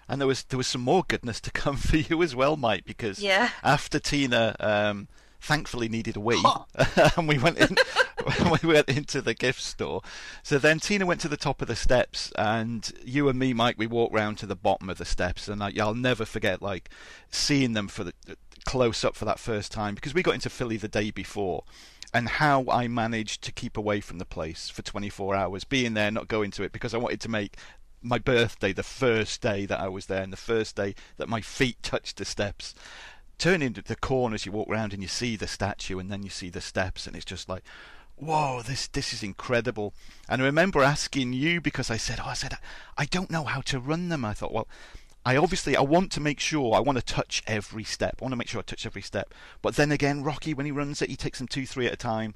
And 0.08 0.20
there 0.20 0.28
was 0.28 0.44
there 0.44 0.58
was 0.58 0.66
some 0.66 0.82
more 0.82 1.04
goodness 1.06 1.40
to 1.42 1.50
come 1.50 1.76
for 1.76 1.96
you 1.96 2.22
as 2.22 2.34
well, 2.34 2.56
Mike, 2.56 2.84
because 2.84 3.20
yeah. 3.20 3.50
after 3.62 3.98
Tina 3.98 4.56
um, 4.60 5.08
thankfully 5.40 5.88
needed 5.88 6.16
a 6.16 6.20
wee, 6.20 6.42
and 7.16 7.28
we 7.28 7.38
went 7.38 7.58
in, 7.58 7.76
we 8.62 8.68
went 8.68 8.88
into 8.88 9.20
the 9.20 9.34
gift 9.34 9.60
store. 9.60 10.02
So 10.42 10.58
then 10.58 10.80
Tina 10.80 11.06
went 11.06 11.20
to 11.22 11.28
the 11.28 11.36
top 11.36 11.62
of 11.62 11.68
the 11.68 11.76
steps, 11.76 12.32
and 12.36 12.90
you 13.04 13.28
and 13.28 13.38
me, 13.38 13.52
Mike, 13.52 13.76
we 13.78 13.86
walked 13.86 14.14
round 14.14 14.38
to 14.38 14.46
the 14.46 14.56
bottom 14.56 14.88
of 14.88 14.98
the 14.98 15.04
steps, 15.04 15.48
and 15.48 15.62
I, 15.62 15.72
I'll 15.80 15.94
never 15.94 16.24
forget 16.24 16.62
like 16.62 16.90
seeing 17.30 17.72
them 17.72 17.88
for 17.88 18.04
the 18.04 18.14
close 18.64 19.04
up 19.04 19.16
for 19.16 19.24
that 19.24 19.40
first 19.40 19.72
time 19.72 19.94
because 19.94 20.14
we 20.14 20.22
got 20.22 20.34
into 20.34 20.48
Philly 20.48 20.76
the 20.76 20.86
day 20.86 21.10
before 21.10 21.64
and 22.14 22.28
how 22.28 22.64
I 22.68 22.88
managed 22.88 23.42
to 23.42 23.52
keep 23.52 23.76
away 23.76 24.00
from 24.00 24.18
the 24.18 24.24
place 24.24 24.68
for 24.68 24.82
24 24.82 25.34
hours, 25.34 25.64
being 25.64 25.94
there, 25.94 26.10
not 26.10 26.28
going 26.28 26.50
to 26.52 26.62
it, 26.62 26.72
because 26.72 26.92
I 26.92 26.98
wanted 26.98 27.20
to 27.22 27.30
make 27.30 27.56
my 28.02 28.18
birthday 28.18 28.72
the 28.72 28.82
first 28.82 29.40
day 29.40 29.66
that 29.66 29.80
I 29.80 29.88
was 29.88 30.06
there 30.06 30.22
and 30.22 30.32
the 30.32 30.36
first 30.36 30.76
day 30.76 30.94
that 31.16 31.28
my 31.28 31.40
feet 31.40 31.82
touched 31.82 32.16
the 32.18 32.24
steps. 32.24 32.74
Turning 33.38 33.72
the 33.72 33.96
corners, 33.96 34.46
you 34.46 34.52
walk 34.52 34.68
around 34.68 34.92
and 34.92 35.02
you 35.02 35.08
see 35.08 35.36
the 35.36 35.46
statue, 35.46 35.98
and 35.98 36.10
then 36.10 36.22
you 36.22 36.30
see 36.30 36.48
the 36.48 36.60
steps, 36.60 37.06
and 37.06 37.16
it's 37.16 37.24
just 37.24 37.48
like, 37.48 37.64
whoa, 38.16 38.62
this 38.62 38.86
this 38.86 39.12
is 39.12 39.22
incredible. 39.22 39.94
And 40.28 40.42
I 40.42 40.44
remember 40.44 40.82
asking 40.82 41.32
you 41.32 41.60
because 41.60 41.90
I 41.90 41.96
said, 41.96 42.20
oh, 42.20 42.28
I 42.28 42.34
said 42.34 42.56
I 42.96 43.06
don't 43.06 43.30
know 43.30 43.44
how 43.44 43.60
to 43.62 43.80
run 43.80 44.10
them. 44.10 44.24
I 44.24 44.34
thought, 44.34 44.52
well, 44.52 44.68
I 45.24 45.36
obviously 45.36 45.76
I 45.76 45.82
want 45.82 46.12
to 46.12 46.20
make 46.20 46.40
sure 46.40 46.74
I 46.74 46.80
want 46.80 46.98
to 46.98 47.04
touch 47.04 47.42
every 47.46 47.84
step. 47.84 48.16
I 48.20 48.24
want 48.24 48.32
to 48.32 48.36
make 48.36 48.48
sure 48.48 48.60
I 48.60 48.64
touch 48.64 48.86
every 48.86 49.02
step. 49.02 49.34
But 49.60 49.76
then 49.76 49.90
again, 49.90 50.22
Rocky 50.22 50.54
when 50.54 50.66
he 50.66 50.72
runs 50.72 51.02
it, 51.02 51.10
he 51.10 51.16
takes 51.16 51.38
them 51.38 51.48
two, 51.48 51.66
three 51.66 51.86
at 51.86 51.92
a 51.92 51.96
time. 51.96 52.34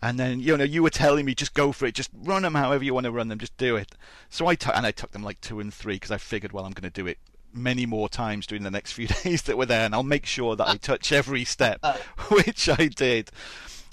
And 0.00 0.18
then 0.18 0.40
you 0.40 0.56
know 0.56 0.64
you 0.64 0.82
were 0.82 0.90
telling 0.90 1.24
me 1.24 1.34
just 1.34 1.54
go 1.54 1.72
for 1.72 1.86
it, 1.86 1.94
just 1.94 2.10
run 2.14 2.42
them 2.42 2.54
however 2.54 2.84
you 2.84 2.94
want 2.94 3.04
to 3.04 3.10
run 3.10 3.28
them, 3.28 3.38
just 3.38 3.56
do 3.56 3.76
it. 3.76 3.94
So 4.30 4.46
I 4.46 4.56
and 4.74 4.86
I 4.86 4.92
took 4.92 5.12
them 5.12 5.24
like 5.24 5.40
two 5.40 5.60
and 5.60 5.74
three 5.74 5.94
because 5.94 6.10
I 6.10 6.18
figured 6.18 6.52
well 6.52 6.64
I'm 6.64 6.72
going 6.72 6.90
to 6.90 6.90
do 6.90 7.06
it 7.06 7.18
many 7.52 7.86
more 7.86 8.08
times 8.08 8.46
during 8.46 8.62
the 8.62 8.70
next 8.70 8.92
few 8.98 9.08
days 9.08 9.42
that 9.42 9.58
we're 9.58 9.66
there, 9.66 9.84
and 9.84 9.94
I'll 9.94 10.02
make 10.02 10.26
sure 10.26 10.56
that 10.56 10.68
I 10.68 10.76
touch 10.76 11.12
every 11.12 11.44
step, 11.44 11.84
which 12.30 12.68
I 12.68 12.88
did. 12.88 13.30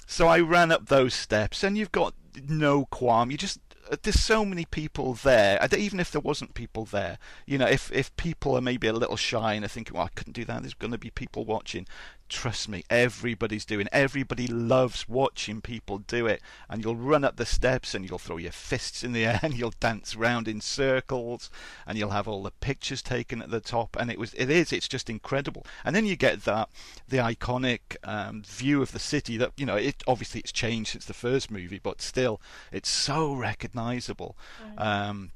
So 0.06 0.28
I 0.28 0.40
ran 0.40 0.70
up 0.70 0.86
those 0.86 1.14
steps, 1.14 1.64
and 1.64 1.76
you've 1.76 1.92
got 1.92 2.14
no 2.48 2.84
qualm. 2.86 3.30
You 3.30 3.36
just 3.36 3.58
uh, 3.90 3.96
there's 4.02 4.20
so 4.20 4.44
many 4.44 4.64
people 4.64 5.14
there. 5.14 5.58
Even 5.76 6.00
if 6.00 6.10
there 6.10 6.20
wasn't 6.20 6.54
people 6.54 6.84
there, 6.84 7.18
you 7.46 7.58
know, 7.58 7.66
if 7.66 7.90
if 7.92 8.16
people 8.16 8.56
are 8.56 8.60
maybe 8.60 8.86
a 8.86 8.92
little 8.92 9.16
shy 9.16 9.54
and 9.54 9.64
are 9.64 9.68
thinking, 9.68 9.96
"Well, 9.96 10.06
I 10.06 10.14
couldn't 10.14 10.34
do 10.34 10.44
that," 10.44 10.62
there's 10.62 10.74
going 10.74 10.92
to 10.92 10.98
be 10.98 11.10
people 11.10 11.44
watching 11.44 11.86
trust 12.28 12.68
me, 12.68 12.84
everybody's 12.90 13.64
doing. 13.64 13.88
Everybody 13.92 14.46
loves 14.46 15.08
watching 15.08 15.60
people 15.60 15.98
do 15.98 16.26
it, 16.26 16.40
and 16.68 16.82
you'll 16.82 16.96
run 16.96 17.24
up 17.24 17.36
the 17.36 17.46
steps 17.46 17.94
and 17.94 18.08
you'll 18.08 18.18
throw 18.18 18.36
your 18.36 18.52
fists 18.52 19.02
in 19.02 19.12
the 19.12 19.24
air 19.26 19.40
and 19.42 19.54
you'll 19.54 19.74
dance 19.80 20.16
round 20.16 20.48
in 20.48 20.60
circles, 20.60 21.50
and 21.86 21.98
you'll 21.98 22.10
have 22.10 22.28
all 22.28 22.42
the 22.42 22.50
pictures 22.50 23.02
taken 23.02 23.42
at 23.42 23.50
the 23.50 23.60
top, 23.60 23.96
and 23.98 24.10
it 24.10 24.18
was, 24.18 24.34
it 24.34 24.50
is, 24.50 24.72
it's 24.72 24.88
just 24.88 25.10
incredible. 25.10 25.64
And 25.84 25.94
then 25.94 26.06
you 26.06 26.16
get 26.16 26.44
that 26.44 26.68
the 27.08 27.18
iconic 27.18 27.96
um, 28.04 28.42
view 28.42 28.82
of 28.82 28.92
the 28.92 28.98
city 28.98 29.36
that 29.36 29.52
you 29.56 29.66
know, 29.66 29.76
it 29.76 30.02
obviously 30.06 30.40
it's 30.40 30.52
changed 30.52 30.92
since 30.92 31.04
the 31.04 31.14
first 31.14 31.50
movie, 31.50 31.80
but 31.82 32.02
still, 32.02 32.40
it's 32.72 32.88
so 32.88 33.32
recognisable. 33.32 34.36
Mm. 34.76 34.84
Um, 34.84 35.30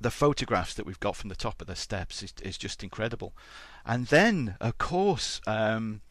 the 0.00 0.10
photographs 0.10 0.74
that 0.74 0.86
we've 0.86 1.00
got 1.00 1.16
from 1.16 1.28
the 1.28 1.34
top 1.34 1.60
of 1.60 1.66
the 1.66 1.74
steps 1.74 2.22
is, 2.22 2.32
is 2.42 2.56
just 2.56 2.84
incredible. 2.84 3.32
And 3.84 4.06
then, 4.06 4.56
of 4.60 4.78
course, 4.78 5.40
um, 5.46 6.02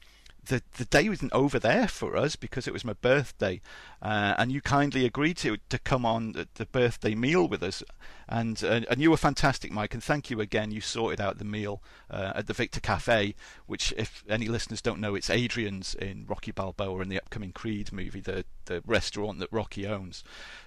the 0.48 0.62
the 0.78 0.86
day 0.86 1.08
wasn't 1.10 1.34
over 1.34 1.60
there 1.60 1.88
for 1.88 2.16
us 2.16 2.36
because 2.36 2.68
it 2.68 2.74
was 2.74 2.86
my 2.86 2.94
birthday, 2.94 3.62
uh, 4.02 4.36
and 4.38 4.52
you 4.52 4.62
kindly 4.62 5.06
agreed 5.06 5.38
to 5.38 5.58
to 5.70 5.80
come 5.80 6.06
on 6.06 6.32
the, 6.34 6.48
the 6.56 6.66
birthday 6.66 7.16
meal 7.16 7.48
with 7.48 7.64
us, 7.64 7.84
and 8.28 8.64
uh, 8.64 8.82
and 8.90 9.02
you 9.02 9.12
were 9.12 9.18
fantastic, 9.18 9.72
Mike, 9.72 9.94
and 9.94 10.04
thank 10.04 10.30
you 10.30 10.42
again. 10.42 10.72
You 10.72 10.82
sorted 10.82 11.22
out 11.22 11.38
the 11.38 11.46
meal 11.46 11.82
uh, 12.10 12.34
at 12.36 12.48
the 12.48 12.54
Victor 12.54 12.80
Cafe, 12.80 13.36
which, 13.66 13.94
if 13.98 14.24
any 14.30 14.48
listeners 14.48 14.82
don't 14.82 15.00
know, 15.00 15.16
it's 15.16 15.30
Adrian's 15.30 15.94
in 15.96 16.26
Rocky 16.28 16.52
Balboa 16.52 17.02
in 17.02 17.10
the 17.10 17.18
upcoming 17.18 17.52
Creed 17.52 17.92
movie, 17.92 18.22
the 18.22 18.46
the 18.66 18.82
restaurant 18.86 19.40
that 19.40 19.50
Rocky 19.52 19.86
owns. 19.86 20.24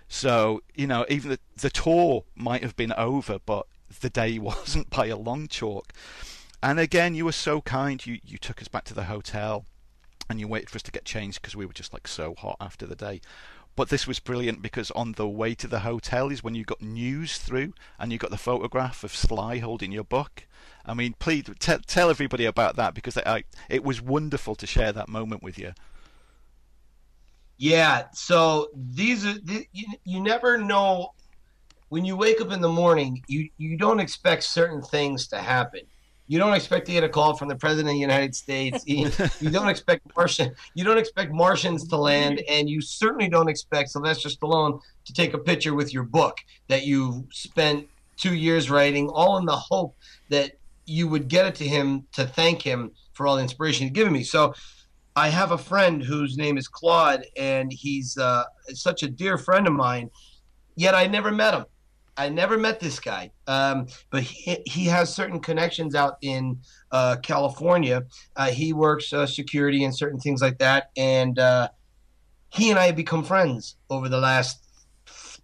So 0.09 0.63
you 0.75 0.87
know, 0.87 1.07
even 1.09 1.31
the 1.31 1.39
the 1.57 1.71
tour 1.71 2.25
might 2.35 2.63
have 2.63 2.77
been 2.77 2.93
over, 2.93 3.39
but 3.45 3.67
the 4.01 4.11
day 4.11 4.39
wasn't 4.39 4.91
by 4.91 5.07
a 5.07 5.17
long 5.17 5.49
chalk. 5.49 5.93
And 6.63 6.79
again, 6.79 7.15
you 7.15 7.25
were 7.25 7.33
so 7.33 7.61
kind. 7.61 8.05
You 8.05 8.19
you 8.25 8.39
took 8.39 8.61
us 8.61 8.69
back 8.69 8.85
to 8.85 8.95
the 8.95 9.05
hotel, 9.05 9.65
and 10.29 10.39
you 10.39 10.47
waited 10.47 10.71
for 10.71 10.77
us 10.77 10.83
to 10.83 10.93
get 10.93 11.05
changed 11.05 11.41
because 11.41 11.57
we 11.57 11.65
were 11.65 11.73
just 11.73 11.93
like 11.93 12.07
so 12.07 12.35
hot 12.37 12.57
after 12.61 12.87
the 12.87 12.97
day. 12.97 13.21
But 13.77 13.89
this 13.89 14.07
was 14.07 14.19
brilliant 14.19 14.61
because 14.61 14.91
on 14.91 15.13
the 15.13 15.29
way 15.29 15.55
to 15.55 15.67
the 15.67 15.81
hotel 15.81 16.29
is 16.29 16.43
when 16.43 16.55
you 16.55 16.65
got 16.65 16.83
news 16.83 17.39
through, 17.39 17.73
and 17.99 18.13
you 18.13 18.19
got 18.19 18.31
the 18.31 18.37
photograph 18.37 19.05
of 19.05 19.15
Sly 19.15 19.59
holding 19.59 19.93
your 19.93 20.05
book. 20.05 20.47
I 20.85 20.93
mean, 20.93 21.15
please 21.19 21.45
t- 21.59 21.77
tell 21.87 22.11
everybody 22.11 22.45
about 22.45 22.77
that 22.77 22.95
because 22.95 23.17
I, 23.17 23.45
it 23.69 23.85
was 23.85 24.03
wonderful 24.03 24.55
to 24.57 24.67
share 24.67 24.93
that 24.93 25.09
moment 25.09 25.43
with 25.43 25.59
you. 25.59 25.73
Yeah. 27.57 28.05
So 28.13 28.69
these 28.75 29.25
are 29.25 29.35
you, 29.73 29.87
you 30.05 30.21
never 30.21 30.59
know 30.59 31.15
when 31.89 32.05
you 32.05 32.17
wake 32.17 32.41
up 32.41 32.53
in 32.53 32.61
the 32.61 32.69
morning. 32.69 33.23
You 33.29 33.49
you 33.57 33.79
don't 33.79 34.01
expect 34.01 34.43
certain 34.43 34.83
things 34.83 35.27
to 35.29 35.39
happen 35.39 35.83
you 36.31 36.39
don't 36.39 36.55
expect 36.55 36.87
to 36.87 36.93
get 36.93 37.03
a 37.03 37.09
call 37.09 37.35
from 37.35 37.49
the 37.49 37.57
president 37.57 37.89
of 37.89 37.95
the 37.95 37.99
United 37.99 38.37
States. 38.37 38.85
you, 38.87 39.11
don't 39.51 39.69
expect 39.77 40.07
Martian. 40.17 40.55
You 40.75 40.85
don't 40.85 40.97
expect 40.97 41.33
Martians 41.33 41.89
to 41.89 41.97
land, 41.97 42.41
and 42.49 42.71
you 42.71 42.81
certainly 42.81 43.29
don't 43.29 43.49
expect 43.49 43.89
Sylvester 43.89 44.29
Stallone 44.29 44.81
to 45.07 45.13
take 45.13 45.35
a 45.35 45.39
picture 45.39 45.75
with 45.75 45.93
your 45.93 46.05
book 46.05 46.39
that 46.69 46.87
you 46.87 47.27
spent 47.33 47.89
two 48.17 48.37
years 48.37 48.71
writing, 48.71 49.09
all 49.09 49.39
in 49.39 49.45
the 49.45 49.57
hope 49.57 49.97
that 50.29 50.53
you 50.87 51.09
would 51.09 51.27
get 51.27 51.47
it 51.47 51.57
to 51.57 51.67
him 51.67 52.07
to 52.13 52.25
thank 52.25 52.63
him 52.63 52.93
for 53.13 53.27
all 53.27 53.35
the 53.35 53.43
inspiration 53.43 53.89
he'd 53.89 53.95
given 53.95 54.13
me. 54.13 54.23
So 54.23 54.55
I 55.17 55.31
have 55.31 55.51
a 55.51 55.59
friend 55.59 56.01
whose 56.01 56.37
name 56.37 56.59
is 56.59 56.69
Claude, 56.69 57.25
and 57.37 57.73
he's 57.73 58.17
uh, 58.17 58.45
such 58.69 59.03
a 59.03 59.09
dear 59.09 59.37
friend 59.37 59.67
of 59.67 59.73
mine. 59.73 60.11
Yet 60.77 60.95
I 60.95 61.09
never 61.09 61.33
met 61.33 61.55
him. 61.55 61.65
I 62.17 62.29
never 62.29 62.59
met 62.59 62.81
this 62.81 63.01
guy, 63.01 63.31
um, 63.47 63.87
but 64.11 64.23
he, 64.23 64.59
he 64.67 64.85
has 64.87 65.15
certain 65.15 65.41
connections 65.41 65.95
out 65.95 66.17
in 66.23 66.61
uh, 66.91 67.17
California. 67.23 68.05
Uh, 68.37 68.51
he 68.51 68.73
works 68.73 69.13
uh, 69.13 69.27
security 69.27 69.85
and 69.85 69.97
certain 69.97 70.21
things 70.21 70.43
like 70.43 70.59
that, 70.59 70.91
and 70.97 71.39
uh, 71.39 71.69
he 72.51 72.71
and 72.71 72.79
I 72.79 72.87
have 72.87 72.97
become 72.97 73.25
friends 73.25 73.77
over 73.89 74.09
the 74.09 74.19
last 74.19 74.67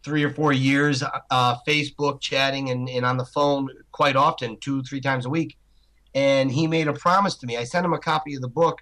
three 0.04 0.22
or 0.22 0.30
four 0.30 0.52
years. 0.52 1.02
Uh, 1.30 1.56
Facebook 1.66 2.20
chatting 2.20 2.70
and, 2.70 2.88
and 2.88 3.04
on 3.04 3.16
the 3.16 3.24
phone 3.24 3.68
quite 3.92 4.16
often, 4.16 4.58
two 4.60 4.82
three 4.82 5.00
times 5.00 5.26
a 5.26 5.30
week. 5.30 5.56
And 6.14 6.50
he 6.50 6.66
made 6.66 6.88
a 6.88 6.92
promise 6.92 7.36
to 7.36 7.46
me. 7.46 7.56
I 7.56 7.64
sent 7.64 7.84
him 7.84 7.92
a 7.92 7.98
copy 7.98 8.34
of 8.34 8.40
the 8.40 8.48
book, 8.48 8.80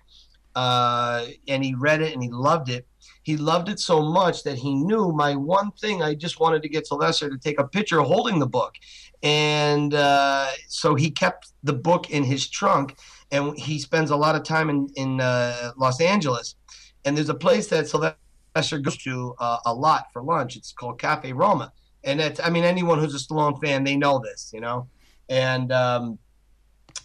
uh, 0.54 1.24
and 1.48 1.64
he 1.64 1.74
read 1.74 2.00
it 2.00 2.12
and 2.12 2.22
he 2.22 2.30
loved 2.30 2.68
it 2.68 2.86
he 3.24 3.38
loved 3.38 3.70
it 3.70 3.80
so 3.80 4.02
much 4.02 4.42
that 4.44 4.58
he 4.58 4.74
knew 4.74 5.10
my 5.10 5.34
one 5.34 5.72
thing. 5.72 6.02
I 6.02 6.14
just 6.14 6.40
wanted 6.40 6.62
to 6.62 6.68
get 6.68 6.86
Sylvester 6.86 7.30
to 7.30 7.38
take 7.38 7.58
a 7.58 7.66
picture 7.66 8.00
holding 8.00 8.38
the 8.38 8.46
book. 8.46 8.74
And 9.22 9.94
uh, 9.94 10.48
so 10.68 10.94
he 10.94 11.10
kept 11.10 11.52
the 11.62 11.72
book 11.72 12.10
in 12.10 12.22
his 12.22 12.46
trunk, 12.48 12.96
and 13.30 13.58
he 13.58 13.78
spends 13.78 14.10
a 14.10 14.16
lot 14.16 14.36
of 14.36 14.42
time 14.42 14.68
in, 14.68 14.90
in 14.96 15.22
uh, 15.22 15.72
Los 15.78 16.02
Angeles. 16.02 16.56
And 17.06 17.16
there's 17.16 17.30
a 17.30 17.34
place 17.34 17.66
that 17.68 17.88
Sylvester 17.88 18.78
goes 18.78 18.98
to 18.98 19.34
uh, 19.38 19.56
a 19.64 19.72
lot 19.72 20.12
for 20.12 20.22
lunch. 20.22 20.56
It's 20.56 20.72
called 20.72 21.00
Cafe 21.00 21.32
Roma. 21.32 21.72
And 22.04 22.20
it's, 22.20 22.40
I 22.40 22.50
mean, 22.50 22.64
anyone 22.64 22.98
who's 22.98 23.14
a 23.14 23.18
Stallone 23.18 23.58
fan, 23.58 23.84
they 23.84 23.96
know 23.96 24.18
this, 24.18 24.50
you 24.52 24.60
know? 24.60 24.86
And 25.30 25.72
um, 25.72 26.18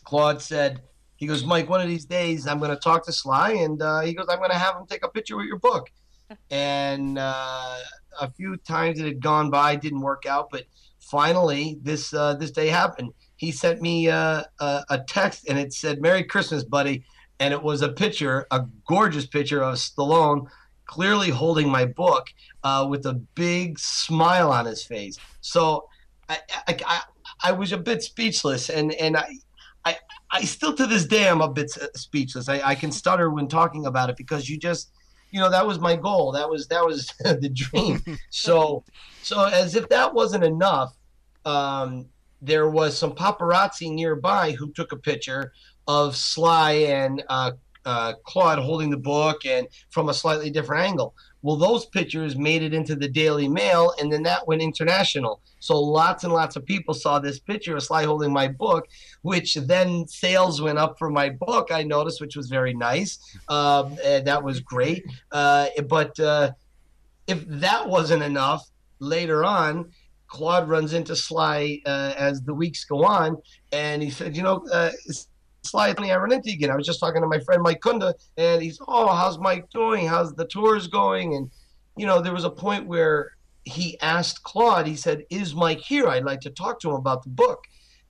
Claude 0.03 0.41
said, 0.41 0.81
he 1.15 1.27
goes, 1.27 1.45
Mike, 1.45 1.69
one 1.69 1.79
of 1.79 1.87
these 1.87 2.05
days 2.05 2.45
I'm 2.45 2.59
going 2.59 2.71
to 2.71 2.77
talk 2.77 3.05
to 3.05 3.13
Sly, 3.13 3.51
and 3.51 3.81
uh, 3.81 4.01
he 4.01 4.13
goes, 4.13 4.25
I'm 4.29 4.39
going 4.39 4.51
to 4.51 4.57
have 4.57 4.75
him 4.75 4.85
take 4.85 5.05
a 5.05 5.09
picture 5.09 5.37
with 5.37 5.45
your 5.45 5.59
book 5.59 5.89
and 6.49 7.17
uh, 7.17 7.77
a 8.19 8.31
few 8.31 8.57
times 8.57 8.99
it 8.99 9.05
had 9.05 9.21
gone 9.21 9.49
by, 9.49 9.75
didn't 9.75 10.01
work 10.01 10.25
out, 10.25 10.49
but 10.51 10.65
finally 10.99 11.79
this 11.81 12.13
uh, 12.13 12.35
this 12.35 12.51
day 12.51 12.67
happened. 12.67 13.13
He 13.35 13.51
sent 13.51 13.81
me 13.81 14.09
uh, 14.09 14.43
a, 14.59 14.83
a 14.89 14.99
text, 15.07 15.47
and 15.49 15.57
it 15.57 15.73
said 15.73 16.01
"Merry 16.01 16.23
Christmas, 16.23 16.63
buddy," 16.63 17.03
and 17.39 17.53
it 17.53 17.61
was 17.61 17.81
a 17.81 17.89
picture, 17.89 18.45
a 18.51 18.65
gorgeous 18.87 19.25
picture 19.25 19.63
of 19.63 19.75
Stallone, 19.75 20.47
clearly 20.85 21.29
holding 21.29 21.69
my 21.69 21.85
book 21.85 22.27
uh, 22.63 22.85
with 22.89 23.05
a 23.05 23.13
big 23.13 23.79
smile 23.79 24.51
on 24.51 24.65
his 24.65 24.83
face. 24.83 25.17
So 25.41 25.87
I, 26.27 26.39
I, 26.67 26.77
I, 26.85 27.01
I 27.43 27.51
was 27.53 27.71
a 27.71 27.77
bit 27.77 28.03
speechless, 28.03 28.69
and 28.69 28.93
and 28.93 29.17
I. 29.17 29.27
I, 29.85 29.95
I 30.29 30.41
still 30.41 30.75
to 30.75 30.85
this 30.85 31.05
day 31.05 31.29
I'm 31.29 31.39
a 31.39 31.49
bit 31.49 31.71
speechless. 31.95 32.49
I, 32.49 32.59
I 32.61 32.75
can 32.75 32.91
stutter 32.91 33.29
when 33.29 33.47
talking 33.47 33.85
about 33.85 34.09
it 34.09 34.17
because 34.17 34.49
you 34.49 34.57
just 34.57 34.91
you 35.31 35.39
know 35.39 35.49
that 35.49 35.65
was 35.65 35.79
my 35.79 35.95
goal. 35.95 36.31
That 36.31 36.49
was 36.49 36.67
that 36.67 36.85
was 36.85 37.07
the 37.19 37.49
dream. 37.49 38.01
So 38.29 38.83
so 39.21 39.45
as 39.45 39.75
if 39.75 39.89
that 39.89 40.13
wasn't 40.13 40.43
enough 40.43 40.95
um, 41.45 42.07
there 42.41 42.69
was 42.69 42.97
some 42.97 43.13
paparazzi 43.13 43.91
nearby 43.91 44.51
who 44.51 44.71
took 44.71 44.91
a 44.91 44.97
picture 44.97 45.51
of 45.87 46.15
sly 46.15 46.71
and 46.71 47.23
uh, 47.29 47.51
uh, 47.85 48.13
claude 48.23 48.59
holding 48.59 48.89
the 48.89 48.97
book 48.97 49.45
and 49.45 49.67
from 49.89 50.09
a 50.09 50.13
slightly 50.13 50.49
different 50.49 50.85
angle 50.85 51.15
well, 51.41 51.55
those 51.55 51.85
pictures 51.85 52.35
made 52.35 52.63
it 52.63 52.73
into 52.73 52.95
the 52.95 53.07
Daily 53.07 53.47
Mail, 53.47 53.93
and 53.99 54.11
then 54.11 54.23
that 54.23 54.45
went 54.47 54.61
international. 54.61 55.41
So 55.59 55.79
lots 55.79 56.23
and 56.23 56.33
lots 56.33 56.55
of 56.55 56.65
people 56.65 56.93
saw 56.93 57.19
this 57.19 57.39
picture 57.39 57.75
of 57.75 57.83
Sly 57.83 58.03
holding 58.03 58.33
my 58.33 58.47
book, 58.47 58.87
which 59.21 59.55
then 59.55 60.07
sales 60.07 60.61
went 60.61 60.77
up 60.77 60.97
for 60.99 61.09
my 61.09 61.29
book. 61.29 61.69
I 61.71 61.83
noticed, 61.83 62.19
which 62.19 62.35
was 62.35 62.49
very 62.49 62.73
nice. 62.73 63.19
Um, 63.47 63.97
and 64.03 64.25
that 64.27 64.43
was 64.43 64.59
great. 64.59 65.05
Uh, 65.31 65.67
but 65.87 66.19
uh, 66.19 66.51
if 67.27 67.45
that 67.47 67.87
wasn't 67.87 68.23
enough, 68.23 68.69
later 68.99 69.45
on, 69.45 69.91
Claude 70.27 70.69
runs 70.69 70.93
into 70.93 71.15
Sly 71.15 71.81
uh, 71.85 72.13
as 72.17 72.41
the 72.41 72.53
weeks 72.53 72.83
go 72.85 73.03
on, 73.03 73.37
and 73.71 74.03
he 74.03 74.11
said, 74.11 74.37
"You 74.37 74.43
know, 74.43 74.63
run 75.73 76.31
into 76.31 76.51
again. 76.51 76.71
I 76.71 76.75
was 76.75 76.85
just 76.85 76.99
talking 76.99 77.21
to 77.21 77.27
my 77.27 77.39
friend 77.39 77.61
Mike 77.61 77.81
Kunda, 77.81 78.13
and 78.37 78.61
he's, 78.61 78.79
oh, 78.87 79.07
how's 79.07 79.37
Mike 79.39 79.69
doing? 79.69 80.07
How's 80.07 80.33
the 80.33 80.45
tours 80.45 80.87
going? 80.87 81.35
And 81.35 81.51
you 81.97 82.05
know, 82.05 82.21
there 82.21 82.33
was 82.33 82.45
a 82.45 82.49
point 82.49 82.87
where 82.87 83.31
he 83.65 83.99
asked 84.01 84.43
Claude. 84.43 84.87
He 84.87 84.95
said, 84.95 85.25
"Is 85.29 85.53
Mike 85.53 85.79
here? 85.79 86.07
I'd 86.07 86.23
like 86.23 86.41
to 86.41 86.49
talk 86.49 86.79
to 86.81 86.89
him 86.89 86.95
about 86.95 87.23
the 87.23 87.29
book." 87.29 87.65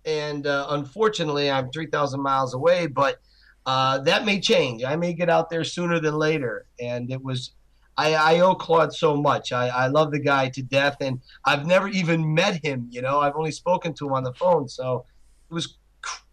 And 0.05 0.47
uh, 0.47 0.67
unfortunately, 0.69 1.51
I'm 1.51 1.69
3,000 1.71 2.21
miles 2.21 2.53
away, 2.53 2.87
but 2.87 3.19
uh, 3.65 3.99
that 3.99 4.25
may 4.25 4.39
change. 4.39 4.83
I 4.83 4.95
may 4.95 5.13
get 5.13 5.29
out 5.29 5.49
there 5.49 5.63
sooner 5.63 5.99
than 5.99 6.15
later. 6.15 6.65
And 6.79 7.11
it 7.11 7.21
was 7.21 7.51
I, 7.97 8.13
I, 8.13 8.39
owe 8.39 8.55
Claude 8.55 8.93
so 8.93 9.17
much. 9.17 9.51
I, 9.51 9.67
I, 9.67 9.87
love 9.87 10.11
the 10.11 10.19
guy 10.19 10.47
to 10.49 10.61
death, 10.61 10.95
and 11.01 11.19
I've 11.43 11.65
never 11.65 11.89
even 11.89 12.33
met 12.33 12.63
him. 12.63 12.87
You 12.89 13.01
know, 13.01 13.19
I've 13.19 13.35
only 13.35 13.51
spoken 13.51 13.93
to 13.95 14.07
him 14.07 14.13
on 14.13 14.23
the 14.23 14.33
phone. 14.33 14.69
So 14.69 15.03
it 15.51 15.53
was 15.53 15.78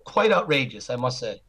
quite 0.07 0.33
outrageous, 0.33 0.89
I 0.89 0.97
must 0.97 1.19
say. 1.19 1.43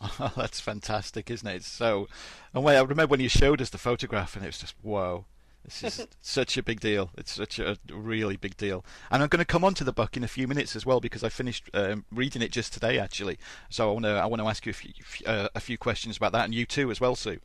Oh, 0.00 0.32
that's 0.36 0.60
fantastic, 0.60 1.30
isn't 1.30 1.46
it? 1.46 1.56
It's 1.56 1.68
so, 1.68 2.08
and 2.54 2.64
wait, 2.64 2.78
I 2.78 2.80
remember 2.80 3.10
when 3.10 3.20
you 3.20 3.28
showed 3.28 3.60
us 3.60 3.68
the 3.68 3.78
photograph, 3.78 4.34
and 4.34 4.44
it 4.44 4.48
was 4.48 4.58
just 4.58 4.74
whoa. 4.80 5.26
This 5.64 5.84
is 5.84 6.06
such 6.20 6.56
a 6.56 6.62
big 6.62 6.80
deal. 6.80 7.10
It's 7.16 7.32
such 7.32 7.60
a 7.60 7.78
really 7.88 8.36
big 8.36 8.56
deal. 8.56 8.84
And 9.12 9.22
I'm 9.22 9.28
going 9.28 9.38
to 9.38 9.44
come 9.44 9.62
on 9.62 9.74
to 9.74 9.84
the 9.84 9.92
book 9.92 10.16
in 10.16 10.24
a 10.24 10.28
few 10.28 10.48
minutes 10.48 10.74
as 10.74 10.84
well 10.84 10.98
because 10.98 11.22
I 11.22 11.28
finished 11.28 11.70
um, 11.72 12.04
reading 12.10 12.42
it 12.42 12.50
just 12.50 12.72
today 12.72 12.98
actually. 12.98 13.38
So 13.70 13.90
I 13.90 13.92
want 13.92 14.04
to 14.06 14.10
I 14.10 14.26
want 14.26 14.42
to 14.42 14.48
ask 14.48 14.66
you 14.66 14.70
a 14.70 14.72
few, 14.72 14.92
uh, 15.24 15.48
a 15.54 15.60
few 15.60 15.78
questions 15.78 16.16
about 16.16 16.32
that 16.32 16.46
and 16.46 16.54
you 16.54 16.66
too 16.66 16.90
as 16.90 17.00
well, 17.00 17.14
Sue. 17.14 17.38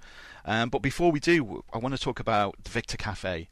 Um, 0.46 0.70
but 0.70 0.82
before 0.82 1.12
we 1.12 1.20
do, 1.20 1.64
I 1.72 1.78
want 1.78 1.96
to 1.96 2.02
talk 2.02 2.20
about 2.20 2.56
the 2.64 2.72
Victor 2.72 2.98
Cafe. 2.98 3.50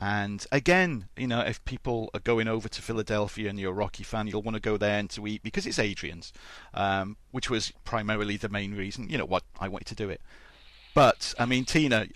And 0.00 0.46
again, 0.50 1.08
you 1.16 1.26
know, 1.26 1.40
if 1.40 1.62
people 1.66 2.08
are 2.14 2.20
going 2.20 2.48
over 2.48 2.70
to 2.70 2.80
Philadelphia 2.82 3.50
and 3.50 3.60
you're 3.60 3.70
a 3.70 3.74
Rocky 3.74 4.02
fan, 4.02 4.26
you'll 4.26 4.42
want 4.42 4.54
to 4.54 4.60
go 4.60 4.78
there 4.78 4.98
and 4.98 5.10
to 5.10 5.26
eat 5.26 5.42
because 5.42 5.66
it's 5.66 5.78
Adrian's, 5.78 6.32
um, 6.72 7.18
which 7.32 7.50
was 7.50 7.72
primarily 7.84 8.38
the 8.38 8.48
main 8.48 8.74
reason. 8.74 9.10
You 9.10 9.18
know 9.18 9.26
what 9.26 9.42
I 9.60 9.68
wanted 9.68 9.88
to 9.88 9.94
do 9.94 10.08
it. 10.08 10.22
But 10.94 11.34
I 11.38 11.44
mean, 11.44 11.66
Tina, 11.66 12.06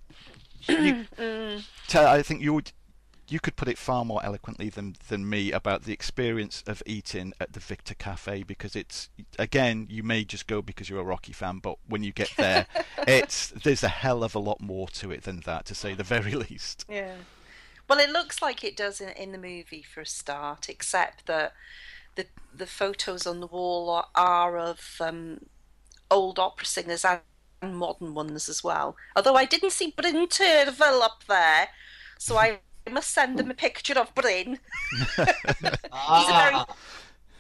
you, 0.67 1.05
I 1.95 2.23
think 2.23 2.41
you 2.41 2.55
would 2.55 2.73
you 3.29 3.41
could 3.41 3.57
put 3.57 3.69
it 3.69 3.79
far 3.79 4.05
more 4.05 4.25
eloquently 4.25 4.69
than 4.69 4.97
than 5.09 5.29
me 5.29 5.53
about 5.53 5.83
the 5.83 5.93
experience 5.93 6.63
of 6.67 6.83
eating 6.87 7.33
at 7.41 7.53
the 7.53 7.61
Victor 7.61 7.95
Cafe 7.95 8.43
because 8.43 8.75
it's 8.77 9.09
again 9.39 9.87
you 9.91 10.03
may 10.03 10.25
just 10.25 10.47
go 10.47 10.63
because 10.63 10.89
you're 10.89 11.01
a 11.01 11.05
Rocky 11.05 11.33
fan, 11.33 11.59
but 11.59 11.77
when 11.87 12.03
you 12.03 12.13
get 12.13 12.33
there, 12.37 12.67
it's 13.07 13.49
there's 13.51 13.83
a 13.83 13.89
hell 13.89 14.25
of 14.25 14.35
a 14.35 14.39
lot 14.39 14.61
more 14.61 14.89
to 14.89 15.11
it 15.11 15.25
than 15.25 15.41
that, 15.41 15.67
to 15.67 15.75
say 15.75 15.95
the 15.95 16.03
very 16.03 16.33
least. 16.51 16.85
Yeah. 16.89 17.15
Well, 17.89 17.99
it 17.99 18.11
looks 18.11 18.41
like 18.41 18.65
it 18.65 18.77
does 18.77 19.01
in, 19.01 19.11
in 19.11 19.33
the 19.33 19.39
movie 19.39 19.83
for 19.83 20.01
a 20.01 20.07
start, 20.07 20.69
except 20.69 21.27
that 21.27 21.53
the 22.15 22.27
the 22.55 22.67
photos 22.67 23.27
on 23.27 23.41
the 23.41 23.47
wall 23.47 23.91
are, 23.91 24.07
are 24.15 24.57
of 24.57 24.97
um, 25.01 25.41
old 26.11 26.39
opera 26.39 26.67
singers 26.67 27.05
and 27.05 27.21
modern 27.77 28.15
ones 28.15 28.49
as 28.49 28.63
well. 28.63 28.97
Although 29.17 29.37
I 29.37 29.45
didn't 29.45 29.73
see 29.73 29.95
Bryn 29.97 30.27
Terfel 30.29 31.03
up 31.03 31.25
there, 31.29 31.69
so 32.19 32.37
I 32.37 32.61
must 32.91 33.11
send 33.11 33.39
them 33.39 33.51
a 33.51 33.55
picture 33.55 33.99
of 33.99 34.15
Bryn. 34.15 34.59
He's 34.97 35.19
a 35.19 35.25
very 35.25 36.55
ah. 36.55 36.67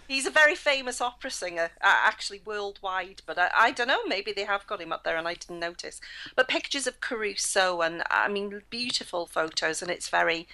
He's 0.06 0.26
a 0.26 0.30
very 0.30 0.54
famous 0.54 1.00
opera 1.00 1.30
singer, 1.30 1.70
uh, 1.80 2.02
actually 2.04 2.42
worldwide, 2.44 3.22
but 3.26 3.38
I, 3.38 3.50
I, 3.56 3.70
don't 3.70 3.88
know, 3.88 4.04
maybe 4.06 4.32
they 4.32 4.44
have 4.44 4.66
got 4.66 4.80
him 4.80 4.92
up 4.92 5.04
there 5.04 5.16
and 5.16 5.26
I 5.26 5.34
didn't 5.34 5.60
notice. 5.60 6.00
But 6.36 6.48
pictures 6.48 6.86
of 6.86 7.00
Caruso, 7.00 7.80
and 7.80 8.02
I 8.10 8.28
mean, 8.28 8.62
beautiful 8.70 9.26
photos, 9.26 9.80
and 9.80 9.90
it's 9.90 10.08
very 10.08 10.46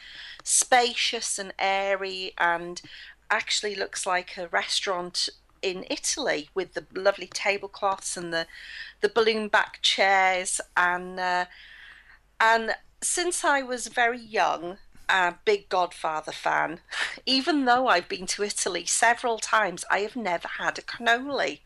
spacious 0.45 1.39
and 1.39 1.53
airy, 1.59 2.33
and 2.39 2.81
actually 3.31 3.75
looks 3.75 4.07
like 4.07 4.37
a 4.37 4.49
restaurant 4.49 5.29
in 5.63 5.85
Italy 5.91 6.49
with 6.55 6.75
the 6.75 6.87
lovely 6.95 7.29
tablecloths 7.33 8.17
and 8.17 8.33
the, 8.33 8.47
the 9.01 9.09
balloon 9.09 9.49
back 9.49 9.81
chairs. 9.83 10.61
And, 10.77 11.19
uh, 11.21 11.47
and 12.41 12.75
since 13.03 13.45
I 13.45 13.63
was 13.63 13.89
very 13.89 14.21
young, 14.21 14.79
a 15.11 15.39
big 15.45 15.69
Godfather 15.69 16.33
fan. 16.33 16.81
Even 17.27 17.65
though 17.65 17.89
I've 17.89 18.09
been 18.09 18.27
to 18.29 18.43
Italy 18.43 18.87
several 18.87 19.39
times, 19.39 19.85
I 19.91 20.01
have 20.01 20.17
never 20.17 20.49
had 20.49 20.79
a 20.79 20.83
cannoli. 20.83 21.61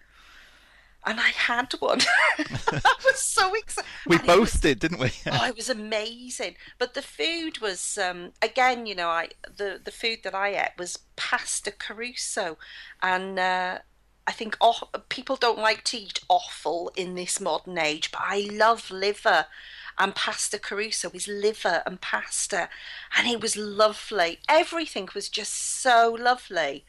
And 1.07 1.21
I 1.21 1.29
had 1.29 1.73
one. 1.81 2.01
I 2.39 2.95
was 3.05 3.21
so 3.21 3.55
excited. 3.55 3.91
We 4.07 4.17
and 4.17 4.27
both 4.27 4.41
was, 4.41 4.53
did, 4.55 4.79
didn't 4.79 5.01
we? 5.01 5.13
oh, 5.27 5.47
it 5.47 5.57
was 5.57 5.69
amazing. 5.69 6.57
But 6.79 6.95
the 6.95 7.03
food 7.03 7.59
was, 7.59 7.99
um, 7.99 8.33
again, 8.41 8.87
you 8.87 8.95
know, 8.95 9.09
I 9.09 9.29
the 9.57 9.81
the 9.85 9.91
food 9.91 10.21
that 10.25 10.35
I 10.35 10.55
ate 10.55 10.79
was 10.79 10.99
pasta 11.17 11.73
Caruso, 11.73 12.57
and 13.03 13.39
uh, 13.39 13.79
I 14.27 14.33
think 14.33 14.57
oh, 14.61 14.89
people 15.09 15.37
don't 15.37 15.59
like 15.59 15.85
to 15.85 15.99
eat 15.99 16.21
offal 16.29 16.91
in 16.97 17.15
this 17.15 17.39
modern 17.39 17.77
age, 17.77 18.11
but 18.11 18.23
I 18.25 18.49
love 18.51 18.91
liver 18.91 19.47
and 19.99 20.15
pasta 20.15 20.59
Caruso 20.59 21.09
with 21.09 21.29
liver 21.29 21.83
and 21.87 22.01
pasta, 22.01 22.69
and 23.17 23.29
it 23.29 23.41
was 23.41 23.57
lovely. 23.57 24.39
Everything 24.49 25.09
was 25.15 25.29
just 25.29 25.53
so 25.55 26.17
lovely. 26.19 26.85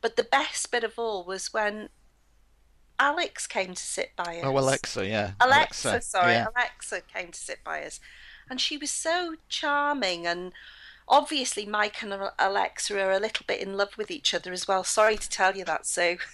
But 0.00 0.16
the 0.16 0.24
best 0.24 0.70
bit 0.70 0.84
of 0.84 0.98
all 0.98 1.24
was 1.24 1.52
when 1.52 1.88
Alex 2.98 3.46
came 3.46 3.74
to 3.74 3.82
sit 3.82 4.12
by 4.16 4.40
oh, 4.42 4.50
us. 4.50 4.54
Oh, 4.54 4.58
Alexa, 4.58 5.06
yeah. 5.06 5.32
Alexa, 5.40 6.00
sorry, 6.02 6.32
yeah. 6.32 6.46
Alexa 6.54 7.02
came 7.12 7.30
to 7.32 7.38
sit 7.38 7.62
by 7.64 7.82
us, 7.84 8.00
and 8.50 8.60
she 8.60 8.76
was 8.76 8.90
so 8.90 9.36
charming. 9.48 10.26
And 10.26 10.52
obviously, 11.08 11.66
Mike 11.66 12.02
and 12.02 12.14
Alexa 12.38 12.98
are 13.00 13.12
a 13.12 13.20
little 13.20 13.44
bit 13.46 13.60
in 13.60 13.76
love 13.76 13.96
with 13.96 14.10
each 14.10 14.34
other 14.34 14.52
as 14.52 14.66
well. 14.66 14.84
Sorry 14.84 15.16
to 15.16 15.28
tell 15.28 15.56
you 15.56 15.64
that, 15.64 15.86
Sue. 15.86 16.18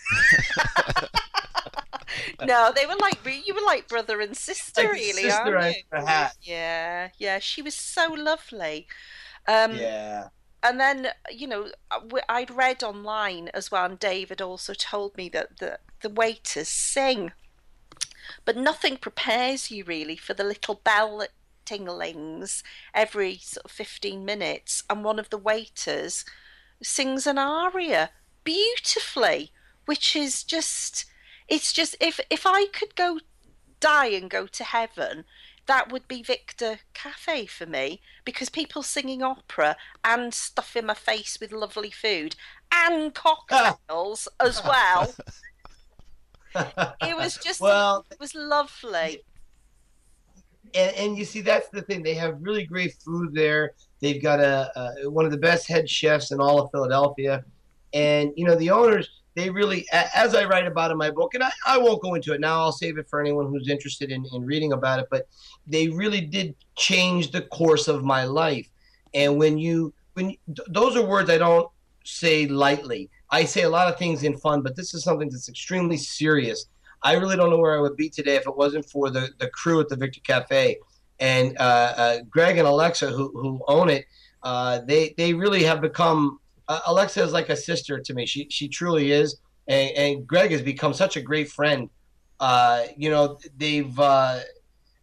no, 2.43 2.73
they 2.75 2.87
were 2.87 2.97
like 2.97 3.19
you 3.47 3.55
were 3.55 3.65
like 3.67 3.89
brother 3.89 4.21
and 4.21 4.37
sister, 4.37 4.83
Like 4.83 4.93
really, 4.93 5.23
sister 5.23 5.57
aren't 5.57 5.57
you? 5.59 5.83
Yeah, 6.41 7.11
yeah. 7.19 7.39
She 7.39 7.63
was 7.63 7.75
so 7.75 8.13
lovely. 8.13 8.87
Um, 9.47 9.81
Yeah. 9.81 10.29
and 10.63 10.81
then 10.81 11.09
you 11.31 11.47
know 11.47 11.71
I'd 12.29 12.51
read 12.51 12.83
online 12.85 13.49
as 13.55 13.71
well, 13.71 13.87
and 13.87 13.99
David 13.99 14.43
also 14.43 14.75
told 14.75 15.17
me 15.17 15.29
that 15.31 15.59
the 15.59 15.79
the 16.03 16.11
waiters 16.11 16.69
sing, 16.69 17.33
but 18.45 18.57
nothing 18.57 18.97
prepares 18.97 19.71
you 19.71 19.85
really 19.85 20.17
for 20.17 20.35
the 20.35 20.45
little 20.45 20.77
bell 20.85 21.27
tinglings 21.67 22.63
every 22.95 23.37
sort 23.39 23.65
of 23.67 23.71
fifteen 23.71 24.25
minutes, 24.25 24.83
and 24.89 25.05
one 25.05 25.19
of 25.19 25.31
the 25.31 25.39
waiters 25.39 26.25
sings 26.83 27.27
an 27.27 27.39
aria 27.39 28.11
beautifully, 28.45 29.53
which 29.87 30.17
is 30.17 30.45
just 30.45 31.07
it's 31.49 31.73
just 31.73 31.97
if 32.01 32.21
if 32.31 32.47
I 32.47 32.67
could 32.73 32.95
go 32.95 33.19
die 33.81 34.09
and 34.09 34.31
go 34.31 34.47
to 34.47 34.65
heaven 34.65 35.25
that 35.67 35.91
would 35.91 36.07
be 36.09 36.23
Victor 36.23 36.81
Cafe 36.93 37.47
for 37.47 37.67
me 37.67 38.01
because 38.25 38.49
people 38.49 38.83
singing 38.83 39.23
opera 39.23 39.77
and 40.05 40.35
stuff 40.35 40.77
in 40.77 40.87
my 40.87 40.95
face 40.95 41.39
with 41.41 41.53
lovely 41.53 41.91
food 41.91 42.37
and 42.71 43.15
cocktails 43.15 44.29
as 44.41 44.63
well. 44.63 45.15
It 47.03 47.17
was 47.17 47.37
just 47.39 47.61
well, 47.61 48.05
it 48.11 48.21
was 48.21 48.35
lovely. 48.35 49.23
and, 50.75 50.97
and 50.97 51.19
you 51.19 51.25
see 51.25 51.41
that's 51.41 51.69
the 51.69 51.83
thing. 51.83 52.03
They 52.03 52.15
have 52.15 52.37
really 52.41 52.65
great 52.65 52.95
food 52.95 53.35
there. 53.35 53.73
They've 54.01 54.23
got 54.23 54.41
a, 54.41 54.71
a 55.03 55.11
one 55.11 55.25
of 55.25 55.31
the 55.31 55.39
best 55.39 55.67
head 55.67 55.89
chefs 55.89 56.31
in 56.31 56.41
all 56.41 56.61
of 56.61 56.71
Philadelphia, 56.71 57.45
and 57.93 58.33
you 58.37 58.45
know 58.45 58.55
the 58.55 58.71
owners. 58.71 59.09
They 59.35 59.51
really, 59.51 59.87
as 59.93 60.35
I 60.35 60.45
write 60.45 60.67
about 60.67 60.93
in 60.93 60.97
my 60.97 61.11
book, 61.11 61.35
and 61.35 61.43
I, 61.43 61.51
I 61.67 61.79
won't 61.79 62.01
go 62.01 62.15
into 62.15 62.33
it 62.33 62.41
now. 62.41 62.61
I'll 62.61 62.73
save 62.73 62.99
it 62.99 63.09
for 63.09 63.21
anyone 63.21 63.47
who's 63.47 63.69
interested 63.69 64.11
in, 64.13 64.25
in 64.33 64.45
reading 64.45 64.73
about 64.73 65.01
it. 65.01 65.09
But 65.11 65.27
they 65.67 65.89
really 65.89 66.21
did 66.21 66.55
change 66.77 67.33
the 67.33 67.43
course 67.43 67.89
of 67.89 68.05
my 68.05 68.25
life. 68.25 68.69
And 69.13 69.39
when 69.39 69.59
you 69.59 69.93
when 70.15 70.37
those 70.69 70.97
are 70.97 71.05
words 71.05 71.31
I 71.31 71.39
don't 71.39 71.69
say 72.05 72.47
lightly. 72.47 73.11
I 73.31 73.45
say 73.45 73.63
a 73.63 73.69
lot 73.69 73.89
of 73.89 73.99
things 73.99 74.23
in 74.23 74.37
fun, 74.37 74.63
but 74.63 74.77
this 74.77 74.95
is 74.95 75.03
something 75.03 75.29
that's 75.29 75.49
extremely 75.49 75.97
serious. 75.97 76.67
I 77.03 77.15
really 77.15 77.37
don't 77.37 77.51
know 77.51 77.59
where 77.59 77.77
I 77.77 77.81
would 77.81 77.97
be 77.97 78.09
today 78.09 78.37
if 78.37 78.47
it 78.47 78.57
wasn't 78.57 78.89
for 78.89 79.11
the, 79.11 79.31
the 79.39 79.49
crew 79.49 79.81
at 79.81 79.89
the 79.89 79.97
Victor 79.97 80.21
Cafe 80.21 80.79
and 81.21 81.57
uh, 81.59 81.95
uh, 81.97 82.19
Greg 82.31 82.59
and 82.59 82.67
Alexa 82.67 83.09
who, 83.09 83.29
who 83.35 83.61
own 83.67 83.91
it. 83.91 84.07
Uh, 84.43 84.81
they 84.87 85.15
they 85.17 85.33
really 85.33 85.63
have 85.63 85.81
become 85.81 86.39
uh, 86.69 86.81
Alexa 86.87 87.23
is 87.23 87.33
like 87.33 87.49
a 87.49 87.57
sister 87.57 87.99
to 88.01 88.15
me. 88.15 88.27
She 88.27 88.47
she 88.51 88.69
truly 88.69 89.13
is, 89.13 89.37
and, 89.69 89.91
and 89.97 90.27
Greg 90.27 90.51
has 90.51 90.63
become 90.63 90.95
such 90.95 91.17
a 91.17 91.21
great 91.21 91.51
friend. 91.51 91.89
Uh, 92.41 92.85
you 92.97 93.11
know 93.11 93.39
they've 93.57 93.99
uh, 93.99 94.41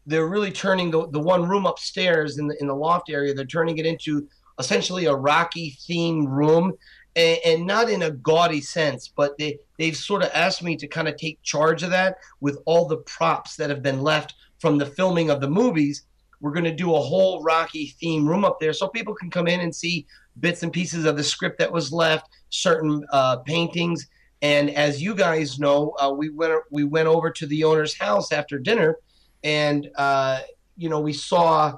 they're 0.06 0.28
really 0.28 0.52
turning 0.52 0.92
the, 0.92 1.08
the 1.10 1.20
one 1.20 1.48
room 1.48 1.66
upstairs 1.66 2.38
in 2.38 2.48
the 2.48 2.58
in 2.60 2.68
the 2.68 2.76
loft 2.76 3.10
area. 3.10 3.34
They're 3.34 3.46
turning 3.46 3.78
it 3.78 3.86
into 3.86 4.28
essentially 4.60 5.06
a 5.06 5.16
Rocky 5.16 5.72
theme 5.72 6.26
room, 6.26 6.74
and, 7.16 7.40
and 7.46 7.68
not 7.68 7.90
in 7.90 8.04
a 8.04 8.12
gaudy 8.12 8.62
sense, 8.62 9.08
but 9.08 9.38
they 9.38 9.58
they've 9.78 9.98
sort 9.98 10.24
of 10.24 10.32
asked 10.34 10.64
me 10.64 10.76
to 10.78 10.88
kind 10.88 11.08
of 11.08 11.16
take 11.16 11.42
charge 11.44 11.84
of 11.84 11.92
that 11.92 12.18
with 12.40 12.58
all 12.66 12.88
the 12.88 12.98
props 12.98 13.56
that 13.56 13.70
have 13.70 13.84
been 13.84 14.02
left 14.02 14.34
from 14.60 14.78
the 14.78 14.86
filming 14.86 15.30
of 15.30 15.42
the 15.42 15.50
movies. 15.50 16.06
We're 16.42 16.52
going 16.52 16.66
to 16.66 16.74
do 16.76 16.94
a 16.96 17.00
whole 17.00 17.42
Rocky 17.44 17.96
theme 18.00 18.28
room 18.28 18.44
up 18.44 18.60
there 18.60 18.74
so 18.74 18.88
people 18.88 19.14
can 19.14 19.30
come 19.30 19.48
in 19.48 19.60
and 19.62 19.74
see 19.74 20.06
bits 20.40 20.64
and 20.64 20.74
pieces 20.74 21.06
of 21.06 21.16
the 21.16 21.24
script 21.24 21.60
that 21.60 21.72
was 21.72 21.92
left, 21.92 22.28
certain 22.50 23.06
uh, 23.12 23.38
paintings. 23.38 24.08
And 24.42 24.72
as 24.72 25.02
you 25.02 25.14
guys 25.16 25.60
know, 25.60 25.94
uh, 26.02 26.12
we 26.12 26.30
went 26.30 26.54
we 26.72 26.84
went 26.84 27.08
over 27.08 27.30
to 27.30 27.46
the 27.46 27.64
owner's 27.64 27.96
house 27.98 28.32
after 28.32 28.58
dinner, 28.58 28.98
and 29.44 29.90
uh, 29.98 30.40
you 30.76 30.90
know 30.90 31.00
we 31.00 31.14
saw 31.14 31.78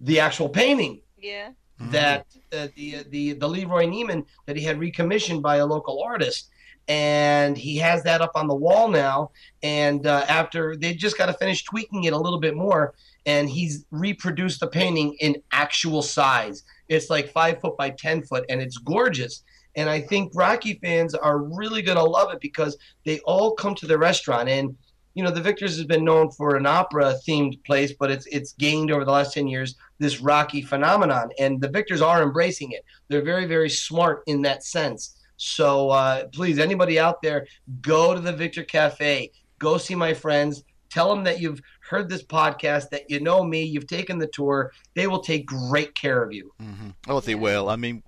the 0.00 0.20
actual 0.20 0.48
painting 0.48 1.00
Yeah. 1.18 1.50
Mhm. 1.80 1.90
that 1.90 2.26
uh, 2.52 2.68
the 2.76 3.02
the 3.10 3.32
the 3.32 3.48
Leroy 3.48 3.86
Neiman 3.86 4.24
that 4.46 4.56
he 4.56 4.62
had 4.62 4.78
recommissioned 4.78 5.42
by 5.42 5.56
a 5.56 5.66
local 5.66 6.00
artist, 6.00 6.48
and 6.88 7.56
he 7.56 7.76
has 7.78 8.02
that 8.04 8.20
up 8.20 8.32
on 8.34 8.46
the 8.46 8.54
wall 8.54 8.88
now. 8.88 9.30
And 9.62 10.06
uh, 10.06 10.24
after 10.28 10.76
they 10.76 10.94
just 10.94 11.18
got 11.18 11.26
to 11.26 11.32
finish 11.34 11.64
tweaking 11.64 12.04
it 12.04 12.12
a 12.12 12.18
little 12.18 12.40
bit 12.40 12.56
more, 12.56 12.94
and 13.24 13.48
he's 13.48 13.84
reproduced 13.90 14.60
the 14.60 14.68
painting 14.68 15.16
in 15.20 15.42
actual 15.52 16.02
size. 16.02 16.62
It's 16.88 17.10
like 17.10 17.32
five 17.32 17.60
foot 17.60 17.76
by 17.76 17.90
ten 17.90 18.22
foot, 18.22 18.44
and 18.48 18.60
it's 18.60 18.78
gorgeous. 18.78 19.42
And 19.74 19.90
I 19.90 20.00
think 20.00 20.32
Rocky 20.34 20.78
fans 20.82 21.14
are 21.14 21.38
really 21.38 21.82
gonna 21.82 22.04
love 22.04 22.32
it 22.32 22.40
because 22.40 22.76
they 23.04 23.18
all 23.20 23.54
come 23.54 23.74
to 23.76 23.86
the 23.86 23.98
restaurant 23.98 24.48
and. 24.48 24.76
You 25.18 25.22
know, 25.22 25.30
the 25.30 25.40
Victors 25.40 25.78
has 25.78 25.86
been 25.86 26.04
known 26.04 26.30
for 26.30 26.56
an 26.56 26.66
opera-themed 26.66 27.64
place, 27.64 27.94
but 27.98 28.10
it's 28.10 28.26
it's 28.26 28.52
gained 28.52 28.90
over 28.90 29.02
the 29.02 29.12
last 29.12 29.32
ten 29.32 29.48
years 29.48 29.74
this 29.98 30.20
Rocky 30.20 30.60
phenomenon, 30.60 31.30
and 31.38 31.58
the 31.58 31.70
Victors 31.70 32.02
are 32.02 32.22
embracing 32.22 32.72
it. 32.72 32.84
They're 33.08 33.24
very, 33.24 33.46
very 33.46 33.70
smart 33.70 34.24
in 34.26 34.42
that 34.42 34.62
sense. 34.62 35.16
So 35.36 35.90
uh, 35.90 36.26
please, 36.32 36.58
anybody 36.58 36.98
out 36.98 37.22
there, 37.22 37.46
go 37.80 38.14
to 38.14 38.20
the 38.20 38.32
Victor 38.32 38.64
Cafe, 38.64 39.30
go 39.58 39.78
see 39.78 39.94
my 39.94 40.14
friends, 40.14 40.62
tell 40.90 41.14
them 41.14 41.24
that 41.24 41.40
you've 41.40 41.60
heard 41.88 42.08
this 42.08 42.24
podcast, 42.24 42.90
that 42.90 43.02
you 43.08 43.20
know 43.20 43.44
me, 43.44 43.62
you've 43.62 43.86
taken 43.86 44.18
the 44.18 44.28
tour. 44.28 44.72
They 44.94 45.06
will 45.06 45.20
take 45.20 45.46
great 45.46 45.94
care 45.94 46.22
of 46.22 46.32
you. 46.32 46.50
hmm 46.58 46.90
Oh, 47.06 47.20
they 47.20 47.32
Yeah. 47.32 47.38
will. 47.38 47.68
I 47.68 47.76
mean, 47.76 48.02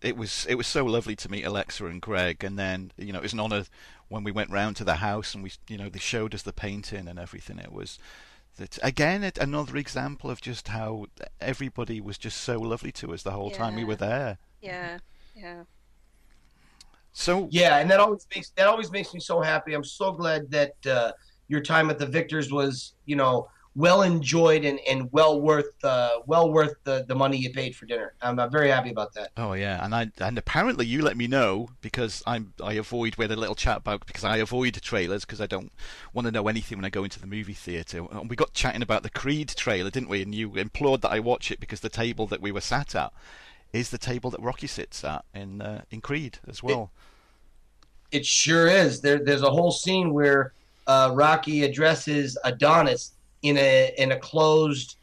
it 0.00 0.16
was 0.16 0.46
it 0.48 0.56
was 0.56 0.66
so 0.66 0.84
lovely 0.84 1.14
to 1.16 1.30
meet 1.30 1.44
Alexa 1.44 1.86
and 1.86 2.02
Greg, 2.02 2.42
and 2.42 2.58
then 2.58 2.92
you 2.96 3.12
know 3.12 3.20
it 3.20 3.22
was 3.22 3.32
an 3.32 3.40
honour 3.40 3.64
when 4.08 4.24
we 4.24 4.32
went 4.32 4.50
round 4.50 4.76
to 4.76 4.84
the 4.84 4.96
house 4.96 5.34
and 5.34 5.42
we 5.44 5.52
you 5.68 5.78
know 5.78 5.88
they 5.88 6.00
showed 6.00 6.34
us 6.34 6.42
the 6.42 6.52
painting 6.52 7.06
and 7.08 7.18
everything. 7.18 7.58
It 7.58 7.72
was 7.72 7.98
that 8.58 8.78
again 8.82 9.22
it, 9.22 9.38
another 9.38 9.76
example 9.76 10.30
of 10.30 10.40
just 10.40 10.68
how 10.68 11.06
everybody 11.40 12.00
was 12.00 12.18
just 12.18 12.38
so 12.40 12.58
lovely 12.58 12.92
to 12.92 13.14
us 13.14 13.22
the 13.22 13.30
whole 13.30 13.50
time 13.50 13.76
we 13.76 13.84
were 13.84 13.96
there. 13.96 14.38
Yeah. 14.60 14.98
Yeah. 15.34 15.62
So 17.12 17.48
Yeah, 17.50 17.78
and 17.78 17.90
that 17.90 18.00
always 18.00 18.26
makes 18.34 18.50
that 18.50 18.66
always 18.66 18.90
makes 18.90 19.12
me 19.14 19.20
so 19.20 19.40
happy. 19.40 19.74
I'm 19.74 19.84
so 19.84 20.12
glad 20.12 20.50
that 20.50 20.74
uh, 20.86 21.12
your 21.48 21.60
time 21.60 21.90
at 21.90 21.98
the 21.98 22.06
Victors 22.06 22.52
was, 22.52 22.94
you 23.04 23.16
know, 23.16 23.48
well 23.74 24.02
enjoyed 24.02 24.64
and, 24.64 24.78
and 24.88 25.10
well 25.12 25.40
worth 25.40 25.72
uh, 25.82 26.18
well 26.26 26.50
worth 26.50 26.74
the, 26.84 27.04
the 27.08 27.14
money 27.14 27.36
you 27.36 27.50
paid 27.50 27.74
for 27.74 27.86
dinner. 27.86 28.14
I'm, 28.20 28.38
I'm 28.38 28.50
very 28.50 28.68
happy 28.68 28.90
about 28.90 29.14
that. 29.14 29.30
Oh 29.36 29.54
yeah, 29.54 29.84
and 29.84 29.94
I 29.94 30.10
and 30.18 30.36
apparently 30.36 30.86
you 30.86 31.02
let 31.02 31.16
me 31.16 31.26
know 31.26 31.68
because 31.80 32.22
I'm 32.26 32.52
I 32.62 32.74
avoid 32.74 33.16
we 33.16 33.24
had 33.24 33.30
a 33.30 33.36
little 33.36 33.54
chat 33.54 33.78
about 33.78 34.06
because 34.06 34.24
I 34.24 34.38
avoid 34.38 34.80
trailers 34.82 35.24
because 35.24 35.40
I 35.40 35.46
don't 35.46 35.72
want 36.12 36.26
to 36.26 36.32
know 36.32 36.48
anything 36.48 36.78
when 36.78 36.84
I 36.84 36.90
go 36.90 37.04
into 37.04 37.20
the 37.20 37.26
movie 37.26 37.54
theatre. 37.54 38.04
And 38.10 38.28
we 38.28 38.36
got 38.36 38.52
chatting 38.52 38.82
about 38.82 39.02
the 39.02 39.10
Creed 39.10 39.48
trailer, 39.48 39.90
didn't 39.90 40.08
we? 40.08 40.22
And 40.22 40.34
you 40.34 40.56
implored 40.56 41.02
that 41.02 41.12
I 41.12 41.20
watch 41.20 41.50
it 41.50 41.60
because 41.60 41.80
the 41.80 41.88
table 41.88 42.26
that 42.28 42.42
we 42.42 42.52
were 42.52 42.60
sat 42.60 42.94
at 42.94 43.12
is 43.72 43.90
the 43.90 43.98
table 43.98 44.30
that 44.30 44.40
Rocky 44.40 44.66
sits 44.66 45.02
at 45.02 45.24
in 45.34 45.62
uh, 45.62 45.82
in 45.90 46.00
Creed 46.00 46.38
as 46.46 46.62
well. 46.62 46.90
It 48.12 48.24
sure 48.26 48.68
is. 48.68 49.00
There, 49.00 49.18
there's 49.18 49.42
a 49.42 49.50
whole 49.50 49.72
scene 49.72 50.12
where 50.12 50.52
uh, 50.86 51.10
Rocky 51.14 51.64
addresses 51.64 52.38
Adonis 52.44 53.12
in 53.42 53.56
a 53.56 53.92
in 53.98 54.12
a 54.12 54.18
closed 54.18 54.96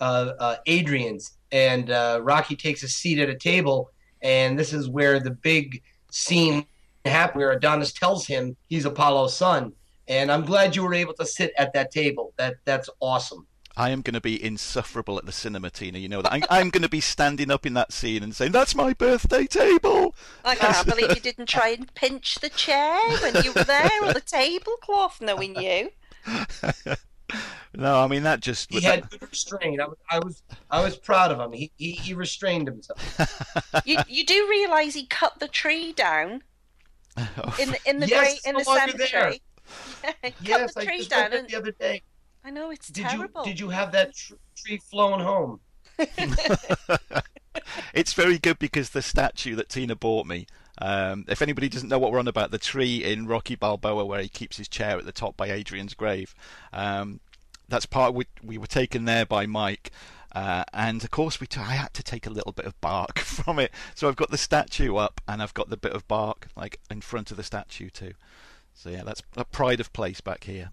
uh, 0.00 0.32
uh, 0.38 0.56
Adrian's, 0.66 1.32
and 1.50 1.90
uh, 1.90 2.20
Rocky 2.22 2.54
takes 2.54 2.82
a 2.82 2.88
seat 2.88 3.18
at 3.18 3.28
a 3.28 3.34
table, 3.34 3.90
and 4.22 4.58
this 4.58 4.72
is 4.72 4.88
where 4.88 5.18
the 5.18 5.30
big 5.30 5.82
scene 6.10 6.66
happens, 7.04 7.36
where 7.36 7.52
Adonis 7.52 7.92
tells 7.92 8.26
him 8.26 8.56
he's 8.68 8.84
Apollo's 8.84 9.34
son. 9.34 9.72
And 10.08 10.30
I'm 10.30 10.44
glad 10.44 10.76
you 10.76 10.82
were 10.82 10.94
able 10.94 11.14
to 11.14 11.24
sit 11.24 11.52
at 11.56 11.72
that 11.72 11.90
table. 11.90 12.32
That 12.36 12.56
that's 12.64 12.90
awesome. 13.00 13.46
I 13.76 13.90
am 13.90 14.02
going 14.02 14.14
to 14.14 14.20
be 14.20 14.42
insufferable 14.42 15.18
at 15.18 15.26
the 15.26 15.32
cinema, 15.32 15.70
Tina. 15.70 15.98
You 15.98 16.08
know 16.08 16.22
that. 16.22 16.32
I'm, 16.32 16.42
I'm 16.50 16.70
going 16.70 16.82
to 16.82 16.88
be 16.88 17.00
standing 17.00 17.50
up 17.50 17.64
in 17.64 17.74
that 17.74 17.92
scene 17.92 18.22
and 18.22 18.34
saying, 18.36 18.52
"That's 18.52 18.74
my 18.74 18.92
birthday 18.92 19.46
table." 19.46 20.14
I 20.44 20.54
can't 20.56 20.86
believe 20.86 21.10
you 21.14 21.20
didn't 21.20 21.48
try 21.48 21.68
and 21.68 21.92
pinch 21.94 22.36
the 22.36 22.50
chair 22.50 22.98
when 23.22 23.42
you 23.42 23.52
were 23.52 23.64
there 23.64 23.90
or 24.04 24.12
the 24.12 24.20
tablecloth, 24.20 25.20
knowing 25.20 25.56
you. 25.60 25.90
No, 27.74 28.00
I 28.00 28.06
mean 28.08 28.24
that 28.24 28.40
just. 28.40 28.70
He 28.70 28.82
had 28.82 29.08
good 29.08 29.22
restraint. 29.22 29.80
I 29.80 29.86
was 29.86 29.96
I 30.10 30.18
was 30.18 30.42
I 30.70 30.84
was 30.84 30.98
proud 30.98 31.32
of 31.32 31.40
him. 31.40 31.52
He 31.52 31.72
he, 31.78 31.92
he 31.92 32.14
restrained 32.14 32.68
himself. 32.68 33.00
You 33.86 33.98
you 34.06 34.24
do 34.26 34.46
realise 34.50 34.94
he 34.94 35.06
cut 35.06 35.40
the 35.40 35.48
tree 35.48 35.92
down 35.94 36.42
in 37.58 37.70
the 37.72 37.78
in 37.86 38.00
the 38.00 38.06
Yes, 38.06 38.20
great 38.20 38.40
in 38.44 38.56
the 38.56 38.60
it's 38.60 38.68
no 38.68 38.74
longer 38.74 38.92
there. 38.98 39.06
cemetery. 39.08 39.42
Yeah, 40.04 40.12
he 40.40 40.46
yes, 40.48 40.74
cut 40.74 40.74
the 40.74 40.80
I 40.80 40.84
tree 40.84 40.98
just 40.98 41.10
down, 41.10 41.32
and 41.32 41.48
the 41.48 41.56
other 41.56 41.72
day. 41.72 42.02
I 42.44 42.50
know 42.50 42.70
it's 42.70 42.88
Did 42.88 43.06
terrible. 43.06 43.42
you 43.42 43.52
did 43.52 43.60
you 43.60 43.68
have 43.70 43.92
that 43.92 44.14
tr- 44.14 44.34
tree 44.56 44.78
flown 44.78 45.20
home? 45.20 45.60
it's 47.94 48.12
very 48.12 48.38
good 48.38 48.58
because 48.58 48.90
the 48.90 49.02
statue 49.02 49.54
that 49.56 49.68
Tina 49.68 49.94
bought 49.94 50.26
me, 50.26 50.46
Um, 50.78 51.24
if 51.28 51.42
anybody 51.42 51.68
doesn't 51.68 51.88
know 51.88 51.98
what 51.98 52.12
we're 52.12 52.18
on 52.18 52.28
about, 52.28 52.50
the 52.50 52.58
tree 52.58 53.04
in 53.04 53.26
Rocky 53.26 53.54
Balboa 53.54 54.04
where 54.04 54.20
he 54.22 54.28
keeps 54.28 54.56
his 54.56 54.68
chair 54.68 54.98
at 54.98 55.04
the 55.04 55.12
top 55.12 55.36
by 55.36 55.50
Adrian's 55.50 55.94
grave. 55.94 56.34
Um, 56.72 57.20
that's 57.68 57.86
part 57.86 58.14
we, 58.14 58.26
we 58.42 58.58
were 58.58 58.66
taken 58.66 59.04
there 59.04 59.24
by 59.24 59.46
Mike. 59.46 59.90
Uh, 60.34 60.64
and 60.72 61.04
of 61.04 61.10
course, 61.10 61.40
we 61.40 61.46
t- 61.46 61.60
I 61.60 61.74
had 61.74 61.92
to 61.94 62.02
take 62.02 62.26
a 62.26 62.30
little 62.30 62.52
bit 62.52 62.64
of 62.64 62.78
bark 62.80 63.18
from 63.20 63.58
it. 63.58 63.70
So 63.94 64.08
I've 64.08 64.16
got 64.16 64.30
the 64.30 64.38
statue 64.38 64.96
up, 64.96 65.20
and 65.28 65.42
I've 65.42 65.54
got 65.54 65.68
the 65.68 65.76
bit 65.76 65.92
of 65.92 66.08
bark 66.08 66.48
like 66.56 66.80
in 66.90 67.02
front 67.02 67.30
of 67.30 67.36
the 67.36 67.42
statue 67.42 67.90
too. 67.90 68.14
So 68.74 68.88
yeah, 68.88 69.02
that's 69.04 69.22
a 69.36 69.44
pride 69.44 69.78
of 69.78 69.92
place 69.92 70.20
back 70.22 70.44
here. 70.44 70.70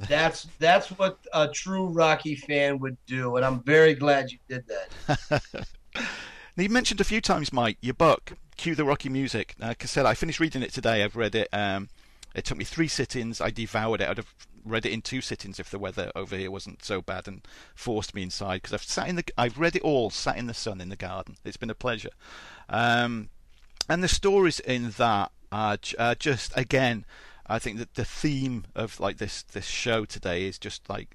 That's 0.00 0.46
that's 0.58 0.88
what 0.90 1.18
a 1.32 1.48
true 1.48 1.86
Rocky 1.86 2.36
fan 2.36 2.78
would 2.78 2.96
do, 3.06 3.36
and 3.36 3.44
I'm 3.44 3.60
very 3.62 3.94
glad 3.94 4.30
you 4.30 4.38
did 4.48 4.64
that. 4.68 5.42
now, 5.96 6.62
you 6.62 6.68
mentioned 6.68 7.00
a 7.00 7.04
few 7.04 7.20
times, 7.20 7.52
Mike, 7.52 7.78
your 7.80 7.94
book, 7.94 8.34
Cue 8.56 8.74
the 8.74 8.84
Rocky 8.84 9.08
Music. 9.08 9.54
Like 9.58 9.82
I 9.82 9.86
said, 9.86 10.06
I 10.06 10.14
finished 10.14 10.40
reading 10.40 10.62
it 10.62 10.72
today. 10.72 11.02
I've 11.02 11.16
read 11.16 11.34
it. 11.34 11.48
Um, 11.52 11.88
it 12.34 12.44
took 12.44 12.58
me 12.58 12.64
three 12.64 12.88
sittings. 12.88 13.40
I 13.40 13.50
devoured 13.50 14.00
it. 14.00 14.08
I'd 14.08 14.18
have 14.18 14.34
read 14.64 14.86
it 14.86 14.92
in 14.92 15.02
two 15.02 15.20
sittings 15.20 15.58
if 15.58 15.70
the 15.70 15.78
weather 15.78 16.12
over 16.14 16.36
here 16.36 16.50
wasn't 16.50 16.84
so 16.84 17.00
bad 17.00 17.26
and 17.26 17.46
forced 17.74 18.14
me 18.14 18.22
inside. 18.22 18.62
Because 18.62 18.74
I've 18.74 18.82
sat 18.82 19.08
in 19.08 19.16
the, 19.16 19.24
I've 19.36 19.58
read 19.58 19.74
it 19.76 19.82
all, 19.82 20.10
sat 20.10 20.36
in 20.36 20.46
the 20.46 20.54
sun 20.54 20.80
in 20.80 20.88
the 20.90 20.96
garden. 20.96 21.36
It's 21.44 21.56
been 21.56 21.70
a 21.70 21.74
pleasure. 21.74 22.10
Um, 22.68 23.30
and 23.88 24.02
the 24.02 24.08
stories 24.08 24.60
in 24.60 24.90
that 24.90 25.32
are, 25.50 25.78
are 25.98 26.14
just 26.14 26.56
again 26.56 27.04
I 27.48 27.58
think 27.58 27.78
that 27.78 27.94
the 27.94 28.04
theme 28.04 28.66
of 28.74 29.00
like 29.00 29.18
this 29.18 29.42
this 29.42 29.66
show 29.66 30.04
today 30.04 30.46
is 30.46 30.58
just 30.58 30.88
like 30.88 31.14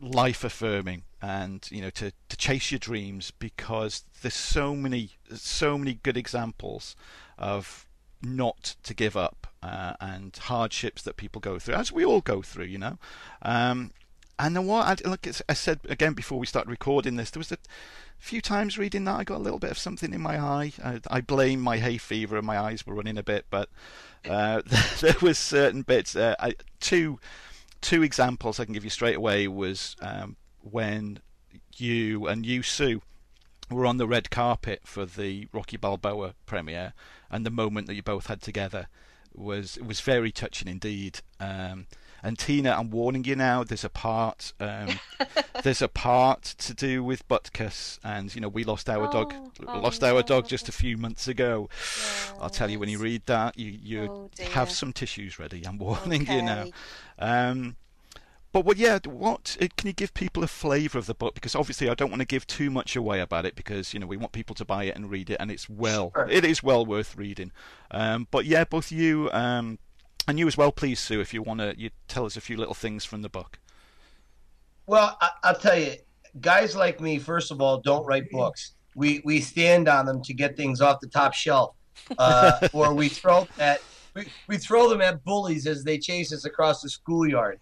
life 0.00 0.42
affirming 0.42 1.04
and 1.20 1.68
you 1.70 1.80
know 1.80 1.90
to 1.90 2.12
to 2.28 2.36
chase 2.36 2.72
your 2.72 2.78
dreams 2.78 3.30
because 3.38 4.04
there's 4.22 4.34
so 4.34 4.74
many 4.74 5.10
so 5.34 5.78
many 5.78 5.94
good 6.02 6.16
examples 6.16 6.96
of 7.38 7.86
not 8.20 8.76
to 8.82 8.94
give 8.94 9.16
up 9.16 9.48
uh, 9.62 9.94
and 10.00 10.36
hardships 10.36 11.02
that 11.02 11.16
people 11.16 11.40
go 11.40 11.58
through 11.58 11.74
as 11.74 11.92
we 11.92 12.04
all 12.04 12.20
go 12.20 12.42
through 12.42 12.64
you 12.64 12.78
know? 12.78 12.98
Um, 13.42 13.92
and 14.42 14.56
then 14.56 14.66
what 14.66 15.02
I, 15.04 15.16
I 15.48 15.54
said 15.54 15.80
again 15.88 16.12
before 16.12 16.38
we 16.38 16.46
started 16.46 16.70
recording 16.70 17.16
this 17.16 17.30
there 17.30 17.40
was 17.40 17.52
a 17.52 17.58
few 18.18 18.40
times 18.40 18.78
reading 18.78 19.04
that 19.04 19.18
I 19.18 19.24
got 19.24 19.38
a 19.38 19.42
little 19.42 19.58
bit 19.58 19.70
of 19.70 19.78
something 19.78 20.12
in 20.12 20.20
my 20.20 20.38
eye 20.38 20.72
I, 20.84 21.00
I 21.08 21.20
blame 21.20 21.60
my 21.60 21.78
hay 21.78 21.98
fever 21.98 22.36
and 22.36 22.46
my 22.46 22.58
eyes 22.58 22.86
were 22.86 22.94
running 22.94 23.18
a 23.18 23.22
bit 23.22 23.46
but 23.50 23.68
uh, 24.28 24.62
there 25.00 25.16
was 25.20 25.38
certain 25.38 25.82
bits. 25.82 26.16
Uh, 26.16 26.34
I, 26.38 26.54
two 26.80 27.18
two 27.80 28.02
examples 28.02 28.60
I 28.60 28.64
can 28.64 28.74
give 28.74 28.84
you 28.84 28.90
straight 28.90 29.16
away 29.16 29.48
was 29.48 29.96
um, 30.00 30.36
when 30.60 31.18
you 31.76 32.26
and 32.26 32.46
you 32.46 32.62
Sue 32.62 33.02
were 33.70 33.86
on 33.86 33.96
the 33.96 34.06
red 34.06 34.30
carpet 34.30 34.82
for 34.84 35.04
the 35.06 35.48
Rocky 35.52 35.76
Balboa 35.76 36.34
premiere, 36.46 36.92
and 37.30 37.44
the 37.46 37.50
moment 37.50 37.86
that 37.86 37.94
you 37.94 38.02
both 38.02 38.26
had 38.26 38.42
together 38.42 38.88
was 39.34 39.78
was 39.78 40.00
very 40.00 40.30
touching 40.30 40.68
indeed. 40.68 41.20
Um, 41.40 41.86
and 42.22 42.38
Tina, 42.38 42.70
I'm 42.70 42.90
warning 42.90 43.24
you 43.24 43.34
now. 43.34 43.64
There's 43.64 43.84
a 43.84 43.88
part. 43.88 44.52
Um, 44.60 45.00
there's 45.62 45.82
a 45.82 45.88
part 45.88 46.42
to 46.42 46.74
do 46.74 47.02
with 47.02 47.26
Butkus, 47.28 47.98
and 48.04 48.34
you 48.34 48.40
know 48.40 48.48
we 48.48 48.64
lost 48.64 48.88
our 48.88 49.08
oh, 49.08 49.12
dog. 49.12 49.34
Oh, 49.66 49.80
lost 49.80 50.04
our 50.04 50.22
dog 50.22 50.48
just 50.48 50.68
a 50.68 50.72
few 50.72 50.96
months 50.96 51.26
ago. 51.26 51.68
Yes. 51.72 52.32
I'll 52.40 52.50
tell 52.50 52.70
you 52.70 52.78
when 52.78 52.88
you 52.88 52.98
read 52.98 53.26
that, 53.26 53.58
you 53.58 53.70
you 53.82 54.02
oh, 54.02 54.30
have 54.50 54.70
some 54.70 54.92
tissues 54.92 55.38
ready. 55.38 55.66
I'm 55.66 55.78
warning 55.78 56.22
okay. 56.22 56.36
you 56.36 56.42
now. 56.42 56.66
Um, 57.18 57.76
but 58.52 58.66
what, 58.66 58.76
yeah, 58.76 58.98
what 59.06 59.56
uh, 59.60 59.66
can 59.76 59.86
you 59.86 59.94
give 59.94 60.12
people 60.12 60.44
a 60.44 60.46
flavour 60.46 60.98
of 60.98 61.06
the 61.06 61.14
book? 61.14 61.34
Because 61.34 61.54
obviously, 61.54 61.88
I 61.88 61.94
don't 61.94 62.10
want 62.10 62.20
to 62.20 62.26
give 62.26 62.46
too 62.46 62.70
much 62.70 62.94
away 62.94 63.20
about 63.20 63.46
it 63.46 63.56
because 63.56 63.94
you 63.94 64.00
know 64.00 64.06
we 64.06 64.18
want 64.18 64.32
people 64.32 64.54
to 64.56 64.64
buy 64.64 64.84
it 64.84 64.94
and 64.94 65.10
read 65.10 65.30
it, 65.30 65.38
and 65.40 65.50
it's 65.50 65.68
well, 65.68 66.12
sure. 66.14 66.28
it 66.28 66.44
is 66.44 66.62
well 66.62 66.84
worth 66.84 67.16
reading. 67.16 67.50
Um, 67.90 68.28
but 68.30 68.44
yeah, 68.44 68.64
both 68.64 68.92
you 68.92 69.30
um, 69.32 69.78
and 70.28 70.38
you 70.38 70.46
as 70.46 70.56
well, 70.56 70.72
please, 70.72 71.00
Sue, 71.00 71.20
if 71.20 71.34
you 71.34 71.42
want 71.42 71.60
to, 71.60 71.74
you 71.76 71.90
tell 72.08 72.24
us 72.24 72.36
a 72.36 72.40
few 72.40 72.56
little 72.56 72.74
things 72.74 73.04
from 73.04 73.22
the 73.22 73.28
book. 73.28 73.58
Well, 74.86 75.16
I, 75.20 75.52
will 75.52 75.58
tell 75.58 75.78
you, 75.78 75.94
guys 76.40 76.74
like 76.74 77.00
me, 77.00 77.18
first 77.18 77.50
of 77.50 77.60
all, 77.60 77.78
don't 77.78 78.04
write 78.06 78.30
books. 78.30 78.72
We 78.94 79.22
we 79.24 79.40
stand 79.40 79.88
on 79.88 80.06
them 80.06 80.22
to 80.22 80.34
get 80.34 80.56
things 80.56 80.80
off 80.80 81.00
the 81.00 81.06
top 81.06 81.32
shelf, 81.34 81.74
uh, 82.18 82.68
or 82.72 82.92
we 82.92 83.08
throw 83.08 83.46
at 83.58 83.80
we, 84.14 84.26
we 84.48 84.58
throw 84.58 84.88
them 84.88 85.00
at 85.00 85.24
bullies 85.24 85.66
as 85.66 85.84
they 85.84 85.98
chase 85.98 86.32
us 86.32 86.44
across 86.44 86.82
the 86.82 86.90
schoolyard. 86.90 87.58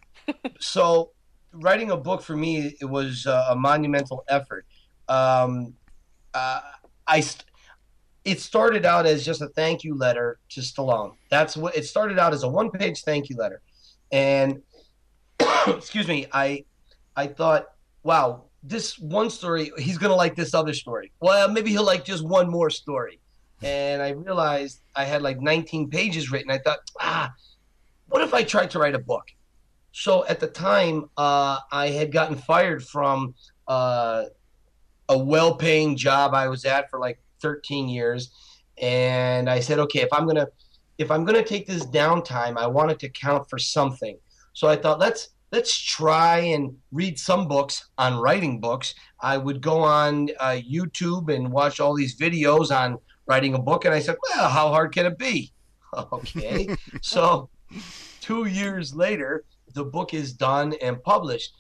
so, 0.59 1.11
writing 1.53 1.91
a 1.91 1.97
book 1.97 2.23
for 2.23 2.37
me 2.37 2.75
it 2.81 2.85
was 2.85 3.27
uh, 3.27 3.49
a 3.51 3.57
monumental 3.57 4.25
effort. 4.29 4.67
Um, 5.09 5.75
uh, 6.35 6.61
I 7.07 7.21
it 8.31 8.41
started 8.41 8.87
out 8.87 9.07
as 9.07 9.25
just 9.25 9.43
a 9.43 9.49
thank 9.49 9.83
you 9.83 9.95
letter 9.97 10.39
to 10.51 10.61
Stallone. 10.61 11.15
That's 11.31 11.57
what 11.57 11.77
it 11.77 11.85
started 11.85 12.19
out 12.19 12.33
as 12.33 12.45
a 12.45 12.49
one 12.49 12.71
page 12.71 13.03
thank 13.03 13.29
you 13.29 13.37
letter. 13.37 13.61
And 14.13 14.63
excuse 15.67 16.07
me, 16.07 16.27
I 16.33 16.65
I 17.17 17.27
thought, 17.27 17.67
wow, 18.03 18.45
this 18.63 18.99
one 18.99 19.31
story, 19.31 19.73
he's 19.79 19.99
gonna 19.99 20.15
like 20.15 20.37
this 20.37 20.55
other 20.55 20.75
story. 20.75 21.11
Well, 21.21 21.49
maybe 21.51 21.71
he'll 21.71 21.85
like 21.85 22.05
just 22.05 22.25
one 22.25 22.49
more 22.49 22.71
story. 22.71 23.19
And 23.63 24.01
I 24.01 24.11
realized 24.11 24.81
I 24.95 25.05
had 25.05 25.23
like 25.23 25.41
19 25.41 25.91
pages 25.91 26.31
written. 26.31 26.51
I 26.51 26.59
thought, 26.59 26.79
ah, 27.01 27.33
what 28.09 28.23
if 28.23 28.33
I 28.33 28.43
tried 28.43 28.71
to 28.71 28.79
write 28.79 28.95
a 28.95 28.99
book? 28.99 29.27
So 29.93 30.25
at 30.27 30.41
the 30.41 30.47
time, 30.47 31.11
uh, 31.17 31.59
I 31.73 31.89
had 31.89 32.13
gotten 32.13 32.37
fired 32.37 32.85
from 32.87 33.35
uh, 33.67 34.25
a 35.09 35.19
well 35.19 35.57
paying 35.57 35.97
job 35.97 36.33
I 36.33 36.49
was 36.49 36.65
at 36.65 36.89
for 36.89 37.01
like 37.01 37.21
13 37.41 37.89
years. 37.89 38.31
And 38.81 39.49
I 39.49 39.61
said, 39.61 39.79
okay, 39.81 40.01
if 40.01 40.13
I'm 40.13 40.27
gonna 40.27 40.49
if 40.99 41.11
I'm 41.11 41.25
gonna 41.25 41.45
take 41.45 41.67
this 41.67 41.87
downtime, 41.87 42.57
I 42.59 42.67
want 42.67 42.91
it 42.91 42.99
to 43.01 43.09
count 43.09 43.49
for 43.49 43.59
something. 43.59 44.19
So 44.53 44.69
I 44.69 44.77
thought 44.77 44.99
let's 44.99 45.31
let's 45.53 45.77
try 45.77 46.39
and 46.39 46.77
read 46.93 47.19
some 47.19 47.49
books 47.49 47.89
on 47.99 48.19
writing 48.19 48.61
books. 48.61 48.95
I 49.21 49.37
would 49.37 49.61
go 49.61 49.81
on 49.81 50.29
uh, 50.39 50.61
YouTube 50.61 51.35
and 51.35 51.53
watch 51.53 51.81
all 51.81 51.95
these 51.95 52.19
videos 52.19 52.71
on 52.71 52.99
writing 53.27 53.55
a 53.55 53.59
book, 53.59 53.85
and 53.85 53.95
I 53.95 54.01
said, 54.01 54.17
well, 54.23 54.49
how 54.49 54.69
hard 54.69 54.93
can 54.93 55.07
it 55.07 55.19
be? 55.19 55.53
Okay, 56.13 56.69
so 57.03 57.51
two 58.21 58.45
years 58.45 58.95
later, 58.95 59.45
the 59.75 59.85
book 59.85 60.15
is 60.15 60.33
done 60.33 60.73
and 60.81 61.03
published. 61.03 61.53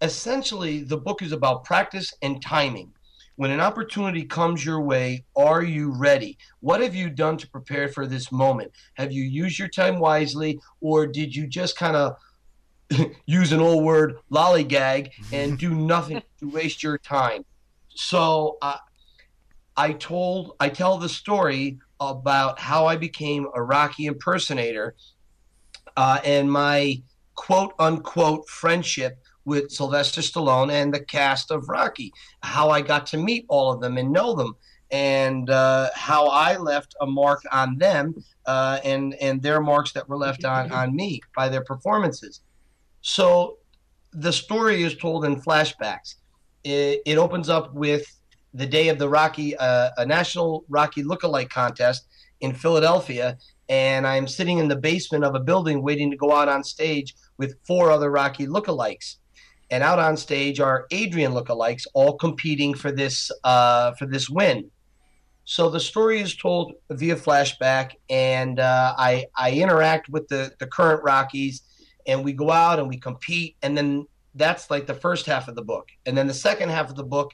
Essentially, 0.00 0.82
the 0.82 0.96
book 0.96 1.22
is 1.22 1.30
about 1.30 1.62
practice 1.62 2.12
and 2.22 2.42
timing 2.42 2.90
when 3.36 3.50
an 3.50 3.60
opportunity 3.60 4.24
comes 4.24 4.64
your 4.64 4.80
way, 4.80 5.24
are 5.34 5.62
you 5.62 5.90
ready? 5.90 6.36
What 6.60 6.80
have 6.80 6.94
you 6.94 7.08
done 7.08 7.36
to 7.38 7.48
prepare 7.48 7.88
for 7.88 8.06
this 8.06 8.30
moment? 8.30 8.72
Have 8.94 9.12
you 9.12 9.22
used 9.22 9.58
your 9.58 9.68
time 9.68 9.98
wisely, 9.98 10.60
or 10.80 11.06
did 11.06 11.34
you 11.34 11.46
just 11.46 11.76
kind 11.76 11.96
of 11.96 12.16
use 13.26 13.52
an 13.52 13.60
old 13.60 13.84
word, 13.84 14.16
lollygag, 14.30 15.10
and 15.32 15.58
do 15.58 15.74
nothing 15.74 16.22
to 16.40 16.50
waste 16.50 16.82
your 16.82 16.98
time? 16.98 17.44
So 17.94 18.58
uh, 18.60 18.78
I 19.76 19.92
told, 19.92 20.56
I 20.60 20.68
tell 20.68 20.98
the 20.98 21.08
story 21.08 21.78
about 22.00 22.58
how 22.58 22.86
I 22.86 22.96
became 22.96 23.46
a 23.54 23.62
Rocky 23.62 24.06
impersonator 24.06 24.94
uh, 25.96 26.20
and 26.24 26.50
my 26.50 27.02
quote 27.34 27.72
unquote 27.78 28.48
friendship 28.48 29.21
with 29.44 29.70
Sylvester 29.70 30.20
Stallone 30.20 30.70
and 30.70 30.92
the 30.92 31.00
cast 31.00 31.50
of 31.50 31.68
Rocky, 31.68 32.12
how 32.42 32.70
I 32.70 32.80
got 32.80 33.06
to 33.08 33.16
meet 33.16 33.44
all 33.48 33.72
of 33.72 33.80
them 33.80 33.98
and 33.98 34.12
know 34.12 34.34
them, 34.34 34.54
and 34.90 35.50
uh, 35.50 35.90
how 35.94 36.26
I 36.26 36.56
left 36.56 36.94
a 37.00 37.06
mark 37.06 37.42
on 37.50 37.78
them 37.78 38.14
uh, 38.46 38.78
and 38.84 39.14
and 39.14 39.42
their 39.42 39.60
marks 39.60 39.92
that 39.92 40.08
were 40.08 40.16
left 40.16 40.44
on 40.44 40.70
on 40.70 40.94
me 40.94 41.20
by 41.34 41.48
their 41.48 41.64
performances. 41.64 42.40
So 43.00 43.58
the 44.12 44.32
story 44.32 44.82
is 44.82 44.96
told 44.96 45.24
in 45.24 45.40
flashbacks. 45.40 46.16
It, 46.64 47.02
it 47.06 47.18
opens 47.18 47.48
up 47.48 47.74
with 47.74 48.06
the 48.54 48.66
day 48.66 48.88
of 48.88 48.98
the 48.98 49.08
Rocky, 49.08 49.56
uh, 49.56 49.90
a 49.96 50.06
national 50.06 50.64
Rocky 50.68 51.02
lookalike 51.02 51.48
contest 51.48 52.06
in 52.40 52.52
Philadelphia, 52.52 53.38
and 53.68 54.06
I'm 54.06 54.28
sitting 54.28 54.58
in 54.58 54.68
the 54.68 54.76
basement 54.76 55.24
of 55.24 55.34
a 55.34 55.40
building 55.40 55.82
waiting 55.82 56.10
to 56.10 56.16
go 56.16 56.32
out 56.32 56.48
on 56.48 56.62
stage 56.62 57.14
with 57.38 57.56
four 57.66 57.90
other 57.90 58.10
Rocky 58.10 58.46
lookalikes 58.46 59.16
and 59.72 59.82
out 59.82 59.98
on 59.98 60.18
stage 60.18 60.60
are 60.60 60.86
Adrian 60.90 61.32
lookalikes, 61.32 61.86
all 61.94 62.18
competing 62.18 62.74
for 62.74 62.92
this 62.92 63.32
uh, 63.42 63.92
for 63.92 64.06
this 64.06 64.28
win. 64.28 64.70
So 65.44 65.70
the 65.70 65.80
story 65.80 66.20
is 66.20 66.36
told 66.36 66.74
via 66.90 67.16
flashback, 67.16 67.92
and 68.10 68.60
uh, 68.60 68.94
I 68.96 69.24
I 69.34 69.52
interact 69.52 70.10
with 70.10 70.28
the 70.28 70.52
the 70.60 70.66
current 70.66 71.02
Rockies, 71.02 71.62
and 72.06 72.22
we 72.22 72.34
go 72.34 72.50
out 72.50 72.78
and 72.78 72.88
we 72.88 72.98
compete, 72.98 73.56
and 73.62 73.76
then 73.76 74.06
that's 74.34 74.70
like 74.70 74.86
the 74.86 74.94
first 74.94 75.24
half 75.24 75.48
of 75.48 75.56
the 75.56 75.62
book, 75.62 75.88
and 76.04 76.16
then 76.16 76.26
the 76.26 76.34
second 76.34 76.68
half 76.68 76.90
of 76.90 76.96
the 76.96 77.04
book 77.04 77.32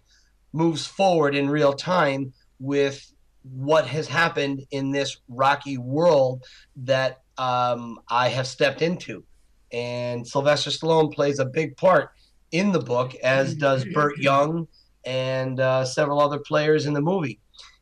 moves 0.52 0.86
forward 0.86 1.35
in 1.35 1.51
real 1.51 1.73
time 1.73 2.32
with 2.60 3.12
what 3.43 3.85
has 3.86 4.06
happened 4.06 4.65
in 4.70 4.93
this 4.93 5.19
Rocky 5.28 5.77
world 5.77 6.44
that 6.77 7.23
um, 7.36 7.98
I 8.09 8.28
have 8.28 8.47
stepped 8.47 8.81
into, 8.81 9.24
and 9.73 10.27
Sylvester 10.27 10.70
Stallone 10.70 11.12
plays 11.12 11.40
a 11.40 11.44
big 11.44 11.77
part 11.77 12.12
in 12.52 12.72
the 12.72 12.80
book, 12.80 13.14
as 13.16 13.54
does 13.54 13.84
Burt 13.86 14.18
Young 14.18 14.68
and 15.04 15.60
uh, 15.60 15.84
several 15.84 16.20
other 16.20 16.38
players 16.38 16.86
in 16.86 16.92
the 16.92 17.00
movie. 17.00 17.40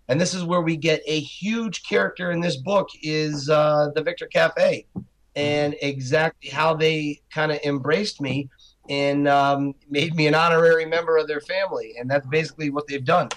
and 0.09 0.20
this 0.20 0.34
is 0.34 0.44
where 0.44 0.60
we 0.60 0.76
get 0.76 1.02
a 1.06 1.18
huge 1.18 1.82
character 1.82 2.30
in 2.30 2.40
this 2.40 2.56
book 2.56 2.88
is 3.02 3.51
uh, 3.51 3.88
the 3.94 4.02
Victor 4.02 4.26
Cafe, 4.26 4.86
and 5.34 5.74
exactly 5.82 6.51
how 6.51 6.74
they 6.74 7.20
kind 7.30 7.51
of 7.51 7.59
embraced 7.64 8.20
me 8.20 8.48
and 8.88 9.26
um, 9.26 9.74
made 9.90 10.14
me 10.14 10.28
an 10.28 10.34
honorary 10.34 10.84
member 10.84 11.16
of 11.16 11.26
their 11.26 11.40
family, 11.40 11.94
and 11.98 12.09
that's 12.09 12.26
basically 12.28 12.70
what 12.70 12.86
they've 12.86 13.05
done. 13.05 13.28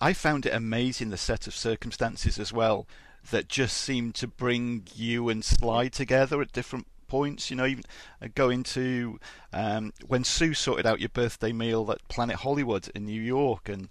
I 0.00 0.12
found 0.12 0.46
it 0.46 0.54
amazing 0.54 1.10
the 1.10 1.16
set 1.16 1.46
of 1.46 1.54
circumstances 1.54 2.38
as 2.38 2.52
well 2.52 2.86
that 3.30 3.48
just 3.48 3.76
seemed 3.76 4.14
to 4.16 4.26
bring 4.26 4.86
you 4.94 5.28
and 5.28 5.44
Sly 5.44 5.88
together 5.88 6.40
at 6.40 6.52
different 6.52 6.86
points. 7.10 7.50
You 7.50 7.56
know, 7.56 7.66
even 7.66 7.84
uh, 8.22 8.28
going 8.34 8.62
to 8.62 9.18
um, 9.52 9.92
when 10.06 10.24
Sue 10.24 10.54
sorted 10.54 10.86
out 10.86 11.00
your 11.00 11.10
birthday 11.10 11.52
meal 11.52 11.90
at 11.90 12.06
Planet 12.08 12.36
Hollywood 12.36 12.88
in 12.94 13.04
New 13.04 13.20
York, 13.20 13.68
and 13.68 13.90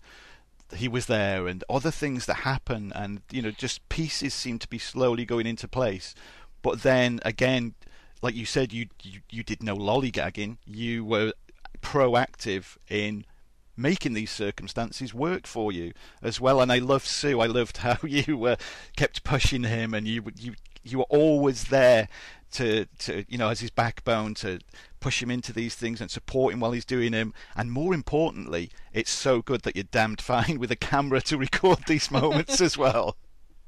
he 0.75 0.87
was 0.87 1.05
there, 1.05 1.47
and 1.47 1.63
other 1.69 1.91
things 1.91 2.25
that 2.25 2.37
happen, 2.37 2.91
and 2.95 3.21
you 3.31 3.41
know, 3.41 3.51
just 3.51 3.87
pieces 3.89 4.33
seem 4.33 4.57
to 4.59 4.67
be 4.67 4.79
slowly 4.79 5.25
going 5.25 5.45
into 5.45 5.67
place. 5.67 6.15
But 6.61 6.81
then 6.81 7.19
again, 7.23 7.75
like 8.21 8.35
you 8.35 8.45
said, 8.45 8.73
you 8.73 8.87
you, 9.03 9.19
you 9.29 9.43
did 9.43 9.61
no 9.61 9.75
lollygagging. 9.75 10.57
You 10.65 11.05
were 11.05 11.33
proactive 11.81 12.77
in 12.89 13.25
making 13.79 14.13
these 14.13 14.29
circumstances 14.29 15.13
work 15.13 15.47
for 15.47 15.71
you 15.71 15.93
as 16.21 16.41
well. 16.41 16.59
And 16.59 16.71
I 16.71 16.79
loved 16.79 17.05
Sue. 17.05 17.39
I 17.39 17.47
loved 17.47 17.77
how 17.87 17.97
you 18.03 18.45
uh, 18.45 18.55
kept 18.95 19.23
pushing 19.23 19.63
him, 19.63 19.93
and 19.93 20.07
you 20.07 20.23
you 20.35 20.53
you 20.83 20.99
were 20.99 21.09
always 21.09 21.65
there 21.65 22.07
to 22.51 22.85
to 22.99 23.25
you 23.27 23.37
know 23.37 23.49
as 23.49 23.59
his 23.59 23.69
backbone 23.69 24.33
to 24.35 24.59
push 24.99 25.21
him 25.21 25.31
into 25.31 25.53
these 25.53 25.75
things 25.75 26.01
and 26.01 26.11
support 26.11 26.53
him 26.53 26.59
while 26.59 26.71
he's 26.71 26.85
doing 26.85 27.11
them. 27.11 27.33
And 27.55 27.71
more 27.71 27.93
importantly, 27.93 28.71
it's 28.93 29.11
so 29.11 29.41
good 29.41 29.61
that 29.61 29.75
you're 29.75 29.83
damned 29.83 30.21
fine 30.21 30.59
with 30.59 30.71
a 30.71 30.75
camera 30.75 31.21
to 31.21 31.37
record 31.45 31.79
these 31.87 32.11
moments 32.11 32.61
as 32.61 32.77
well. 32.77 33.15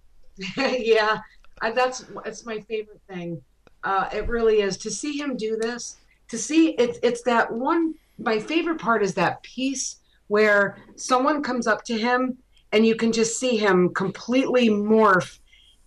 yeah, 0.57 1.19
I, 1.61 1.71
that's 1.71 2.05
it's 2.25 2.45
my 2.45 2.59
favorite 2.61 3.01
thing. 3.07 3.41
Uh, 3.83 4.09
it 4.13 4.27
really 4.27 4.61
is 4.61 4.77
to 4.77 4.91
see 4.91 5.17
him 5.17 5.37
do 5.37 5.57
this. 5.57 5.97
To 6.29 6.37
see 6.37 6.69
it's 6.71 6.99
it's 7.03 7.21
that 7.23 7.51
one. 7.51 7.95
My 8.17 8.39
favorite 8.39 8.79
part 8.79 9.01
is 9.01 9.15
that 9.15 9.41
piece 9.41 9.97
where 10.27 10.77
someone 10.95 11.41
comes 11.41 11.67
up 11.67 11.83
to 11.83 11.97
him 11.97 12.37
and 12.71 12.85
you 12.85 12.95
can 12.95 13.11
just 13.11 13.39
see 13.39 13.57
him 13.57 13.93
completely 13.93 14.69
morph 14.69 15.39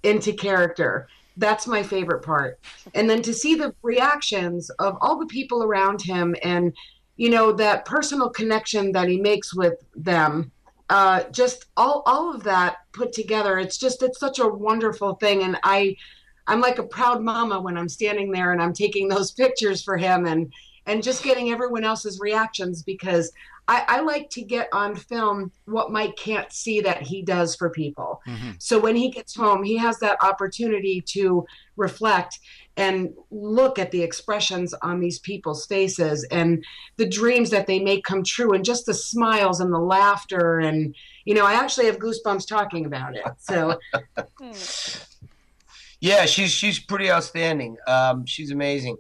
into 0.02 0.32
character. 0.32 1.08
That's 1.36 1.66
my 1.66 1.82
favorite 1.82 2.22
part. 2.22 2.60
And 2.94 3.08
then 3.08 3.22
to 3.22 3.32
see 3.32 3.54
the 3.54 3.74
reactions 3.82 4.70
of 4.78 4.96
all 5.00 5.18
the 5.18 5.26
people 5.26 5.62
around 5.62 6.00
him 6.00 6.36
and, 6.42 6.72
you 7.16 7.28
know, 7.28 7.52
that 7.52 7.84
personal 7.84 8.30
connection 8.30 8.92
that 8.92 9.08
he 9.08 9.20
makes 9.20 9.54
with 9.54 9.74
them. 9.94 10.52
Uh, 10.90 11.24
just 11.30 11.66
all, 11.76 12.02
all 12.06 12.34
of 12.34 12.44
that 12.44 12.76
put 12.92 13.12
together. 13.12 13.58
It's 13.58 13.78
just, 13.78 14.02
it's 14.02 14.20
such 14.20 14.38
a 14.38 14.46
wonderful 14.46 15.14
thing. 15.14 15.42
And 15.42 15.58
I, 15.64 15.96
I'm 16.46 16.60
like 16.60 16.78
a 16.78 16.84
proud 16.84 17.22
mama 17.22 17.60
when 17.60 17.76
I'm 17.76 17.88
standing 17.88 18.30
there 18.30 18.52
and 18.52 18.62
I'm 18.62 18.74
taking 18.74 19.08
those 19.08 19.32
pictures 19.42 19.82
for 19.82 19.96
him 19.96 20.26
and, 20.26 20.52
and 20.86 21.02
just 21.02 21.24
getting 21.24 21.50
everyone 21.50 21.84
else's 21.84 22.20
reactions 22.20 22.82
because 22.82 23.32
I, 23.66 23.84
I, 23.88 24.00
like 24.00 24.28
to 24.30 24.42
get 24.42 24.68
on 24.72 24.94
film 24.94 25.50
what 25.64 25.90
Mike 25.90 26.16
can't 26.16 26.52
see 26.52 26.82
that 26.82 27.00
he 27.02 27.22
does 27.22 27.56
for 27.56 27.70
people. 27.70 28.20
Mm-hmm. 28.26 28.50
So 28.58 28.78
when 28.78 28.94
he 28.94 29.10
gets 29.10 29.34
home, 29.34 29.62
he 29.62 29.76
has 29.78 29.98
that 30.00 30.22
opportunity 30.22 31.00
to 31.12 31.46
reflect 31.76 32.40
and 32.76 33.14
look 33.30 33.78
at 33.78 33.90
the 33.90 34.02
expressions 34.02 34.74
on 34.74 35.00
these 35.00 35.18
people's 35.20 35.66
faces 35.66 36.24
and 36.30 36.64
the 36.96 37.08
dreams 37.08 37.50
that 37.50 37.66
they 37.66 37.78
make 37.78 38.04
come 38.04 38.22
true 38.22 38.52
and 38.52 38.64
just 38.64 38.86
the 38.86 38.94
smiles 38.94 39.60
and 39.60 39.72
the 39.72 39.78
laughter 39.78 40.58
and 40.58 40.94
you 41.24 41.34
know 41.34 41.46
i 41.46 41.54
actually 41.54 41.86
have 41.86 41.98
goosebumps 41.98 42.46
talking 42.46 42.84
about 42.84 43.14
it 43.14 43.24
so 43.38 43.78
yeah 46.00 46.26
she's 46.26 46.50
she's 46.50 46.80
pretty 46.80 47.10
outstanding 47.10 47.76
um, 47.86 48.26
she's 48.26 48.50
amazing 48.50 48.96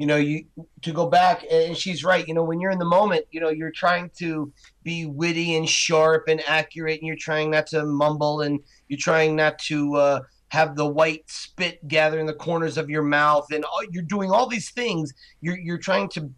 you 0.00 0.06
know 0.06 0.16
you 0.16 0.46
to 0.80 0.92
go 0.94 1.06
back 1.06 1.44
and 1.52 1.76
she's 1.76 2.02
right 2.02 2.26
you 2.26 2.32
know 2.32 2.42
when 2.42 2.58
you're 2.58 2.70
in 2.70 2.78
the 2.78 2.86
moment 2.86 3.26
you 3.32 3.38
know 3.38 3.50
you're 3.50 3.70
trying 3.70 4.10
to 4.16 4.50
be 4.82 5.04
witty 5.04 5.56
and 5.56 5.68
sharp 5.68 6.24
and 6.26 6.42
accurate 6.46 6.98
and 7.00 7.06
you're 7.06 7.16
trying 7.16 7.50
not 7.50 7.66
to 7.66 7.84
mumble 7.84 8.40
and 8.40 8.60
you're 8.88 8.98
trying 8.98 9.36
not 9.36 9.58
to 9.58 9.94
uh, 9.96 10.20
have 10.48 10.74
the 10.74 10.86
white 10.86 11.24
spit 11.26 11.86
gather 11.86 12.18
in 12.18 12.24
the 12.24 12.32
corners 12.32 12.78
of 12.78 12.88
your 12.88 13.02
mouth 13.02 13.46
and 13.52 13.62
all, 13.62 13.82
you're 13.90 14.02
doing 14.02 14.30
all 14.30 14.46
these 14.46 14.70
things. 14.70 15.12
You're 15.42 15.58
you're 15.58 15.76
trying 15.76 16.08
to 16.10 16.30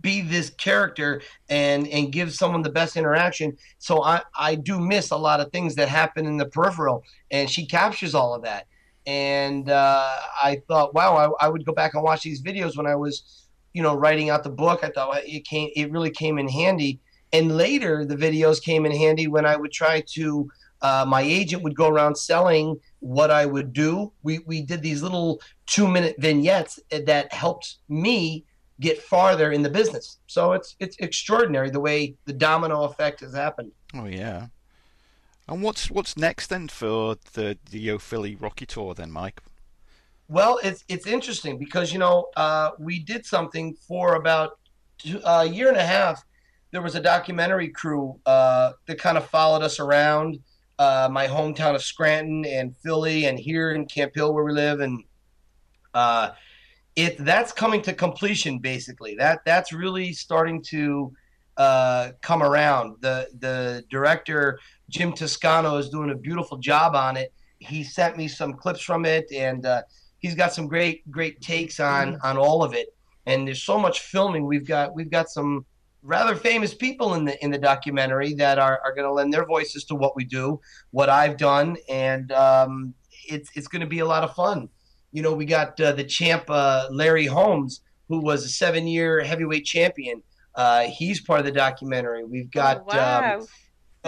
be 0.00 0.20
this 0.20 0.50
character 0.50 1.22
and 1.48 1.86
and 1.86 2.10
give 2.10 2.34
someone 2.34 2.62
the 2.62 2.70
best 2.70 2.96
interaction. 2.96 3.56
So 3.78 4.02
i 4.02 4.22
i 4.36 4.56
do 4.56 4.80
miss 4.80 5.12
a 5.12 5.16
lot 5.16 5.38
of 5.38 5.52
things 5.52 5.76
that 5.76 5.88
happen 5.88 6.26
in 6.26 6.36
the 6.36 6.46
peripheral 6.46 7.04
and 7.30 7.48
she 7.48 7.64
captures 7.64 8.12
all 8.12 8.34
of 8.34 8.42
that 8.42 8.66
and 9.08 9.70
uh, 9.70 10.16
I 10.44 10.60
thought, 10.68 10.92
wow, 10.92 11.34
I, 11.40 11.46
I, 11.46 11.48
would 11.48 11.64
go 11.64 11.72
back 11.72 11.94
and 11.94 12.02
watch 12.02 12.24
these 12.24 12.42
videos 12.42 12.76
when 12.76 12.86
I 12.86 12.94
was, 12.94 13.46
you 13.72 13.82
know, 13.82 13.94
writing 13.94 14.28
out 14.28 14.44
the 14.44 14.50
book. 14.50 14.80
I 14.84 14.90
thought 14.90 15.22
it 15.24 15.46
came, 15.46 15.70
it 15.74 15.90
really 15.90 16.10
came 16.10 16.36
in 16.36 16.46
handy. 16.46 17.00
And 17.32 17.56
later, 17.56 18.04
the 18.04 18.16
videos 18.16 18.62
came 18.62 18.84
in 18.84 18.92
handy 18.92 19.26
when 19.26 19.46
I 19.46 19.56
would 19.56 19.72
try 19.72 20.02
to. 20.12 20.50
Uh, 20.80 21.04
my 21.08 21.22
agent 21.22 21.62
would 21.62 21.74
go 21.74 21.88
around 21.88 22.16
selling 22.16 22.78
what 23.00 23.30
I 23.30 23.46
would 23.46 23.72
do. 23.72 24.12
We 24.22 24.40
we 24.40 24.60
did 24.60 24.82
these 24.82 25.02
little 25.02 25.40
two 25.66 25.88
minute 25.88 26.16
vignettes 26.18 26.78
that 26.90 27.32
helped 27.32 27.78
me 27.88 28.44
get 28.78 29.02
farther 29.02 29.50
in 29.52 29.62
the 29.62 29.70
business. 29.70 30.18
So 30.26 30.52
it's 30.52 30.76
it's 30.78 30.96
extraordinary 30.98 31.70
the 31.70 31.80
way 31.80 32.14
the 32.26 32.32
domino 32.32 32.84
effect 32.84 33.20
has 33.20 33.34
happened. 33.34 33.72
Oh 33.94 34.04
yeah. 34.04 34.46
And 35.48 35.62
what's 35.62 35.90
what's 35.90 36.16
next 36.16 36.48
then 36.48 36.68
for 36.68 37.16
the 37.32 37.56
the 37.70 37.78
Yo 37.78 37.98
Philly 37.98 38.34
Rocky 38.34 38.66
Tour 38.66 38.94
then, 38.94 39.10
Mike? 39.10 39.40
Well, 40.28 40.60
it's 40.62 40.84
it's 40.88 41.06
interesting 41.06 41.58
because 41.58 41.92
you 41.92 41.98
know 41.98 42.26
uh, 42.36 42.72
we 42.78 42.98
did 42.98 43.24
something 43.24 43.74
for 43.74 44.16
about 44.16 44.58
two, 44.98 45.20
uh, 45.22 45.44
a 45.46 45.48
year 45.48 45.68
and 45.68 45.76
a 45.78 45.86
half. 45.86 46.22
There 46.70 46.82
was 46.82 46.94
a 46.94 47.00
documentary 47.00 47.68
crew 47.68 48.20
uh, 48.26 48.72
that 48.86 48.98
kind 48.98 49.16
of 49.16 49.26
followed 49.30 49.62
us 49.62 49.80
around 49.80 50.38
uh, 50.78 51.08
my 51.10 51.26
hometown 51.26 51.74
of 51.74 51.82
Scranton 51.82 52.44
and 52.44 52.76
Philly 52.76 53.24
and 53.24 53.38
here 53.38 53.72
in 53.72 53.86
Camp 53.86 54.14
Hill 54.14 54.34
where 54.34 54.44
we 54.44 54.52
live, 54.52 54.80
and 54.80 55.02
uh, 55.94 56.32
it 56.94 57.16
that's 57.24 57.52
coming 57.52 57.80
to 57.82 57.94
completion 57.94 58.58
basically. 58.58 59.14
That 59.14 59.40
that's 59.46 59.72
really 59.72 60.12
starting 60.12 60.62
to 60.64 61.10
uh, 61.56 62.10
come 62.20 62.42
around. 62.42 62.96
The 63.00 63.28
the 63.38 63.84
director 63.88 64.58
Jim 64.88 65.12
Toscano 65.12 65.76
is 65.76 65.88
doing 65.88 66.10
a 66.10 66.14
beautiful 66.14 66.58
job 66.58 66.94
on 66.94 67.16
it. 67.16 67.32
He 67.58 67.84
sent 67.84 68.16
me 68.16 68.28
some 68.28 68.54
clips 68.54 68.80
from 68.80 69.04
it, 69.04 69.26
and 69.32 69.66
uh, 69.66 69.82
he's 70.18 70.34
got 70.34 70.52
some 70.52 70.66
great 70.66 71.08
great 71.10 71.40
takes 71.40 71.80
on 71.80 72.14
mm-hmm. 72.14 72.26
on 72.26 72.36
all 72.36 72.62
of 72.62 72.74
it. 72.74 72.94
And 73.26 73.46
there's 73.46 73.62
so 73.62 73.78
much 73.78 74.00
filming. 74.00 74.46
We've 74.46 74.66
got 74.66 74.94
we've 74.94 75.10
got 75.10 75.28
some 75.28 75.66
rather 76.02 76.34
famous 76.34 76.74
people 76.74 77.14
in 77.14 77.24
the 77.24 77.42
in 77.44 77.50
the 77.50 77.58
documentary 77.58 78.34
that 78.34 78.58
are, 78.58 78.80
are 78.84 78.94
going 78.94 79.06
to 79.06 79.12
lend 79.12 79.32
their 79.32 79.44
voices 79.44 79.84
to 79.84 79.94
what 79.94 80.16
we 80.16 80.24
do, 80.24 80.60
what 80.90 81.08
I've 81.08 81.36
done, 81.36 81.76
and 81.88 82.32
um, 82.32 82.94
it's 83.28 83.50
it's 83.54 83.68
going 83.68 83.80
to 83.80 83.86
be 83.86 83.98
a 83.98 84.06
lot 84.06 84.24
of 84.24 84.34
fun. 84.34 84.68
You 85.12 85.22
know, 85.22 85.32
we 85.32 85.44
got 85.44 85.78
uh, 85.80 85.92
the 85.92 86.04
champ 86.04 86.44
uh, 86.48 86.88
Larry 86.90 87.26
Holmes, 87.26 87.80
who 88.08 88.20
was 88.20 88.44
a 88.44 88.48
seven 88.48 88.86
year 88.86 89.22
heavyweight 89.22 89.64
champion. 89.64 90.22
Uh, 90.54 90.84
he's 90.84 91.20
part 91.20 91.40
of 91.40 91.46
the 91.46 91.52
documentary. 91.52 92.24
We've 92.24 92.50
got. 92.50 92.84
Oh, 92.88 92.96
wow. 92.96 93.38
um, 93.38 93.46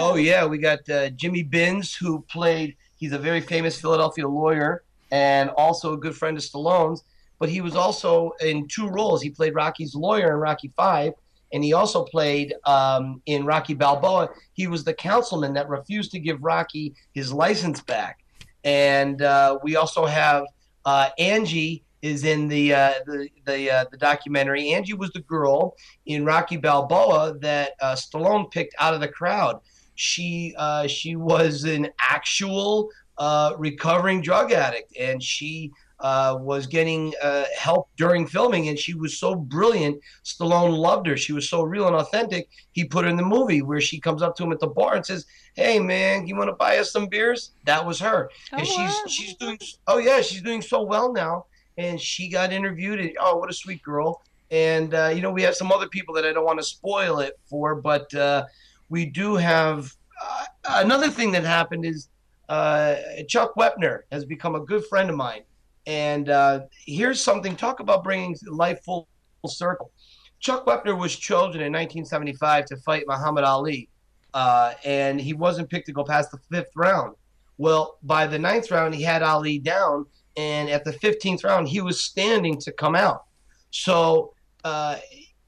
oh 0.01 0.16
yeah, 0.16 0.44
we 0.47 0.59
got 0.59 0.89
uh, 0.89 1.10
Jimmy 1.10 1.43
Binns, 1.43 1.94
who 1.94 2.22
played. 2.22 2.77
He's 2.97 3.12
a 3.12 3.18
very 3.18 3.40
famous 3.40 3.81
Philadelphia 3.81 4.27
lawyer 4.27 4.82
and 5.10 5.51
also 5.51 5.94
a 5.94 5.97
good 5.97 6.14
friend 6.14 6.36
of 6.36 6.43
Stallone's. 6.43 7.02
But 7.39 7.48
he 7.48 7.60
was 7.60 7.74
also 7.74 8.32
in 8.40 8.68
two 8.68 8.89
roles. 8.89 9.22
He 9.22 9.31
played 9.31 9.55
Rocky's 9.55 9.94
lawyer 9.94 10.35
in 10.35 10.40
Rocky 10.40 10.70
Five, 10.77 11.14
and 11.52 11.64
he 11.64 11.72
also 11.72 12.05
played 12.05 12.55
um, 12.66 13.22
in 13.27 13.47
Rocky 13.47 13.74
Balboa. 13.74 14.28
He 14.52 14.66
was 14.66 14.85
the 14.85 14.93
councilman 14.93 15.55
that 15.55 15.68
refused 15.68 16.10
to 16.12 16.18
give 16.18 16.43
Rocky 16.43 16.94
his 17.14 17.32
license 17.32 17.81
back. 17.81 18.18
And 18.64 19.22
uh, 19.22 19.59
we 19.62 19.77
also 19.77 20.05
have 20.05 20.44
uh, 20.85 21.09
Angie 21.18 21.82
is 22.02 22.24
in 22.24 22.48
the 22.48 22.72
uh, 22.72 22.94
the 23.06 23.28
the, 23.47 23.70
uh, 23.70 23.85
the, 23.90 23.97
documentary. 23.97 24.72
Angie 24.72 24.94
was 24.94 25.10
the 25.12 25.20
girl 25.20 25.77
in 26.06 26.24
Rocky 26.24 26.56
Balboa 26.56 27.39
that 27.40 27.72
uh, 27.81 27.94
Stallone 27.94 28.51
picked 28.51 28.74
out 28.78 28.94
of 28.94 29.01
the 29.01 29.09
crowd. 29.09 29.60
She 30.01 30.55
uh, 30.56 30.86
she 30.86 31.14
was 31.14 31.64
an 31.64 31.90
actual 32.01 32.89
uh, 33.18 33.52
recovering 33.59 34.22
drug 34.22 34.51
addict, 34.51 34.97
and 34.98 35.22
she 35.22 35.72
uh, 35.98 36.39
was 36.40 36.66
getting 36.66 37.12
help 37.55 37.90
during 37.98 38.27
filming, 38.27 38.68
and 38.68 38.78
she 38.78 38.94
was 38.94 39.18
so 39.18 39.35
brilliant. 39.35 40.01
Stallone 40.24 40.74
loved 40.74 41.06
her. 41.06 41.18
She 41.18 41.35
was 41.35 41.51
so 41.51 41.62
real 41.62 41.86
and 41.86 41.94
authentic. 41.94 42.48
He 42.72 42.86
put 42.86 43.05
her 43.05 43.10
in 43.10 43.18
the 43.18 43.22
movie 43.22 43.60
where 43.60 43.82
she 43.82 44.01
comes 44.01 44.22
up 44.22 44.36
to 44.36 44.44
him 44.44 44.52
at 44.52 44.60
the 44.60 44.68
bar 44.68 44.97
and 44.97 45.05
says, 45.05 45.27
"Hey, 45.55 45.78
man, 45.78 46.27
you 46.27 46.35
want 46.35 46.48
to 46.48 46.55
buy 46.56 46.78
us 46.78 46.93
some 46.93 47.06
beers?" 47.06 47.52
That 47.66 47.85
was 47.85 48.01
her, 48.01 48.31
oh, 48.55 48.56
and 48.56 48.66
she's 48.66 48.78
wow. 48.78 49.05
she's 49.06 49.35
doing. 49.35 49.59
Oh 49.86 49.98
yeah, 49.98 50.22
she's 50.22 50.40
doing 50.40 50.62
so 50.62 50.81
well 50.81 51.12
now 51.12 51.44
and 51.77 52.01
she 52.01 52.28
got 52.28 52.52
interviewed. 52.52 53.01
And, 53.01 53.12
oh, 53.20 53.36
what 53.36 53.51
a 53.51 53.55
sweet 53.55 53.82
girl! 53.82 54.22
And 54.51 54.94
uh, 54.94 55.12
you 55.14 55.20
know, 55.20 55.31
we 55.31 55.43
have 55.43 55.55
some 55.55 55.70
other 55.70 55.89
people 55.89 56.14
that 56.14 56.24
I 56.24 56.32
don't 56.32 56.47
want 56.47 56.59
to 56.59 56.64
spoil 56.64 57.20
it 57.20 57.39
for, 57.44 57.74
but 57.74 58.12
uh, 58.14 58.47
we 58.91 59.07
do 59.07 59.37
have 59.37 59.95
uh, 60.23 60.45
another 60.69 61.09
thing 61.09 61.33
that 61.33 61.45
happened 61.45 61.87
is 61.87 62.09
uh, 62.51 62.97
Chuck 63.29 63.55
Wepner 63.55 64.01
has 64.12 64.25
become 64.25 64.57
a 64.57 64.61
good 64.61 64.85
friend 64.87 65.09
of 65.09 65.17
mine. 65.17 65.43
And 65.87 66.29
uh, 66.29 66.62
here's 66.85 67.23
something 67.23 67.57
talk 67.57 67.81
about 67.81 68.05
bringing 68.05 68.37
life 68.47 68.83
full 68.85 69.09
circle. 69.47 69.93
Chuck 70.41 70.67
Wepner 70.67 70.99
was 70.99 71.17
chosen 71.17 71.61
in 71.61 71.73
1975 71.73 72.67
to 72.67 72.77
fight 72.79 73.05
Muhammad 73.07 73.45
Ali, 73.45 73.89
uh, 74.35 74.75
and 74.85 75.21
he 75.21 75.33
wasn't 75.33 75.71
picked 75.71 75.87
to 75.87 75.93
go 75.93 76.05
past 76.05 76.31
the 76.31 76.39
fifth 76.51 76.73
round. 76.75 77.15
Well, 77.57 77.99
by 78.03 78.27
the 78.27 78.39
ninth 78.39 78.71
round, 78.71 78.95
he 78.95 79.03
had 79.03 79.23
Ali 79.23 79.59
down, 79.59 80.07
and 80.37 80.69
at 80.71 80.85
the 80.85 80.93
15th 80.93 81.45
round, 81.45 81.69
he 81.69 81.81
was 81.81 82.03
standing 82.03 82.59
to 82.61 82.73
come 82.73 82.97
out. 82.97 83.25
So, 83.71 84.35
uh, 84.65 84.97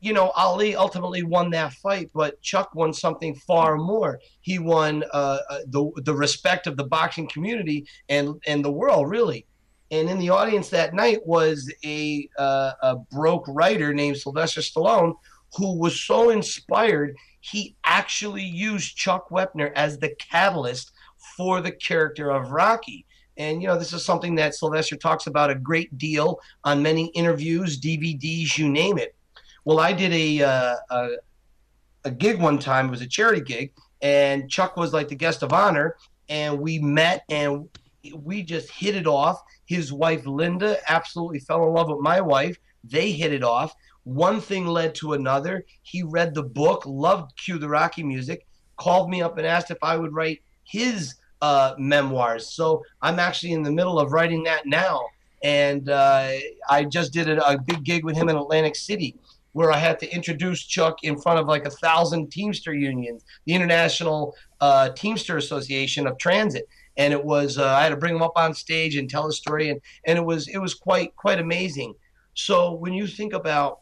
you 0.02 0.12
know, 0.12 0.30
Ali 0.30 0.74
ultimately 0.74 1.22
won 1.22 1.48
that 1.50 1.72
fight, 1.74 2.10
but 2.12 2.42
Chuck 2.42 2.74
won 2.74 2.92
something 2.92 3.36
far 3.36 3.76
more. 3.76 4.20
He 4.40 4.58
won 4.58 5.04
uh, 5.12 5.38
uh 5.48 5.58
the 5.68 5.90
the 6.02 6.14
respect 6.14 6.66
of 6.66 6.76
the 6.76 6.84
boxing 6.84 7.28
community 7.28 7.86
and 8.08 8.34
and 8.46 8.64
the 8.64 8.72
world, 8.72 9.08
really. 9.08 9.46
And 9.92 10.08
in 10.08 10.18
the 10.18 10.30
audience 10.30 10.70
that 10.70 10.94
night 10.94 11.18
was 11.26 11.70
a, 11.84 12.26
uh, 12.38 12.72
a 12.80 12.96
broke 12.96 13.44
writer 13.46 13.92
named 13.92 14.16
Sylvester 14.16 14.62
Stallone 14.62 15.14
who 15.54 15.78
was 15.78 16.00
so 16.00 16.30
inspired, 16.30 17.14
he 17.40 17.76
actually 17.84 18.42
used 18.42 18.96
Chuck 18.96 19.28
Wepner 19.28 19.70
as 19.76 19.98
the 19.98 20.14
catalyst 20.14 20.92
for 21.36 21.60
the 21.60 21.72
character 21.72 22.30
of 22.30 22.52
Rocky. 22.52 23.04
And, 23.36 23.60
you 23.60 23.68
know, 23.68 23.78
this 23.78 23.92
is 23.92 24.02
something 24.02 24.34
that 24.36 24.54
Sylvester 24.54 24.96
talks 24.96 25.26
about 25.26 25.50
a 25.50 25.54
great 25.54 25.98
deal 25.98 26.40
on 26.64 26.82
many 26.82 27.08
interviews, 27.08 27.78
DVDs, 27.78 28.56
you 28.56 28.70
name 28.70 28.96
it. 28.96 29.14
Well, 29.64 29.80
I 29.80 29.93
did 29.93 30.12
a, 30.12 30.43
uh, 30.43 30.76
a, 30.90 31.09
a 32.05 32.10
gig 32.10 32.40
one 32.40 32.59
time, 32.59 32.89
it 32.89 32.90
was 32.90 33.02
a 33.02 33.06
charity 33.06 33.43
gig, 33.43 33.72
and 34.01 34.51
Chuck 34.51 34.76
was 34.76 34.93
like 34.93 35.09
the 35.09 35.14
guest 35.14 35.43
of 35.43 35.52
honor. 35.52 35.97
And 36.28 36.60
we 36.60 36.78
met 36.78 37.24
and 37.28 37.68
we 38.14 38.43
just 38.43 38.70
hit 38.70 38.97
it 38.97 39.06
off. 39.06 39.40
His 39.66 39.93
wife 39.93 40.26
Linda 40.26 40.78
absolutely 40.90 41.40
fell 41.40 41.66
in 41.66 41.72
love 41.72 41.89
with 41.89 42.01
my 42.01 42.20
wife. 42.20 42.56
They 42.84 43.12
hit 43.12 43.32
it 43.32 43.44
off. 43.44 43.74
One 44.05 44.40
thing 44.40 44.66
led 44.66 44.94
to 44.97 45.12
another. 45.12 45.64
He 45.82 46.02
read 46.02 46.34
the 46.34 46.43
book, 46.43 46.84
loved 46.86 47.36
Cue 47.36 47.59
the 47.59 47.68
Rocky 47.68 48.02
music, 48.02 48.47
called 48.76 49.09
me 49.09 49.22
up 49.22 49.39
and 49.39 49.47
asked 49.47 49.70
if 49.70 49.78
I 49.82 49.97
would 49.97 50.12
write 50.12 50.43
his 50.64 51.14
uh, 51.40 51.74
memoirs. 51.78 52.48
So 52.48 52.82
I'm 53.01 53.18
actually 53.18 53.52
in 53.52 53.62
the 53.62 53.70
middle 53.70 53.98
of 53.98 54.12
writing 54.12 54.43
that 54.44 54.66
now. 54.66 55.01
And 55.44 55.89
uh, 55.89 56.32
I 56.70 56.84
just 56.84 57.12
did 57.12 57.28
a, 57.28 57.47
a 57.47 57.59
big 57.59 57.84
gig 57.84 58.05
with 58.05 58.16
him 58.16 58.28
in 58.28 58.36
Atlantic 58.36 58.76
City 58.76 59.16
where 59.52 59.72
I 59.72 59.78
had 59.78 59.98
to 60.00 60.14
introduce 60.14 60.64
Chuck 60.64 60.98
in 61.02 61.18
front 61.18 61.38
of 61.38 61.46
like 61.46 61.66
a 61.66 61.70
thousand 61.70 62.30
Teamster 62.30 62.74
unions, 62.74 63.24
the 63.44 63.54
International 63.54 64.34
uh, 64.60 64.90
Teamster 64.90 65.36
Association 65.36 66.06
of 66.06 66.18
Transit 66.18 66.68
and 66.96 67.12
it 67.12 67.24
was 67.24 67.58
uh, 67.58 67.68
I 67.68 67.82
had 67.82 67.90
to 67.90 67.96
bring 67.96 68.14
him 68.14 68.22
up 68.22 68.32
on 68.36 68.54
stage 68.54 68.96
and 68.96 69.08
tell 69.08 69.26
a 69.26 69.32
story, 69.32 69.70
and 69.70 69.80
and 70.04 70.18
it 70.18 70.24
was 70.24 70.48
it 70.48 70.58
was 70.58 70.74
quite 70.74 71.14
quite 71.16 71.38
amazing. 71.38 71.94
So 72.34 72.72
when 72.72 72.92
you 72.92 73.06
think 73.06 73.32
about 73.32 73.80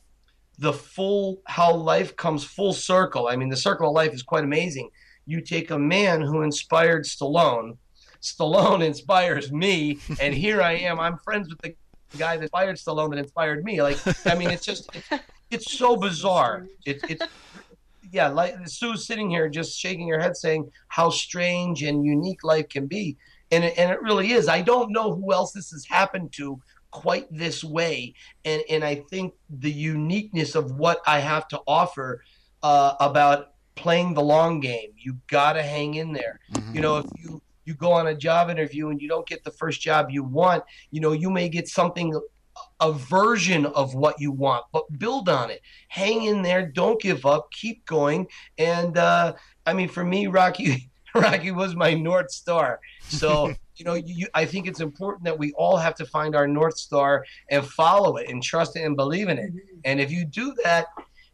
the 0.58 0.72
full 0.72 1.40
how 1.46 1.74
life 1.74 2.16
comes 2.16 2.44
full 2.44 2.72
circle, 2.72 3.28
I 3.28 3.36
mean 3.36 3.48
the 3.48 3.56
circle 3.56 3.88
of 3.88 3.94
life 3.94 4.12
is 4.12 4.22
quite 4.22 4.44
amazing. 4.44 4.90
You 5.26 5.40
take 5.40 5.70
a 5.70 5.78
man 5.78 6.20
who 6.20 6.42
inspired 6.42 7.04
Stallone, 7.04 7.76
Stallone 8.22 8.84
inspires 8.84 9.52
me, 9.52 9.98
and 10.20 10.34
here 10.34 10.62
I 10.62 10.72
am. 10.72 11.00
I'm 11.00 11.18
friends 11.18 11.48
with 11.48 11.60
the 11.60 11.74
guy 12.18 12.36
that 12.36 12.42
inspired 12.44 12.76
Stallone 12.76 13.10
that 13.10 13.18
inspired 13.18 13.64
me. 13.64 13.82
Like 13.82 13.98
I 14.26 14.34
mean, 14.34 14.50
it's 14.50 14.64
just 14.64 14.90
it's, 15.50 15.66
it's 15.66 15.78
so 15.78 15.96
bizarre. 15.96 16.66
It, 16.84 17.00
it's 17.08 17.24
yeah, 18.12 18.28
like 18.28 18.56
Sue's 18.66 19.06
sitting 19.06 19.30
here 19.30 19.48
just 19.48 19.78
shaking 19.78 20.08
her 20.08 20.18
head, 20.18 20.36
saying 20.36 20.70
how 20.88 21.10
strange 21.10 21.82
and 21.82 22.04
unique 22.04 22.42
life 22.42 22.68
can 22.68 22.86
be, 22.86 23.16
and 23.50 23.64
it, 23.64 23.74
and 23.78 23.90
it 23.90 24.02
really 24.02 24.32
is. 24.32 24.48
I 24.48 24.62
don't 24.62 24.92
know 24.92 25.14
who 25.14 25.32
else 25.32 25.52
this 25.52 25.70
has 25.70 25.86
happened 25.86 26.32
to 26.32 26.60
quite 26.90 27.26
this 27.30 27.62
way, 27.62 28.14
and 28.44 28.62
and 28.68 28.84
I 28.84 28.96
think 29.10 29.34
the 29.48 29.70
uniqueness 29.70 30.54
of 30.54 30.72
what 30.72 31.00
I 31.06 31.20
have 31.20 31.46
to 31.48 31.60
offer 31.66 32.22
uh, 32.62 32.94
about 33.00 33.52
playing 33.76 34.14
the 34.14 34.22
long 34.22 34.60
game. 34.60 34.90
You 34.96 35.16
got 35.28 35.54
to 35.54 35.62
hang 35.62 35.94
in 35.94 36.12
there. 36.12 36.40
Mm-hmm. 36.52 36.74
You 36.74 36.80
know, 36.80 36.98
if 36.98 37.06
you 37.16 37.40
you 37.64 37.74
go 37.74 37.92
on 37.92 38.08
a 38.08 38.14
job 38.14 38.50
interview 38.50 38.88
and 38.88 39.00
you 39.00 39.08
don't 39.08 39.26
get 39.26 39.44
the 39.44 39.50
first 39.52 39.80
job 39.80 40.10
you 40.10 40.24
want, 40.24 40.64
you 40.90 41.00
know, 41.00 41.12
you 41.12 41.30
may 41.30 41.48
get 41.48 41.68
something 41.68 42.20
a 42.80 42.92
version 42.92 43.66
of 43.66 43.94
what 43.94 44.20
you 44.20 44.32
want, 44.32 44.64
but 44.72 44.84
build 44.98 45.28
on 45.28 45.50
it. 45.50 45.60
Hang 45.88 46.24
in 46.24 46.42
there. 46.42 46.66
Don't 46.66 47.00
give 47.00 47.26
up. 47.26 47.50
Keep 47.52 47.86
going. 47.86 48.26
And 48.58 48.96
uh, 48.96 49.34
I 49.66 49.72
mean, 49.72 49.88
for 49.88 50.04
me, 50.04 50.26
Rocky, 50.26 50.90
Rocky 51.14 51.50
was 51.50 51.74
my 51.74 51.94
north 51.94 52.30
star. 52.30 52.80
So 53.08 53.54
you 53.80 53.84
know, 53.86 53.94
you, 53.94 54.26
I 54.34 54.44
think 54.44 54.66
it's 54.66 54.80
important 54.80 55.24
that 55.24 55.38
we 55.38 55.52
all 55.52 55.78
have 55.78 55.94
to 55.96 56.04
find 56.04 56.36
our 56.36 56.46
north 56.46 56.76
star 56.76 57.24
and 57.48 57.64
follow 57.64 58.18
it 58.18 58.28
and 58.28 58.42
trust 58.42 58.76
it 58.76 58.84
and 58.84 58.94
believe 58.94 59.30
in 59.30 59.38
it. 59.38 59.50
Mm-hmm. 59.50 59.78
And 59.86 60.00
if 60.00 60.12
you 60.12 60.26
do 60.26 60.54
that, 60.62 60.88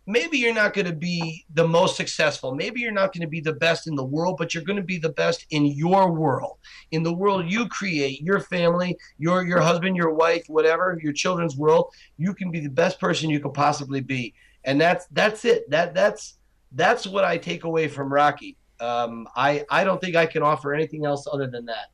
maybe 0.06 0.38
you're 0.38 0.54
not 0.54 0.72
going 0.72 0.86
to 0.86 0.92
be 0.92 1.44
the 1.54 1.66
most 1.66 1.96
successful. 1.96 2.54
Maybe 2.54 2.80
you're 2.80 2.92
not 2.92 3.12
going 3.12 3.22
to 3.22 3.28
be 3.28 3.40
the 3.40 3.52
best 3.52 3.86
in 3.86 3.96
the 3.96 4.04
world, 4.04 4.36
but 4.38 4.54
you're 4.54 4.62
going 4.62 4.76
to 4.76 4.82
be 4.82 4.98
the 4.98 5.10
best 5.10 5.46
in 5.50 5.66
your 5.66 6.12
world, 6.12 6.58
in 6.92 7.02
the 7.02 7.12
world 7.12 7.50
you 7.50 7.68
create, 7.68 8.20
your 8.22 8.40
family, 8.40 8.96
your 9.18 9.44
your 9.44 9.60
husband, 9.60 9.96
your 9.96 10.14
wife, 10.14 10.44
whatever, 10.48 10.98
your 11.02 11.12
children's 11.12 11.56
world. 11.56 11.92
You 12.16 12.34
can 12.34 12.50
be 12.50 12.60
the 12.60 12.70
best 12.70 13.00
person 13.00 13.30
you 13.30 13.40
could 13.40 13.54
possibly 13.54 14.00
be, 14.00 14.34
and 14.64 14.80
that's 14.80 15.06
that's 15.10 15.44
it. 15.44 15.68
That 15.70 15.94
that's 15.94 16.38
that's 16.72 17.06
what 17.06 17.24
I 17.24 17.36
take 17.38 17.64
away 17.64 17.88
from 17.88 18.12
Rocky. 18.12 18.56
Um, 18.80 19.28
I 19.34 19.64
I 19.70 19.84
don't 19.84 20.00
think 20.00 20.16
I 20.16 20.26
can 20.26 20.42
offer 20.42 20.74
anything 20.74 21.04
else 21.04 21.26
other 21.30 21.46
than 21.46 21.66
that. 21.66 21.90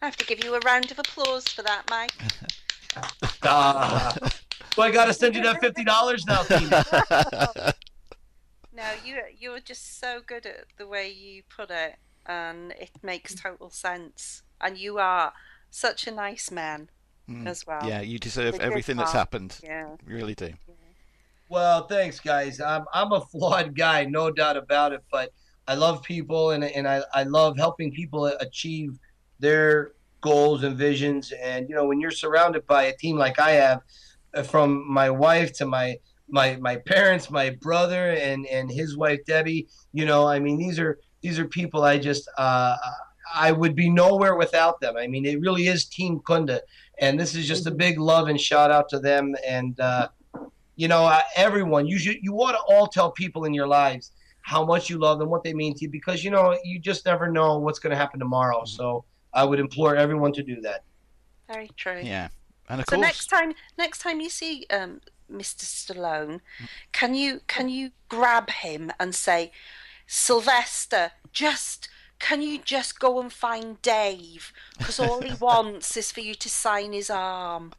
I 0.00 0.06
have 0.06 0.16
to 0.16 0.26
give 0.26 0.44
you 0.44 0.54
a 0.54 0.60
round 0.60 0.90
of 0.90 0.98
applause 0.98 1.48
for 1.48 1.62
that, 1.62 1.84
Mike. 1.90 2.12
uh, 3.42 4.12
so 4.74 4.82
I 4.82 4.90
got 4.90 5.06
to 5.06 5.14
send 5.14 5.34
you 5.34 5.42
that 5.42 5.60
fifty 5.60 5.84
dollars 5.84 6.24
now, 6.26 6.42
Tina. 6.42 6.84
no, 8.74 8.84
you 9.04 9.20
you're 9.38 9.60
just 9.60 10.00
so 10.00 10.20
good 10.26 10.46
at 10.46 10.66
the 10.78 10.86
way 10.86 11.10
you 11.10 11.42
put 11.48 11.70
it, 11.70 11.96
and 12.26 12.72
it 12.72 12.90
makes 13.02 13.34
total 13.34 13.70
sense. 13.70 14.42
And 14.60 14.76
you 14.78 14.98
are 14.98 15.32
such 15.70 16.06
a 16.06 16.10
nice 16.10 16.50
man 16.50 16.88
mm. 17.28 17.46
as 17.46 17.66
well. 17.66 17.86
Yeah, 17.86 18.00
you 18.00 18.18
deserve 18.18 18.60
everything 18.60 18.96
that's 18.96 19.12
happened. 19.12 19.58
Yeah, 19.62 19.90
you 20.06 20.14
really 20.14 20.34
do. 20.34 20.46
Yeah. 20.46 20.74
Well, 21.48 21.86
thanks, 21.86 22.18
guys. 22.20 22.60
I'm 22.60 22.84
I'm 22.92 23.12
a 23.12 23.20
flawed 23.20 23.76
guy, 23.76 24.04
no 24.04 24.30
doubt 24.30 24.56
about 24.56 24.92
it, 24.92 25.04
but 25.10 25.30
I 25.68 25.74
love 25.74 26.02
people 26.02 26.50
and 26.50 26.64
and 26.64 26.88
I 26.88 27.02
I 27.12 27.22
love 27.24 27.56
helping 27.56 27.92
people 27.92 28.26
achieve 28.26 28.98
their 29.38 29.92
goals 30.20 30.64
and 30.64 30.76
visions. 30.76 31.32
And 31.32 31.68
you 31.68 31.74
know, 31.74 31.84
when 31.84 32.00
you're 32.00 32.10
surrounded 32.10 32.66
by 32.66 32.84
a 32.84 32.96
team 32.96 33.16
like 33.16 33.38
I 33.38 33.52
have 33.52 33.82
from 34.42 34.90
my 34.90 35.10
wife 35.10 35.52
to 35.54 35.66
my 35.66 35.96
my 36.28 36.56
my 36.56 36.76
parents, 36.76 37.30
my 37.30 37.50
brother, 37.50 38.10
and 38.12 38.46
and 38.46 38.70
his 38.70 38.96
wife 38.96 39.20
Debbie. 39.26 39.68
You 39.92 40.06
know, 40.06 40.26
I 40.26 40.38
mean, 40.38 40.56
these 40.58 40.78
are 40.78 40.98
these 41.22 41.38
are 41.38 41.46
people 41.46 41.84
I 41.84 41.98
just 41.98 42.28
uh, 42.38 42.76
I 43.34 43.52
would 43.52 43.74
be 43.74 43.90
nowhere 43.90 44.36
without 44.36 44.80
them. 44.80 44.96
I 44.96 45.06
mean, 45.06 45.24
it 45.26 45.40
really 45.40 45.68
is 45.68 45.86
Team 45.86 46.20
Kunda, 46.20 46.60
and 46.98 47.18
this 47.18 47.34
is 47.34 47.46
just 47.46 47.66
a 47.66 47.70
big 47.70 47.98
love 47.98 48.28
and 48.28 48.40
shout 48.40 48.70
out 48.70 48.88
to 48.90 48.98
them. 48.98 49.34
And 49.46 49.78
uh, 49.80 50.08
you 50.76 50.88
know, 50.88 51.04
uh, 51.04 51.20
everyone, 51.36 51.86
you 51.86 51.98
should 51.98 52.16
you 52.22 52.34
ought 52.36 52.52
to 52.52 52.74
all 52.74 52.86
tell 52.86 53.10
people 53.12 53.44
in 53.44 53.54
your 53.54 53.66
lives 53.66 54.12
how 54.42 54.64
much 54.64 54.90
you 54.90 54.98
love 54.98 55.18
them, 55.18 55.30
what 55.30 55.42
they 55.42 55.54
mean 55.54 55.74
to 55.74 55.82
you, 55.82 55.90
because 55.90 56.22
you 56.22 56.30
know 56.30 56.56
you 56.64 56.78
just 56.78 57.06
never 57.06 57.30
know 57.30 57.58
what's 57.58 57.78
going 57.78 57.92
to 57.92 57.96
happen 57.96 58.18
tomorrow. 58.18 58.58
Mm-hmm. 58.58 58.76
So 58.76 59.04
I 59.32 59.44
would 59.44 59.58
implore 59.58 59.96
everyone 59.96 60.32
to 60.34 60.42
do 60.42 60.60
that. 60.62 60.84
Very 61.48 61.70
true. 61.76 62.00
Yeah. 62.02 62.28
And 62.68 62.80
of 62.80 62.86
so 62.88 62.96
course, 62.96 63.06
next 63.06 63.26
time, 63.26 63.54
next 63.76 63.98
time 63.98 64.20
you 64.20 64.30
see 64.30 64.66
um, 64.70 65.00
Mr. 65.30 65.64
Stallone, 65.64 66.40
can 66.92 67.14
you 67.14 67.40
can 67.46 67.68
you 67.68 67.90
grab 68.08 68.50
him 68.50 68.92
and 68.98 69.14
say, 69.14 69.52
Sylvester, 70.06 71.12
just 71.32 71.88
can 72.18 72.40
you 72.40 72.58
just 72.58 72.98
go 72.98 73.20
and 73.20 73.32
find 73.32 73.82
Dave? 73.82 74.52
Because 74.78 74.98
all 74.98 75.20
he 75.20 75.34
wants 75.40 75.96
is 75.96 76.10
for 76.10 76.20
you 76.20 76.34
to 76.34 76.48
sign 76.48 76.92
his 76.92 77.10
arm. 77.10 77.72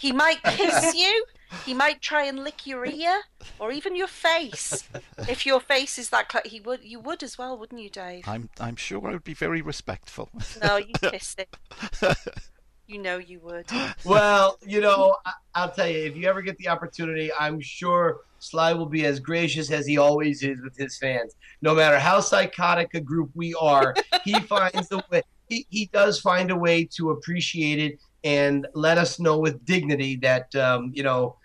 he 0.00 0.12
might 0.12 0.42
kiss 0.42 0.94
you. 0.96 1.24
He 1.64 1.74
might 1.74 2.00
try 2.00 2.24
and 2.24 2.44
lick 2.44 2.66
your 2.66 2.84
ear 2.86 3.22
or 3.58 3.72
even 3.72 3.96
your 3.96 4.08
face. 4.08 4.88
If 5.28 5.46
your 5.46 5.60
face 5.60 5.98
is 5.98 6.10
that 6.10 6.28
close, 6.28 6.44
he 6.46 6.60
would. 6.60 6.84
You 6.84 7.00
would 7.00 7.22
as 7.22 7.38
well, 7.38 7.56
wouldn't 7.56 7.80
you, 7.80 7.90
Dave? 7.90 8.28
I'm. 8.28 8.48
I'm 8.60 8.76
sure 8.76 9.06
I 9.08 9.12
would 9.12 9.24
be 9.24 9.34
very 9.34 9.62
respectful. 9.62 10.30
No, 10.62 10.76
you 10.76 10.92
kissed 11.00 11.40
it. 11.40 11.56
You 12.86 12.98
know 12.98 13.18
you 13.18 13.40
would. 13.40 13.66
well, 14.04 14.58
you 14.64 14.80
know, 14.80 15.16
I- 15.54 15.66
will 15.66 15.72
tell 15.72 15.88
you, 15.88 16.04
if 16.04 16.16
you 16.16 16.28
ever 16.28 16.42
get 16.42 16.56
the 16.58 16.68
opportunity, 16.68 17.30
I'm 17.38 17.60
sure 17.60 18.20
Sly 18.38 18.74
will 18.74 18.86
be 18.86 19.04
as 19.06 19.18
gracious 19.18 19.70
as 19.70 19.86
he 19.86 19.98
always 19.98 20.42
is 20.42 20.60
with 20.62 20.76
his 20.76 20.96
fans. 20.98 21.34
No 21.62 21.74
matter 21.74 21.98
how 21.98 22.20
psychotic 22.20 22.94
a 22.94 23.00
group 23.00 23.30
we 23.34 23.54
are, 23.54 23.94
he 24.24 24.34
finds 24.40 24.88
the 24.88 25.02
way. 25.10 25.22
He, 25.48 25.66
he 25.70 25.86
does 25.92 26.20
find 26.20 26.50
a 26.50 26.56
way 26.56 26.84
to 26.96 27.10
appreciate 27.10 27.78
it 27.78 27.98
and 28.24 28.66
let 28.74 28.98
us 28.98 29.18
know 29.18 29.38
with 29.38 29.64
dignity 29.64 30.16
that 30.16 30.54
um, 30.56 30.90
you 30.94 31.02
know 31.02 31.36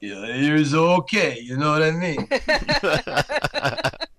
it's 0.00 0.74
okay. 0.74 1.38
You 1.40 1.56
know 1.56 1.72
what 1.72 1.82
I 1.82 1.90
mean? 1.90 2.28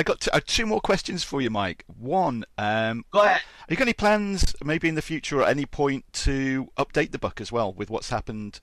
I 0.00 0.02
got 0.02 0.20
t- 0.20 0.30
uh, 0.32 0.40
two 0.46 0.64
more 0.64 0.80
questions 0.80 1.22
for 1.22 1.42
you, 1.42 1.50
Mike. 1.50 1.84
One, 1.86 2.46
um, 2.56 3.04
Go 3.10 3.20
ahead. 3.20 3.42
Have 3.42 3.66
you 3.68 3.76
got 3.76 3.82
any 3.82 3.92
plans, 3.92 4.56
maybe 4.64 4.88
in 4.88 4.94
the 4.94 5.02
future, 5.02 5.40
or 5.40 5.42
at 5.42 5.50
any 5.50 5.66
point, 5.66 6.10
to 6.24 6.70
update 6.78 7.10
the 7.10 7.18
book 7.18 7.38
as 7.38 7.52
well 7.52 7.70
with 7.70 7.90
what's 7.90 8.08
happened 8.08 8.60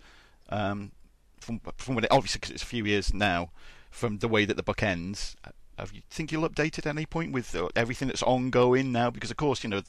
um, 0.49 0.93
from 1.39 1.61
from 1.77 1.93
when 1.93 2.05
it 2.05 2.11
obviously 2.11 2.39
because 2.39 2.49
it's 2.55 2.64
a 2.64 2.65
few 2.65 2.85
years 2.85 3.14
now 3.14 3.51
from 3.91 4.18
the 4.18 4.27
way 4.27 4.45
that 4.45 4.57
the 4.57 4.64
book 4.64 4.81
ends? 4.81 5.35
Have 5.77 5.93
you 5.93 6.01
think 6.09 6.31
you'll 6.31 6.49
update 6.49 6.80
it 6.80 6.88
at 6.88 6.88
any 6.88 7.05
point 7.05 7.34
with 7.34 7.55
uh, 7.55 7.69
everything 7.76 8.07
that's 8.07 8.23
ongoing 8.23 8.91
now? 8.91 9.11
Because 9.11 9.30
of 9.30 9.38
course, 9.38 9.64
you 9.64 9.69
know, 9.69 9.84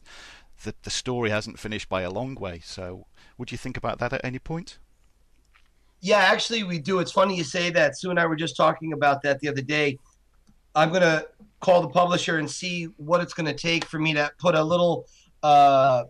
the 0.64 0.74
the 0.82 0.90
story 0.90 1.30
hasn't 1.30 1.58
finished 1.58 1.88
by 1.88 2.02
a 2.02 2.10
long 2.10 2.34
way. 2.34 2.60
So, 2.62 3.06
would 3.38 3.50
you 3.50 3.56
think 3.56 3.78
about 3.78 4.00
that 4.00 4.12
at 4.12 4.20
any 4.22 4.38
point? 4.38 4.76
Yeah, 6.02 6.18
actually, 6.18 6.62
we 6.64 6.78
do. 6.78 6.98
It's 6.98 7.12
funny 7.12 7.36
you 7.38 7.44
say 7.44 7.70
that. 7.70 7.98
Sue 7.98 8.10
and 8.10 8.20
I 8.20 8.26
were 8.26 8.36
just 8.36 8.54
talking 8.54 8.92
about 8.92 9.22
that 9.22 9.40
the 9.40 9.48
other 9.48 9.62
day. 9.62 9.98
I'm 10.74 10.92
gonna 10.92 11.24
call 11.60 11.82
the 11.82 11.88
publisher 11.88 12.38
and 12.38 12.50
see 12.50 12.84
what 12.96 13.20
it's 13.20 13.34
gonna 13.34 13.54
take 13.54 13.84
for 13.84 13.98
me 13.98 14.14
to 14.14 14.30
put 14.38 14.54
a 14.54 14.62
little 14.62 15.06
uh, 15.42 16.04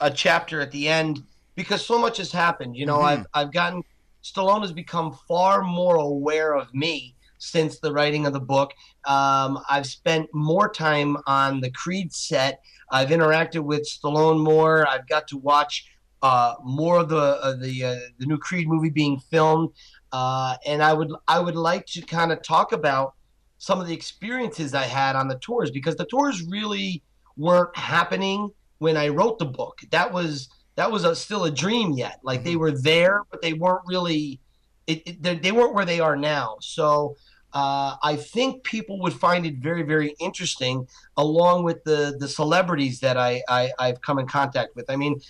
a 0.00 0.10
chapter 0.10 0.60
at 0.60 0.70
the 0.70 0.88
end 0.88 1.22
because 1.54 1.84
so 1.84 1.98
much 1.98 2.18
has 2.18 2.32
happened. 2.32 2.76
You 2.76 2.86
know, 2.86 2.98
Mhm. 2.98 3.04
I've 3.04 3.26
I've 3.34 3.52
gotten 3.52 3.82
Stallone 4.22 4.62
has 4.62 4.72
become 4.72 5.16
far 5.28 5.62
more 5.62 5.96
aware 5.96 6.54
of 6.56 6.74
me 6.74 7.14
since 7.38 7.78
the 7.78 7.92
writing 7.92 8.26
of 8.26 8.32
the 8.32 8.40
book. 8.40 8.72
Um, 9.06 9.60
I've 9.68 9.86
spent 9.86 10.28
more 10.32 10.68
time 10.68 11.16
on 11.26 11.60
the 11.60 11.70
Creed 11.70 12.12
set. 12.12 12.60
I've 12.90 13.10
interacted 13.10 13.60
with 13.60 13.82
Stallone 13.88 14.42
more. 14.42 14.86
I've 14.88 15.06
got 15.08 15.28
to 15.28 15.38
watch 15.38 15.86
uh, 16.22 16.54
more 16.64 16.98
of 17.00 17.08
the 17.08 17.16
uh, 17.16 17.56
the 17.56 17.84
uh, 17.84 17.96
the 18.18 18.26
new 18.26 18.38
Creed 18.38 18.68
movie 18.68 18.90
being 18.90 19.18
filmed, 19.18 19.70
uh, 20.12 20.56
and 20.66 20.82
I 20.82 20.92
would 20.92 21.12
I 21.28 21.38
would 21.38 21.56
like 21.56 21.86
to 21.86 22.00
kind 22.02 22.32
of 22.32 22.42
talk 22.42 22.72
about 22.72 23.14
some 23.58 23.80
of 23.80 23.86
the 23.86 23.94
experiences 23.94 24.74
I 24.74 24.84
had 24.84 25.16
on 25.16 25.28
the 25.28 25.38
tours 25.38 25.70
because 25.70 25.96
the 25.96 26.04
tours 26.04 26.42
really 26.42 27.02
weren't 27.36 27.76
happening 27.76 28.50
when 28.78 28.96
I 28.96 29.08
wrote 29.08 29.38
the 29.38 29.46
book. 29.46 29.80
That 29.90 30.12
was 30.12 30.48
that 30.76 30.90
was 30.90 31.04
a, 31.04 31.16
still 31.16 31.44
a 31.44 31.50
dream 31.50 31.92
yet. 31.92 32.20
Like 32.22 32.44
they 32.44 32.56
were 32.56 32.72
there, 32.72 33.22
but 33.30 33.42
they 33.42 33.54
weren't 33.54 33.82
really. 33.86 34.40
It, 34.86 35.02
it, 35.04 35.22
they, 35.22 35.34
they 35.36 35.52
weren't 35.52 35.74
where 35.74 35.84
they 35.84 35.98
are 35.98 36.14
now. 36.14 36.58
So 36.60 37.16
uh, 37.52 37.96
I 38.02 38.14
think 38.14 38.62
people 38.62 39.00
would 39.00 39.14
find 39.14 39.44
it 39.44 39.56
very, 39.56 39.82
very 39.82 40.14
interesting, 40.20 40.86
along 41.16 41.64
with 41.64 41.82
the 41.84 42.16
the 42.18 42.28
celebrities 42.28 43.00
that 43.00 43.16
I, 43.16 43.42
I 43.48 43.72
I've 43.78 44.00
come 44.02 44.18
in 44.18 44.26
contact 44.26 44.76
with. 44.76 44.88
I 44.90 44.96
mean, 44.96 45.20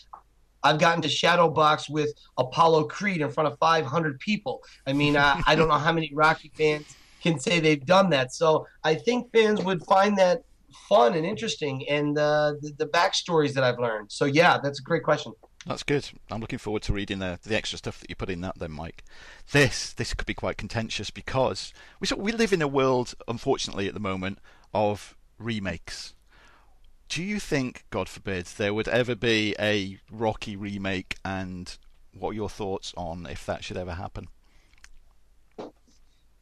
I've 0.63 0.79
gotten 0.79 1.01
to 1.03 1.09
shadow 1.09 1.49
box 1.49 1.89
with 1.89 2.13
Apollo 2.37 2.85
Creed 2.89 3.21
in 3.21 3.31
front 3.31 3.51
of 3.51 3.59
500 3.61 4.19
people. 4.19 4.63
I 4.87 4.93
mean, 4.93 5.17
I, 5.17 5.41
I 5.47 5.55
don't 5.55 5.69
know 5.69 5.79
how 5.79 5.93
many 5.93 6.11
Rocky 6.13 6.51
fans 6.55 6.97
can 7.27 7.39
say 7.39 7.61
they've 7.61 7.85
done 7.85 8.11
that. 8.11 8.33
So 8.33 8.67
I 8.85 8.95
think 8.95 9.33
fans 9.33 9.63
would 9.63 9.83
find 9.85 10.17
that 10.19 10.45
fun 10.89 11.15
and 11.15 11.25
interesting, 11.25 11.89
and 11.89 12.17
uh, 12.19 12.53
the, 12.61 12.73
the 12.77 12.87
backstories 12.87 13.55
that 13.55 13.65
I've 13.65 13.79
learned. 13.79 14.13
So 14.13 14.25
yeah, 14.25 14.59
that's 14.63 14.81
a 14.81 14.83
great 14.83 15.03
question. 15.03 15.33
That's 15.67 15.83
good. 15.83 16.09
I'm 16.31 16.41
looking 16.41 16.61
forward 16.61 16.83
to 16.83 16.93
reading 16.93 17.19
the 17.19 17.39
the 17.43 17.57
extra 17.57 17.79
stuff 17.79 17.99
that 18.01 18.09
you 18.09 18.17
put 18.17 18.31
in 18.31 18.41
that. 18.43 18.59
Then, 18.59 18.73
Mike, 18.73 19.05
this 19.53 19.93
this 19.93 20.15
could 20.15 20.27
be 20.27 20.35
quite 20.35 20.57
contentious 20.57 21.11
because 21.11 21.73
we 22.01 22.09
we 22.17 22.33
live 22.33 22.53
in 22.53 22.63
a 22.63 22.69
world, 22.69 23.15
unfortunately, 23.27 23.89
at 23.89 23.95
the 23.95 24.01
moment 24.01 24.39
of 24.73 25.17
remakes. 25.39 26.15
Do 27.09 27.23
you 27.23 27.39
think, 27.39 27.85
God 27.91 28.09
forbid, 28.09 28.47
there 28.47 28.75
would 28.75 28.89
ever 28.89 29.15
be 29.15 29.55
a 29.61 29.99
Rocky 30.11 30.57
remake, 30.57 31.17
and 31.25 31.77
what 32.13 32.31
are 32.31 32.35
your 32.35 32.49
thoughts 32.49 32.93
on 32.97 33.27
if 33.27 33.47
that 33.47 33.63
should 33.63 33.77
ever 33.77 33.95
happen? 33.95 34.29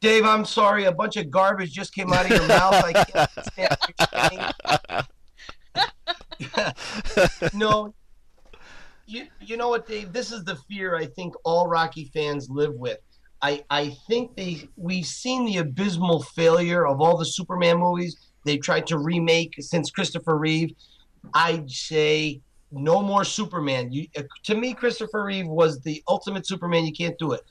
Dave, 0.05 0.23
I'm 0.23 0.45
sorry, 0.45 0.85
a 0.85 0.91
bunch 0.91 1.17
of 1.17 1.31
garbage 1.31 1.71
just 1.71 1.93
came 1.93 2.13
out 2.13 2.25
of 2.25 2.31
your 2.31 2.47
mouth. 2.47 2.75
I 2.75 2.93
can't 2.93 3.29
saying. 6.93 7.49
no, 7.55 7.93
you 9.07 9.25
you 9.41 9.57
know 9.57 9.69
what, 9.69 9.87
Dave? 9.87 10.13
This 10.13 10.31
is 10.31 10.43
the 10.43 10.57
fear 10.67 10.95
I 10.95 11.07
think 11.07 11.33
all 11.43 11.67
Rocky 11.67 12.11
fans 12.13 12.51
live 12.51 12.75
with. 12.75 12.99
I 13.41 13.63
I 13.71 13.97
think 14.07 14.35
they 14.35 14.69
we've 14.75 15.07
seen 15.07 15.43
the 15.45 15.57
abysmal 15.57 16.21
failure 16.21 16.85
of 16.85 17.01
all 17.01 17.17
the 17.17 17.25
Superman 17.25 17.79
movies 17.79 18.15
they 18.45 18.57
tried 18.57 18.85
to 18.87 18.99
remake 18.99 19.55
since 19.59 19.89
Christopher 19.89 20.37
Reeve. 20.37 20.75
I'd 21.33 21.71
say 21.71 22.41
no 22.71 23.01
more 23.01 23.23
Superman. 23.23 23.91
You, 23.91 24.05
to 24.43 24.55
me, 24.55 24.75
Christopher 24.75 25.23
Reeve 25.23 25.47
was 25.47 25.79
the 25.81 26.03
ultimate 26.07 26.45
Superman. 26.45 26.85
You 26.85 26.93
can't 26.93 27.17
do 27.17 27.31
it. 27.31 27.41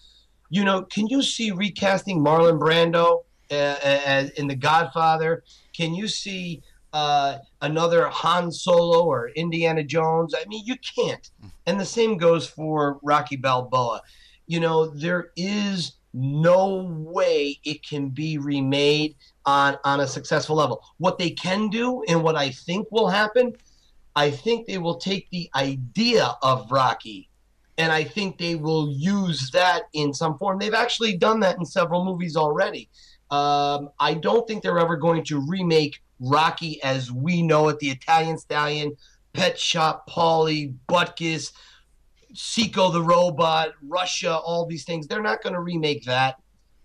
You 0.50 0.64
know, 0.64 0.82
can 0.82 1.06
you 1.06 1.22
see 1.22 1.50
recasting 1.50 2.20
Marlon 2.20 2.58
Brando 2.58 3.24
uh, 3.50 3.76
as 3.82 4.30
in 4.30 4.46
The 4.46 4.56
Godfather? 4.56 5.42
Can 5.72 5.94
you 5.94 6.08
see 6.08 6.62
uh, 6.92 7.38
another 7.60 8.08
Han 8.08 8.52
Solo 8.52 9.04
or 9.04 9.30
Indiana 9.30 9.82
Jones? 9.82 10.34
I 10.34 10.46
mean, 10.46 10.64
you 10.64 10.76
can't. 10.76 11.30
And 11.66 11.80
the 11.80 11.84
same 11.84 12.16
goes 12.16 12.46
for 12.46 12.98
Rocky 13.02 13.36
Balboa. 13.36 14.02
You 14.46 14.60
know, 14.60 14.86
there 14.86 15.30
is 15.36 15.96
no 16.12 16.84
way 16.98 17.58
it 17.64 17.84
can 17.84 18.08
be 18.08 18.38
remade 18.38 19.16
on 19.44 19.76
on 19.84 20.00
a 20.00 20.06
successful 20.06 20.54
level. 20.54 20.82
What 20.98 21.18
they 21.18 21.30
can 21.30 21.68
do 21.68 22.04
and 22.08 22.22
what 22.22 22.36
I 22.36 22.50
think 22.50 22.86
will 22.92 23.08
happen, 23.08 23.54
I 24.14 24.30
think 24.30 24.66
they 24.66 24.78
will 24.78 24.96
take 24.96 25.28
the 25.30 25.50
idea 25.56 26.36
of 26.42 26.70
Rocky 26.70 27.28
and 27.78 27.90
I 27.92 28.05
think 28.05 28.38
they 28.38 28.55
will 28.55 28.90
use 28.90 29.51
that 29.51 29.84
in 29.92 30.14
some 30.14 30.38
form. 30.38 30.59
They've 30.59 30.74
actually 30.74 31.16
done 31.16 31.40
that 31.40 31.59
in 31.59 31.64
several 31.64 32.05
movies 32.05 32.36
already. 32.36 32.88
Um, 33.30 33.90
I 33.98 34.14
don't 34.14 34.46
think 34.46 34.62
they're 34.62 34.78
ever 34.78 34.96
going 34.96 35.24
to 35.24 35.44
remake 35.48 36.01
Rocky 36.20 36.82
as 36.82 37.10
we 37.10 37.42
know 37.42 37.68
it, 37.68 37.78
the 37.80 37.90
Italian 37.90 38.38
Stallion, 38.38 38.96
Pet 39.32 39.59
Shop, 39.59 40.09
Paulie, 40.09 40.74
Butkus, 40.88 41.52
Sico 42.34 42.92
the 42.92 43.02
Robot, 43.02 43.72
Russia, 43.82 44.36
all 44.36 44.66
these 44.66 44.84
things. 44.84 45.06
They're 45.06 45.22
not 45.22 45.42
going 45.42 45.55
to 45.55 45.60
remake 45.60 46.05
that, 46.05 46.36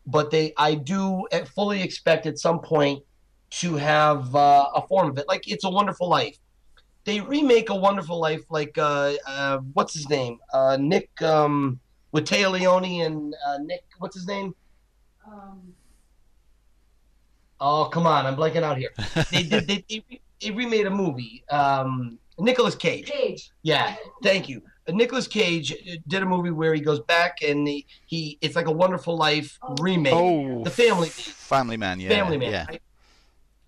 but 0.08 0.32
they, 0.32 0.54
I 0.58 0.76
do 0.76 1.28
fully 1.56 1.84
expect 1.84 2.26
at 2.26 2.40
some 2.40 2.60
point 2.60 3.04
to 3.52 3.76
have 3.76 4.36
uh, 4.36 4.70
a 4.76 4.88
form 4.88 5.10
of 5.10 5.18
it, 5.18 5.28
like 5.28 5.48
It's 5.48 5.64
a 5.64 5.70
Wonderful 5.70 6.10
Life. 6.10 6.38
They 7.06 7.22
remake 7.22 7.70
a 7.70 7.76
Wonderful 7.76 8.20
Life, 8.20 8.44
like 8.50 8.78
uh, 8.78 9.14
uh, 9.26 9.60
what's 9.74 9.94
his 9.94 10.10
name, 10.10 10.40
uh, 10.54 10.78
Nick 10.80 11.10
um, 11.22 11.80
with 12.12 12.26
Téa 12.26 12.52
Leoni 12.52 13.02
and 13.02 13.34
uh, 13.48 13.58
Nick, 13.60 13.84
what's 14.00 14.16
his 14.16 14.28
name? 14.28 14.54
Um, 15.26 15.74
Oh 17.62 17.86
come 17.92 18.08
on, 18.08 18.26
I'm 18.26 18.36
blanking 18.36 18.64
out 18.64 18.78
here. 18.78 18.92
They 19.32 19.44
did. 19.44 19.68
They, 19.68 19.84
they, 19.90 20.04
they 20.42 20.52
remade 20.52 20.88
a 20.88 20.90
movie. 20.90 21.44
Um, 21.50 22.18
Nicolas 22.38 22.76
Cage. 22.76 23.06
Cage. 23.08 23.52
Yeah, 23.64 23.96
thank 24.24 24.48
you. 24.48 24.62
Uh, 24.88 24.94
Nicolas 24.94 25.28
Cage 25.28 25.76
did 26.08 26.24
a 26.24 26.26
movie 26.26 26.52
where 26.52 26.74
he 26.74 26.80
goes 26.80 27.02
back 27.02 27.40
and 27.46 27.68
he, 27.68 27.86
he 28.06 28.38
it's 28.40 28.56
like 28.56 28.68
a 28.68 28.72
Wonderful 28.72 29.18
Life 29.18 29.60
remake. 29.82 30.14
Oh, 30.14 30.64
The 30.64 30.70
Family- 30.70 31.10
Family 31.10 31.76
Man, 31.76 32.00
yeah, 32.00 32.10
Family 32.10 32.38
Man. 32.38 32.52
yeah. 32.52 32.66
right? 32.70 32.82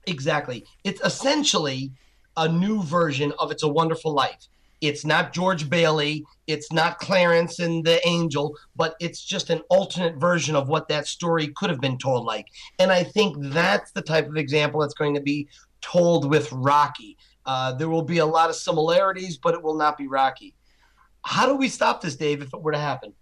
Exactly. 0.08 0.66
It's 0.86 1.02
essentially 1.02 1.92
a 2.38 2.48
new 2.48 2.82
version 2.84 3.34
of 3.40 3.52
It's 3.52 3.64
a 3.64 3.68
Wonderful 3.68 4.14
Life. 4.14 4.48
It's 4.82 5.06
not 5.06 5.32
George 5.32 5.70
Bailey. 5.70 6.26
It's 6.48 6.72
not 6.72 6.98
Clarence 7.00 7.60
and 7.60 7.86
the 7.86 8.06
Angel, 8.08 8.58
but 8.76 8.96
it's 9.00 9.24
just 9.24 9.50
an 9.52 9.62
alternate 9.70 10.16
version 10.16 10.56
of 10.56 10.70
what 10.70 10.88
that 10.88 11.06
story 11.08 11.50
could 11.56 11.70
have 11.70 11.80
been 11.80 12.00
told 12.00 12.26
like. 12.26 12.48
And 12.80 12.92
I 12.92 13.04
think 13.04 13.36
that's 13.40 13.92
the 13.92 14.02
type 14.02 14.28
of 14.28 14.38
example 14.38 14.82
that's 14.82 14.96
going 14.96 15.14
to 15.14 15.22
be 15.22 15.48
told 15.82 16.30
with 16.30 16.52
Rocky. 16.52 17.18
Uh, 17.46 17.74
there 17.74 17.90
will 17.90 18.02
be 18.02 18.18
a 18.20 18.26
lot 18.26 18.50
of 18.50 18.56
similarities, 18.56 19.38
but 19.38 19.54
it 19.54 19.62
will 19.62 19.76
not 19.76 19.98
be 19.98 20.08
Rocky. 20.08 20.56
How 21.24 21.46
do 21.46 21.56
we 21.56 21.70
stop 21.70 22.02
this, 22.02 22.16
Dave, 22.16 22.42
if 22.42 22.52
it 22.54 22.62
were 22.62 22.72
to 22.72 22.80
happen? 22.80 23.14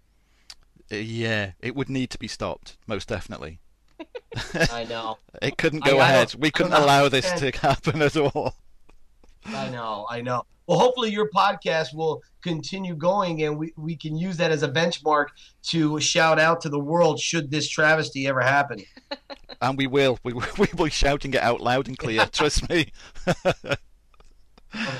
Uh, 0.90 0.96
yeah, 0.96 1.52
it 1.60 1.76
would 1.76 1.90
need 1.90 2.08
to 2.10 2.18
be 2.18 2.28
stopped, 2.28 2.78
most 2.86 3.08
definitely. 3.08 3.60
I 4.72 4.84
know. 4.88 5.18
It 5.42 5.58
couldn't 5.58 5.84
go 5.84 5.98
I 5.98 6.04
ahead. 6.04 6.28
don't- 6.28 6.40
We 6.40 6.50
couldn't 6.50 6.72
allow 6.82 7.08
this 7.10 7.30
to 7.40 7.50
happen 7.50 8.00
at 8.00 8.16
all. 8.16 8.54
I 9.46 9.68
know, 9.70 10.06
I 10.10 10.20
know. 10.20 10.44
Well, 10.66 10.78
hopefully 10.78 11.10
your 11.10 11.28
podcast 11.30 11.94
will 11.94 12.22
continue 12.42 12.94
going 12.94 13.42
and 13.42 13.58
we, 13.58 13.72
we 13.76 13.96
can 13.96 14.16
use 14.16 14.36
that 14.36 14.52
as 14.52 14.62
a 14.62 14.68
benchmark 14.68 15.26
to 15.64 15.98
shout 15.98 16.38
out 16.38 16.60
to 16.60 16.68
the 16.68 16.78
world 16.78 17.18
should 17.18 17.50
this 17.50 17.68
travesty 17.68 18.26
ever 18.26 18.40
happen. 18.40 18.82
And 19.62 19.76
we 19.76 19.86
will. 19.86 20.18
We, 20.22 20.32
will- 20.32 20.46
we 20.58 20.68
will 20.74 20.86
be 20.86 20.90
shouting 20.90 21.34
it 21.34 21.42
out 21.42 21.60
loud 21.60 21.86
and 21.86 21.98
clear. 21.98 22.24
trust 22.32 22.68
me. 22.70 22.92
Oh. 23.26 23.52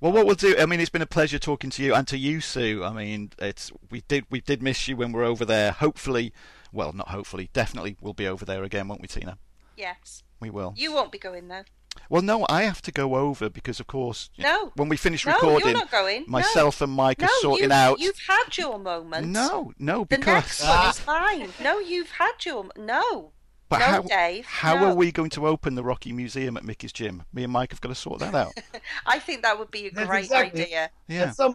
well, 0.00 0.12
what 0.12 0.26
we'll 0.26 0.34
do. 0.36 0.54
I 0.58 0.66
mean, 0.66 0.80
it's 0.80 0.90
been 0.90 1.02
a 1.02 1.06
pleasure 1.06 1.38
talking 1.38 1.70
to 1.70 1.82
you 1.82 1.94
and 1.94 2.06
to 2.08 2.16
you, 2.16 2.40
Sue. 2.40 2.84
I 2.84 2.92
mean, 2.92 3.32
it's 3.38 3.72
we 3.90 4.02
did 4.02 4.26
we 4.30 4.40
did 4.40 4.62
miss 4.62 4.86
you 4.86 4.96
when 4.96 5.12
we 5.12 5.18
we're 5.20 5.26
over 5.26 5.44
there. 5.44 5.72
Hopefully, 5.72 6.32
well, 6.72 6.92
not 6.92 7.08
hopefully, 7.08 7.50
definitely 7.52 7.96
we'll 8.00 8.12
be 8.14 8.28
over 8.28 8.44
there 8.44 8.62
again, 8.62 8.86
won't 8.86 9.00
we, 9.00 9.08
Tina? 9.08 9.38
Yes. 9.76 10.22
We 10.40 10.50
will. 10.50 10.74
You 10.76 10.92
won't 10.94 11.10
be 11.10 11.18
going 11.18 11.48
though. 11.48 11.64
Well, 12.10 12.22
no, 12.22 12.46
I 12.48 12.62
have 12.62 12.80
to 12.82 12.92
go 12.92 13.16
over 13.16 13.48
because, 13.50 13.80
of 13.80 13.86
course, 13.86 14.30
No. 14.38 14.72
when 14.76 14.88
we 14.88 14.96
finish 14.96 15.24
No, 15.26 15.32
recording, 15.34 15.68
you're 15.70 15.78
not 15.78 15.90
going. 15.90 16.22
No. 16.22 16.30
myself 16.32 16.80
and 16.80 16.92
Mike 16.92 17.20
No, 17.20 17.26
are 17.26 17.40
sorting 17.40 17.64
you've, 17.64 17.72
out. 17.72 17.98
You've 18.00 18.18
had 18.26 18.56
your 18.56 18.78
moment. 18.78 19.26
No, 19.28 19.72
no, 19.78 20.04
because. 20.04 20.24
The 20.24 20.26
because 20.26 20.34
next 20.34 20.60
one 20.62 20.70
Ah. 20.70 20.90
is 20.90 20.98
fine. 21.00 21.52
No, 21.62 21.78
you've 21.78 22.10
had 22.10 22.32
your 22.44 22.66
no. 22.76 23.32
But 23.68 23.80
no, 23.80 23.84
how, 23.84 24.02
Dave. 24.02 24.46
how 24.46 24.74
no. 24.76 24.86
are 24.86 24.94
we 24.94 25.12
going 25.12 25.28
to 25.30 25.46
open 25.46 25.74
the 25.74 25.82
Rocky 25.84 26.10
Museum 26.12 26.56
at 26.56 26.64
Mickey's 26.64 26.90
Gym? 26.92 27.24
Me 27.34 27.44
and 27.44 27.52
Mike 27.52 27.70
have 27.70 27.82
got 27.82 27.90
to 27.90 27.94
sort 27.94 28.18
that 28.20 28.34
out. 28.34 28.52
I 29.06 29.18
think 29.18 29.42
that 29.42 29.58
would 29.58 29.70
be 29.70 29.88
a 29.88 29.90
That's 29.90 30.08
great 30.08 30.24
exactly- 30.24 30.62
idea. 30.62 30.90
Yeah, 31.06 31.22
At 31.24 31.36
some 31.36 31.54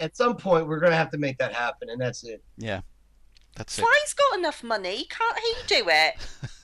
at 0.00 0.16
some 0.16 0.36
point, 0.36 0.66
we're 0.66 0.80
gonna 0.80 0.96
have 0.96 1.10
to 1.10 1.18
make 1.18 1.36
that 1.38 1.52
happen, 1.52 1.90
and 1.90 2.00
that's 2.00 2.24
it. 2.24 2.42
yeah. 2.56 2.80
That's 3.56 3.78
it. 3.78 3.82
Sly's 3.82 4.14
got 4.14 4.38
enough 4.38 4.64
money. 4.64 5.06
Can't 5.10 5.38
he 5.38 5.54
do 5.76 5.88
it? 5.88 6.14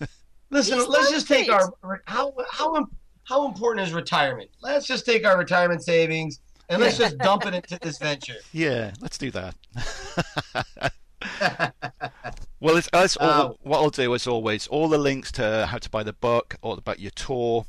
Listen, 0.51 0.79
He's 0.79 0.89
let's 0.89 1.11
just 1.11 1.29
take 1.29 1.47
loaded. 1.49 1.69
our 1.85 2.03
how 2.07 2.35
how 2.51 2.77
im- 2.77 2.91
how 3.31 3.47
important 3.47 3.87
is 3.87 3.95
retirement? 3.95 4.51
Let's 4.61 4.87
just 4.87 5.07
take 5.07 5.25
our 5.25 5.39
retirement 5.39 5.85
savings 5.85 6.41
and 6.69 6.83
let's 6.83 6.99
just 6.99 7.17
dump 7.19 7.47
it 7.47 7.55
into 7.55 7.79
this 7.81 7.97
venture. 7.97 8.35
Yeah, 8.53 8.93
let's 9.01 9.17
do 9.19 9.31
that. 9.31 9.55
well, 12.61 12.77
it's, 12.77 12.89
it's 12.93 13.17
all, 13.17 13.31
Oh. 13.43 13.57
what 13.63 13.79
I'll 13.79 13.91
do 13.91 14.13
as 14.17 14.27
always. 14.27 14.67
All 14.67 14.89
the 14.89 14.99
links 14.99 15.31
to 15.33 15.67
how 15.71 15.79
to 15.79 15.89
buy 15.89 16.03
the 16.03 16.13
book, 16.13 16.57
all 16.61 16.75
about 16.75 16.99
your 16.99 17.13
tour, 17.13 17.67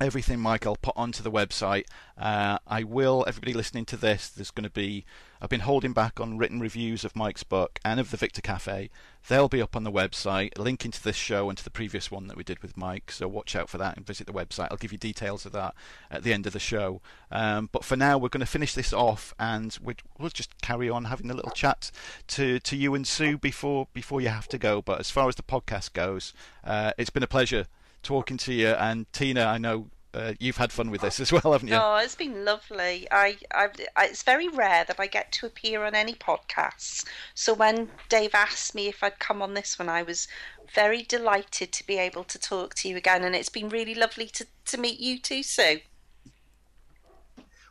everything, 0.00 0.40
Mike, 0.40 0.66
I'll 0.66 0.76
put 0.76 0.96
onto 0.96 1.22
the 1.22 1.30
website. 1.30 1.84
Uh, 2.18 2.58
I 2.66 2.82
will. 2.84 3.24
Everybody 3.26 3.52
listening 3.54 3.84
to 3.86 3.96
this, 3.96 4.28
there's 4.28 4.50
going 4.50 4.64
to 4.64 4.70
be. 4.70 5.04
I've 5.40 5.50
been 5.50 5.60
holding 5.60 5.92
back 5.92 6.20
on 6.20 6.38
written 6.38 6.58
reviews 6.60 7.04
of 7.04 7.14
Mike's 7.14 7.42
book 7.42 7.78
and 7.84 8.00
of 8.00 8.10
the 8.10 8.16
Victor 8.16 8.40
Cafe. 8.40 8.88
They'll 9.28 9.48
be 9.48 9.60
up 9.60 9.76
on 9.76 9.84
the 9.84 9.92
website, 9.92 10.58
linking 10.58 10.90
to 10.90 11.02
this 11.02 11.16
show 11.16 11.48
and 11.48 11.58
to 11.58 11.64
the 11.64 11.70
previous 11.70 12.10
one 12.10 12.28
that 12.28 12.36
we 12.36 12.44
did 12.44 12.62
with 12.62 12.76
Mike. 12.76 13.10
So 13.10 13.28
watch 13.28 13.54
out 13.54 13.68
for 13.68 13.76
that 13.78 13.96
and 13.96 14.06
visit 14.06 14.26
the 14.26 14.32
website. 14.32 14.68
I'll 14.70 14.76
give 14.78 14.92
you 14.92 14.98
details 14.98 15.44
of 15.44 15.52
that 15.52 15.74
at 16.10 16.22
the 16.22 16.32
end 16.32 16.46
of 16.46 16.54
the 16.54 16.58
show. 16.58 17.02
Um, 17.30 17.68
but 17.72 17.84
for 17.84 17.96
now, 17.96 18.16
we're 18.16 18.28
going 18.28 18.40
to 18.40 18.46
finish 18.46 18.74
this 18.74 18.92
off, 18.92 19.34
and 19.38 19.76
we- 19.82 19.96
we'll 20.18 20.30
just 20.30 20.60
carry 20.62 20.88
on 20.88 21.06
having 21.06 21.30
a 21.30 21.34
little 21.34 21.50
chat 21.50 21.90
to, 22.28 22.58
to 22.60 22.76
you 22.76 22.94
and 22.94 23.06
Sue 23.06 23.36
before 23.36 23.88
before 23.92 24.20
you 24.20 24.28
have 24.28 24.48
to 24.48 24.58
go. 24.58 24.80
But 24.80 25.00
as 25.00 25.10
far 25.10 25.28
as 25.28 25.34
the 25.34 25.42
podcast 25.42 25.92
goes, 25.92 26.32
uh, 26.62 26.92
it's 26.96 27.10
been 27.10 27.22
a 27.22 27.28
pleasure 27.28 27.66
talking 28.04 28.36
to 28.38 28.52
you. 28.52 28.68
And 28.68 29.12
Tina, 29.12 29.44
I 29.44 29.58
know 29.58 29.88
uh, 30.14 30.34
you've 30.38 30.56
had 30.56 30.70
fun 30.70 30.90
with 30.90 31.00
this 31.00 31.18
as 31.18 31.32
well, 31.32 31.52
haven't 31.52 31.68
you? 31.68 31.74
Oh, 31.74 31.96
it's 31.96 32.14
been 32.14 32.44
lovely. 32.44 33.08
I, 33.10 33.36
I, 33.52 33.68
I, 33.96 34.06
it's 34.06 34.22
very 34.22 34.48
rare 34.48 34.84
that 34.84 35.00
I 35.00 35.06
get 35.06 35.32
to 35.32 35.46
appear 35.46 35.84
on 35.84 35.94
any 35.94 36.14
podcasts. 36.14 37.04
So 37.34 37.52
when 37.52 37.90
Dave 38.08 38.34
asked 38.34 38.74
me 38.74 38.86
if 38.88 39.02
I'd 39.02 39.18
come 39.18 39.42
on 39.42 39.54
this 39.54 39.78
one, 39.78 39.88
I 39.88 40.02
was 40.02 40.28
very 40.72 41.02
delighted 41.02 41.72
to 41.72 41.86
be 41.86 41.98
able 41.98 42.24
to 42.24 42.38
talk 42.38 42.74
to 42.76 42.88
you 42.88 42.96
again, 42.96 43.24
and 43.24 43.34
it's 43.34 43.48
been 43.48 43.68
really 43.68 43.94
lovely 43.94 44.26
to, 44.26 44.46
to 44.66 44.78
meet 44.78 45.00
you 45.00 45.18
too, 45.18 45.42
Sue. 45.42 45.80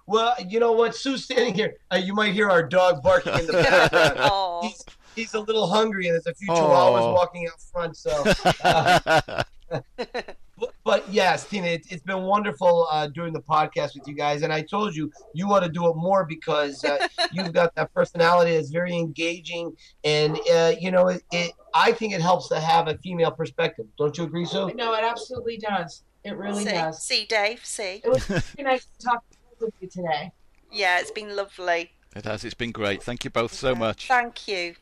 Well, 0.06 0.36
you 0.48 0.60
know 0.60 0.74
what? 0.74 0.96
Sue's 0.96 1.24
standing 1.24 1.54
here. 1.54 1.76
Uh, 1.92 1.96
you 1.96 2.14
might 2.14 2.34
hear 2.34 2.50
our 2.50 2.64
dog 2.64 3.02
barking 3.02 3.40
in 3.40 3.48
the 3.48 3.54
background. 3.54 4.20
Oh, 4.32 4.62
he's, 4.64 4.84
he's 5.16 5.34
a 5.34 5.40
little 5.40 5.68
hungry, 5.68 6.08
and 6.08 6.14
there's 6.14 6.28
a 6.28 6.34
few 6.34 6.50
Aw. 6.50 6.56
chihuahuas 6.56 7.14
walking 7.14 7.48
out 7.48 7.62
front. 7.62 7.96
So, 7.98 8.24
uh, 8.64 9.44
but, 9.98 10.74
but 10.84 11.10
yes, 11.10 11.46
Tina, 11.48 11.68
it, 11.68 11.86
it's 11.90 12.04
been 12.04 12.24
wonderful 12.24 12.88
uh, 12.92 13.08
doing 13.08 13.34
the 13.34 13.42
podcast 13.42 13.96
with 13.96 14.08
you 14.08 14.14
guys. 14.14 14.42
And 14.42 14.52
I 14.52 14.62
told 14.62 14.96
you 14.96 15.12
you 15.34 15.52
ought 15.52 15.62
to 15.62 15.70
do 15.70 15.90
it 15.90 15.96
more 15.96 16.26
because 16.26 16.84
uh, 16.84 17.08
you've 17.32 17.54
got 17.54 17.74
that 17.76 17.94
personality 17.94 18.56
that's 18.56 18.70
very 18.70 18.96
engaging, 18.96 19.76
and 20.04 20.38
uh, 20.54 20.74
you 20.80 20.92
know, 20.92 21.08
it, 21.08 21.24
it. 21.32 21.52
I 21.74 21.92
think 21.92 22.14
it 22.14 22.22
helps 22.22 22.48
to 22.50 22.60
have 22.60 22.88
a 22.88 22.98
female 23.00 23.32
perspective. 23.32 23.86
Don't 23.98 24.18
you 24.18 24.26
agree, 24.26 24.46
Sue? 24.46 24.72
No, 24.76 24.94
it 24.94 25.04
absolutely 25.04 25.58
does. 25.58 26.04
It 26.24 26.38
really 26.38 26.64
see, 26.64 26.72
does. 26.72 27.04
see, 27.04 27.26
Dave, 27.26 27.66
see. 27.66 28.02
It 28.04 28.10
was 28.10 28.30
really 28.30 28.44
nice 28.60 28.88
to 29.00 29.06
talk 29.06 29.24
with 29.60 29.74
you 29.82 29.88
today. 29.90 30.32
Yeah, 30.72 31.00
it's 31.00 31.12
been 31.12 31.36
lovely. 31.36 31.92
it 32.16 32.26
has. 32.26 32.44
It's 32.44 32.54
been 32.54 32.72
great. 32.72 33.04
Thank 33.04 33.24
you 33.24 33.30
both 33.30 33.54
so 33.54 33.76
much. 33.76 34.08
Thank 34.08 34.48
you. 34.48 34.76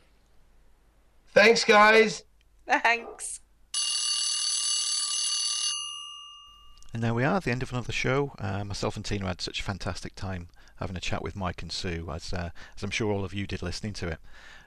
Thanks, 1.34 1.64
guys. 1.64 2.24
Thanks. 2.68 3.41
And 6.94 7.02
there 7.02 7.14
we 7.14 7.24
are, 7.24 7.38
at 7.38 7.46
the 7.46 7.52
end 7.52 7.64
of 7.64 7.72
another 7.72 7.94
show. 7.94 8.34
Uh, 8.38 8.66
myself 8.66 8.98
and 8.98 9.06
Tina 9.06 9.26
had 9.26 9.42
such 9.42 9.62
a 9.62 9.64
fantastic 9.64 10.14
time 10.14 10.50
having 10.78 10.98
a 10.98 11.02
chat 11.02 11.22
with 11.22 11.36
Mike 11.36 11.62
and 11.62 11.72
Sue, 11.72 12.10
as, 12.14 12.34
uh, 12.34 12.50
as 12.76 12.84
I'm 12.84 12.90
sure 12.90 13.14
all 13.14 13.24
of 13.24 13.34
you 13.34 13.48
did 13.48 13.62
listening 13.62 13.94
to 13.94 14.10
it. 14.10 14.18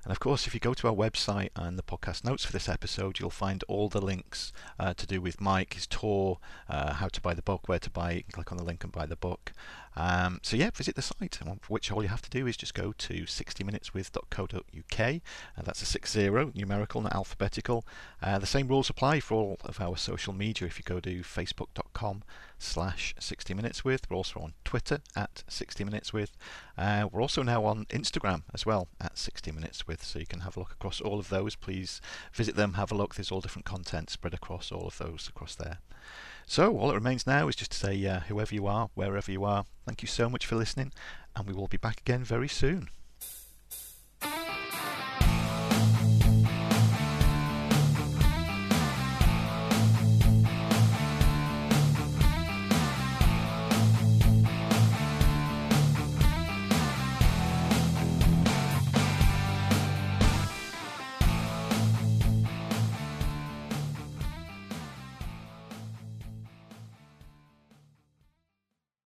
And 0.05 0.13
of 0.13 0.21
course, 0.21 0.47
if 0.47 0.53
you 0.53 0.61
go 0.61 0.75
to 0.75 0.89
our 0.89 0.95
website 0.95 1.49
and 1.57 1.79
the 1.79 1.83
podcast 1.83 2.25
notes 2.25 2.45
for 2.45 2.53
this 2.53 2.69
episode, 2.69 3.19
you'll 3.19 3.31
find 3.31 3.65
all 3.69 3.89
the 3.89 4.03
links 4.03 4.53
uh, 4.79 4.93
to 4.95 5.07
do 5.07 5.21
with 5.21 5.41
Mike, 5.41 5.75
his 5.75 5.87
tour, 5.87 6.39
uh, 6.69 6.95
how 6.95 7.09
to 7.09 7.21
buy 7.23 7.33
the 7.33 7.43
book, 7.43 7.69
where 7.69 7.79
to 7.79 7.91
buy 7.91 8.13
it. 8.13 8.17
You 8.17 8.23
can 8.25 8.33
click 8.33 8.53
on 8.53 8.59
the 8.59 8.65
link 8.65 8.85
and 8.85 8.93
buy 8.93 9.07
the 9.07 9.17
book. 9.17 9.53
Um, 9.97 10.41
so 10.43 10.57
yeah, 10.57 10.71
visit 10.75 10.97
the 10.97 11.03
site, 11.03 11.39
which 11.69 11.93
all 11.93 12.03
you 12.03 12.09
have 12.09 12.23
to 12.23 12.31
do 12.31 12.47
is 12.47 12.57
just 12.57 12.75
go 12.75 12.93
to 12.93 13.15
60minuteswith.co.uk. 13.15 15.01
Uh, 15.01 15.63
that's 15.63 15.83
a 15.83 15.87
60, 15.87 16.29
numerical, 16.55 17.01
not 17.01 17.15
alphabetical. 17.15 17.85
Uh, 18.23 18.39
the 18.39 18.47
same 18.47 18.69
rules 18.69 18.91
apply 18.91 19.21
for 19.21 19.35
all 19.35 19.59
of 19.65 19.81
our 19.81 19.97
social 19.97 20.33
media. 20.33 20.67
If 20.67 20.79
you 20.79 20.85
go 20.85 21.01
to 21.01 21.21
facebook.com 21.21 22.23
slash 22.59 23.15
60 23.19 23.55
minutes 23.55 23.85
with, 23.85 24.11
we're 24.11 24.17
also 24.17 24.41
on 24.41 24.55
Twitter 24.65 24.99
at 25.15 25.45
60 25.49 25.85
minutes 25.85 26.13
with. 26.13 26.37
Uh, 26.77 27.09
we're 27.11 27.23
also 27.23 27.43
now 27.43 27.65
on 27.65 27.85
Instagram 27.87 28.43
as 28.53 28.67
well 28.67 28.89
at 29.01 29.17
60 29.17 29.53
minutes 29.53 29.87
with, 29.95 30.05
so 30.05 30.19
you 30.19 30.27
can 30.27 30.41
have 30.41 30.57
a 30.57 30.61
look 30.61 30.73
across 30.73 31.01
all 31.01 31.21
of 31.21 31.29
those. 31.29 31.55
Please 31.55 32.01
visit 32.33 32.57
them, 32.57 32.75
have 32.75 32.91
a 32.91 32.97
look. 32.97 33.15
There's 33.15 33.31
all 33.31 33.41
different 33.41 33.65
content 33.65 34.11
spread 34.11 34.35
across 34.35 34.73
all 34.73 34.89
of 34.89 34.99
those 34.99 35.29
across 35.29 35.55
there. 35.55 35.79
So 36.47 36.77
all 36.77 36.89
that 36.89 36.95
remains 36.95 37.27
now 37.29 37.47
is 37.47 37.55
just 37.55 37.71
to 37.73 37.79
say, 37.79 38.05
uh, 38.05 38.21
whoever 38.21 38.55
you 38.55 38.67
are, 38.67 38.91
wherever 38.95 39.31
you 39.31 39.45
are, 39.45 39.65
thank 39.87 40.03
you 40.03 40.09
so 40.09 40.29
much 40.29 40.47
for 40.47 40.57
listening, 40.57 40.93
and 41.37 41.47
we 41.47 41.55
will 41.55 41.69
be 41.69 41.77
back 41.77 42.01
again 42.01 42.25
very 42.25 42.49
soon. 42.49 42.89